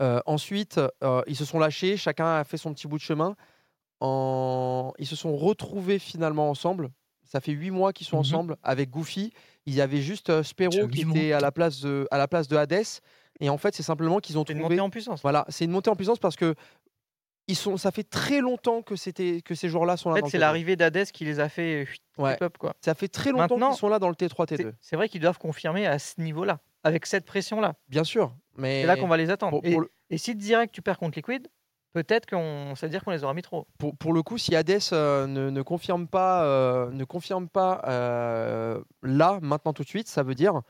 Euh, 0.00 0.20
ensuite, 0.26 0.78
euh, 1.02 1.22
ils 1.26 1.36
se 1.36 1.44
sont 1.44 1.58
lâchés, 1.58 1.96
chacun 1.96 2.36
a 2.36 2.44
fait 2.44 2.56
son 2.58 2.72
petit 2.74 2.86
bout 2.86 2.98
de 2.98 3.02
chemin. 3.02 3.34
En... 4.00 4.92
Ils 4.98 5.06
se 5.06 5.16
sont 5.16 5.36
retrouvés 5.36 5.98
finalement 5.98 6.50
ensemble. 6.50 6.90
Ça 7.24 7.40
fait 7.40 7.52
huit 7.52 7.70
mois 7.70 7.92
qu'ils 7.92 8.06
sont 8.06 8.16
Mhm. 8.16 8.20
ensemble 8.20 8.56
avec 8.62 8.90
Goofy. 8.90 9.32
Il 9.64 9.74
y 9.74 9.80
avait 9.80 10.00
juste 10.02 10.30
euh, 10.30 10.42
Spero 10.42 10.86
qui 10.88 11.00
était 11.02 11.32
à 11.32 11.40
la, 11.40 11.50
place 11.50 11.80
de, 11.80 12.06
à 12.10 12.18
la 12.18 12.28
place 12.28 12.46
de 12.48 12.56
Hades. 12.56 12.84
Et 13.40 13.48
en 13.50 13.58
fait, 13.58 13.74
c'est 13.74 13.82
simplement 13.82 14.18
qu'ils 14.18 14.38
ont 14.38 14.44
C'est 14.46 14.52
une 14.52 14.60
trouvé. 14.60 14.76
montée 14.76 14.80
en 14.86 14.90
puissance. 14.90 15.20
Voilà, 15.22 15.44
c'est 15.48 15.64
une 15.66 15.70
montée 15.70 15.90
en 15.90 15.96
puissance 15.96 16.18
parce 16.18 16.36
que 16.36 16.54
ils 17.48 17.54
sont. 17.56 17.76
Ça 17.76 17.90
fait 17.92 18.02
très 18.02 18.40
longtemps 18.40 18.82
que 18.82 18.96
c'était 18.96 19.40
que 19.42 19.54
ces 19.54 19.68
joueurs-là 19.68 19.96
sont 19.96 20.08
En 20.10 20.12
là. 20.12 20.16
fait, 20.16 20.20
dans 20.22 20.26
le 20.26 20.30
c'est 20.30 20.38
T2. 20.38 20.40
l'arrivée 20.40 20.76
d'Hades 20.76 21.10
qui 21.12 21.24
les 21.24 21.38
a 21.38 21.48
fait 21.48 21.84
euh, 22.18 22.22
Ouais. 22.22 22.36
quoi. 22.58 22.74
Ça 22.80 22.94
fait 22.94 23.08
très 23.08 23.30
longtemps 23.30 23.58
qu'ils 23.70 23.76
sont 23.78 23.88
là 23.88 23.98
dans 23.98 24.08
le 24.08 24.14
T3 24.14 24.46
C'est, 24.48 24.56
T2. 24.56 24.72
c'est 24.80 24.96
vrai 24.96 25.08
qu'ils 25.08 25.20
doivent 25.20 25.38
confirmer 25.38 25.86
à 25.86 25.98
ce 25.98 26.20
niveau-là, 26.20 26.58
avec 26.82 27.06
cette 27.06 27.24
pression-là. 27.26 27.74
Bien 27.88 28.04
sûr, 28.04 28.34
mais 28.56 28.80
C'est 28.80 28.86
là 28.86 28.96
qu'on 28.96 29.06
va 29.08 29.16
les 29.16 29.30
attendre. 29.30 29.60
pour, 29.60 29.66
et, 29.66 29.72
pour 29.72 29.82
le, 29.82 29.90
et 30.10 30.18
si 30.18 30.34
direct 30.34 30.74
tu 30.74 30.82
perds 30.82 30.98
contre 30.98 31.18
Liquid, 31.18 31.46
peut-être 31.92 32.26
qu'on, 32.28 32.74
ça 32.74 32.86
veut 32.86 32.90
dire 32.90 33.04
qu'on 33.04 33.10
les 33.12 33.22
aura 33.22 33.32
mis 33.34 33.42
trop. 33.42 33.66
pour, 33.78 33.96
pour 33.96 34.12
le 34.12 34.22
coup, 34.22 34.38
si 34.38 34.56
Hades 34.56 34.78
euh, 34.92 35.26
ne, 35.26 35.50
ne 35.50 35.62
confirme 35.62 36.08
pas, 36.08 36.42
euh, 36.44 36.90
ne 36.90 37.04
confirme 37.04 37.48
pas 37.48 37.80
euh, 37.86 38.80
là, 39.02 39.38
maintenant, 39.40 39.72
tout 39.72 39.82
de 39.84 39.88
suite, 39.88 40.08
ça 40.08 40.22
veut 40.24 40.34
dire 40.34 40.62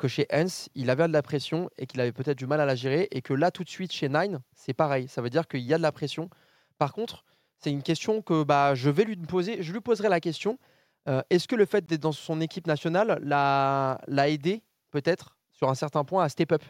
que 0.00 0.08
chez 0.08 0.26
Hens, 0.32 0.68
il 0.74 0.90
avait 0.90 1.06
de 1.06 1.12
la 1.12 1.22
pression 1.22 1.70
et 1.78 1.86
qu'il 1.86 2.00
avait 2.00 2.10
peut-être 2.10 2.38
du 2.38 2.46
mal 2.46 2.60
à 2.60 2.64
la 2.64 2.74
gérer, 2.74 3.06
et 3.12 3.20
que 3.22 3.34
là, 3.34 3.50
tout 3.50 3.62
de 3.62 3.68
suite, 3.68 3.92
chez 3.92 4.08
Nine, 4.08 4.40
c'est 4.54 4.72
pareil. 4.72 5.06
Ça 5.06 5.22
veut 5.22 5.30
dire 5.30 5.46
qu'il 5.46 5.60
y 5.60 5.74
a 5.74 5.76
de 5.76 5.82
la 5.82 5.92
pression. 5.92 6.30
Par 6.78 6.92
contre, 6.92 7.24
c'est 7.58 7.70
une 7.70 7.82
question 7.82 8.22
que 8.22 8.42
bah, 8.42 8.74
je 8.74 8.88
vais 8.88 9.04
lui 9.04 9.16
poser. 9.16 9.62
Je 9.62 9.72
lui 9.72 9.80
poserai 9.80 10.08
la 10.08 10.18
question 10.18 10.58
euh, 11.08 11.22
est-ce 11.30 11.46
que 11.46 11.56
le 11.56 11.66
fait 11.66 11.84
d'être 11.86 12.00
dans 12.00 12.12
son 12.12 12.40
équipe 12.40 12.66
nationale 12.66 13.20
l'a 13.22 14.28
aidé, 14.28 14.62
peut-être, 14.90 15.36
sur 15.52 15.68
un 15.68 15.74
certain 15.74 16.04
point, 16.04 16.24
à 16.24 16.28
step 16.28 16.52
up 16.52 16.62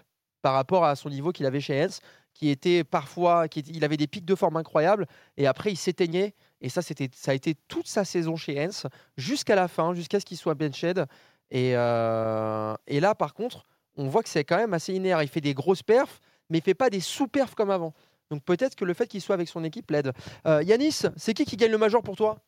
par 0.42 0.54
rapport 0.54 0.84
à 0.84 0.96
son 0.96 1.10
niveau 1.10 1.32
qu'il 1.32 1.46
avait 1.46 1.60
chez 1.60 1.84
Hens, 1.84 2.00
qui 2.34 2.48
était 2.48 2.82
parfois, 2.82 3.48
qui 3.48 3.60
il 3.60 3.84
avait 3.84 3.96
des 3.96 4.06
pics 4.06 4.24
de 4.24 4.34
forme 4.34 4.56
incroyables, 4.56 5.06
et 5.36 5.46
après 5.46 5.70
il 5.70 5.76
s'éteignait. 5.76 6.34
Et 6.62 6.68
ça, 6.68 6.82
c'était, 6.82 7.10
ça 7.14 7.32
a 7.32 7.34
été 7.34 7.54
toute 7.68 7.86
sa 7.86 8.04
saison 8.04 8.36
chez 8.36 8.64
Hens, 8.64 8.86
jusqu'à 9.16 9.54
la 9.54 9.68
fin, 9.68 9.94
jusqu'à 9.94 10.18
ce 10.18 10.24
qu'il 10.24 10.36
soit 10.36 10.54
benched. 10.54 11.06
Et, 11.50 11.72
euh, 11.76 12.74
et 12.86 13.00
là, 13.00 13.14
par 13.14 13.34
contre, 13.34 13.64
on 13.96 14.08
voit 14.08 14.22
que 14.22 14.28
c'est 14.28 14.44
quand 14.44 14.56
même 14.56 14.74
assez 14.74 14.92
linéaire. 14.92 15.22
Il 15.22 15.28
fait 15.28 15.40
des 15.40 15.54
grosses 15.54 15.82
perfs, 15.82 16.20
mais 16.48 16.58
il 16.58 16.62
fait 16.62 16.74
pas 16.74 16.90
des 16.90 17.00
sous-perfs 17.00 17.54
comme 17.54 17.70
avant. 17.70 17.92
Donc 18.30 18.44
peut-être 18.44 18.76
que 18.76 18.84
le 18.84 18.94
fait 18.94 19.06
qu'il 19.08 19.20
soit 19.20 19.34
avec 19.34 19.48
son 19.48 19.64
équipe 19.64 19.90
l'aide. 19.90 20.12
Euh, 20.46 20.62
Yanis, 20.62 21.02
c'est 21.16 21.34
qui 21.34 21.44
qui 21.44 21.56
gagne 21.56 21.72
le 21.72 21.78
major 21.78 22.02
pour 22.02 22.16
toi? 22.16 22.38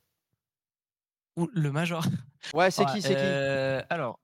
Ouh, 1.37 1.49
le 1.55 1.73
Major? 1.73 2.05
Ouais, 2.55 2.71
c'est 2.71 2.85
Ouais, 2.85 2.91
qui 2.93 3.03
C'est 3.03 3.17
qui? 3.17 3.25
euh, 3.25 3.83
Alors, 3.89 4.19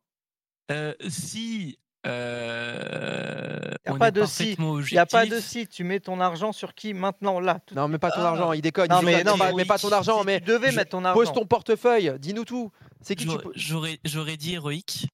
si. 1.09 1.79
Euh, 2.07 3.61
Y 3.87 3.91
a 3.91 3.95
pas 3.95 4.11
de 4.11 4.25
si. 4.27 4.53
Il 4.59 4.85
n'y 4.93 4.99
a 4.99 5.07
pas 5.07 5.27
de 5.27 5.41
si, 5.41 5.67
tu 5.67 5.83
mets 5.85 6.01
ton 6.01 6.21
argent 6.21 6.53
sur 6.53 6.75
qui 6.75 6.93
maintenant, 6.95 7.41
là 7.41 7.61
tout- 7.67 7.75
Non, 7.75 7.89
mais 7.89 7.99
pas 7.99 8.11
ton 8.11 8.21
Ah. 8.21 8.29
argent, 8.29 8.53
il 8.53 8.61
déconne. 8.61 8.89
Non, 8.91 9.01
il 9.01 9.07
mais 9.07 9.25
non, 9.25 9.37
Pas- 9.39 9.47
mais 9.49 9.55
mais 9.59 9.65
pas 9.65 9.79
ton 9.79 9.91
argent, 9.91 10.21
Si 10.21 10.27
mais 10.27 10.41
tu 10.41 10.47
devais 10.47 10.71
je- 10.71 10.77
mettre 10.77 10.91
ton 10.91 11.05
argent. 11.05 11.19
pose 11.19 11.33
ton 11.33 11.47
portefeuille, 11.47 12.13
dis-nous 12.19 12.45
tout. 12.45 12.71
C'est 13.01 13.15
qui 13.17 13.27
tu 13.27 13.37
j'aurais- 13.55 13.99
j'aurais 14.05 14.37
dit 14.37 14.55
héroïque. 14.55 15.07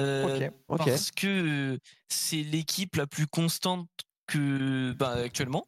euh, 0.00 0.46
Ok. 0.46 0.52
Ok. 0.68 0.86
Parce 0.86 1.10
que 1.10 1.26
euh, 1.74 1.78
c'est 2.08 2.42
l'équipe 2.42 2.94
la 2.96 3.06
plus 3.08 3.26
constante 3.26 3.88
que 4.28 4.92
bah, 4.92 5.14
actuellement. 5.24 5.66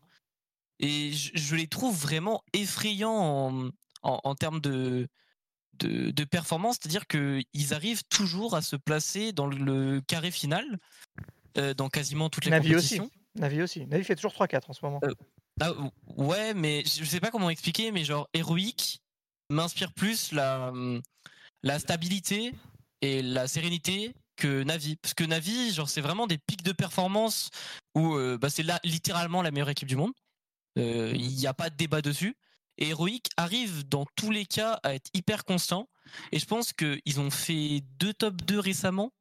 Et 0.79 1.11
je, 1.12 1.31
je 1.35 1.57
les 1.57 1.66
trouve 1.66 1.97
vraiment 1.99 2.43
effrayants 2.53 3.11
en, 3.12 3.68
en, 4.03 4.21
en 4.23 4.35
termes 4.37 4.61
de, 4.61 5.09
de, 5.81 6.11
de 6.11 6.24
performance. 6.24 6.76
C'est-à-dire 6.81 7.07
qu'ils 7.07 7.74
arrivent 7.74 8.05
toujours 8.09 8.55
à 8.55 8.62
se 8.62 8.76
placer 8.76 9.33
dans 9.33 9.47
le 9.47 10.01
carré 10.01 10.31
final, 10.31 10.78
euh, 11.59 11.74
dans 11.74 11.89
quasiment 11.89 12.31
toutes 12.31 12.45
les 12.45 12.51
Navi 12.51 12.74
aussi. 12.74 12.99
compétitions. 12.99 13.11
Navi 13.37 13.62
aussi. 13.62 13.87
Navi 13.87 14.05
fait 14.05 14.16
toujours 14.16 14.33
3-4 14.33 14.70
en 14.70 14.72
ce 14.72 14.85
moment. 14.85 15.01
Ah, 15.61 15.72
ou- 15.72 15.91
ouais, 16.24 16.55
mais 16.55 16.83
je 16.87 17.01
je 17.01 17.05
sais 17.05 17.20
pas 17.20 17.31
comment 17.31 17.51
expliquer, 17.51 17.93
mais 17.93 18.05
genre 18.05 18.28
héroïque 18.35 19.01
m'inspire 19.51 19.93
plus 19.93 20.33
la, 20.33 20.72
la 21.62 21.78
stabilité 21.78 22.55
et 23.03 23.20
la 23.22 23.47
sérénité 23.49 24.14
que 24.37 24.62
Navi. 24.62 24.97
Parce 24.97 25.12
que 25.14 25.24
Navi, 25.24 25.72
genre, 25.74 25.89
c'est 25.89 26.01
vraiment 26.01 26.26
des 26.26 26.39
pics 26.39 26.62
de 26.62 26.72
performance 26.72 27.51
où 27.95 28.14
euh, 28.14 28.39
bah, 28.39 28.49
c'est 28.49 28.62
là 28.62 28.81
littéralement 28.85 29.43
la 29.43 29.51
meilleure 29.51 29.68
équipe 29.68 29.89
du 29.89 29.97
monde. 29.97 30.12
Euh, 30.78 31.12
Il 31.14 31.35
n'y 31.37 31.47
a 31.47 31.53
pas 31.55 31.68
de 31.68 31.76
débat 31.76 32.01
dessus. 32.01 32.35
Et 32.81 32.89
Heroic 32.89 33.22
arrive 33.37 33.89
dans 33.89 34.07
tous 34.16 34.31
les 34.31 34.47
cas 34.47 34.81
à 34.83 34.95
être 34.95 35.11
hyper 35.14 35.45
constant. 35.45 35.89
Et 36.33 36.39
je 36.39 36.47
pense 36.47 36.72
qu'ils 36.72 37.20
ont 37.20 37.31
fait 37.31 37.83
deux 37.99 38.14
top 38.14 38.43
2 38.43 38.59
récemment. 38.59 39.12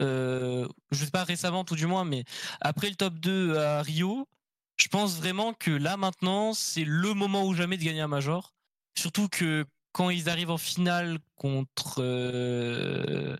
Euh, 0.00 0.66
je 0.90 1.04
sais 1.04 1.10
pas 1.10 1.24
récemment 1.24 1.64
tout 1.64 1.76
du 1.76 1.86
moins, 1.86 2.04
mais 2.04 2.24
après 2.60 2.90
le 2.90 2.96
top 2.96 3.14
2 3.14 3.56
à 3.56 3.82
Rio, 3.82 4.28
je 4.76 4.88
pense 4.88 5.16
vraiment 5.16 5.54
que 5.54 5.70
là 5.70 5.96
maintenant, 5.96 6.54
c'est 6.54 6.84
le 6.84 7.14
moment 7.14 7.46
ou 7.46 7.54
jamais 7.54 7.76
de 7.76 7.84
gagner 7.84 8.00
un 8.00 8.08
major. 8.08 8.52
Surtout 8.98 9.28
que 9.28 9.64
quand 9.92 10.10
ils 10.10 10.28
arrivent 10.28 10.50
en 10.50 10.58
finale 10.58 11.18
contre 11.36 11.96
euh, 12.02 13.36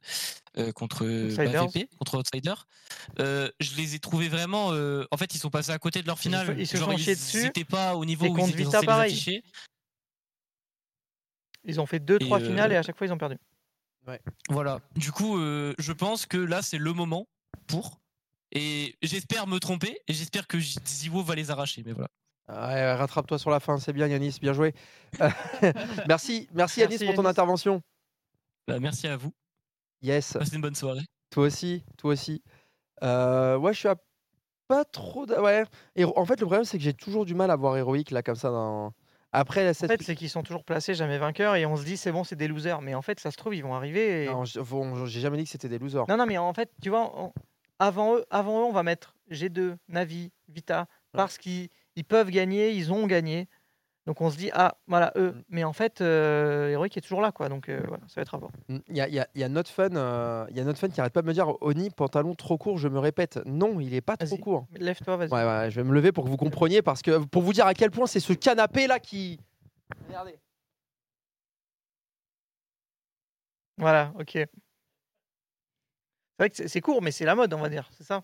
euh, 0.58 0.70
contre 0.72 1.04
contre 1.98 2.18
Outsider, 2.18 2.54
euh, 3.20 3.50
je 3.60 3.74
les 3.76 3.94
ai 3.94 3.98
trouvés 3.98 4.28
vraiment. 4.28 4.72
euh, 4.72 5.04
en 5.10 5.16
fait, 5.16 5.34
ils 5.34 5.38
sont 5.38 5.50
passés 5.50 5.70
à 5.72 5.78
côté 5.78 6.02
de 6.02 6.06
leur 6.06 6.16
Ils 6.16 6.18
se 6.18 6.22
finale. 6.22 6.54
ils 6.60 6.66
se 6.66 6.76
Genre, 6.76 6.90
sont 6.92 6.98
ils 6.98 7.06
dessus. 7.06 7.42
n'étaient 7.44 7.64
pas 7.64 7.96
au 7.96 8.04
niveau 8.04 8.26
Et 8.26 8.28
où 8.30 8.38
ils 8.38 8.50
étaient 8.50 8.64
censés 8.64 8.80
les 8.80 8.86
pareil. 8.86 9.12
afficher. 9.12 9.42
Ils 11.64 11.80
ont 11.80 11.86
fait 11.86 12.00
2-3 12.00 12.18
Et, 12.20 12.32
euh, 12.42 12.46
finales 12.46 12.72
et 12.72 12.76
à 12.76 12.82
chaque 12.82 12.96
fois 12.98 13.06
ils 13.06 13.12
ont 13.12 13.18
perdu. 13.18 13.36
Voilà. 14.48 14.80
Du 14.96 15.12
coup, 15.12 15.38
euh, 15.38 15.74
je 15.78 15.92
pense 15.92 16.26
que 16.26 16.36
là, 16.36 16.60
c'est 16.60 16.78
le 16.78 16.92
moment 16.92 17.28
pour. 17.68 18.00
Et 18.50 18.96
j'espère 19.00 19.46
me 19.46 19.58
tromper 19.60 19.96
et 20.08 20.12
j'espère 20.12 20.46
que 20.48 20.58
Ziwo 20.60 21.22
va 21.22 21.34
les 21.36 21.50
arracher. 21.50 21.82
Mais 21.86 21.92
voilà. 21.92 22.08
Ouais, 22.48 22.92
rattrape-toi 22.94 23.38
sur 23.38 23.50
la 23.50 23.60
fin, 23.60 23.78
c'est 23.78 23.92
bien 23.92 24.06
Yanis, 24.08 24.38
bien 24.40 24.52
joué. 24.52 24.74
merci, 26.08 26.48
merci 26.52 26.80
Yanis 26.80 26.92
Merci, 26.94 27.04
pour 27.06 27.14
ton 27.14 27.22
Yanis. 27.22 27.30
intervention. 27.30 27.82
Bah, 28.68 28.78
merci 28.80 29.06
à 29.08 29.16
vous. 29.16 29.32
Yes, 30.02 30.32
Passez 30.34 30.56
une 30.56 30.62
bonne 30.62 30.74
soirée. 30.74 31.02
toi 31.30 31.44
aussi, 31.44 31.84
toi 31.96 32.12
aussi. 32.12 32.42
Euh, 33.02 33.56
ouais, 33.56 33.72
je 33.72 33.78
suis 33.78 33.88
à 33.88 33.96
pas 34.68 34.84
trop. 34.84 35.26
Ouais. 35.26 35.64
Et 35.96 36.04
en 36.04 36.24
fait, 36.24 36.40
le 36.40 36.46
problème, 36.46 36.64
c'est 36.64 36.78
que 36.78 36.84
j'ai 36.84 36.94
toujours 36.94 37.24
du 37.24 37.34
mal 37.34 37.50
à 37.50 37.56
voir 37.56 37.76
héroïque 37.76 38.10
là 38.10 38.22
comme 38.22 38.36
ça. 38.36 38.50
Dans... 38.50 38.92
Après, 39.32 39.68
En 39.68 39.74
cette... 39.74 39.90
fait, 39.90 40.02
c'est 40.02 40.14
qu'ils 40.14 40.30
sont 40.30 40.42
toujours 40.42 40.64
placés, 40.64 40.94
jamais 40.94 41.18
vainqueurs, 41.18 41.54
et 41.56 41.64
on 41.66 41.76
se 41.76 41.84
dit 41.84 41.96
c'est 41.96 42.12
bon, 42.12 42.24
c'est 42.24 42.36
des 42.36 42.48
losers. 42.48 42.80
Mais 42.82 42.94
en 42.94 43.02
fait, 43.02 43.20
ça 43.20 43.30
se 43.30 43.36
trouve, 43.36 43.54
ils 43.54 43.62
vont 43.62 43.74
arriver. 43.74 44.24
et- 44.24 44.28
non, 44.28 44.44
j- 44.44 44.58
bon, 44.60 45.06
j'ai 45.06 45.20
jamais 45.20 45.36
dit 45.38 45.44
que 45.44 45.50
c'était 45.50 45.68
des 45.68 45.78
losers. 45.78 46.04
Non, 46.08 46.16
non, 46.16 46.26
mais 46.26 46.38
en 46.38 46.52
fait, 46.54 46.70
tu 46.82 46.90
vois, 46.90 47.12
on- 47.18 47.32
avant 47.78 48.16
eux, 48.16 48.24
avant 48.30 48.60
eux, 48.60 48.64
on 48.64 48.72
va 48.72 48.82
mettre 48.82 49.14
G2, 49.30 49.76
Navi, 49.88 50.32
Vita, 50.48 50.86
parce 51.12 51.38
qu'ils 51.38 51.68
ils 51.96 52.04
peuvent 52.04 52.30
gagner, 52.30 52.70
ils 52.72 52.92
ont 52.92 53.06
gagné. 53.06 53.48
Donc 54.06 54.20
on 54.20 54.30
se 54.30 54.36
dit, 54.36 54.50
ah, 54.52 54.76
voilà, 54.88 55.12
eux. 55.16 55.30
Mm. 55.32 55.42
Mais 55.50 55.62
en 55.64 55.72
fait, 55.72 56.00
euh, 56.00 56.68
Heroic 56.70 56.96
est 56.96 57.00
toujours 57.00 57.20
là, 57.20 57.30
quoi. 57.30 57.48
Donc 57.48 57.68
euh, 57.68 57.80
voilà, 57.86 58.02
ça 58.08 58.14
va 58.16 58.22
être 58.22 58.34
à 58.34 58.38
voir. 58.38 58.50
Mm, 58.68 58.78
Il 58.88 58.96
y 58.96 59.00
a, 59.00 59.08
y 59.08 59.20
a- 59.20 59.28
y 59.36 59.44
a 59.44 59.48
notre 59.48 59.70
fun, 59.70 59.94
euh, 59.94 60.44
y 60.50 60.58
a 60.58 60.64
notre 60.64 60.78
fun 60.80 60.88
qui 60.88 61.00
arrête 61.00 61.12
pas 61.12 61.22
de 61.22 61.26
me 61.28 61.32
dire 61.32 61.54
Oni, 61.62 61.88
pantalon 61.90 62.34
trop 62.34 62.58
court, 62.58 62.78
je 62.78 62.88
me 62.88 62.98
répète. 62.98 63.38
Non, 63.46 63.78
il 63.78 63.94
est 63.94 64.00
pas 64.00 64.16
trop 64.16 64.36
court. 64.38 64.66
Lève-toi, 64.74 65.16
vas-y. 65.16 65.30
Ouais, 65.30 65.44
ouais, 65.46 65.70
je 65.70 65.76
vais 65.80 65.84
me 65.88 65.94
lever 65.94 66.10
pour 66.10 66.24
que 66.24 66.30
vous 66.30 66.36
compreniez 66.36 66.82
parce 66.82 67.00
que 67.02 67.18
pour 67.18 67.42
vous 67.42 67.52
dire 67.52 67.66
à 67.66 67.74
quel 67.74 67.92
point 67.92 68.06
c'est 68.08 68.18
ce 68.20 68.32
canapé 68.32 68.88
là 68.88 68.98
qui. 68.98 69.38
Regardez. 70.08 70.36
Voilà, 73.78 74.12
ok. 74.18 74.30
C'est 74.32 74.48
vrai 76.38 76.50
que 76.50 76.68
c'est- 76.68 76.80
court, 76.80 77.02
mais 77.02 77.10
c'est 77.12 77.24
la 77.24 77.34
mode, 77.34 77.52
on 77.54 77.58
va 77.60 77.68
dire, 77.68 77.88
c'est 77.92 78.04
ça? 78.04 78.22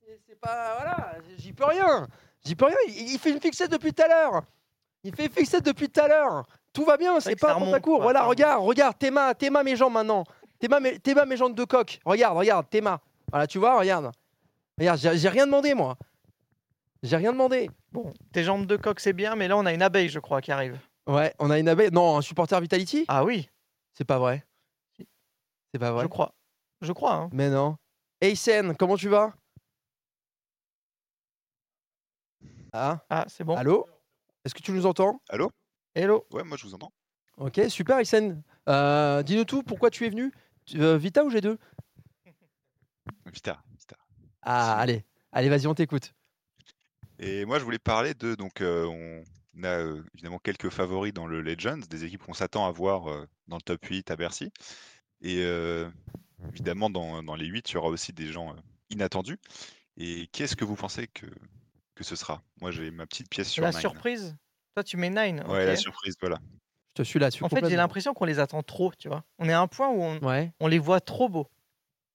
C'est- 0.00 0.20
C'est 0.26 0.38
pas. 0.40 0.76
Voilà, 0.76 1.16
j'y 1.38 1.52
peux 1.52 1.64
rien. 1.64 2.06
J'y 2.44 2.54
peux 2.54 2.66
rien. 2.66 2.76
Il, 2.88 3.12
il 3.12 3.18
fait 3.18 3.30
une 3.30 3.40
fixette 3.40 3.70
depuis 3.70 3.92
tout 3.92 4.02
à 4.02 4.08
l'heure. 4.08 4.42
Il 5.04 5.14
fait 5.14 5.26
une 5.26 5.32
fixette 5.32 5.64
depuis 5.64 5.88
tout 5.88 6.00
à 6.00 6.08
l'heure. 6.08 6.46
Tout 6.72 6.84
va 6.84 6.96
bien, 6.96 7.18
c'est 7.20 7.34
pas 7.36 7.54
remonte, 7.54 7.80
court. 7.80 7.96
quoi, 7.96 8.04
Voilà, 8.04 8.22
regarde, 8.24 8.62
regarde, 8.64 8.96
Théma, 8.98 9.34
Théma 9.34 9.62
mes 9.64 9.74
jambes 9.76 9.92
maintenant. 9.94 10.24
Théma 10.58 10.78
mes, 10.78 10.98
Théma 10.98 11.24
mes 11.24 11.36
jambes 11.36 11.54
de 11.54 11.64
coq. 11.64 11.98
Regarde, 12.04 12.36
regarde, 12.38 12.68
Théma. 12.70 13.00
Voilà, 13.30 13.46
tu 13.46 13.58
vois, 13.58 13.78
regarde. 13.78 14.12
Regarde, 14.78 14.98
j'ai 14.98 15.28
rien 15.28 15.46
demandé 15.46 15.74
moi. 15.74 15.96
J'ai 17.02 17.16
rien 17.16 17.32
demandé. 17.32 17.70
Bon, 17.92 18.12
tes 18.32 18.44
jambes 18.44 18.66
de 18.66 18.76
coq, 18.76 19.00
c'est 19.00 19.12
bien, 19.14 19.34
mais 19.34 19.48
là, 19.48 19.56
on 19.56 19.66
a 19.66 19.72
une 19.72 19.82
abeille, 19.82 20.08
je 20.08 20.18
crois, 20.20 20.40
qui 20.40 20.52
arrive. 20.52 20.78
Ouais, 21.06 21.34
on 21.38 21.50
a 21.50 21.58
une 21.58 21.68
abeille. 21.68 21.90
Non, 21.90 22.18
un 22.18 22.20
supporter 22.22 22.60
Vitality? 22.60 23.04
Ah 23.08 23.24
oui, 23.24 23.48
C'est 23.94 24.04
pas 24.04 24.18
vrai. 24.18 24.44
C'est 25.72 25.78
pas 25.78 25.92
vrai. 25.92 26.02
je 26.04 26.08
crois. 26.08 26.32
Je 26.82 26.92
crois, 26.92 27.14
hein. 27.14 27.30
Mais 27.32 27.48
non. 27.48 27.76
Aysen, 28.20 28.76
comment 28.76 28.96
tu 28.96 29.08
vas? 29.08 29.32
Ah, 32.72 33.04
Ah, 33.10 33.24
c'est 33.28 33.44
bon. 33.44 33.56
allô? 33.56 33.86
Est-ce 34.44 34.54
que 34.54 34.62
tu 34.62 34.72
nous 34.72 34.86
entends? 34.86 35.20
Hello. 35.94 36.26
Ouais, 36.30 36.44
moi 36.44 36.56
je 36.56 36.64
vous 36.64 36.74
entends. 36.74 36.92
Ok, 37.36 37.60
super 37.68 37.98
Aysen. 37.98 38.42
Euh, 38.68 39.22
Dis-nous 39.22 39.44
tout, 39.44 39.62
pourquoi 39.62 39.90
tu 39.90 40.06
es 40.06 40.10
venu? 40.10 40.32
Tu- 40.66 40.80
euh, 40.80 40.96
Vita 40.96 41.24
ou 41.24 41.30
G2 41.30 41.58
Vita, 43.32 43.62
Vita. 43.78 43.96
Ah, 44.42 44.76
allez, 44.78 45.04
allez, 45.32 45.48
vas-y, 45.48 45.66
on 45.66 45.74
t'écoute. 45.74 46.14
Et 47.18 47.44
moi 47.44 47.58
je 47.58 47.64
voulais 47.64 47.78
parler 47.78 48.14
de 48.14 48.34
donc 48.34 48.60
euh, 48.60 48.86
on 48.86 49.62
a 49.64 49.68
euh, 49.80 50.02
évidemment 50.14 50.38
quelques 50.38 50.70
favoris 50.70 51.12
dans 51.12 51.26
le 51.26 51.42
Legends, 51.42 51.78
des 51.90 52.04
équipes 52.04 52.22
qu'on 52.22 52.32
s'attend 52.34 52.66
à 52.66 52.70
voir 52.70 53.08
euh, 53.10 53.26
dans 53.48 53.56
le 53.56 53.62
top 53.62 53.84
8 53.84 54.10
à 54.10 54.16
Bercy. 54.16 54.50
Et 55.20 55.42
euh, 55.44 55.88
évidemment 56.50 56.88
dans, 56.88 57.22
dans 57.22 57.34
les 57.34 57.46
8, 57.46 57.70
il 57.70 57.74
y 57.74 57.76
aura 57.76 57.88
aussi 57.88 58.12
des 58.12 58.28
gens 58.32 58.50
euh, 58.52 58.60
inattendus. 58.90 59.38
Et 59.96 60.28
qu'est-ce 60.32 60.56
que 60.56 60.64
vous 60.64 60.76
pensez 60.76 61.08
que, 61.08 61.26
que 62.00 62.06
ce 62.06 62.16
sera 62.16 62.42
Moi 62.62 62.70
j'ai 62.70 62.90
ma 62.90 63.06
petite 63.06 63.28
pièce 63.28 63.48
sur 63.50 63.62
La 63.62 63.70
Nine. 63.70 63.80
surprise? 63.80 64.34
Toi, 64.74 64.82
tu 64.84 64.96
mets 64.96 65.10
9. 65.10 65.46
Ouais, 65.48 65.66
la 65.66 65.76
surprise, 65.76 66.14
voilà. 66.20 66.38
Je 66.96 67.02
te 67.02 67.06
suis 67.06 67.18
là-dessus. 67.18 67.44
En 67.44 67.48
fait, 67.48 67.68
j'ai 67.68 67.76
l'impression 67.76 68.14
qu'on 68.14 68.24
les 68.24 68.38
attend 68.38 68.62
trop, 68.62 68.92
tu 68.98 69.08
vois. 69.08 69.24
On 69.38 69.48
est 69.48 69.52
à 69.52 69.60
un 69.60 69.66
point 69.66 69.88
où 69.90 70.00
on, 70.02 70.18
Ouais. 70.20 70.52
on 70.60 70.66
les 70.68 70.78
voit 70.78 71.00
trop 71.00 71.28
beaux. 71.28 71.46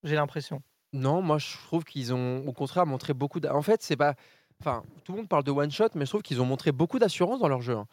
J'ai 0.03 0.15
l'impression. 0.15 0.61
Non, 0.93 1.21
moi 1.21 1.38
je 1.38 1.53
trouve 1.67 1.83
qu'ils 1.83 2.13
ont 2.13 2.45
au 2.47 2.53
contraire 2.53 2.86
montré 2.86 3.13
beaucoup. 3.13 3.39
d'a- 3.39 3.53
En 3.55 3.61
fait, 3.61 3.83
c'est 3.83 3.95
pas. 3.97 4.15
Enfin, 4.61 4.83
tout 5.03 5.11
le 5.11 5.17
monde 5.19 5.27
parle 5.29 5.43
de 5.43 5.51
one 5.51 5.69
shot, 5.69 5.89
mais 5.95 6.05
je 6.05 6.09
trouve 6.11 6.21
qu'ils 6.23 6.41
ont 6.41 6.45
montré 6.45 6.71
beaucoup 6.71 6.97
d'assurance 6.97 7.39
dans 7.39 7.47
leur 7.49 7.61
jeu. 7.61 7.75
hein. 7.75 7.88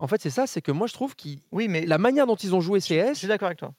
En 0.00 0.06
fait, 0.08 0.20
c'est 0.22 0.30
ça, 0.30 0.46
c'est 0.46 0.62
que 0.62 0.72
moi 0.72 0.86
je 0.86 0.94
trouve 0.94 1.14
qu'ils. 1.14 1.40
Oui, 1.52 1.68
mais 1.68 1.84
La 1.86 1.98
manière 1.98 2.26
dont 2.26 2.36
ils 2.36 2.54
ont 2.54 2.60
joué 2.60 2.80
je 2.80 2.86
CS, 2.86 3.14
suis 3.14 3.28
d'accord 3.28 3.46
avec 3.46 3.58
toi. 3.58 3.74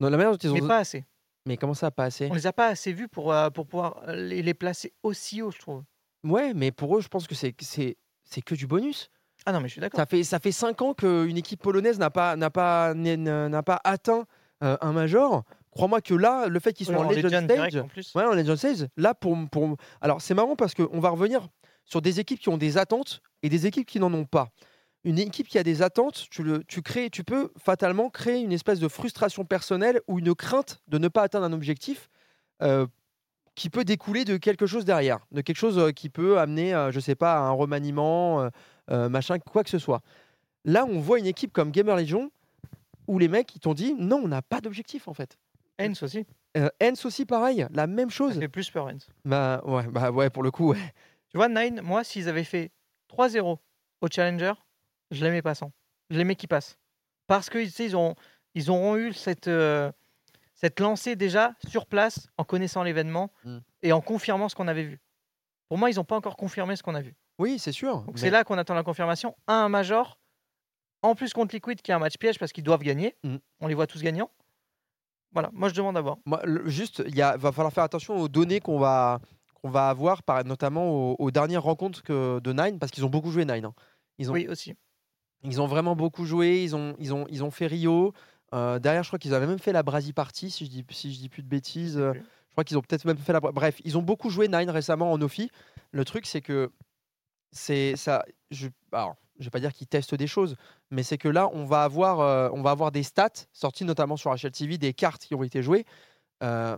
non, 0.00 0.08
la 0.10 0.16
manière 0.16 0.32
dont 0.32 0.38
ils 0.38 0.50
ont. 0.50 0.54
Mais 0.54 0.66
pas 0.66 0.78
assez. 0.78 1.04
Mais 1.46 1.56
comment 1.56 1.74
ça, 1.74 1.90
pas 1.90 2.04
assez? 2.04 2.28
On 2.30 2.34
les 2.34 2.46
a 2.46 2.52
pas 2.52 2.66
assez 2.68 2.92
vus 2.92 3.08
pour, 3.08 3.32
euh, 3.32 3.50
pour 3.50 3.66
pouvoir 3.66 4.02
les, 4.12 4.42
les 4.42 4.54
placer 4.54 4.92
aussi 5.02 5.42
haut, 5.42 5.50
je 5.50 5.58
trouve. 5.58 5.82
Ouais, 6.24 6.52
mais 6.54 6.70
pour 6.72 6.96
eux, 6.96 7.00
je 7.00 7.08
pense 7.08 7.26
que 7.26 7.34
c'est 7.34 7.54
que 7.54 8.54
du 8.54 8.66
bonus. 8.66 9.10
Ah 9.46 9.52
non, 9.52 9.60
mais 9.60 9.68
je 9.68 9.72
suis 9.72 9.80
d'accord. 9.80 9.98
Ça 10.00 10.06
fait 10.06 10.24
ça 10.24 10.38
fait 10.40 10.52
cinq 10.52 10.82
ans 10.82 10.92
qu'une 10.94 11.36
équipe 11.36 11.62
polonaise 11.62 11.98
n'a 11.98 12.10
pas 12.10 12.36
pas 12.50 12.92
n'a- 12.94 13.62
pas 13.62 13.80
atteint 13.84 14.24
euh, 14.64 14.76
un 14.80 14.92
major. 14.92 15.44
Crois-moi 15.70 16.00
que 16.00 16.14
là, 16.14 16.48
le 16.48 16.58
fait 16.58 16.72
qu'ils 16.72 16.88
Oui, 16.88 16.94
soient 16.94 17.04
en, 17.06 17.08
Legend 17.08 17.24
Legend 17.24 17.44
Stage, 17.50 17.76
en 17.76 17.86
plus. 17.88 18.12
ouais, 18.16 18.24
en 18.24 18.32
Legend 18.34 18.56
Stage, 18.56 18.86
là 18.96 19.14
pour 19.14 19.36
pour 19.50 19.76
alors 20.00 20.20
c'est 20.20 20.34
marrant 20.34 20.56
parce 20.56 20.74
qu'on 20.74 20.98
va 20.98 21.10
revenir 21.10 21.48
sur 21.84 22.02
des 22.02 22.18
équipes 22.20 22.40
qui 22.40 22.48
ont 22.48 22.58
des 22.58 22.76
attentes 22.78 23.20
et 23.42 23.48
des 23.48 23.66
équipes 23.66 23.86
qui 23.86 24.00
n'en 24.00 24.12
ont 24.12 24.24
pas. 24.26 24.48
Une 25.04 25.18
équipe 25.20 25.46
qui 25.46 25.58
a 25.58 25.62
des 25.62 25.80
attentes, 25.80 26.26
tu 26.30 26.42
le 26.42 26.64
tu 26.64 26.82
crées, 26.82 27.08
tu 27.08 27.22
peux 27.22 27.52
fatalement 27.56 28.10
créer 28.10 28.40
une 28.42 28.52
espèce 28.52 28.80
de 28.80 28.88
frustration 28.88 29.44
personnelle 29.44 30.00
ou 30.08 30.18
une 30.18 30.34
crainte 30.34 30.80
de 30.88 30.98
ne 30.98 31.06
pas 31.08 31.22
atteindre 31.22 31.46
un 31.46 31.52
objectif. 31.52 32.08
euh, 32.62 32.86
qui 33.58 33.70
peut 33.70 33.84
découler 33.84 34.24
de 34.24 34.36
quelque 34.36 34.66
chose 34.66 34.84
derrière, 34.84 35.18
de 35.32 35.40
quelque 35.40 35.56
chose 35.56 35.78
euh, 35.78 35.90
qui 35.90 36.08
peut 36.08 36.38
amener, 36.38 36.72
euh, 36.74 36.92
je 36.92 37.00
sais 37.00 37.16
pas, 37.16 37.34
à 37.34 37.40
un 37.40 37.50
remaniement, 37.50 38.48
euh, 38.90 39.08
machin, 39.08 39.38
quoi 39.40 39.64
que 39.64 39.70
ce 39.70 39.78
soit. 39.78 40.00
Là, 40.64 40.86
on 40.88 41.00
voit 41.00 41.18
une 41.18 41.26
équipe 41.26 41.52
comme 41.52 41.70
Gamer 41.72 41.96
Legion 41.96 42.30
où 43.08 43.18
les 43.18 43.28
mecs 43.28 43.54
ils 43.56 43.58
t'ont 43.60 43.74
dit 43.74 43.94
non, 43.98 44.20
on 44.24 44.28
n'a 44.28 44.42
pas 44.42 44.60
d'objectif 44.60 45.08
en 45.08 45.14
fait. 45.14 45.36
Hens 45.80 46.02
aussi. 46.02 46.24
Euh, 46.56 46.68
Hens 46.82 47.04
aussi 47.04 47.24
pareil, 47.26 47.66
la 47.72 47.86
même 47.86 48.10
Ça 48.10 48.16
chose. 48.16 48.38
fait 48.38 48.48
plus 48.48 48.70
peur, 48.70 48.86
Hens. 48.86 49.08
Bah 49.24 49.60
ouais, 49.64 49.86
bah 49.88 50.10
ouais, 50.10 50.30
pour 50.30 50.42
le 50.42 50.50
coup, 50.50 50.70
ouais. 50.70 50.94
Tu 51.30 51.36
vois, 51.36 51.48
Nine, 51.48 51.80
moi, 51.82 52.04
s'ils 52.04 52.28
avaient 52.28 52.44
fait 52.44 52.70
3-0 53.12 53.58
au 54.00 54.06
Challenger, 54.10 54.52
je 55.10 55.24
les 55.24 55.30
mets 55.30 55.42
passant. 55.42 55.72
Je 56.10 56.16
les 56.16 56.24
mets 56.24 56.36
qui 56.36 56.46
passent. 56.46 56.78
Parce 57.26 57.50
que 57.50 57.58
tu 57.58 57.70
sais, 57.70 57.84
ils, 57.86 57.96
ont, 57.96 58.14
ils 58.54 58.70
auront 58.70 58.96
eu 58.96 59.12
cette, 59.12 59.48
euh, 59.48 59.90
cette 60.60 60.80
lancée 60.80 61.14
déjà 61.16 61.54
sur 61.68 61.86
place 61.86 62.28
en 62.36 62.44
connaissant 62.44 62.82
l'événement 62.82 63.30
Mm. 63.44 63.58
et 63.82 63.92
en 63.92 64.00
confirmant 64.00 64.48
ce 64.48 64.54
qu'on 64.56 64.66
avait 64.68 64.82
vu. 64.84 65.00
Pour 65.68 65.78
moi, 65.78 65.90
ils 65.90 65.96
n'ont 65.96 66.04
pas 66.04 66.16
encore 66.16 66.36
confirmé 66.36 66.74
ce 66.76 66.82
qu'on 66.82 66.94
a 66.96 67.00
vu. 67.00 67.14
Oui, 67.38 67.58
c'est 67.60 67.72
sûr. 67.72 67.98
Donc 68.02 68.14
mais- 68.14 68.20
c'est 68.20 68.30
là 68.30 68.42
qu'on 68.44 68.58
attend 68.58 68.74
la 68.74 68.82
confirmation. 68.82 69.36
Un, 69.46 69.54
un 69.54 69.68
major. 69.68 70.18
En 71.02 71.14
plus 71.14 71.32
contre 71.32 71.54
Liquid 71.54 71.80
qui 71.80 71.92
a 71.92 71.96
un 71.96 72.00
match 72.00 72.16
piège 72.18 72.38
parce 72.40 72.50
qu'ils 72.52 72.64
doivent 72.64 72.82
gagner. 72.82 73.14
Mm. 73.22 73.36
On 73.60 73.66
les 73.68 73.74
voit 73.74 73.86
tous 73.86 74.02
gagnants. 74.02 74.30
Voilà, 75.32 75.50
moi 75.52 75.68
je 75.68 75.74
demande 75.74 75.96
à 75.96 76.00
voir. 76.00 76.16
Moi, 76.24 76.40
le- 76.44 76.68
juste, 76.68 77.02
il 77.06 77.14
va 77.20 77.52
falloir 77.52 77.72
faire 77.72 77.84
attention 77.84 78.16
aux 78.16 78.28
données 78.28 78.60
qu'on 78.60 78.78
va, 78.78 79.20
qu'on 79.54 79.68
va 79.70 79.90
avoir, 79.90 80.22
par, 80.22 80.42
notamment 80.44 80.90
aux, 80.90 81.16
aux 81.18 81.30
dernières 81.30 81.62
rencontres 81.62 82.02
que, 82.02 82.40
de 82.40 82.52
Nine, 82.52 82.78
parce 82.78 82.90
qu'ils 82.90 83.04
ont 83.04 83.10
beaucoup 83.10 83.30
joué 83.30 83.44
Nine. 83.44 83.66
hein. 83.66 83.74
Ils 84.18 84.30
ont, 84.30 84.34
Oui, 84.34 84.48
aussi. 84.48 84.74
Ils 85.44 85.60
ont 85.60 85.66
vraiment 85.66 85.94
beaucoup 85.94 86.24
joué. 86.24 86.64
Ils 86.64 86.74
ont, 86.74 86.96
ils 86.98 87.12
ont, 87.14 87.26
ils 87.28 87.44
ont 87.44 87.50
fait 87.52 87.66
Rio. 87.68 88.12
Euh, 88.54 88.78
derrière, 88.78 89.02
je 89.02 89.08
crois 89.08 89.18
qu'ils 89.18 89.34
avaient 89.34 89.46
même 89.46 89.58
fait 89.58 89.72
la 89.72 89.82
Brasil 89.82 90.14
Party, 90.14 90.50
si 90.50 90.64
je 90.64 90.70
dis, 90.70 90.84
si 90.90 91.12
je 91.12 91.18
dis 91.18 91.28
plus 91.28 91.42
de 91.42 91.48
bêtises. 91.48 91.96
Je 91.98 92.52
crois 92.52 92.64
qu'ils 92.64 92.78
ont 92.78 92.82
peut-être 92.82 93.04
même 93.04 93.18
fait 93.18 93.32
la. 93.32 93.40
Bref, 93.40 93.80
ils 93.84 93.96
ont 93.98 94.02
beaucoup 94.02 94.30
joué 94.30 94.48
Nine 94.48 94.70
récemment 94.70 95.12
en 95.12 95.20
Ophi. 95.20 95.50
Le 95.92 96.04
truc, 96.04 96.26
c'est 96.26 96.40
que 96.40 96.70
c'est 97.52 97.96
ça. 97.96 98.24
Je, 98.50 98.68
alors, 98.92 99.16
je 99.38 99.44
vais 99.44 99.50
pas 99.50 99.60
dire 99.60 99.72
qu'ils 99.72 99.86
testent 99.86 100.14
des 100.14 100.26
choses, 100.26 100.56
mais 100.90 101.02
c'est 101.02 101.18
que 101.18 101.28
là, 101.28 101.48
on 101.52 101.64
va 101.64 101.84
avoir, 101.84 102.20
euh, 102.20 102.48
on 102.52 102.62
va 102.62 102.70
avoir 102.70 102.90
des 102.90 103.02
stats 103.02 103.46
sorties 103.52 103.84
notamment 103.84 104.16
sur 104.16 104.34
HLTV, 104.34 104.78
des 104.78 104.92
cartes 104.94 105.22
qui 105.24 105.34
ont 105.34 105.42
été 105.42 105.62
jouées. 105.62 105.84
Euh, 106.42 106.76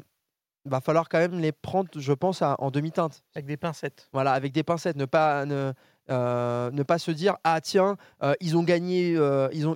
va 0.66 0.80
falloir 0.80 1.08
quand 1.08 1.18
même 1.18 1.40
les 1.40 1.52
prendre, 1.52 1.88
je 1.96 2.12
pense, 2.12 2.42
à- 2.42 2.56
en 2.58 2.70
demi-teinte. 2.70 3.22
Avec 3.34 3.46
des 3.46 3.56
pincettes. 3.56 4.08
Voilà, 4.12 4.32
avec 4.32 4.52
des 4.52 4.62
pincettes, 4.62 4.96
ne 4.96 5.06
pas 5.06 5.46
ne, 5.46 5.72
euh, 6.11 6.70
ne 6.70 6.82
pas 6.82 6.98
se 6.98 7.11
dire 7.11 7.36
ah 7.44 7.61
tiens 7.61 7.96
euh, 8.22 8.34
ils 8.40 8.56
ont 8.56 8.62
gagné 8.62 9.14
euh, 9.16 9.48
ils 9.52 9.66
ont 9.66 9.74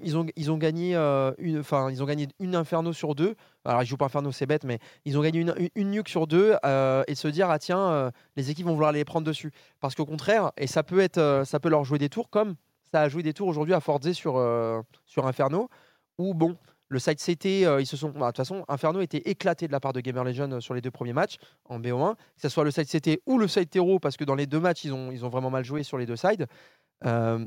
gagné 0.59 0.95
une 1.39 1.63
ils 1.91 2.03
ont 2.03 2.07
gagné 2.07 2.29
une 2.41 2.57
inferno 2.57 2.93
sur 2.93 3.15
deux. 3.15 3.35
Alors 3.65 3.83
ils 3.83 3.87
jouent 3.87 3.97
pas 3.97 4.07
inferno 4.07 4.33
c'est 4.33 4.47
bête 4.47 4.65
mais 4.65 4.79
ils 5.05 5.17
ont 5.19 5.23
gagné 5.23 5.41
une, 5.41 5.55
une, 5.75 5.91
nuke 5.91 6.09
sur 6.09 6.27
deux 6.27 6.55
et 7.07 7.15
se 7.15 7.29
dire 7.29 7.51
ah 7.51 7.59
tiens 7.59 8.11
les 8.37 8.51
équipes 8.51 8.67
vont 8.67 8.75
vouloir 8.75 8.93
les 8.93 9.05
prendre 9.05 9.27
dessus 9.27 9.53
parce 9.81 9.95
qu'au 9.95 10.07
contraire 10.07 10.53
et 10.57 10.67
ça 10.67 10.83
peut 10.83 11.01
être 11.01 11.43
ça 11.47 11.61
peut 11.61 11.69
leur 11.69 11.85
jouer 11.85 11.99
des 11.99 12.09
tours 12.09 12.31
comme 12.31 12.57
ça 12.93 13.03
a 13.03 13.09
joué 13.09 13.23
des 13.23 13.33
tours 13.33 13.49
aujourd'hui 13.49 13.75
à 13.75 13.81
Forza 13.81 14.13
sur, 14.13 14.35
sur 15.05 15.27
Inferno, 15.27 15.69
où 16.19 16.33
bon, 16.33 16.57
le 16.95 17.01
side 17.01 17.19
CT, 17.19 17.67
euh, 17.67 17.81
ils 17.81 17.87
se 17.87 17.97
sont. 17.97 18.11
bah, 18.11 18.27
De 18.27 18.27
toute 18.29 18.39
façon, 18.39 18.65
Inferno 18.69 19.01
était 19.01 19.19
éclaté 19.29 19.67
de 19.67 19.73
la 19.73 19.81
part 19.81 19.93
de 19.93 20.01
Gamer 20.01 20.25
Legion 20.25 20.51
euh, 20.51 20.61
sur 20.61 20.75
les 20.75 20.81
deux 20.81 20.91
premiers 20.91 21.13
matchs 21.13 21.37
en 21.67 21.79
BO1, 21.81 22.15
que 22.15 22.21
ce 22.41 22.49
soit 22.49 22.65
le 22.65 22.71
side 22.71 22.87
CT 22.89 23.21
ou 23.27 23.39
le 23.39 23.49
side 23.49 23.69
Tero, 23.69 23.99
parce 23.99 24.17
que 24.17 24.25
dans 24.25 24.35
les 24.35 24.47
deux 24.47 24.61
matchs, 24.61 24.85
ils 24.85 24.93
ont, 24.95 25.11
ils 25.11 25.25
ont 25.25 25.29
vraiment 25.29 25.51
mal 25.51 25.65
joué 25.65 25.83
sur 25.83 25.99
les 25.99 26.07
deux 26.07 26.17
sides. 26.17 26.47
Euh, 27.05 27.45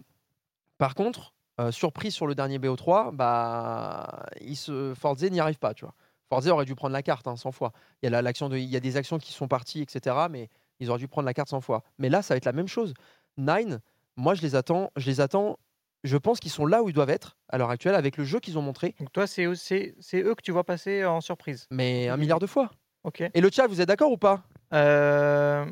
par 0.78 0.94
contre, 0.94 1.34
euh, 1.60 1.72
surprise 1.72 2.14
sur 2.14 2.28
le 2.28 2.36
dernier 2.36 2.60
BO3, 2.60 3.16
bah, 3.16 4.26
se, 4.54 4.94
Forza 4.94 5.30
n'y 5.30 5.40
arrive 5.40 5.58
pas, 5.58 5.74
tu 5.74 5.86
vois. 5.86 5.96
Forza 6.30 6.52
aurait 6.52 6.66
dû 6.66 6.76
prendre 6.76 6.94
la 6.94 7.02
carte 7.02 7.28
hein, 7.28 7.36
100 7.36 7.52
fois. 7.54 7.72
Il 8.04 8.12
y, 8.12 8.14
a 8.14 8.22
de, 8.22 8.58
il 8.58 8.70
y 8.70 8.76
a 8.76 8.80
des 8.80 8.98
actions 8.98 9.18
qui 9.18 9.32
sont 9.32 9.48
parties, 9.48 9.82
etc. 9.82 10.28
Mais 10.30 10.50
ils 10.80 10.90
auraient 10.90 11.00
dû 11.00 11.08
prendre 11.08 11.26
la 11.26 11.34
carte 11.34 11.50
100 11.50 11.62
fois. 11.62 11.84
Mais 11.98 12.10
là, 12.10 12.22
ça 12.22 12.34
va 12.34 12.38
être 12.38 12.46
la 12.46 12.52
même 12.52 12.68
chose. 12.68 12.94
Nine, 13.38 13.80
moi, 14.18 14.34
je 14.34 14.42
les 14.42 14.56
attends. 14.56 14.92
Je 14.98 15.08
les 15.08 15.22
attends. 15.22 15.58
Je 16.04 16.18
pense 16.18 16.40
qu'ils 16.40 16.52
sont 16.52 16.66
là 16.66 16.84
où 16.84 16.90
ils 16.90 16.94
doivent 16.94 17.10
être 17.10 17.38
à 17.50 17.58
l'heure 17.58 17.70
actuelle 17.70 17.96
avec 17.96 18.18
le 18.18 18.24
jeu 18.24 18.40
qu'ils 18.40 18.58
ont 18.58 18.62
montré, 18.62 18.96
Donc 19.00 19.12
toi, 19.12 19.28
c'est 19.28 19.44
eux, 19.46 19.56
que 19.56 20.42
tu 20.42 20.52
vois 20.52 20.64
passer 20.64 21.04
en 21.06 21.22
surprise. 21.22 21.68
mais 21.72 22.08
un 22.08 22.18
milliard 22.18 22.40
de 22.40 22.48
fois. 22.48 22.72
Ok. 23.04 23.22
Et 23.34 23.42
le 23.42 23.50
chat, 23.50 23.68
vous 23.68 23.82
êtes 23.82 23.88
d'accord 23.88 24.12
ou 24.12 24.18
pas? 24.18 24.44
Euh, 24.74 25.66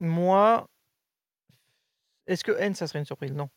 Moi, 0.00 0.66
est-ce 2.26 2.44
que 2.44 2.52
N, 2.52 2.74
ça 2.74 2.86
serait 2.86 2.98
une 2.98 3.04
surprise? 3.04 3.32
Non. 3.32 3.48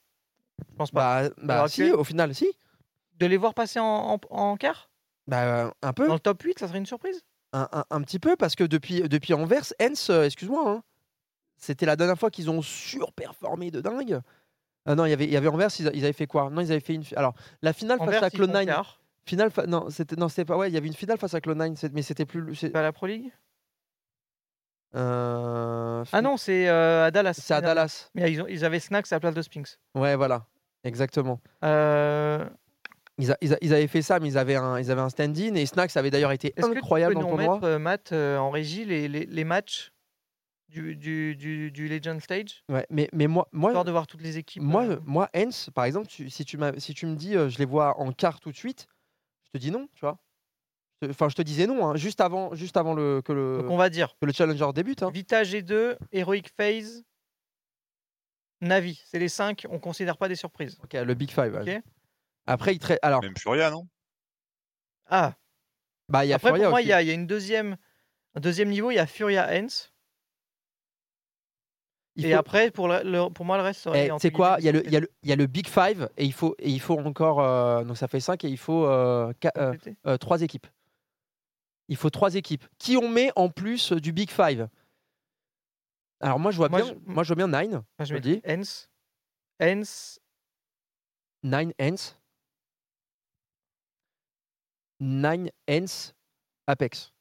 Je 0.70 0.76
pense 0.76 0.91
pas. 0.91 1.24
Bah, 1.24 1.34
bah 1.38 1.68
si, 1.68 1.91
au 1.91 2.03
final, 2.03 2.34
si. 2.36 2.47
De 3.18 3.26
les 3.26 3.38
voir 3.38 3.53
passer 3.53 3.80
en, 3.80 3.86
en, 3.86 4.20
en 4.30 4.57
quart? 4.57 4.89
Bah, 5.28 5.74
un 5.82 5.93
peu, 5.93 6.07
Dans 6.07 6.13
le 6.13 6.20
top 6.20 6.41
8, 6.43 6.59
ça 6.59 6.68
serait 6.68 6.78
une 6.78 6.86
surprise? 6.86 7.24
Un, 7.53 7.68
un- 7.72 7.86
un 7.89 8.01
petit 8.01 8.20
peu, 8.20 8.36
parce 8.36 8.55
que 8.55 8.63
depuis, 8.63 9.01
depuis 9.07 9.34
Anvers, 9.34 9.74
Hens, 9.82 10.09
euh, 10.09 10.24
excuse-moi, 10.24 10.70
hein, 10.70 10.84
c'était 11.57 11.86
la 11.86 11.95
dernière 11.95 12.20
fois 12.20 12.30
qu'ils 12.30 12.49
ont 12.49 12.61
surperformé 12.61 13.72
de 13.72 13.80
dingue. 13.82 14.20
Ah 14.86 14.96
non, 14.96 15.06
il 15.06 15.10
y 15.10 15.14
avait, 15.14 15.26
il 15.26 15.32
y 15.32 15.38
avait 15.38 15.48
Anvers, 15.48 15.70
ils, 15.80 15.88
avaient 15.88 16.14
fait 16.14 16.28
quoi? 16.28 16.50
Non, 16.52 16.62
ils 16.62 16.72
avaient 16.72 16.80
fait 16.80 16.94
une. 16.94 17.04
Alors, 17.16 17.34
la 17.62 17.74
finale 17.74 17.98
face 18.00 18.22
à 18.24 18.30
Cloud9. 18.30 18.66
quart. 18.66 19.02
Finale 19.26 19.50
fa- 19.50 19.66
Non, 19.66 19.90
c'était 19.90 20.16
non, 20.16 20.30
c'était 20.30 20.46
pas. 20.46 20.56
Ouais, 20.58 20.70
il 20.70 20.74
y 20.74 20.78
avait 20.78 20.88
une 20.88 20.94
finale 20.94 21.18
face 21.18 21.34
à 21.34 21.40
Cloud9, 21.40 21.76
c'est- 21.76 21.92
mais 21.94 22.04
c'était 22.04 22.26
plus. 22.26 22.54
c'est- 22.56 22.70
Pas 22.70 22.84
la 22.84 22.92
Pro 22.92 23.08
League? 23.08 23.32
Euh, 24.96 26.04
Ah 26.12 26.22
non, 26.22 26.38
c'est 26.38 26.70
euh, 26.70 27.06
à 27.06 27.12
Dallas. 27.12 27.34
C'est 27.42 27.54
à 27.54 27.62
Dallas. 27.62 28.10
Mais 28.16 28.32
ils, 28.32 28.42
ont- 28.42 28.48
ils 28.48 28.64
avaient 28.64 28.80
Snacks 28.80 29.12
à 29.12 29.16
la 29.16 29.20
place 29.20 29.34
de 29.34 29.42
Spinks. 29.42 29.78
Ouais, 29.96 30.16
voilà. 30.16 30.46
Exactement. 30.84 31.42
Euh, 31.64 32.46
Ils, 33.18 33.32
a- 33.32 33.38
ils 33.42 33.54
a- 33.54 33.58
ils 33.62 33.74
avaient 33.74 33.88
fait 33.88 34.02
ça, 34.02 34.20
mais 34.20 34.28
ils 34.28 34.38
avaient 34.38 34.56
un, 34.56 34.78
ils 34.80 34.92
avaient 34.92 35.02
un 35.02 35.10
stand-in 35.10 35.56
et 35.56 35.66
Snacks 35.66 35.96
avait 35.98 36.12
d'ailleurs 36.12 36.32
été 36.32 36.54
Est-ce 36.56 36.68
que 36.70 36.78
incroyable 36.78 37.16
tu 37.16 37.22
dans 37.22 37.30
peux 37.32 37.38
le 37.38 37.44
nous 37.44 37.50
tournoi. 37.50 37.70
euh, 37.70 37.80
Matt, 37.80 38.12
en 38.14 38.50
régie 38.52 38.86
les, 38.86 39.08
les, 39.08 39.26
les 39.26 39.44
matchs? 39.44 39.92
Du, 40.76 40.96
du, 40.96 41.36
du, 41.36 41.72
du 41.72 41.88
Legend 41.88 42.20
Stage? 42.22 42.64
Ouais, 42.70 42.86
mais, 42.90 43.10
mais 43.14 43.28
moi, 43.28 43.48
moi, 43.52 43.72
Histoire 43.72 43.86
de 43.86 43.92
voir 43.92 44.08
toutes 44.08 44.22
les 44.22 44.38
équipes. 44.38 44.62
moi, 44.62 44.84
euh, 44.86 45.00
moi, 45.06 45.30
Hens, 45.36 45.70
par 45.74 45.86
exemple, 45.86 46.08
tu- 46.08 46.30
si, 46.30 46.44
tu 46.46 46.58
si 46.78 46.94
tu 46.94 47.06
me 47.06 47.16
dis 47.16 47.36
euh, 47.36 47.50
je 47.50 47.58
les 47.58 47.66
vois 47.66 47.98
en 48.00 48.12
quart 48.12 48.40
tout 48.40 48.52
de 48.52 48.58
suite, 48.58 48.88
je 49.46 49.52
te 49.52 49.58
dis 49.58 49.72
non, 49.72 49.88
tu 49.96 50.02
vois. 50.02 50.18
Je 51.02 51.08
te- 51.08 51.12
Enfin, 51.12 51.30
je 51.30 51.36
te 51.36 51.42
disais 51.42 51.66
non, 51.68 51.88
hein, 51.88 51.96
juste 51.96 52.20
avant, 52.22 52.54
juste 52.56 52.76
avant 52.78 52.94
le, 52.94 53.22
que, 53.24 53.32
le, 53.32 53.58
Donc 53.62 53.70
on 53.72 53.78
va 53.78 53.90
dire 53.90 54.16
que 54.20 54.26
le 54.26 54.34
challenger 54.34 54.68
débute. 54.74 55.04
hein. 55.04 55.12
Vita 55.12 55.44
G2, 55.44 55.98
Heroic 56.12 56.50
Phase, 56.58 57.04
Navi. 58.62 59.02
C'est 59.06 59.20
les 59.20 59.30
5, 59.30 59.66
on 59.70 59.80
considère 59.80 60.18
pas 60.18 60.28
des 60.28 60.36
surprises. 60.36 60.78
Ok, 60.84 60.94
le 60.94 61.14
Big 61.14 61.30
Five. 61.32 61.54
ouais. 61.54 61.78
Ok. 61.78 61.84
Après, 62.48 62.74
il 62.76 62.80
trai- 62.80 63.00
alors, 63.02 63.22
Même 63.22 63.38
Furia, 63.38 63.70
non? 63.72 63.88
Ah, 65.08 65.36
bah, 66.10 66.26
il 66.26 66.30
y 66.30 66.34
a 66.34 66.36
après 66.36 66.50
Furia 66.50 66.64
pour 66.66 66.72
moi, 66.72 66.82
il 66.82 66.88
y 66.88 66.94
a, 66.94 67.02
il 67.02 67.08
y 67.08 67.12
a 67.12 67.14
une 67.14 67.28
deuxième, 67.28 67.78
un 68.36 68.40
deuxième 68.40 68.70
niveau, 68.70 68.92
il 68.92 68.96
y 68.96 69.00
a 69.00 69.08
Furia 69.08 69.48
Hens. 69.52 69.92
Il 72.18 72.26
Et 72.26 72.32
faut- 72.32 72.38
après, 72.39 72.72
pour, 72.72 72.88
le- 72.88 73.01
le- 73.03 73.30
pour 73.30 73.43
moi, 73.45 73.57
le 73.57 73.63
reste, 73.63 73.82
ça 73.82 73.89
aurait 73.89 74.09
Eh, 74.24 74.32
quoi, 74.32 74.55
il 74.59 74.66
y, 74.66 74.70
a 74.70 74.72
le- 74.72 74.88
y, 74.89 74.95
a 74.95 74.99
le- 75.01 75.11
il 75.24 75.30
y 75.30 75.34
a 75.34 75.36
le 75.36 75.47
Big 75.47 75.68
Five 75.68 76.09
et 76.18 76.24
il 76.24 76.32
faut, 76.34 76.55
et 76.59 76.70
il 76.70 76.80
faut 76.80 76.97
encore. 76.97 77.41
euh, 77.41 77.84
donc 77.84 77.97
ça 77.97 78.07
fait 78.07 78.22
5 78.22 78.43
et 78.45 78.49
il 78.49 78.57
faut 78.57 78.86
euh, 78.86 79.34
complété. 79.53 79.95
3 80.20 80.41
équipes. 80.41 80.68
Il 81.89 81.97
faut 81.97 82.09
3 82.09 82.36
équipes. 82.36 82.66
Qui 82.80 82.95
on 82.97 83.09
met 83.09 83.32
en 83.36 83.49
plus 83.49 83.91
du 83.91 84.11
Big 84.13 84.32
Five? 84.32 84.70
Alors 86.22 86.39
moi 86.39 86.51
je 86.51 86.57
vois 86.57 86.70
Moi, 86.70 86.82
bien, 86.82 86.93
je- 86.93 87.11
moi 87.13 87.24
je 87.24 87.34
vois 87.34 87.45
bien 87.45 87.61
Nine, 87.61 87.72
Moi, 87.99 88.05
je 88.05 88.13
le 88.13 88.20
dis. 88.22 88.41
Hens. 88.47 88.89
Hens. 89.61 90.20
Nine 91.43 91.74
Hens, 91.80 92.18
Nine 94.99 95.51
Hens, 95.70 96.16
Apex. 96.66 97.11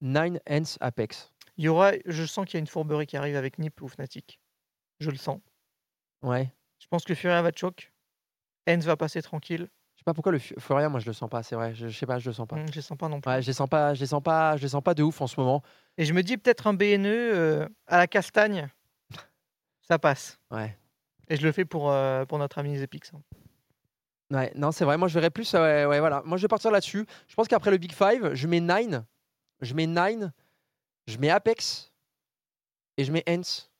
Nine 0.00 0.40
Hens, 0.48 0.76
Apex. 0.80 1.32
Il 1.56 1.64
y 1.64 1.68
aura, 1.68 1.92
je 2.06 2.24
sens 2.24 2.44
qu'il 2.46 2.54
y 2.54 2.56
a 2.56 2.60
une 2.60 2.66
fourberie 2.66 3.06
qui 3.06 3.16
arrive 3.16 3.36
avec 3.36 3.58
Nip 3.58 3.80
ou 3.82 3.88
Fnatic. 3.88 4.40
Je 5.00 5.10
le 5.10 5.16
sens. 5.16 5.40
Ouais. 6.22 6.52
Je 6.78 6.86
pense 6.88 7.04
que 7.04 7.14
Furia 7.14 7.40
va 7.42 7.50
choke. 7.54 7.92
Hens 8.68 8.84
va 8.84 8.96
passer 8.96 9.22
tranquille. 9.22 9.68
Je 9.94 10.00
sais 10.00 10.04
pas 10.04 10.14
pourquoi 10.14 10.32
le 10.32 10.38
Fu- 10.38 10.54
Furia, 10.58 10.88
moi 10.88 10.98
je 11.00 11.06
le 11.06 11.12
sens 11.12 11.28
pas, 11.30 11.42
c'est 11.42 11.54
vrai. 11.54 11.74
Je, 11.74 11.88
je 11.88 11.96
sais 11.98 12.06
pas, 12.06 12.18
je 12.18 12.28
le 12.28 12.34
sens 12.34 12.48
pas. 12.48 12.56
Hum, 12.56 12.66
Je 12.68 12.74
les 12.74 12.82
sens 12.82 12.98
pas 12.98 13.08
non 13.08 13.20
plus. 13.20 13.30
Ouais, 13.30 13.40
je 13.42 13.46
les 13.46 13.52
sens 13.52 13.68
pas, 13.68 13.94
je 13.94 14.00
les 14.00 14.06
sens 14.06 14.22
pas, 14.22 14.56
je 14.56 14.62
les 14.62 14.68
sens 14.68 14.82
pas 14.82 14.94
de 14.94 15.02
ouf 15.02 15.20
en 15.20 15.26
ce 15.26 15.38
moment. 15.38 15.62
Et 15.98 16.04
je 16.04 16.12
me 16.12 16.22
dis 16.22 16.36
peut-être 16.36 16.66
un 16.66 16.74
BNE 16.74 17.06
euh, 17.06 17.68
à 17.86 17.98
la 17.98 18.06
castagne, 18.06 18.68
ça 19.82 19.98
passe. 19.98 20.38
Ouais. 20.50 20.76
Et 21.28 21.36
je 21.36 21.42
le 21.42 21.52
fais 21.52 21.64
pour, 21.64 21.90
euh, 21.90 22.24
pour 22.24 22.38
notre 22.38 22.58
ami 22.58 22.76
Zepix. 22.76 23.12
hein. 23.14 23.22
Ouais, 24.30 24.50
non, 24.56 24.72
c'est 24.72 24.84
vrai. 24.84 24.96
Moi, 24.96 25.08
je 25.08 25.14
verrais 25.14 25.30
plus. 25.30 25.54
euh, 25.54 25.86
Ouais, 25.86 26.00
voilà. 26.00 26.22
Moi, 26.24 26.36
je 26.38 26.42
vais 26.42 26.48
partir 26.48 26.70
là-dessus. 26.70 27.06
Je 27.28 27.34
pense 27.34 27.46
qu'après 27.46 27.70
le 27.70 27.76
Big 27.76 27.92
Five, 27.92 28.34
je 28.34 28.46
mets 28.46 28.60
Nine. 28.60 29.04
Je 29.60 29.74
mets 29.74 29.86
Nine. 29.86 30.32
Je 31.06 31.18
mets 31.18 31.30
Apex. 31.30 31.92
Et 32.96 33.04
je 33.04 33.12
mets 33.12 33.24
Hens. 33.28 33.70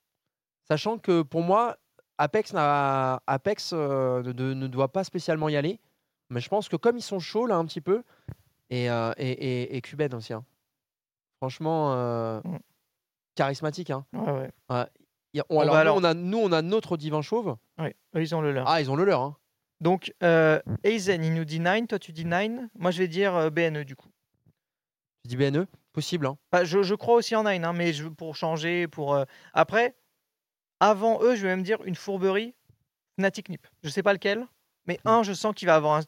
Sachant 0.69 0.99
que 0.99 1.23
pour 1.23 1.43
moi, 1.43 1.77
Apex, 2.19 2.53
Apex 2.55 3.71
euh, 3.73 4.23
ne, 4.23 4.67
doit 4.67 4.93
pas 4.93 5.05
spécialement 5.05 5.49
y 5.49 5.57
aller. 5.57 5.79
Mais 6.31 6.41
je 6.41 6.49
pense 6.49 6.69
que 6.69 6.77
comme 6.77 6.97
ils 6.97 7.03
sont 7.03 7.21
chauds 7.21 7.47
là 7.47 7.57
un 7.57 7.65
petit 7.67 7.81
peu, 7.81 8.03
et, 8.71 8.91
euh, 8.91 9.13
et, 9.19 9.31
et, 9.31 9.77
et 9.77 9.81
Cuben 9.83 10.13
aussi. 10.15 10.33
hein. 10.33 10.45
Franchement, 11.41 11.93
euh, 11.95 12.41
Mm. 12.45 12.59
charismatique. 13.35 13.91
Hein. 13.91 14.07
Ouais, 14.15 14.51
ouais. 14.71 14.87
Il 15.35 15.39
y 15.39 15.41
a- 15.41 15.45
on- 15.51 15.57
Bon, 15.57 15.61
alors, 15.61 15.75
bah, 15.75 15.85
nous, 15.85 15.91
on 16.01 16.05
a, 16.05 16.15
nous, 16.15 16.39
on 16.39 16.53
a 16.53 16.63
notre 16.63 16.97
divin 16.97 17.21
chauve. 17.21 17.57
Eux, 17.81 17.93
ils 18.15 18.35
ont 18.35 18.41
le 18.41 18.53
leur. 18.53 18.67
Ah, 18.69 18.81
ils 18.81 18.91
ont 18.91 18.97
le 18.97 19.05
leur. 19.05 19.21
Hein. 19.21 19.37
Donc, 19.81 20.15
euh, 20.23 20.61
Aizen, 20.83 21.23
il 21.23 21.35
nous 21.35 21.45
dit 21.45 21.61
9, 21.61 21.89
toi 21.89 21.99
tu 21.99 22.13
dis 22.13 22.25
9. 22.25 22.69
Moi 22.79 22.91
je 22.91 22.99
vais 23.01 23.09
dire 23.09 23.35
euh, 23.35 23.51
BNE 23.51 23.85
du 23.85 23.97
coup. 23.97 24.09
Tu 25.23 25.29
dis 25.29 25.37
BNE 25.37 25.67
Possible. 25.95 26.27
Hein. 26.27 26.37
Bah, 26.53 26.65
je, 26.65 26.83
je 26.83 26.95
crois 26.95 27.15
aussi 27.15 27.35
en 27.37 27.45
9, 27.45 27.63
hein, 27.65 27.73
mais 27.73 27.93
je, 27.95 28.07
pour 28.09 28.37
changer, 28.37 28.87
pour. 28.89 29.15
euh, 29.15 29.25
Après, 29.55 29.97
avant 30.81 31.23
eux, 31.23 31.37
je 31.37 31.43
vais 31.43 31.49
même 31.49 31.63
dire 31.63 31.83
une 31.85 31.95
fourberie 31.95 32.55
Fnatic 33.19 33.49
Nip. 33.49 33.67
Je 33.83 33.89
sais 33.89 34.03
pas 34.03 34.13
lequel, 34.13 34.47
mais 34.87 34.99
Mm. 35.05 35.09
un, 35.09 35.23
je 35.23 35.33
sens 35.33 35.55
qu'il 35.55 35.67
va 35.67 35.77
avoir 35.77 35.97
un, 35.97 36.03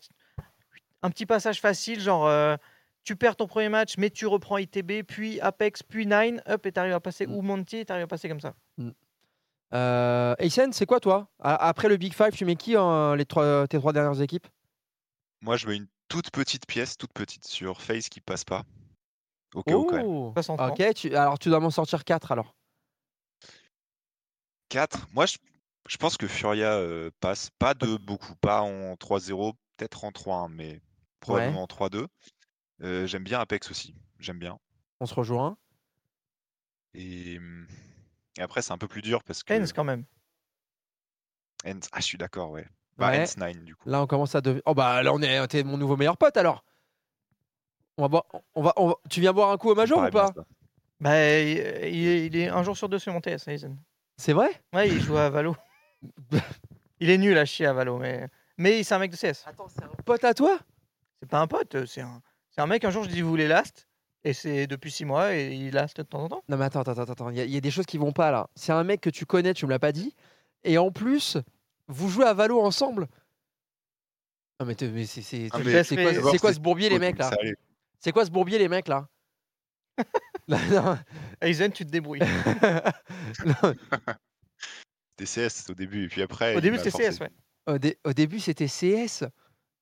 un 1.03 1.11
petit 1.11 1.25
passage 1.25 1.61
facile, 1.61 2.01
genre 2.01 2.27
euh, 2.27 2.57
tu 3.05 3.15
perds 3.17 3.37
ton 3.37 3.47
premier 3.47 3.69
match, 3.69 3.97
mais 3.97 4.11
tu 4.11 4.27
reprends 4.27 4.59
ITB, 4.59 5.05
puis 5.07 5.41
Apex, 5.41 5.85
puis 5.85 6.05
9, 6.07 6.41
up, 6.49 6.67
et 6.67 6.73
t'arrives 6.73 6.93
à 6.95 7.01
passer, 7.01 7.27
Mm. 7.29 7.35
ou 7.35 7.43
Monty, 7.43 7.77
et 7.79 7.85
t'arrives 7.85 8.05
à 8.05 8.09
passer 8.09 8.29
comme 8.29 8.41
ça. 8.41 8.55
Euh, 9.75 10.35
Aysen, 10.39 10.73
c'est 10.73 10.87
quoi 10.87 11.01
toi? 11.01 11.29
A- 11.41 11.69
Après 11.69 11.89
le 11.89 11.97
Big 11.97 12.13
Five, 12.15 12.31
tu 12.33 12.45
mets 12.45 12.57
qui 12.57 12.77
en 12.77 13.15
les 13.15 13.25
trois, 13.25 13.67
tes 13.69 13.79
trois 13.79 13.93
dernières 13.93 14.21
équipes? 14.21 14.47
Moi, 15.43 15.57
je 15.57 15.67
mets 15.67 15.77
une 15.77 15.87
toute 16.09 16.31
petite 16.31 16.67
pièce, 16.67 16.97
toute 16.97 17.13
petite 17.13 17.47
sur 17.47 17.81
Face 17.83 18.09
qui 18.09 18.21
passe 18.21 18.45
pas. 18.45 18.63
Au 19.57 19.63
cas 19.63 19.75
où, 19.75 19.85
quand 19.87 19.97
même. 19.97 20.07
Oh. 20.07 20.33
Ok, 20.69 20.95
tu, 20.95 21.15
alors 21.17 21.39
tu 21.39 21.49
dois 21.49 21.61
m'en 21.61 21.71
sortir 21.71 22.05
4 22.05 22.33
alors. 22.33 22.55
4. 24.69 25.09
Moi, 25.13 25.27
je, 25.27 25.39
je 25.89 25.97
pense 25.97 26.17
que 26.17 26.27
Furia 26.27 26.73
euh, 26.75 27.11
passe. 27.21 27.51
Pas 27.59 27.75
de 27.75 27.97
beaucoup. 27.97 28.35
Pas 28.37 28.61
en 28.63 28.95
3-0, 28.95 29.55
peut-être 29.77 30.05
en 30.05 30.11
3-1, 30.11 30.49
mais 30.53 30.81
probablement 31.21 31.63
en 31.63 31.67
3-2. 31.67 32.07
Euh, 32.83 33.07
J'aime 33.07 33.25
bien 33.25 33.41
Apex 33.41 33.71
aussi. 33.71 33.95
J'aime 34.19 34.39
bien. 34.39 34.59
On 35.01 35.07
se 35.07 35.15
rejoint. 35.15 35.57
Et, 36.95 37.39
hum, 37.39 37.67
et 38.39 38.43
après, 38.43 38.63
c'est 38.63 38.73
un 38.73 38.79
peu 38.79 38.89
plus 38.89 39.03
dur 39.03 39.23
parce 39.25 39.43
que. 39.43 39.55
Hens 39.55 39.73
quand 39.73 39.85
même. 39.85 40.05
Hens- 41.65 41.89
Ah, 41.93 42.01
je 42.01 42.05
suis 42.05 42.19
d'accord, 42.19 42.51
ouais. 42.51 42.67
Bah, 42.99 43.11
Ouais. 43.11 43.23
Hens 43.23 43.37
9, 43.37 43.65
du 43.65 43.77
coup. 43.77 43.89
Là, 43.89 44.03
on 44.03 44.07
commence 44.07 44.35
à 44.35 44.41
devenir. 44.41 44.63
Oh 44.67 44.75
bah 44.75 45.03
là, 45.03 45.13
on 45.13 45.21
est. 45.23 45.47
T'es 45.49 45.63
mon 45.65 45.77
nouveau 45.79 45.97
meilleur 45.97 46.17
pote 46.17 46.37
alors. 46.37 46.65
On 47.99 48.03
va 48.03 48.09
boire. 48.09 48.25
On 48.55 48.63
va, 48.63 48.73
on 48.77 48.89
va- 48.89 48.97
Tu 49.09 49.21
viens 49.21 49.33
boire 49.33 49.51
un 49.51 49.57
coup 49.57 49.71
au 49.71 49.75
major 49.75 49.99
ou 50.07 50.11
pas. 50.11 50.33
Bah, 51.01 51.17
il, 51.41 51.59
il 51.95 52.09
est, 52.09 52.27
il 52.27 52.37
est 52.37 52.49
un 52.49 52.63
jour 52.63 52.77
sur 52.77 52.89
deux 52.89 52.99
sur 52.99 53.13
mon 53.13 53.21
TS, 53.21 53.49
Aizen. 53.49 53.77
C'est 54.17 54.33
vrai? 54.33 54.51
Ouais, 54.75 54.89
il 54.89 55.01
joue 55.01 55.17
à 55.17 55.29
Valo. 55.31 55.55
il 57.01 57.11
est 57.11 57.19
nul 57.19 57.37
à 57.37 57.45
chier 57.45 57.67
à 57.67 57.73
Valo, 57.73 57.99
mais, 57.99 58.29
mais 58.57 58.83
c'est 58.83 58.95
un 58.95 58.99
mec 58.99 59.11
de 59.11 59.17
CS. 59.17 59.45
Attends, 59.47 59.69
c'est 59.69 59.83
un 59.85 59.89
pote 60.05 60.25
à 60.25 60.33
toi? 60.35 60.59
C'est 61.21 61.29
pas 61.29 61.41
un 61.41 61.47
pote, 61.47 61.85
c'est 61.87 62.01
un, 62.01 62.23
c'est 62.51 62.61
un 62.61 62.67
mec, 62.67 62.85
un 62.85 62.91
jour 62.91 63.03
je 63.05 63.09
dis 63.09 63.21
vous 63.23 63.29
voulez 63.29 63.49
last, 63.49 63.89
et 64.25 64.33
c'est 64.33 64.67
depuis 64.67 64.91
six 64.91 65.05
mois, 65.05 65.35
et 65.35 65.55
il 65.55 65.73
last 65.75 65.97
de 65.99 66.03
temps 66.03 66.23
en 66.25 66.29
temps. 66.29 66.43
Non 66.49 66.57
mais 66.57 66.65
attends, 66.65 66.81
attends, 66.81 66.93
attends, 66.93 67.13
attends. 67.13 67.31
Il 67.31 67.37
y, 67.37 67.41
a- 67.41 67.45
il 67.45 67.51
y 67.53 67.57
a 67.57 67.61
des 67.61 67.71
choses 67.71 67.87
qui 67.87 67.99
vont 67.99 68.13
pas 68.13 68.31
là. 68.31 68.49
C'est 68.55 68.73
un 68.73 68.85
mec 68.85 69.01
que 69.03 69.11
tu 69.11 69.27
connais, 69.27 69.53
tu 69.55 69.67
me 69.67 69.71
l'as 69.71 69.79
pas 69.79 69.93
dit. 69.93 70.15
Et 70.65 70.79
en 70.79 70.91
plus, 70.91 71.37
vous 71.89 72.09
jouez 72.09 72.25
à 72.27 72.33
Valo 72.35 72.61
ensemble. 72.61 73.07
Non 74.61 74.67
mais, 74.67 74.75
c'est 74.79 75.21
c'est- 75.23 75.49
Ah, 75.53 75.59
c'est- 75.59 75.65
mais 75.65 75.85
c'est 75.85 75.97
quoi, 75.97 76.15
c'est 76.15 76.39
quoi 76.39 76.51
c'est 76.51 76.57
ce 76.57 76.61
bourbier 76.61 76.89
les 76.89 76.99
mecs 76.99 77.19
là? 77.19 77.29
sérieux. 77.31 77.57
C'est 78.01 78.13
quoi 78.13 78.25
ce 78.25 78.31
bourbier 78.31 78.59
les 78.59 78.69
mecs 78.69 78.89
là? 78.89 79.07
Aizen, 81.41 81.73
tu 81.73 81.85
te 81.85 81.91
débrouilles. 81.91 82.21
TCS 85.17 85.71
au 85.71 85.75
début, 85.75 86.05
et 86.05 86.09
puis 86.09 86.23
après. 86.23 86.55
Au 86.57 86.61
début, 86.61 86.79
c'était 86.79 87.11
CS, 87.11 87.21
ouais. 87.21 87.31
Au, 87.67 87.79
dé- 87.79 87.99
au 88.05 88.13
début, 88.13 88.39
c'était 88.39 88.67
CS. 88.67 89.25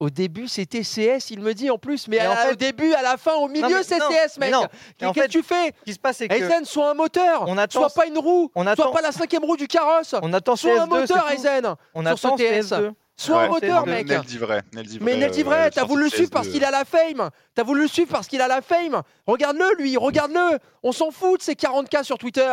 Au 0.01 0.11
début, 0.11 0.49
c'était 0.49 0.83
CS, 0.83 1.31
il 1.31 1.41
me 1.41 1.53
dit 1.55 1.71
en 1.71 1.79
plus. 1.79 2.09
Mais 2.09 2.19
Mais 2.19 2.27
en 2.27 2.33
à- 2.33 2.37
fait- 2.37 2.53
au 2.53 2.55
début, 2.57 2.93
à 2.95 3.03
la 3.03 3.17
fin, 3.17 3.35
au 3.35 3.49
milieu, 3.49 3.83
c'est 3.83 3.99
CS, 3.99 4.39
mais 4.39 4.51
mec. 4.51 4.61
Qu'est-ce 4.99 5.13
fait, 5.13 5.21
que 5.27 5.27
tu 5.31 5.43
fais? 5.43 5.67
Ce 5.81 5.85
qui 5.85 5.93
se 5.95 5.99
passe, 5.99 6.17
c'est 6.19 6.29
que 6.29 6.35
Aizen, 6.35 6.65
sois 6.65 6.91
un 6.91 6.95
moteur. 6.95 7.45
on 7.49 7.57
attend, 7.59 7.81
Sois 7.81 7.91
pas 7.91 8.07
une 8.07 8.19
roue. 8.19 8.51
on 8.55 8.65
Sois 8.75 8.93
pas 8.93 9.01
la 9.03 9.13
cinquième 9.13 9.45
roue 9.45 9.57
du 9.57 9.67
carrosse. 9.69 10.15
on 10.23 10.33
attend 10.33 10.57
Sois 10.57 10.81
un 10.83 10.87
CS2, 10.87 10.89
moteur. 11.01 11.31
Aizen. 11.33 11.75
On 11.95 12.05
sur 12.07 12.19
ce 12.19 12.27
attend 12.27 12.37
TS. 12.37 12.71
CS2. 12.73 12.93
Sois 13.17 13.43
un 13.45 13.49
moteur, 13.49 13.87
mec. 13.87 14.09
Nel 14.09 14.23
dit 14.23 14.39
vrai. 14.39 14.63
Nel 14.73 14.87
dit 14.87 14.99
Mais 15.01 15.17
Nel 15.17 15.31
dit 15.31 15.43
euh, 15.43 15.45
vrai, 15.45 15.63
ouais, 15.65 15.71
t'as 15.71 15.85
voulu 15.85 16.05
le 16.05 16.11
de 16.11 16.15
suivre 16.15 16.31
parce 16.31 16.49
CS2. 16.49 16.51
qu'il 16.53 16.65
a 16.65 16.71
la 16.71 16.85
fame. 16.85 17.31
T'as 17.55 17.63
voulu 17.63 17.83
le 17.83 17.89
suivre 17.89 18.11
parce 18.11 18.27
qu'il 18.27 18.41
a 18.41 18.49
la 18.49 18.61
fame. 18.61 19.03
Regarde-le, 19.27 19.77
lui, 19.79 19.97
regarde-le. 19.97 20.59
On 20.83 20.91
s'en 20.93 21.11
fout 21.11 21.39
de 21.39 21.45
ses 21.45 21.55
40K 21.55 22.03
sur 22.03 22.19
Twitter. 22.19 22.53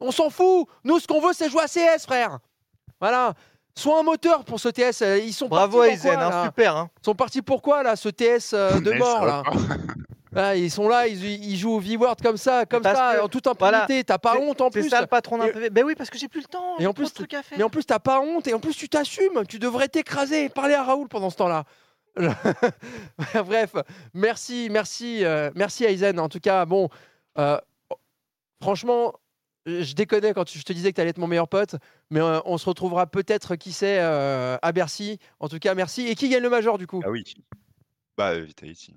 On 0.00 0.10
s'en 0.10 0.28
fout. 0.30 0.66
Nous, 0.84 0.98
ce 0.98 1.06
qu'on 1.06 1.20
veut, 1.20 1.32
c'est 1.32 1.48
jouer 1.48 1.62
à 1.62 1.66
CS, 1.68 2.04
frère. 2.06 2.38
Voilà. 3.00 3.34
Sois 3.78 4.00
un 4.00 4.02
moteur 4.02 4.44
pour 4.44 4.58
ce 4.58 4.68
TS. 4.68 5.00
Euh, 5.02 5.18
Ils 5.18 5.32
sont 5.32 5.46
Bravo 5.46 5.78
partis 5.78 5.92
Aizen, 5.94 6.10
pour 6.14 6.18
quoi, 6.18 6.26
hein, 6.26 6.30
là 6.40 6.44
super. 6.46 6.76
hein. 6.76 6.90
Ils 7.00 7.04
sont 7.04 7.14
partis 7.14 7.42
pour 7.42 7.62
quoi, 7.62 7.82
là, 7.84 7.94
ce 7.96 8.08
TS 8.08 8.50
euh, 8.52 8.80
de 8.80 8.90
mort, 8.92 9.24
là. 9.24 9.42
Ah, 10.34 10.54
Ils 10.56 10.70
sont 10.70 10.88
là, 10.88 11.08
ils, 11.08 11.24
ils 11.24 11.56
jouent 11.56 11.72
au 11.72 11.80
V-Word 11.80 12.16
comme 12.22 12.36
ça, 12.36 12.64
comme 12.66 12.82
parce 12.82 12.96
ça, 12.98 13.16
que- 13.16 13.22
en 13.24 13.28
toute 13.28 13.46
impunité. 13.46 14.04
T'as 14.04 14.18
pas 14.18 14.34
C'est- 14.34 14.38
honte 14.42 14.60
en 14.60 14.70
C'est 14.70 14.80
plus. 14.80 14.88
ça 14.90 15.00
le 15.00 15.06
patron 15.06 15.38
d'un 15.38 15.48
PV. 15.48 15.70
Ben 15.70 15.84
oui, 15.84 15.94
parce 15.96 16.08
que 16.10 16.18
j'ai 16.18 16.28
plus 16.28 16.40
le 16.42 16.46
temps. 16.46 16.78
Et 16.78 16.86
en 16.86 16.92
plus, 16.92 17.08
de 17.10 17.14
trucs 17.14 17.34
à 17.34 17.42
faire. 17.42 17.58
Mais 17.58 17.64
en 17.64 17.70
plus, 17.70 17.84
t'as 17.84 17.98
pas 17.98 18.20
honte 18.20 18.46
et 18.46 18.54
en 18.54 18.60
plus, 18.60 18.74
tu 18.76 18.88
t'assumes. 18.88 19.44
Tu 19.48 19.58
devrais 19.58 19.88
t'écraser. 19.88 20.48
Parler 20.48 20.74
à 20.74 20.84
Raoul 20.84 21.08
pendant 21.08 21.30
ce 21.30 21.36
temps-là. 21.36 21.64
Bref, 23.44 23.74
merci, 24.14 24.68
merci, 24.70 25.24
euh, 25.24 25.50
merci 25.54 25.84
Aizen. 25.84 26.18
En 26.18 26.28
tout 26.28 26.40
cas, 26.40 26.64
bon, 26.66 26.88
euh, 27.38 27.58
franchement, 28.62 29.14
je 29.66 29.94
déconnais 29.94 30.32
quand 30.34 30.48
je 30.50 30.62
te 30.62 30.72
disais 30.72 30.90
que 30.90 30.96
tu 30.96 31.00
allais 31.00 31.10
être 31.10 31.18
mon 31.18 31.26
meilleur 31.26 31.48
pote, 31.48 31.76
mais 32.10 32.20
euh, 32.20 32.40
on 32.44 32.58
se 32.58 32.66
retrouvera 32.68 33.06
peut-être, 33.06 33.56
qui 33.56 33.72
sait, 33.72 33.98
euh, 34.00 34.56
à 34.62 34.72
Bercy. 34.72 35.18
En 35.38 35.48
tout 35.48 35.58
cas, 35.58 35.74
merci. 35.74 36.06
Et 36.08 36.14
qui 36.14 36.28
gagne 36.28 36.42
le 36.42 36.50
Major 36.50 36.78
du 36.78 36.86
coup? 36.86 37.00
Ah 37.04 37.10
oui. 37.10 37.24
Bah, 38.16 38.30
euh, 38.30 38.40
Vitality. 38.40 38.96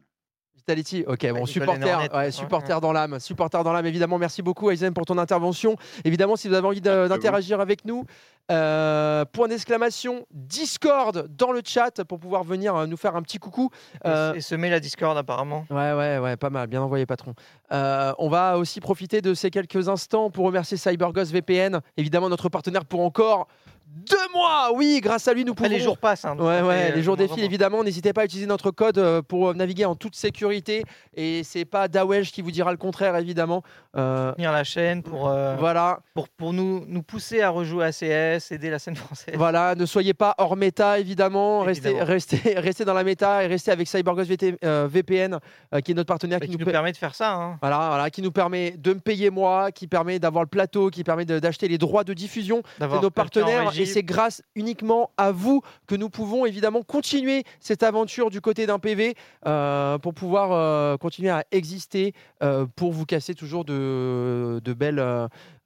Vitality, 0.67 1.03
ok, 1.05 1.19
bon, 1.23 1.27
Golden 1.39 1.45
supporter, 1.45 2.73
ouais, 2.75 2.79
dans 2.81 2.93
l'âme, 2.93 3.19
supporter 3.19 3.63
dans 3.63 3.73
l'âme, 3.73 3.85
évidemment. 3.85 4.17
Merci 4.17 4.41
beaucoup, 4.41 4.71
Aizen, 4.71 4.93
pour 4.93 5.05
ton 5.05 5.17
intervention. 5.17 5.75
Évidemment, 6.05 6.37
si 6.37 6.47
vous 6.47 6.53
avez 6.53 6.65
envie 6.65 6.79
d'interagir 6.79 7.59
avec 7.59 7.83
nous, 7.83 8.05
euh, 8.49 9.25
point 9.25 9.47
d'exclamation, 9.49 10.25
Discord 10.31 11.27
dans 11.37 11.51
le 11.51 11.61
chat 11.65 12.03
pour 12.05 12.19
pouvoir 12.19 12.43
venir 12.43 12.75
euh, 12.75 12.85
nous 12.87 12.95
faire 12.97 13.15
un 13.17 13.21
petit 13.21 13.39
coucou. 13.39 13.69
Et- 14.05 14.07
Euh, 14.07 14.33
Et 14.35 14.41
semer 14.41 14.69
la 14.69 14.79
Discord 14.79 15.17
apparemment. 15.17 15.65
Ouais, 15.69 15.93
ouais, 15.93 16.17
ouais, 16.19 16.37
pas 16.37 16.49
mal, 16.49 16.67
bien 16.67 16.81
envoyé, 16.81 17.05
patron. 17.05 17.33
Euh, 17.73 18.13
on 18.17 18.29
va 18.29 18.57
aussi 18.57 18.79
profiter 18.79 19.21
de 19.21 19.33
ces 19.33 19.49
quelques 19.49 19.89
instants 19.89 20.29
pour 20.29 20.45
remercier 20.45 20.77
CyberGhost 20.77 21.31
VPN, 21.31 21.79
évidemment 21.97 22.29
notre 22.29 22.47
partenaire 22.49 22.85
pour 22.85 23.01
encore 23.01 23.47
deux 23.95 24.15
mois. 24.33 24.71
Oui, 24.73 24.99
grâce 25.01 25.27
à 25.27 25.33
lui, 25.33 25.45
nous 25.45 25.53
pouvons. 25.53 25.69
les 25.69 25.79
jours 25.79 25.97
passent. 25.97 26.25
hein, 26.25 26.35
Ouais, 26.39 26.61
ouais, 26.61 26.91
les 26.91 26.99
euh, 26.99 27.03
jours 27.03 27.15
défilent 27.17 27.43
évidemment. 27.43 27.83
N'hésitez 27.83 28.13
pas 28.13 28.21
à 28.21 28.25
utiliser 28.25 28.47
notre 28.47 28.71
code 28.71 28.97
euh, 28.97 29.21
pour 29.21 29.49
euh, 29.49 29.53
naviguer 29.53 29.85
en 29.85 29.95
toute 29.95 30.15
sécurité. 30.15 30.83
Et 31.15 31.43
c'est 31.43 31.65
pas 31.65 31.87
Dawesh 31.87 32.31
qui 32.31 32.41
vous 32.41 32.51
dira 32.51 32.71
le 32.71 32.77
contraire, 32.77 33.15
évidemment. 33.17 33.63
Euh, 33.95 34.29
Soutenir 34.31 34.51
la 34.51 34.63
chaîne 34.63 35.03
pour, 35.03 35.27
euh, 35.29 35.55
voilà, 35.59 35.99
pour, 36.15 36.27
pour 36.29 36.53
nous, 36.53 36.83
nous 36.87 37.03
pousser 37.03 37.41
à 37.41 37.49
rejouer 37.49 37.85
à 37.85 37.91
CS, 37.91 38.51
aider 38.51 38.69
la 38.69 38.79
scène 38.79 38.95
française. 38.95 39.35
voilà. 39.37 39.75
Ne 39.75 39.85
soyez 39.85 40.13
pas 40.13 40.33
hors 40.39 40.55
méta, 40.55 40.99
évidemment. 40.99 41.59
Restez, 41.61 41.89
Évidemment. 41.89 42.07
restez, 42.09 42.37
restez 42.59 42.85
dans 42.85 42.93
la 42.93 43.03
méta 43.03 43.43
et 43.43 43.47
restez 43.47 43.71
avec 43.71 43.87
CyberGhost 43.87 44.29
VT 44.29 44.57
euh, 44.63 44.87
VPN, 44.91 45.39
qui 45.83 45.91
est 45.91 45.95
notre 45.95 46.07
partenaire 46.07 46.39
Bah, 46.39 46.45
qui, 46.45 46.51
qui 46.51 46.57
nous 46.57 46.61
nous 46.61 46.65
per- 46.65 46.71
permet 46.71 46.91
de 46.91 46.97
faire 46.97 47.13
ça. 47.15 47.33
hein. 47.33 47.57
Voilà, 47.61 47.89
voilà, 47.89 48.09
qui 48.09 48.21
nous 48.21 48.31
permet 48.31 48.71
de 48.71 48.93
me 48.93 48.99
payer 48.99 49.29
moi, 49.29 49.71
qui 49.71 49.87
permet 49.87 50.17
d'avoir 50.19 50.43
le 50.43 50.49
plateau, 50.49 50.89
qui 50.89 51.03
permet 51.03 51.25
d'acheter 51.25 51.67
les 51.67 51.77
droits 51.77 52.03
de 52.03 52.13
diffusion 52.13 52.61
de 52.79 52.85
nos 53.01 53.09
partenaires. 53.11 53.71
Et 53.83 53.85
c'est 53.85 54.03
grâce 54.03 54.41
uniquement 54.55 55.11
à 55.17 55.31
vous 55.31 55.61
que 55.87 55.95
nous 55.95 56.09
pouvons 56.09 56.45
évidemment 56.45 56.81
continuer 56.83 57.43
cette 57.59 57.83
aventure 57.83 58.29
du 58.29 58.41
côté 58.41 58.65
d'un 58.65 58.79
PV 58.79 59.15
euh, 59.45 59.97
pour 59.97 60.13
pouvoir 60.13 60.51
euh, 60.51 60.97
continuer 60.97 61.29
à 61.29 61.43
exister, 61.51 62.13
euh, 62.41 62.65
pour 62.75 62.91
vous 62.91 63.05
casser 63.05 63.35
toujours 63.35 63.65
de, 63.65 64.59
de 64.63 64.73
belles. 64.73 64.99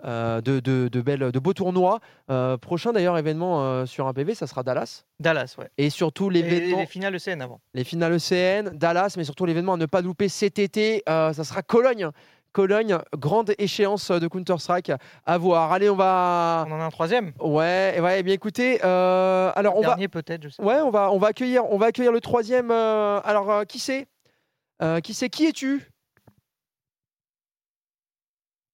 euh, 0.05 0.41
de, 0.41 0.59
de- 0.59 0.87
de 0.89 1.01
belles, 1.01 1.31
de 1.31 1.39
beaux 1.39 1.53
tournois. 1.53 1.99
Euh, 2.29 2.55
prochain 2.57 2.93
d'ailleurs 2.93 3.17
événement 3.17 3.63
euh, 3.63 3.85
sur 3.87 4.05
un 4.07 4.13
PV, 4.13 4.35
ça 4.35 4.45
sera 4.45 4.61
Dallas. 4.61 5.05
Dallas, 5.19 5.55
ouais. 5.57 5.69
Et 5.79 5.89
surtout 5.89 6.29
l'événement, 6.29 6.77
les 6.79 6.85
finales 6.85 7.15
ECN 7.15 7.41
avant. 7.41 7.59
les 7.73 7.83
finales 7.83 8.13
ECN, 8.13 8.69
Dallas, 8.77 9.15
mais 9.17 9.23
surtout 9.23 9.45
l'événement 9.47 9.73
à 9.73 9.77
ne 9.77 9.87
pas 9.87 10.01
louper 10.01 10.29
cet 10.29 10.59
été, 10.59 11.01
ça 11.07 11.33
sera 11.33 11.63
Cologne. 11.63 12.09
Cologne, 12.61 12.97
grande 13.15 13.53
échéance 13.59 14.09
de 14.09 14.27
Counter-Strike 14.27 14.91
à 15.27 15.37
voir. 15.37 15.71
Allez, 15.71 15.91
on 15.91 15.95
va. 15.95 16.65
On 16.67 16.71
en 16.71 16.79
a 16.81 16.85
un 16.85 16.89
troisième. 16.89 17.31
Ouais, 17.39 17.99
ouais, 18.01 18.19
eh 18.19 18.23
bien 18.23 18.33
écoutez, 18.33 18.79
euh, 18.83 19.51
alors 19.55 19.75
on 19.77 19.81
va, 19.81 19.89
Dernier 19.89 20.07
peut-être, 20.07 20.41
je 20.41 20.49
sais. 20.49 20.63
ouais, 20.63 20.81
on 20.81 20.89
va, 20.89 21.11
on 21.11 21.19
va 21.19 21.27
accueillir, 21.27 21.71
on 21.71 21.77
va 21.77 21.85
accueillir 21.85 22.11
le 22.11 22.19
troisième. 22.19 22.71
euh, 22.71 23.21
alors 23.23 23.51
euh, 23.51 23.63
qui 23.63 23.77
c'est? 23.77 24.07
Euh, 24.81 25.01
Qui 25.01 25.13
c'est? 25.13 25.29
Qui 25.29 25.45
es-tu? 25.45 25.87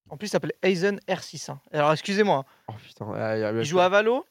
En 0.09 0.15
plus, 0.15 0.27
il 0.27 0.29
s'appelle 0.29 0.53
Aizen 0.61 0.97
R6. 1.09 1.51
hein. 1.51 1.59
Alors, 1.73 1.91
excusez-moi. 1.91 2.45
Oh 2.69 2.73
putain, 2.81 3.05
ouais, 3.05 3.39
y 3.41 3.43
a- 3.43 3.51
Il 3.51 3.65
joue 3.65 3.81
à 3.81 3.89
Valo. 3.89 4.25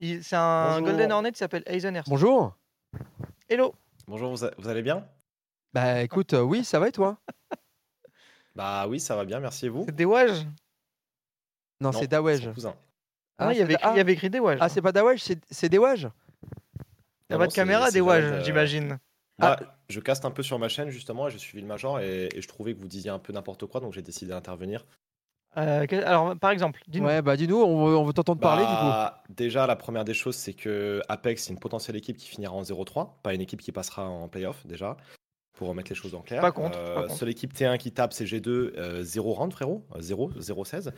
Il- 0.00 0.24
C'est 0.24 0.34
un 0.34 0.70
Bonjour. 0.80 0.86
Golden 0.88 1.12
Hornet 1.12 1.30
qui 1.30 1.38
s'appelle 1.38 1.62
Aizen 1.66 1.94
R6. 1.96 2.08
Bonjour. 2.08 2.56
Hello. 3.48 3.72
Bonjour, 4.08 4.30
vous, 4.30 4.44
a- 4.44 4.50
vous 4.58 4.66
allez 4.68 4.82
bien? 4.82 5.06
Bah 5.74 6.02
écoute, 6.02 6.34
euh, 6.34 6.40
oui, 6.42 6.64
ça 6.64 6.80
va 6.80 6.88
et 6.88 6.92
toi? 6.92 7.18
Bah 8.60 8.86
oui, 8.88 9.00
ça 9.00 9.16
va 9.16 9.24
bien, 9.24 9.40
merci 9.40 9.64
et 9.66 9.68
vous? 9.70 9.84
C'est 9.86 9.96
Dewage 9.96 10.44
Non, 11.80 11.90
Non, 11.90 11.92
c'est 11.92 12.06
Dawej. 12.08 12.42
son 12.42 12.52
cousin. 12.52 12.74
Ah, 13.38 13.46
non, 13.46 13.50
il 13.52 13.54
y 13.54 13.56
c'est 13.56 13.62
avait 13.62 13.72
Da- 13.72 13.78
écrit, 13.78 13.90
il 13.92 13.96
y 13.96 14.00
avait 14.00 14.12
écrit 14.12 14.28
Dewage. 14.28 14.58
ah, 14.60 14.68
c'est 14.68 14.82
pas 14.82 14.92
Dawej, 14.92 15.16
c'est 15.18 15.38
c'est 15.50 15.70
Dewage 15.70 16.02
Il 16.02 16.08
n'y 16.08 16.10
Non, 17.30 17.36
a 17.36 17.38
pas 17.38 17.46
de 17.46 17.52
caméra, 17.54 17.88
Valed, 17.90 18.06
euh, 18.06 18.44
j'imagine. 18.44 18.98
Moi, 19.38 19.56
je 19.88 20.00
caste 20.00 20.26
un 20.26 20.30
peu 20.30 20.42
sur 20.42 20.58
ma 20.58 20.68
chaîne 20.68 20.90
justement 20.90 21.26
et 21.26 21.30
j'ai 21.30 21.38
suivi 21.38 21.62
le 21.62 21.66
Major 21.68 21.98
et, 22.00 22.28
et 22.34 22.42
je 22.42 22.48
trouvais 22.48 22.74
que 22.74 22.78
vous 22.80 22.88
disiez 22.88 23.08
un 23.10 23.18
peu 23.18 23.32
n'importe 23.32 23.64
quoi 23.64 23.80
donc 23.80 23.94
j'ai 23.94 24.02
décidé 24.02 24.32
d'intervenir. 24.32 24.84
Euh, 25.56 25.86
que- 25.86 25.96
alors, 25.96 26.36
par 26.38 26.50
exemple, 26.50 26.82
dis-nous. 26.86 27.06
Ouais, 27.06 27.22
bah 27.22 27.36
dis-nous, 27.38 27.56
on 27.56 27.86
veut, 27.86 27.96
on 27.96 28.04
veut 28.04 28.12
t'entendre 28.12 28.40
parler 28.40 28.62
du 28.62 28.68
coup. 28.68 28.74
Bah, 28.84 29.22
Déjà, 29.30 29.66
la 29.66 29.74
première 29.76 30.04
des 30.04 30.12
choses, 30.14 30.36
c'est 30.36 30.52
que 30.52 31.00
Apex, 31.08 31.44
c'est 31.44 31.52
une 31.54 31.58
potentielle 31.58 31.96
équipe 31.96 32.18
qui 32.18 32.28
finira 32.28 32.52
en 32.52 32.62
0-3, 32.62 33.18
pas 33.22 33.32
une 33.32 33.40
équipe 33.40 33.62
qui 33.62 33.72
passera 33.72 34.06
en 34.06 34.28
playoff 34.28 34.64
déjà, 34.66 34.96
pour 35.60 35.68
remettre 35.68 35.90
les 35.90 35.94
choses 35.94 36.14
en 36.14 36.22
clair. 36.22 36.40
Pas 36.40 36.52
contre, 36.52 36.78
Euh, 36.78 36.94
pas 36.94 37.02
contre. 37.02 37.16
Seule 37.16 37.28
équipe 37.28 37.52
T1 37.52 37.76
qui 37.76 37.92
tape, 37.92 38.14
c'est 38.14 38.24
G2, 38.24 39.02
0 39.02 39.32
round, 39.34 39.52
frérot, 39.52 39.84
euh, 39.94 40.00
0, 40.00 40.30
0-16. 40.38 40.90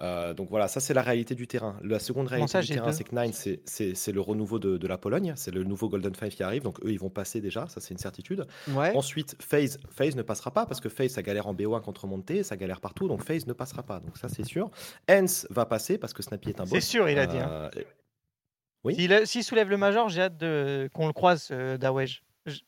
Euh, 0.00 0.34
donc 0.34 0.50
voilà, 0.50 0.66
ça 0.66 0.80
c'est 0.80 0.94
la 0.94 1.02
réalité 1.02 1.36
du 1.36 1.46
terrain. 1.46 1.76
La 1.84 2.00
seconde 2.00 2.26
réalité 2.26 2.50
ça, 2.50 2.60
du 2.60 2.66
G2? 2.66 2.74
terrain, 2.74 2.90
c'est 2.92 3.04
que 3.04 3.14
Nine, 3.14 3.32
c'est- 3.32 3.60
c'est 3.66 3.94
c'est 3.94 4.10
le 4.10 4.20
renouveau 4.20 4.58
de, 4.58 4.78
de 4.78 4.86
la 4.88 4.98
Pologne, 4.98 5.32
c'est 5.36 5.52
le 5.52 5.62
nouveau 5.62 5.88
Golden 5.88 6.12
5 6.12 6.30
qui 6.30 6.42
arrive, 6.42 6.64
donc 6.64 6.80
eux, 6.84 6.90
ils 6.90 6.98
vont 6.98 7.08
passer 7.08 7.40
déjà, 7.40 7.68
ça 7.68 7.80
c'est 7.80 7.94
une 7.94 7.98
certitude. 7.98 8.46
Ouais. 8.74 8.96
Ensuite, 8.96 9.36
FaZe, 9.40 9.78
FaZe 9.90 10.16
ne 10.16 10.22
passera 10.22 10.50
pas 10.50 10.66
parce 10.66 10.80
que 10.80 10.88
FaZe, 10.88 11.12
ça 11.12 11.22
galère 11.22 11.46
en 11.46 11.54
BO1 11.54 11.80
contre 11.80 12.08
Monté, 12.08 12.42
ça 12.42 12.56
galère 12.56 12.80
partout, 12.80 13.06
donc 13.06 13.22
FaZe 13.22 13.46
ne 13.46 13.52
passera 13.52 13.84
pas. 13.84 14.00
Donc 14.00 14.18
ça, 14.18 14.28
c'est 14.28 14.42
sûr. 14.44 14.72
Hens 15.08 15.46
va 15.50 15.66
passer 15.66 15.98
parce 15.98 16.12
que 16.14 16.24
Snappy 16.24 16.48
est 16.48 16.60
un 16.60 16.64
boss. 16.64 16.72
C'est 16.72 16.80
sûr, 16.80 17.08
il 17.08 17.18
a 17.20 17.28
dit. 17.28 17.38
hein. 17.38 17.48
Euh, 17.48 17.70
et- 17.78 17.86
oui. 18.82 19.08
S'il 19.26 19.44
soulève 19.44 19.68
le 19.68 19.76
Major, 19.76 20.08
j'ai 20.08 20.22
hâte 20.22 20.38
de... 20.38 20.88
qu'on 20.94 21.06
le 21.06 21.12
croise, 21.12 21.48
euh. 21.52 21.76
Je- 22.46 22.60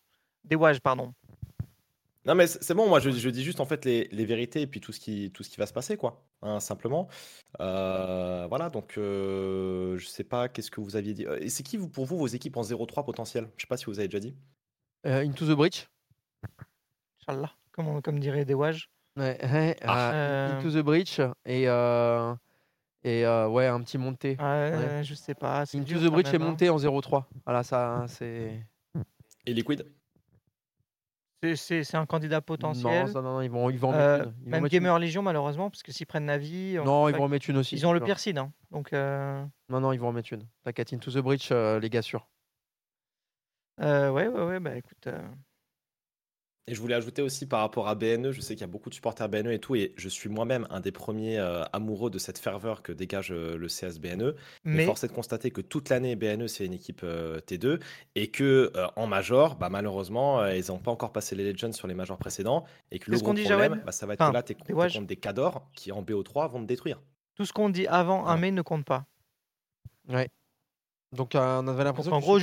Dewage, 0.45 0.80
pardon. 0.80 1.14
Non, 2.24 2.34
mais 2.36 2.46
c'est 2.46 2.74
bon, 2.74 2.88
moi 2.88 3.00
je, 3.00 3.10
je 3.10 3.28
dis 3.30 3.42
juste 3.42 3.58
en 3.58 3.64
fait 3.66 3.84
les, 3.84 4.08
les 4.12 4.24
vérités 4.24 4.60
et 4.62 4.66
puis 4.68 4.80
tout 4.80 4.92
ce 4.92 5.00
qui, 5.00 5.32
tout 5.32 5.42
ce 5.42 5.50
qui 5.50 5.56
va 5.56 5.66
se 5.66 5.72
passer, 5.72 5.96
quoi. 5.96 6.24
hein, 6.42 6.60
simplement. 6.60 7.08
Euh, 7.60 8.46
voilà, 8.48 8.70
donc 8.70 8.96
euh, 8.96 9.98
je 9.98 10.06
sais 10.06 10.22
pas, 10.24 10.48
qu'est-ce 10.48 10.70
que 10.70 10.80
vous 10.80 10.94
aviez 10.96 11.14
dit. 11.14 11.26
Euh, 11.26 11.38
Et 11.40 11.49
c'est 11.49 11.62
qui 11.64 11.76
vous, 11.76 11.88
pour 11.88 12.04
vous 12.07 12.16
vos 12.16 12.28
équipes 12.28 12.57
en 12.57 12.62
0-3 12.62 13.04
potentielles 13.04 13.49
Je 13.57 13.62
sais 13.62 13.66
pas 13.66 13.76
si 13.76 13.86
vous 13.86 13.99
avez 13.99 14.07
déjà 14.08 14.20
dit. 14.20 14.36
Euh, 15.07 15.26
into 15.26 15.46
the 15.46 15.57
breach. 15.57 15.88
Inch'Allah, 17.20 17.53
comme, 17.72 17.88
on- 17.88 18.00
comme 18.00 18.18
dirait 18.20 18.44
Dewage. 18.44 18.88
Ouais, 19.16 19.38
ouais, 19.42 19.76
Ah. 19.82 20.12
euh, 20.12 20.49
Euh, 20.54 20.58
Into 20.61 20.70
the 20.70 20.82
breach 20.84 21.20
et 21.44 21.68
euh, 21.68 22.34
et 23.04 23.26
euh, 23.26 23.49
ouais 23.49 23.66
un 23.66 23.80
petit 23.82 23.99
monté. 23.99 24.36
ouais, 24.40 25.03
Je 25.04 25.14
sais 25.14 25.34
pas. 25.34 25.62
Into 25.62 25.80
dur 25.84 26.00
the 26.00 26.07
breach 26.11 26.28
est 26.32 26.36
hein. 26.36 26.38
monté 26.38 26.70
en 26.70 26.78
0-3. 26.78 27.24
Voilà 27.44 27.62
ça 27.62 28.04
c'est. 28.08 28.64
Et 29.44 29.53
Liquid? 29.54 29.84
C'est- 31.56 31.94
un 31.96 32.06
candidat 32.06 32.40
potentiel. 32.40 33.06
Non, 33.06 33.14
non, 33.14 33.32
non, 33.34 33.40
ils 33.42 33.50
vont 33.50 33.68
ils 33.70 33.78
vont 33.78 33.90
en 33.90 33.94
Euh, 33.94 34.18
mettre 34.18 34.28
une. 34.28 34.34
Ils 34.40 34.44
vont 34.44 34.50
même 34.50 34.62
une. 34.64 34.68
Gamer 34.68 34.98
Légion, 34.98 35.22
malheureusement, 35.22 35.70
parce 35.70 35.82
que 35.82 35.90
s'ils 35.92 36.06
prennent 36.06 36.26
Navi. 36.26 36.76
on 36.80 36.84
Non, 36.84 37.08
ils 37.08 37.16
vont 37.16 37.24
en 37.24 37.28
mettre 37.28 37.50
une 37.50 37.56
aussi. 37.56 37.74
Ils 37.76 37.86
ont 37.86 37.92
le 37.92 38.00
pire 38.00 38.18
seed, 38.20 38.38
hein. 38.38 38.52
donc 38.70 38.92
euh, 38.92 39.44
Non 39.68 39.80
non 39.80 39.92
ils 39.92 39.98
vont 39.98 40.08
en 40.08 40.12
mettre 40.12 40.32
une. 40.32 40.46
T'inquiète 40.64 40.92
Into 40.92 41.10
the 41.10 41.18
breach 41.18 41.48
euh, 41.50 41.80
les 41.80 41.90
gars 41.90 42.02
sûrs. 42.02 42.28
euh, 43.80 44.10
ouais, 44.10 44.28
ouais, 44.28 44.44
ouais, 44.44 44.60
bah 44.60 44.76
écoute, 44.76 45.08
Et 46.68 46.75
je 46.76 46.80
voulais 46.80 46.95
ajouter 46.95 47.22
aussi 47.22 47.47
par 47.47 47.59
rapport 47.59 47.89
à 47.89 47.97
BNE, 47.97 48.30
je 48.30 48.41
sais 48.41 48.55
qu'il 48.55 48.61
y 48.61 48.64
a 48.64 48.68
beaucoup 48.68 48.89
de 48.89 48.95
supporters 48.95 49.29
BNE 49.29 49.51
et 49.53 49.59
tout, 49.59 49.75
et 49.75 49.93
je 49.97 50.09
suis 50.09 50.29
moi-même 50.29 50.64
un 50.71 50.79
des 50.79 50.93
premiers 50.93 51.37
euh, 51.41 51.64
amoureux 51.72 52.09
de 52.09 52.18
cette 52.18 52.39
ferveur 52.39 52.83
que 52.83 52.93
dégage 52.93 53.33
euh, 53.33 53.57
le 53.57 53.67
CS 53.67 53.99
BNE. 53.99 54.37
Mais 54.64 54.76
mais 54.76 54.84
force 54.84 55.03
est 55.03 55.09
de 55.09 55.13
constater 55.13 55.51
que 55.51 55.61
toute 55.61 55.89
l'année, 55.89 56.14
BNE, 56.14 56.47
c'est 56.47 56.64
une 56.64 56.72
équipe 56.72 57.01
euh, 57.03 57.41
T2 57.41 57.80
et 58.14 58.30
que 58.30 58.71
euh, 58.76 58.87
en 58.95 59.09
major, 59.09 59.57
bah, 59.57 59.71
malheureusement, 59.71 60.41
euh, 60.41 60.57
ils 60.57 60.68
n'ont 60.68 60.79
pas 60.79 60.93
encore 60.93 61.11
passé 61.13 61.34
les 61.34 61.53
Legends 61.53 61.72
sur 61.72 61.89
les 61.89 61.95
majors 61.95 62.18
précédents 62.18 62.64
et 62.93 63.01
que 63.01 63.11
le 63.11 63.18
gros 63.18 63.26
qu'on 63.26 63.34
dit, 63.34 63.43
problème, 63.43 63.83
bah, 63.84 63.91
ça 63.91 64.07
va 64.07 64.14
être 64.14 64.21
Enfin, 64.21 64.30
que 64.30 64.34
là, 64.34 64.43
tu 64.45 64.53
es, 64.53 64.55
contre 64.55 65.01
des 65.09 65.17
Cadors 65.17 65.68
qui 65.75 65.91
en 65.91 66.03
BO3 66.03 66.49
vont 66.49 66.61
te 66.63 66.67
détruire. 66.67 67.03
tout 67.34 67.45
ce 67.45 67.53
qu'on 67.53 67.71
dit 67.71 67.87
avant 67.89 68.26
un 68.26 68.34
Ouais. 68.34 68.41
mai 68.41 68.51
ne 68.53 68.63
compte 68.63 68.84
pas. 68.84 69.05
Donc 71.13 71.34
euh, 71.34 71.61
on 71.63 71.68
avait 71.68 71.84
l'impression 71.84 72.13
en 72.13 72.18
que 72.21 72.25
gros, 72.25 72.39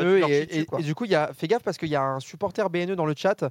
BNE 0.00 0.18
leur 0.18 0.28
et, 0.30 0.42
et- 0.42 0.64
quoi. 0.66 0.80
et 0.80 0.82
du 0.82 0.94
coup 0.94 1.04
il 1.06 1.10
y 1.10 1.14
a 1.14 1.32
fais 1.32 1.48
gaffe 1.48 1.62
parce 1.62 1.78
qu'il 1.78 1.88
y 1.88 1.96
a 1.96 2.02
un 2.02 2.20
supporter 2.20 2.68
BNE 2.68 2.94
dans 2.94 3.06
le 3.06 3.14
chat. 3.16 3.42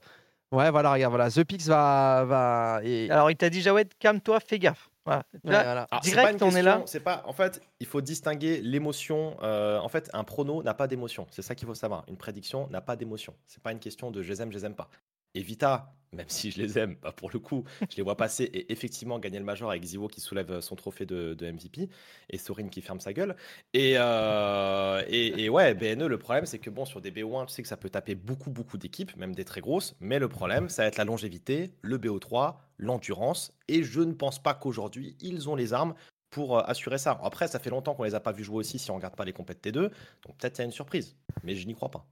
Ouais 0.51 0.69
voilà 0.69 0.91
regarde 0.91 1.11
voilà 1.11 1.31
The 1.31 1.43
Pix 1.43 1.67
va 1.67 2.25
va 2.27 2.81
et 2.83 3.09
Alors, 3.09 3.31
il 3.31 3.37
t'a 3.37 3.49
dit, 3.49 3.61
Jawed, 3.61 3.87
calme-toi, 3.99 4.39
fais 4.41 4.59
gaffe. 4.59 4.89
Voilà. 5.05 5.23
Ouais, 5.33 5.39
vois, 5.49 5.63
voilà. 5.63 5.87
Alors, 5.89 6.01
Direct, 6.01 6.41
on 6.43 6.51
est 6.51 6.61
là. 6.61 6.83
C'est 6.85 6.99
pas. 6.99 7.23
En 7.25 7.33
fait, 7.33 7.59
il 7.79 7.87
faut 7.87 8.01
distinguer 8.01 8.61
l'émotion. 8.61 9.35
euh, 9.41 9.79
en 9.79 9.87
fait, 9.89 10.09
un 10.13 10.23
prono 10.23 10.61
n'a 10.61 10.73
pas 10.75 10.85
d'émotion. 10.87 11.25
C'est 11.31 11.41
ça 11.41 11.55
qu'il 11.55 11.67
faut 11.67 11.73
savoir. 11.73 12.03
Une 12.07 12.17
prédiction 12.17 12.67
n'a 12.69 12.81
pas 12.81 12.95
d'émotion. 12.95 13.33
C'est 13.47 13.63
pas 13.63 13.71
une 13.71 13.79
question 13.79 14.11
de 14.11 14.21
je 14.21 14.29
les 14.29 14.41
aime, 14.43 14.51
je 14.51 14.57
les 14.57 14.65
aime 14.65 14.75
pas. 14.75 14.89
Et 15.35 15.41
Vita, 15.41 15.93
même 16.13 16.27
si 16.27 16.51
je 16.51 16.61
les 16.61 16.77
aime, 16.77 16.97
pour 17.15 17.29
le 17.31 17.39
coup, 17.39 17.63
je 17.89 17.95
les 17.95 18.03
vois 18.03 18.17
passer 18.17 18.43
et 18.43 18.71
effectivement 18.71 19.17
gagner 19.17 19.39
le 19.39 19.45
major 19.45 19.69
avec 19.69 19.83
Zivo 19.83 20.07
qui 20.07 20.19
soulève 20.19 20.59
son 20.59 20.75
trophée 20.75 21.05
de, 21.05 21.35
MVP 21.39 21.89
et 22.29 22.37
Sorin 22.37 22.67
qui 22.67 22.81
ferme 22.81 22.99
sa 22.99 23.13
gueule. 23.13 23.35
Et, 23.73 23.93
euh, 23.97 25.49
ouais, 25.49 25.73
BNE, 25.73 26.07
le 26.07 26.17
problème, 26.17 26.45
c'est 26.45 26.59
que 26.59 26.69
bon, 26.69 26.85
sur 26.85 26.99
des 27.01 27.11
BO1, 27.11 27.47
tu 27.47 27.53
sais 27.53 27.61
que 27.61 27.67
ça 27.67 27.77
peut 27.77 27.89
taper 27.89 28.15
beaucoup, 28.15 28.51
beaucoup 28.51 28.77
d'équipes, 28.77 29.15
même 29.15 29.33
des 29.33 29.45
très 29.45 29.61
grosses. 29.61 29.95
Mais 30.01 30.19
le 30.19 30.27
problème, 30.27 30.67
ça 30.67 30.83
va 30.83 30.89
être 30.89 30.97
la 30.97 31.05
longévité, 31.05 31.71
le 31.81 31.97
BO3, 31.97 32.55
l'endurance. 32.77 33.57
Et 33.69 33.83
je 33.83 34.01
ne 34.01 34.13
pense 34.13 34.41
pas 34.41 34.53
qu'aujourd'hui, 34.53 35.15
ils 35.21 35.47
ont 35.47 35.55
les 35.55 35.71
armes 35.71 35.95
pour 36.29 36.57
euh, 36.57 36.63
assurer 36.65 36.97
ça. 36.97 37.19
Après, 37.23 37.47
ça 37.47 37.59
fait 37.59 37.69
longtemps 37.69 37.93
qu'on 37.93 38.03
les 38.03 38.15
a 38.15 38.19
pas 38.19 38.33
vus 38.33 38.43
jouer 38.43 38.57
aussi 38.57 38.79
si 38.79 38.91
on 38.91 38.95
regarde 38.95 39.15
pas 39.15 39.25
les 39.25 39.33
compètes 39.33 39.65
T2. 39.65 39.73
Donc 39.73 40.37
peut-être 40.37 40.57
il 40.57 40.61
y 40.61 40.63
a 40.63 40.65
une 40.65 40.71
surprise. 40.71 41.15
Mais 41.43 41.55
je 41.55 41.65
n'y 41.67 41.73
crois 41.73 41.91
pas. 41.91 42.05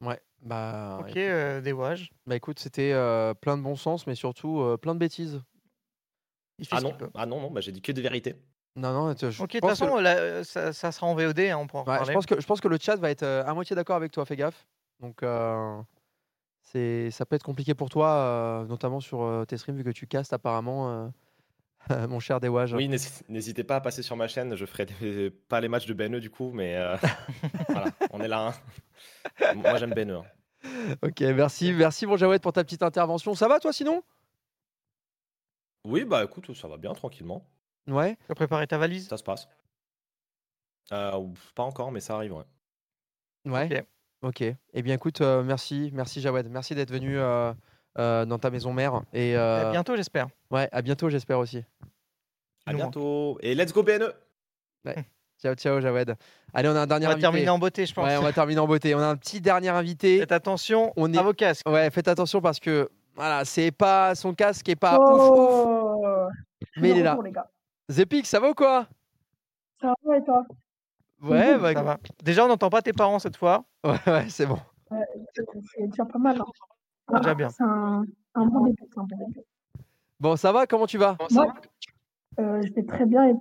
Ouais 0.00 0.20
bah 0.42 0.98
Ok, 1.00 1.16
euh, 1.16 1.60
des 1.60 1.72
wages. 1.72 2.10
bah 2.26 2.36
écoute 2.36 2.58
c'était 2.58 2.92
euh, 2.92 3.32
plein 3.34 3.56
de 3.56 3.62
bon 3.62 3.76
sens 3.76 4.06
mais 4.06 4.14
surtout 4.14 4.60
euh, 4.60 4.76
plein 4.76 4.94
de 4.94 4.98
bêtises. 5.00 5.40
Il 6.58 6.66
fait 6.66 6.76
Ah 6.76 6.78
ce 6.80 6.84
non, 6.84 6.90
qu'il 6.90 6.98
peut. 6.98 7.10
ah 7.14 7.26
non, 7.26 7.40
non, 7.40 7.50
bah, 7.50 7.60
j'ai 7.60 7.72
dit 7.72 7.80
que 7.82 7.92
des 7.92 8.02
vérités. 8.02 8.36
Non 8.76 8.92
non 8.92 9.14
je, 9.18 9.26
Ok, 9.26 9.32
de 9.38 9.44
toute 9.44 9.60
pense 9.60 9.78
que- 9.80 9.84
façon, 9.84 9.96
là, 9.98 10.16
euh, 10.18 10.44
ça, 10.44 10.72
ça 10.72 10.92
sera 10.92 11.06
en 11.06 11.14
VOD, 11.14 11.40
hein, 11.40 11.58
on 11.58 11.66
pourra 11.66 11.82
en 11.82 11.86
Ouais, 11.86 12.04
je 12.06 12.12
pense 12.12 12.26
que 12.26 12.40
je 12.40 12.46
pense 12.46 12.60
que 12.60 12.68
le 12.68 12.78
chat 12.80 12.96
va 12.96 13.10
être 13.10 13.22
euh, 13.22 13.44
à 13.44 13.52
moitié 13.54 13.74
d'accord 13.76 13.96
avec 13.96 14.12
toi 14.12 14.24
fais 14.24 14.36
gaffe. 14.36 14.66
Donc 15.00 15.22
euh, 15.22 15.80
c'est 16.62 17.10
ça 17.10 17.26
peut 17.26 17.36
être 17.36 17.42
compliqué 17.44 17.74
pour 17.74 17.88
toi 17.90 18.08
euh, 18.08 18.64
notamment 18.66 19.00
sur 19.00 19.22
euh, 19.22 19.44
tes 19.44 19.56
streams 19.58 19.76
vu 19.76 19.84
que 19.84 19.90
tu 19.90 20.06
castes 20.06 20.32
apparemment 20.32 20.90
euh, 20.90 21.08
mon 22.08 22.20
cher 22.20 22.40
Dewage. 22.40 22.72
Oui, 22.74 22.88
n'hési- 22.88 23.22
n'hésitez 23.28 23.64
pas 23.64 23.76
à 23.76 23.80
passer 23.80 24.02
sur 24.02 24.16
ma 24.16 24.28
chaîne. 24.28 24.54
Je 24.54 24.64
ferai 24.66 24.86
des- 24.86 25.30
pas 25.30 25.60
les 25.60 25.68
matchs 25.68 25.86
de 25.86 25.94
BNE 25.94 26.20
du 26.20 26.30
coup, 26.30 26.52
mais 26.52 26.76
euh, 26.76 26.96
voilà, 27.68 27.86
on 28.12 28.20
est 28.20 28.28
là. 28.28 28.48
hein. 29.40 29.54
Moi, 29.54 29.76
j'aime 29.76 29.92
BNE. 29.94 30.12
hein. 30.12 30.24
Ok, 31.02 31.20
merci, 31.20 31.72
merci 31.72 32.06
mon 32.06 32.16
Jawed 32.16 32.40
pour 32.40 32.52
ta 32.52 32.62
petite 32.64 32.82
intervention. 32.82 33.34
Ça 33.34 33.48
va 33.48 33.58
toi 33.58 33.72
sinon? 33.72 34.02
Oui, 35.84 36.04
bah 36.04 36.22
écoute, 36.22 36.54
ça 36.54 36.68
va 36.68 36.76
bien, 36.76 36.92
tranquillement. 36.92 37.44
Ouais. 37.88 38.16
Tu 38.26 38.32
as 38.32 38.34
préparé 38.36 38.66
ta 38.68 38.78
valise? 38.78 39.08
Ça 39.08 39.16
se 39.16 39.24
passe. 39.24 39.48
Euh, 40.92 41.26
pas 41.56 41.64
encore, 41.64 41.90
mais 41.90 42.00
ça 42.00 42.14
arrive. 42.14 42.32
ouais. 42.34 42.44
Ouais. 43.46 43.84
Ok. 44.22 44.40
Eh 44.42 44.82
bien 44.82 44.94
écoute, 44.94 45.20
euh, 45.20 45.42
merci, 45.42 45.90
merci 45.92 46.20
Jawed, 46.20 46.48
merci 46.48 46.76
d'être 46.76 46.92
venu 46.92 47.18
dans 47.96 48.38
ta 48.40 48.50
maison 48.50 48.72
mère 48.72 49.02
et 49.12 49.36
À 49.36 49.40
euh, 49.40 49.70
bientôt, 49.70 49.96
j'espère. 49.96 50.28
ouais, 50.50 50.68
à 50.72 50.82
bientôt 50.82 51.08
j'espère 51.10 51.38
aussi. 51.38 51.64
À 52.66 52.72
nous 52.72 52.78
bientôt. 52.78 53.38
Et 53.40 53.54
let's 53.54 53.72
go 53.72 53.82
BNE 53.82 54.12
Ciao, 55.40 55.54
ciao 55.56 55.80
Jawed. 55.80 56.14
Allez, 56.54 56.68
on 56.68 56.76
a 56.76 56.82
un 56.82 56.86
dernier 56.86 57.06
On 57.06 57.08
va 57.08 57.12
invité. 57.14 57.22
terminer 57.22 57.48
en 57.50 57.58
beauté, 57.58 57.84
je 57.84 57.92
pense. 57.92 58.06
Ouais, 58.06 58.16
on 58.16 58.22
va 58.22 58.32
terminer 58.32 58.60
en 58.60 58.66
beauté. 58.68 58.94
On 58.94 59.00
a 59.00 59.06
un 59.08 59.16
petit 59.16 59.40
dernier 59.40 59.70
invité. 59.70 60.20
Faites 60.20 60.30
attention 60.30 60.92
On 60.96 61.12
est- 61.12 61.18
à 61.18 61.22
vos 61.22 61.32
casques. 61.32 61.68
Ouais, 61.68 61.90
faites 61.90 62.06
attention 62.06 62.40
parce 62.40 62.60
que 62.60 62.88
voilà, 63.16 63.44
c'est 63.44 63.72
pas 63.72 64.14
son 64.14 64.34
casque 64.34 64.68
est 64.68 64.76
pas 64.76 64.98
ouf, 65.00 65.20
ouf, 65.20 65.30
Oh, 65.34 66.28
je 66.76 66.80
mais 66.80 66.90
il 66.90 66.98
est 66.98 67.02
là. 67.02 67.18
Zepix, 67.90 68.28
ça 68.28 68.38
va 68.38 68.50
ou 68.50 68.54
quoi? 68.54 68.86
Ça 69.80 69.92
va 70.04 70.16
et 70.16 70.22
toi? 70.24 70.46
Ouais, 71.20 71.58
bah, 71.58 71.72
Ça 71.72 71.82
va. 71.82 71.98
Déjà, 72.22 72.44
on 72.44 72.48
n'entend 72.48 72.70
pas 72.70 72.80
tes 72.82 72.92
parents 72.92 73.18
cette 73.18 73.36
fois. 73.36 73.64
ouais, 73.84 73.98
ouais, 74.06 74.28
c'est 74.28 74.46
bon. 74.46 74.58
C'est 75.34 75.44
c'est 75.76 75.86
déjà 75.88 76.04
pas 76.04 76.18
mal. 76.20 76.40
hein. 76.40 76.44
Déjà 77.18 77.34
bien. 77.34 77.48
C'est 77.50 77.62
un, 77.64 78.04
un 78.34 78.46
bon 78.46 78.64
début. 78.66 78.82
c'est 78.92 78.98
un 78.98 79.04
bon 79.04 79.16
début. 79.28 79.40
Bon, 80.20 80.36
ça 80.36 80.52
va 80.52 80.66
Comment 80.66 80.86
tu 80.86 80.98
vas 80.98 81.16
Moi, 81.30 81.52
euh, 82.40 82.60
je 82.62 82.72
vais 82.72 82.84
très 82.84 83.06
bien. 83.06 83.28
Et... 83.28 83.34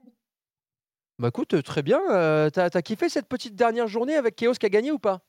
Bah 1.19 1.27
écoute, 1.27 1.53
euh, 1.53 1.61
très 1.61 1.83
bien. 1.83 2.01
Euh, 2.09 2.49
T'as 2.49 2.69
as 2.73 2.81
kiffé 2.81 3.07
cette 3.09 3.27
petite 3.27 3.55
dernière 3.55 3.87
journée 3.87 4.15
avec 4.15 4.35
Chaos 4.35 4.53
qui 4.53 4.65
a 4.65 4.69
gagné 4.69 4.91
ou 4.91 4.97
pas? 4.99 5.21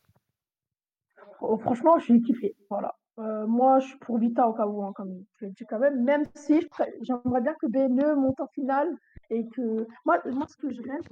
Oh, 1.41 1.59
franchement, 1.59 1.99
j'ai 1.99 2.21
kiffé. 2.23 2.57
Voilà. 2.71 2.95
Euh, 3.19 3.47
moi, 3.47 3.79
je 3.81 3.89
suis 3.89 3.99
pour 3.99 4.17
Vita 4.19 4.49
au 4.49 4.55
cas 4.55 4.67
où, 4.67 4.83
hein, 4.85 4.93
comme 4.95 5.25
je 5.39 5.47
le 5.47 5.51
dis 5.53 5.65
quand 5.69 5.79
même. 5.79 6.03
Même 6.03 6.25
si 6.35 6.67
j'aimerais 7.03 7.43
bien 7.43 7.55
que 7.61 7.67
BNE 7.67 8.15
monte 8.17 8.41
en 8.41 8.47
finale 8.49 8.89
et 9.29 9.47
que. 9.49 9.87
Moi, 10.07 10.19
moi 10.33 10.47
ce 10.49 10.57
que 10.57 10.73
je 10.73 10.81
rêve, 10.81 11.03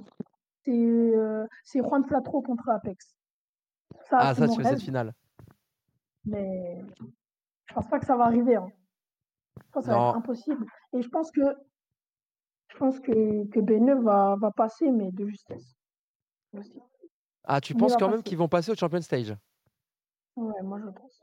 c'est 0.65 0.71
euh, 0.71 1.45
c'est 1.63 1.79
Juan 1.79 2.03
Flatro 2.05 2.41
contre 2.41 2.69
Apex. 2.69 3.15
Ça, 4.09 4.17
Ah, 4.19 4.33
c'est 4.33 4.41
ça, 4.41 4.47
mon 4.47 4.55
tu 4.55 4.61
fais 4.63 4.69
rêve, 4.69 4.77
cette 4.77 4.85
finale. 4.85 5.13
mais 6.25 6.81
je 7.71 7.75
pense 7.75 7.87
pas 7.87 7.99
que 7.99 8.05
ça 8.05 8.17
va 8.17 8.25
arriver. 8.25 8.55
hein. 8.57 8.69
Je 9.57 9.71
pense 9.71 9.85
que 9.85 9.91
ça 9.91 9.97
va 9.97 10.09
être 10.09 10.15
impossible. 10.17 10.65
Et 10.91 11.01
je 11.01 11.07
pense 11.07 11.31
que 11.31 11.41
je 12.67 12.77
pense 12.77 12.99
que, 12.99 13.47
que 13.47 14.03
va, 14.03 14.35
va 14.35 14.51
passer, 14.51 14.91
mais 14.91 15.09
de 15.11 15.25
justesse. 15.25 15.75
Aussi. 16.53 16.81
Ah, 17.45 17.61
tu 17.61 17.71
Il 17.73 17.77
penses 17.77 17.95
quand 17.95 18.09
même 18.09 18.23
qu'ils 18.23 18.37
vont 18.37 18.49
passer 18.49 18.71
au 18.71 18.75
Champion 18.75 19.01
Stage? 19.01 19.33
Ouais, 20.35 20.61
moi 20.63 20.79
je 20.83 20.89
pense. 20.89 21.21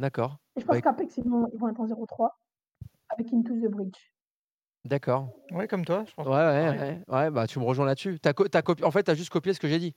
D'accord, 0.00 0.38
Et 0.56 0.60
je 0.62 0.66
Bah, 0.66 0.74
pense 0.74 0.82
qu'Apex, 0.82 1.16
ils 1.18 1.28
vont, 1.28 1.48
ils 1.52 1.58
vont 1.60 1.68
être 1.68 1.78
en 1.80 1.86
0-3 1.86 2.40
avec 3.10 3.32
Into 3.32 3.54
the 3.54 3.70
Bridge. 3.70 4.12
d'accord. 4.84 5.28
Ouais, 5.52 5.68
comme 5.68 5.84
toi, 5.84 6.04
je 6.06 6.14
pense. 6.14 6.26
Ouais, 6.26 6.32
ouais, 6.32 6.70
ouais, 6.70 7.02
ouais, 7.06 7.30
bah 7.30 7.46
tu 7.46 7.60
me 7.60 7.64
rejoins 7.64 7.86
là-dessus. 7.86 8.18
T'as 8.18 8.32
co- 8.32 8.48
t'as 8.48 8.62
copié- 8.62 8.84
En 8.84 8.90
fait, 8.90 9.04
t'as 9.04 9.14
juste 9.14 9.30
copié 9.30 9.54
ce 9.54 9.60
que 9.60 9.68
j'ai 9.68 9.78
dit. 9.78 9.94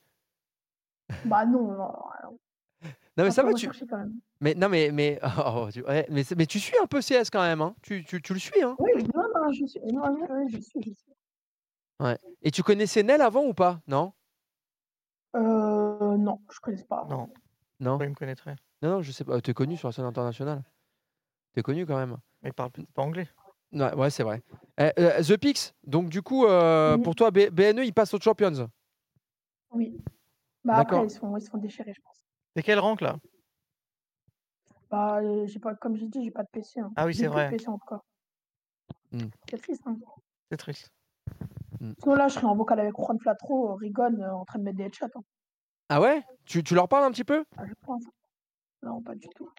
Bah 1.24 1.44
non, 1.44 1.62
non, 1.62 1.76
non, 2.22 2.38
Non, 3.16 3.24
mais 3.24 3.30
ça 3.30 3.42
faut 3.42 3.48
va, 3.48 3.54
tu. 3.54 3.70
Mais 4.40 4.54
non, 4.54 4.68
mais 4.68 4.90
mais 4.92 5.18
oh, 5.46 5.68
tu... 5.72 5.82
ouais, 5.84 6.06
mais, 6.10 6.46
tu 6.46 6.60
suis 6.60 6.76
un 6.82 6.86
peu 6.86 7.00
CS 7.00 7.30
quand 7.32 7.40
même, 7.42 7.62
hein. 7.62 7.74
Tu, 7.82 8.04
tu, 8.04 8.20
tu 8.20 8.34
le 8.34 8.38
suis, 8.38 8.62
hein. 8.62 8.76
Oui, 8.78 8.90
non, 9.14 9.22
non, 9.34 9.52
je 9.52 9.64
suis. 9.64 9.80
Non, 9.92 10.02
non, 10.12 10.20
ouais, 10.26 10.48
je 10.50 10.58
suis, 10.58 10.82
je 10.82 10.90
suis. 10.90 12.16
Et 12.42 12.50
tu 12.50 12.62
connaissais 12.62 13.02
Nel 13.02 13.22
avant 13.22 13.44
ou 13.44 13.54
pas? 13.54 13.80
Non, 13.86 14.12
Euh, 15.34 16.16
non, 16.16 16.40
je 16.52 16.60
connais 16.60 16.82
pas. 16.84 17.06
Non, 17.08 17.28
non, 17.80 17.98
il 18.00 18.10
me 18.10 18.14
connaîtrait 18.14 18.56
non, 18.82 18.90
non, 18.90 19.02
je 19.02 19.10
sais 19.10 19.24
pas. 19.24 19.40
T'es 19.40 19.54
connu 19.54 19.78
sur 19.78 19.88
la 19.88 19.92
scène 19.92 20.04
internationale. 20.04 20.62
T'es 21.54 21.62
connu 21.62 21.86
quand 21.86 21.96
même. 21.96 22.18
Mais 22.42 22.50
il 22.50 22.52
parle 22.52 22.70
peut-être 22.70 22.92
pas 22.92 23.00
anglais. 23.02 23.26
Ouais, 23.72 23.94
ouais, 23.94 24.10
c'est 24.10 24.22
vrai. 24.22 24.42
Eh, 24.78 24.90
euh, 24.98 25.22
The 25.22 25.38
Pix. 25.38 25.74
Donc 25.82 26.10
du 26.10 26.20
coup, 26.20 26.44
euh, 26.44 26.96
Oui. 26.96 27.02
pour 27.02 27.14
toi, 27.14 27.30
B- 27.30 27.48
BNE, 27.48 27.84
il 27.84 27.94
passe 27.94 28.12
aux 28.12 28.20
Champions. 28.20 28.68
Oui. 29.70 29.96
Bah 30.62 30.76
après, 30.76 31.04
ils 31.04 31.10
sont, 31.10 31.34
ils 31.38 31.40
sont 31.40 31.56
déchirés, 31.56 31.94
je 31.94 32.00
pense. 32.02 32.25
C'est 32.56 32.62
quel 32.62 32.78
rank 32.78 33.02
là? 33.02 33.16
Bah, 34.90 35.18
euh, 35.20 35.46
j'ai 35.46 35.58
pas, 35.58 35.74
comme 35.74 35.94
j'ai 35.94 36.06
dit, 36.08 36.24
j'ai 36.24 36.30
pas 36.30 36.42
de 36.42 36.48
PC. 36.50 36.80
hein. 36.80 36.90
Ah 36.96 37.04
oui, 37.04 37.12
J'ai 37.12 37.24
c'est 37.24 37.28
plus 37.28 37.28
de 37.28 37.34
vrai. 37.34 37.50
PC. 37.50 37.66
Hmm. 39.12 39.28
C'est 39.50 39.58
triste. 39.58 39.82
Hein. 39.84 39.96
C'est 40.50 40.56
triste. 40.56 40.90
Sinon 42.02 42.14
là, 42.14 42.28
je 42.28 42.34
serais 42.34 42.46
en 42.46 42.56
vocal 42.56 42.80
avec 42.80 42.94
Juan 42.96 43.18
Flatro, 43.20 43.74
Rigon, 43.74 44.18
euh, 44.22 44.30
en 44.30 44.46
train 44.46 44.58
de 44.58 44.64
mettre 44.64 44.78
des 44.78 44.84
headshots. 44.84 45.04
hein. 45.14 45.20
Ah 45.90 46.00
ouais? 46.00 46.22
Tu, 46.46 46.64
tu 46.64 46.74
leur 46.74 46.88
parles 46.88 47.04
un 47.04 47.10
petit 47.10 47.24
peu? 47.24 47.44
Ah, 47.58 47.64
je 47.66 47.74
pense. 47.84 48.04
Non, 48.82 49.02
pas 49.02 49.14
du 49.14 49.28
tout. 49.36 49.50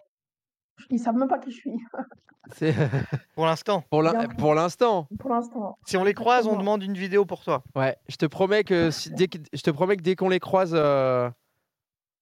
Ils 0.90 0.99
savent 0.99 1.18
même 1.18 1.28
pas 1.28 1.38
qui 1.38 1.52
je 1.52 1.57
suis, 1.57 1.72
C'est 2.56 2.74
Pour 3.36 3.45
l'instant. 3.45 3.84
pour 3.91 4.02
l'in- 4.02 4.14
Bien. 4.14 4.28
pour 4.30 4.56
l'instant. 4.56 5.07
pour 5.19 5.30
l'instant. 5.30 5.78
Si 5.86 5.98
on 5.98 6.03
les 6.03 6.15
croise, 6.15 6.48
on 6.48 6.53
Exactement. 6.53 6.60
demande 6.60 6.84
une 6.84 6.98
vidéo 6.98 7.26
pour 7.26 7.44
toi. 7.44 7.64
Ouais, 7.76 7.95
je 8.10 8.15
te 8.15 8.26
promets 8.26 8.64
que 8.64 8.90
si- 8.90 9.11
dès 9.11 9.28
que 9.28 9.38
je 9.53 9.61
te 9.61 9.69
promets 9.69 9.98
que 9.98 10.02
dès 10.02 10.15
qu'on 10.15 10.30
les 10.30 10.40
croise, 10.40 10.72
euh, 10.74 11.30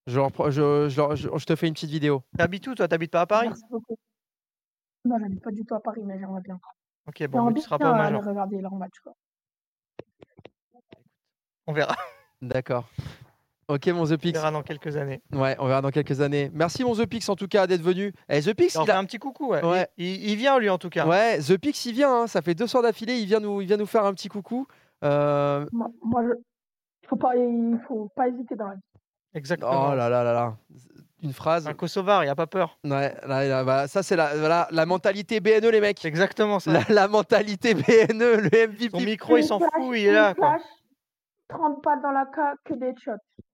je, 0.07 0.17
leur 0.19 0.31
pro- 0.31 0.51
je, 0.51 0.87
je 0.89 0.97
leur- 0.97 1.15
je- 1.15 1.29
je 1.35 1.45
te 1.45 1.55
fais 1.55 1.67
une 1.67 1.73
petite 1.73 1.89
vidéo. 1.89 2.23
T'habites 2.37 2.67
où 2.67 2.75
toi? 2.75 2.87
T'habites 2.87 3.11
pas 3.11 3.21
à 3.21 3.25
Paris? 3.25 3.47
Merci 3.47 3.63
beaucoup. 3.69 3.97
Non, 5.05 5.17
j'habite 5.19 5.41
pas 5.43 5.51
du 5.51 5.63
tout 5.65 5.75
à 5.75 5.79
Paris, 5.81 6.01
mais 6.03 6.17
j'aimerais 6.19 6.41
bien. 6.41 6.59
Ok, 7.07 7.27
bon, 7.27 7.43
mais 7.45 7.53
tu 7.53 7.61
seras 7.61 7.77
pas 7.77 7.91
au 7.91 7.95
major. 7.95 8.23
regarder 8.23 8.59
leur 8.61 8.73
match. 8.73 8.93
Quoi. 9.03 9.13
On 11.67 11.73
verra. 11.73 11.95
D'accord. 12.41 12.87
Ok, 13.67 13.87
mon 13.87 14.05
The 14.05 14.11
On 14.11 14.17
Pix. 14.17 14.33
verra 14.33 14.51
dans 14.51 14.61
quelques 14.61 14.95
années. 14.95 15.21
Ouais, 15.31 15.55
on 15.59 15.65
verra 15.67 15.81
dans 15.81 15.89
quelques 15.89 16.21
années. 16.21 16.51
Merci, 16.53 16.83
mon 16.83 16.93
The 16.93 17.07
Pix, 17.07 17.27
en 17.29 17.35
tout 17.35 17.47
cas, 17.47 17.65
d'être 17.65 17.81
venu. 17.81 18.13
Eh, 18.29 18.41
The 18.41 18.53
Pix, 18.53 18.77
Il 18.79 18.91
a- 18.91 18.99
un 18.99 19.05
petit 19.05 19.17
coucou, 19.17 19.47
ouais. 19.49 19.63
Ouais. 19.65 19.87
Il, 19.97 20.35
vient 20.35 20.59
lui 20.59 20.69
en 20.69 20.77
tout 20.77 20.89
cas. 20.89 21.07
Ouais, 21.07 21.39
The 21.39 21.57
Pix, 21.57 21.83
il 21.85 21.93
vient. 21.93 22.21
hein. 22.23 22.27
Ça 22.27 22.43
fait 22.43 22.53
deux 22.53 22.67
soirs 22.67 22.83
d'affilée. 22.83 23.15
Il 23.17 23.25
vient 23.25 23.39
nous, 23.39 23.61
il 23.61 23.67
vient 23.67 23.77
nous 23.77 23.87
faire 23.87 24.05
un 24.05 24.13
petit 24.13 24.27
coucou. 24.29 24.67
Euh, 25.03 25.65
Moi, 25.71 25.87
moi 26.03 26.23
je... 26.23 26.33
il 27.03 27.07
faut 27.07 27.15
pas, 27.15 27.35
il 27.35 27.79
faut 27.87 28.09
pas 28.15 28.27
hésiter 28.27 28.55
dans 28.55 28.67
la 28.67 28.75
vie. 28.75 28.81
Exactement. 29.35 29.89
Oh 29.91 29.95
là 29.95 30.09
là 30.09 30.23
là 30.23 30.33
là. 30.33 30.57
Une 31.21 31.33
phrase. 31.33 31.67
Un 31.67 31.73
Kosovar, 31.73 32.23
il 32.23 32.29
a 32.29 32.35
pas 32.35 32.47
peur. 32.47 32.77
Ouais, 32.83 33.15
là, 33.27 33.47
là, 33.47 33.63
bah, 33.63 33.87
ça, 33.87 34.03
c'est 34.03 34.15
la, 34.15 34.35
voilà, 34.37 34.67
la 34.71 34.85
mentalité 34.85 35.39
BNE, 35.39 35.67
les 35.69 35.81
mecs. 35.81 35.99
C'est 35.99 36.07
exactement 36.07 36.59
ça. 36.59 36.71
La, 36.71 36.81
la 36.89 37.07
mentalité 37.07 37.73
BNE, 37.73 38.37
le 38.37 38.67
MVP. 38.67 38.89
Son 38.91 38.99
micro, 39.01 39.37
il 39.37 39.43
s'en 39.43 39.59
fout, 39.59 39.69
flash, 39.71 39.85
il 39.95 40.05
est 40.05 40.11
là 40.11 40.33
quoi. 40.33 40.51
flash, 40.51 40.61
30 41.49 41.83
pas 41.83 41.97
dans 41.97 42.11
la 42.11 42.25
ca, 42.33 42.53
que 42.63 42.73
des 42.75 42.93
shots. 43.03 43.11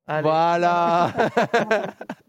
Allez. 0.07 0.23
Voilà. 0.23 1.11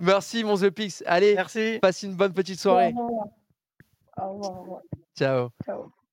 Merci, 0.00 0.44
mon 0.44 0.56
The 0.56 0.70
Pix. 0.70 1.02
Allez, 1.06 1.34
Merci. 1.34 1.78
passe 1.80 2.02
une 2.02 2.14
bonne 2.14 2.32
petite 2.32 2.60
soirée. 2.60 2.92
Au 2.96 3.06
revoir. 3.06 3.26
au 4.18 4.32
revoir. 4.60 4.80
Ciao. 5.16 5.48
Ciao. 5.64 6.03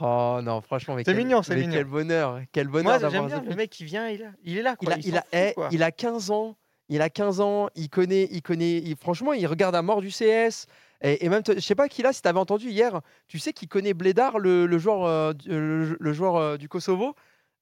Oh 0.00 0.40
non, 0.42 0.60
franchement, 0.60 0.96
C'est 1.04 1.14
mignon, 1.14 1.42
c'est 1.42 1.56
mignon. 1.56 1.72
Quel 1.74 1.84
bonheur, 1.84 2.40
quel 2.52 2.68
bonheur 2.68 2.98
d'avoir 3.00 3.28
le 3.28 3.54
mec 3.54 3.70
qui 3.70 3.84
vient, 3.84 4.08
il, 4.08 4.20
est 4.20 4.62
là. 4.62 4.76
Il 4.82 4.90
a, 4.92 4.96
il 4.96 5.06
il, 5.06 5.10
s'en 5.12 5.16
a, 5.18 5.20
fout, 5.22 5.28
eh, 5.32 5.52
quoi. 5.54 5.68
il 5.72 5.82
a 5.82 5.90
15 5.90 6.30
ans. 6.30 6.56
Il 6.88 7.02
a 7.02 7.10
15 7.10 7.40
ans. 7.40 7.68
Il 7.74 7.88
connaît, 7.88 8.28
il 8.30 8.42
connaît. 8.42 8.78
il- 8.78 8.96
franchement, 8.96 9.32
il 9.32 9.46
regarde 9.46 9.74
à 9.74 9.82
mort 9.82 10.00
du 10.00 10.10
CS. 10.10 10.66
Et, 11.02 11.24
et 11.24 11.28
même, 11.28 11.42
je 11.46 11.60
sais 11.60 11.74
pas 11.74 11.88
qui 11.88 12.02
là, 12.02 12.12
si 12.12 12.22
tu 12.22 12.28
avais 12.28 12.38
entendu 12.38 12.70
hier, 12.70 13.00
tu 13.28 13.38
sais 13.38 13.52
qu'il 13.52 13.68
connaît 13.68 13.92
Bledar, 13.94 14.38
le, 14.38 14.66
le 14.66 14.78
joueur, 14.78 15.04
euh, 15.04 15.32
du- 15.32 15.48
le, 15.50 15.96
le 15.98 16.12
joueur 16.12 16.36
euh, 16.36 16.56
du 16.56 16.68
Kosovo, 16.68 17.14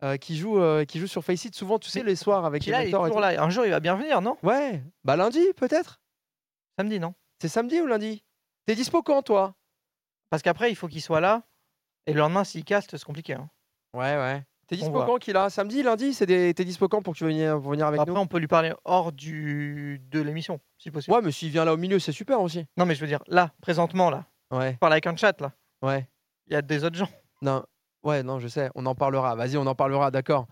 euh, 0.02 0.16
qui, 0.16 0.36
joue, 0.36 0.60
euh, 0.60 0.84
qui 0.84 0.98
joue 0.98 1.06
sur 1.06 1.24
Faceit 1.24 1.50
souvent, 1.54 1.78
tu 1.78 1.88
sais, 1.90 2.00
Mais 2.00 2.10
les 2.10 2.16
soirs 2.16 2.44
avec 2.44 2.64
les 2.64 2.72
là, 2.72 2.84
il 2.84 2.88
est 2.88 2.92
toujours 2.92 3.20
là. 3.20 3.42
Un 3.42 3.50
jour, 3.50 3.64
il 3.64 3.70
va 3.70 3.80
bien 3.80 3.96
venir, 3.96 4.20
non? 4.20 4.36
Ouais, 4.42 4.82
bah 5.02 5.16
lundi 5.16 5.40
peut-être. 5.56 6.00
Samedi, 6.78 7.00
non? 7.00 7.14
C'est 7.40 7.48
samedi 7.48 7.80
ou 7.80 7.86
lundi? 7.86 8.22
T'es 8.66 8.74
dispo 8.74 9.02
quand 9.02 9.22
toi? 9.22 9.54
Parce 10.30 10.42
qu'après, 10.42 10.70
il 10.70 10.74
faut 10.76 10.88
qu'il 10.88 11.02
soit 11.02 11.20
là. 11.20 11.42
Et 12.06 12.12
le 12.12 12.18
lendemain, 12.20 12.44
s'il 12.44 12.64
casse, 12.64 12.86
c'est 12.90 13.02
compliqué. 13.04 13.34
hein. 13.34 13.48
Ouais, 13.94 14.16
ouais. 14.16 14.42
T'es 14.66 14.76
On 14.76 14.78
dispo 14.78 15.04
quand 15.04 15.16
qu'il 15.18 15.36
a 15.36 15.50
Samedi, 15.50 15.82
lundi 15.82 16.14
C'est 16.14 16.24
des... 16.26 16.54
T'es 16.54 16.64
dispo 16.64 16.88
quand 16.88 17.02
pour 17.02 17.12
que 17.14 17.18
tu 17.18 17.24
pour 17.60 17.70
venir 17.70 17.86
avec 17.86 18.00
Après, 18.00 18.14
nous? 18.14 18.18
on 18.20 18.26
peut 18.26 18.38
lui 18.38 18.46
parler 18.46 18.72
hors 18.84 19.12
du... 19.12 20.00
de 20.10 20.20
l'émission, 20.20 20.58
si 20.78 20.90
possible. 20.90 21.14
Ouais, 21.14 21.22
mais 21.22 21.32
s'il 21.32 21.50
vient 21.50 21.64
là 21.66 21.74
au 21.74 21.76
milieu, 21.76 21.98
c'est 21.98 22.12
super 22.12 22.40
aussi. 22.40 22.66
Non, 22.76 22.86
mais 22.86 22.94
je 22.94 23.00
veux 23.02 23.06
dire, 23.06 23.22
là, 23.26 23.52
présentement, 23.60 24.08
là. 24.10 24.24
Ouais, 24.50 24.74
Parle 24.80 24.92
avec 24.92 25.06
un 25.06 25.16
chat, 25.16 25.38
là. 25.40 25.52
ouais. 25.82 26.08
Il 26.46 26.52
y 26.52 26.56
a 26.56 26.62
des 26.62 26.84
autres 26.84 26.96
gens. 26.96 27.08
Non, 27.42 27.64
ouais, 28.02 28.22
non, 28.22 28.38
je 28.38 28.48
sais. 28.48 28.70
On 28.74 28.84
en 28.86 28.94
parlera. 28.94 29.34
Vas-y, 29.34 29.56
on 29.56 29.66
en 29.66 29.74
parlera, 29.74 30.10
d'accord. 30.10 30.46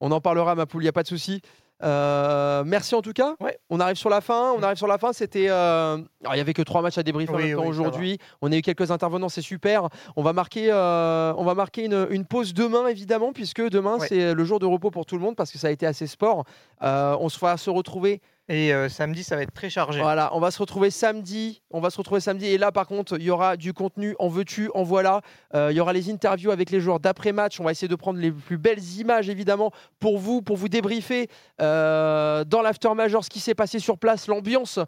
On 0.00 0.10
en 0.12 0.20
parlera, 0.20 0.54
ma 0.54 0.66
poule, 0.66 0.82
il 0.82 0.84
n'y 0.86 0.90
a 0.90 0.92
pas 0.92 1.02
de 1.02 1.08
souci. 1.08 1.40
Euh, 1.82 2.64
merci 2.66 2.94
en 2.94 3.02
tout 3.02 3.12
cas. 3.12 3.36
Ouais. 3.40 3.58
On 3.70 3.78
arrive 3.80 3.96
sur 3.96 4.10
la 4.10 4.20
fin. 4.20 4.52
On 4.56 4.62
arrive 4.62 4.76
sur 4.76 4.86
la 4.86 4.98
fin. 4.98 5.12
C'était. 5.12 5.46
euh, 5.48 5.98
alors, 6.22 6.34
il 6.34 6.38
y 6.38 6.40
avait 6.40 6.54
que 6.54 6.62
trois 6.62 6.82
matchs 6.82 6.98
à 6.98 7.02
débriefer 7.02 7.32
Oui, 7.34 7.54
oui, 7.54 7.66
aujourd'hui. 7.66 8.18
On 8.42 8.50
a 8.52 8.56
eu 8.56 8.62
quelques 8.62 8.90
intervenants, 8.90 9.28
c'est 9.28 9.42
super. 9.42 9.88
On 10.16 10.22
va 10.22 10.32
marquer, 10.32 10.68
euh, 10.72 11.32
on 11.36 11.44
va 11.44 11.54
marquer 11.54 11.84
une, 11.84 12.06
une 12.10 12.24
pause 12.24 12.54
demain 12.54 12.86
évidemment, 12.88 13.32
puisque 13.32 13.62
demain 13.68 13.98
Ouais. 13.98 14.06
c'est 14.08 14.34
le 14.34 14.44
jour 14.44 14.58
de 14.58 14.66
repos 14.66 14.90
pour 14.90 15.06
tout 15.06 15.16
le 15.16 15.22
monde 15.22 15.36
parce 15.36 15.50
que 15.52 15.58
ça 15.58 15.68
a 15.68 15.70
été 15.70 15.86
assez 15.86 16.06
sport. 16.06 16.44
On 16.80 17.28
se 17.28 17.38
va 17.38 17.56
se 17.56 17.70
retrouver 17.70 18.20
Et 18.48 18.72
euh, 18.72 18.88
samedi, 18.88 19.22
ça 19.22 19.36
va 19.36 19.42
être 19.42 19.52
très 19.52 19.68
chargé. 19.68 20.00
voilà, 20.00 20.30
on 20.34 20.40
va 20.40 20.50
se 20.50 20.58
retrouver 20.58 20.90
samedi. 20.90 21.60
On 21.70 21.80
va 21.80 21.90
se 21.90 21.98
retrouver 21.98 22.20
samedi. 22.20 22.46
Et 22.46 22.56
là, 22.56 22.72
par 22.72 22.86
contre, 22.86 23.16
il 23.18 23.24
y 23.24 23.30
aura 23.30 23.56
du 23.58 23.74
contenu. 23.74 24.16
En 24.18 24.28
veux-tu, 24.28 24.70
en 24.74 24.84
voilà. 24.84 25.20
Euh, 25.54 25.68
il 25.70 25.76
y 25.76 25.80
aura 25.80 25.92
les 25.92 26.10
interviews 26.10 26.50
avec 26.50 26.70
les 26.70 26.80
joueurs 26.80 26.98
d'après-match. 26.98 27.60
On 27.60 27.64
va 27.64 27.72
essayer 27.72 27.88
de 27.88 27.94
prendre 27.94 28.18
les 28.18 28.32
plus 28.32 28.56
belles 28.56 28.82
images, 28.98 29.28
évidemment, 29.28 29.70
pour 30.00 30.18
vous, 30.18 30.40
pour 30.40 30.56
vous 30.56 30.68
débriefer 30.68 31.28
euh, 31.60 32.44
dans 32.44 32.62
l'after 32.62 32.94
major 32.94 33.22
ce 33.22 33.28
qui 33.28 33.40
s'est 33.40 33.54
passé 33.54 33.78
sur 33.78 33.98
place, 33.98 34.28
l'ambiance, 34.28 34.78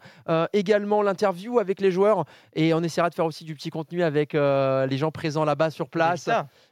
également 0.53 1.03
l'interview 1.03 1.59
avec 1.59 1.81
les 1.81 1.91
joueurs. 1.91 2.25
Et 2.53 2.73
on 2.73 2.81
essaiera 2.81 3.09
de 3.09 3.15
faire 3.15 3.25
aussi 3.25 3.43
du 3.43 3.53
petit 3.53 3.69
contenu 3.69 4.01
avec 4.01 4.33
les 4.33 4.97
gens 4.97 5.11
présents 5.11 5.45
là-bas 5.45 5.69
sur 5.69 5.87
place. 5.87 6.29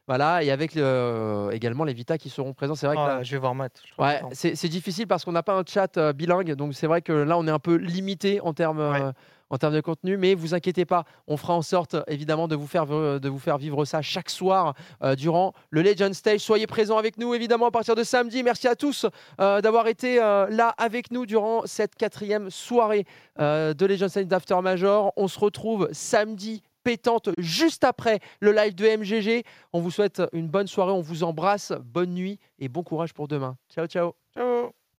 Voilà, 0.10 0.42
et 0.44 0.50
avec 0.50 0.76
euh, 0.76 1.52
également 1.52 1.84
les 1.84 1.94
Vita 1.94 2.18
qui 2.18 2.30
seront 2.32 2.52
présents. 2.54 2.74
C'est 2.74 2.88
vrai 2.88 2.96
que 2.96 3.02
Ah, 3.02 3.08
là- 3.18 3.24
je 3.24 3.30
vais 3.32 3.38
voir 3.38 3.54
Matt. 3.54 3.74
Ouais, 4.00 4.20
c'est 4.34 4.68
difficile 4.68 5.06
parce 5.06 5.24
qu'on 5.24 5.32
n'a 5.34 5.44
pas 5.44 5.54
un 5.54 5.62
chat 5.64 5.98
euh, 5.98 6.14
bilingue, 6.14 6.54
donc 6.56 6.74
c'est 6.74 6.88
vrai 6.88 7.04
que 7.04 7.14
là 7.14 7.38
on 7.38 7.46
est 7.46 7.52
un 7.52 7.60
peu 7.60 7.76
limité 7.76 8.42
en 8.42 8.52
termes 8.54 8.80
Ouais. 8.80 9.02
euh, 9.04 9.12
en 9.52 9.58
termes 9.60 9.74
de 9.76 9.82
contenu, 9.82 10.18
mais 10.18 10.34
vous 10.34 10.56
inquiétez 10.56 10.86
pas, 10.86 11.04
on 11.28 11.36
fera 11.38 11.54
en 11.56 11.62
sorte 11.62 11.96
évidemment 12.08 12.48
de 12.48 12.56
vous 12.56 12.66
faire 12.66 12.86
de 12.88 13.30
vous 13.30 13.38
faire 13.40 13.60
vivre 13.60 13.86
ça 13.86 14.02
chaque 14.02 14.32
soir 14.32 14.74
euh, 15.04 15.14
durant 15.16 15.54
le 15.70 15.84
Legend 15.84 16.14
Stage. 16.14 16.40
Soyez 16.40 16.66
présents 16.66 16.98
avec 16.98 17.18
nous 17.20 17.36
évidemment 17.36 17.68
à 17.68 17.72
partir 17.72 17.94
de 17.96 18.04
samedi. 18.04 18.42
Merci 18.42 18.68
à 18.68 18.76
tous 18.76 19.06
d'avoir 19.38 19.88
été 19.88 20.18
là 20.18 20.74
avec 20.80 21.12
nous 21.12 21.26
durant 21.28 21.62
cette 21.66 21.94
quatrième 21.96 22.50
soirée 22.50 23.06
de 23.40 23.86
Legend 23.86 24.10
Stage 24.10 24.26
d'After 24.28 24.60
Major. 24.64 25.14
On 25.18 25.28
se 25.28 25.40
retrouve 25.40 25.88
samedi 25.92 26.62
juste 27.38 27.84
après 27.84 28.20
le 28.40 28.52
live 28.52 28.76
de 28.76 28.86
MGG. 28.86 29.44
On 29.74 29.82
vous 29.82 29.92
souhaite 29.92 30.22
une 30.34 30.48
bonne 30.48 30.68
soirée, 30.68 30.92
on 30.92 31.02
vous 31.02 31.24
embrasse, 31.24 31.74
bonne 31.84 32.14
nuit 32.14 32.40
et 32.60 32.70
bon 32.70 32.84
courage 32.84 33.14
pour 33.14 33.28
demain. 33.28 33.58
Ciao 33.70 33.88
ciao. 33.88 34.14
Ciao 34.34 34.79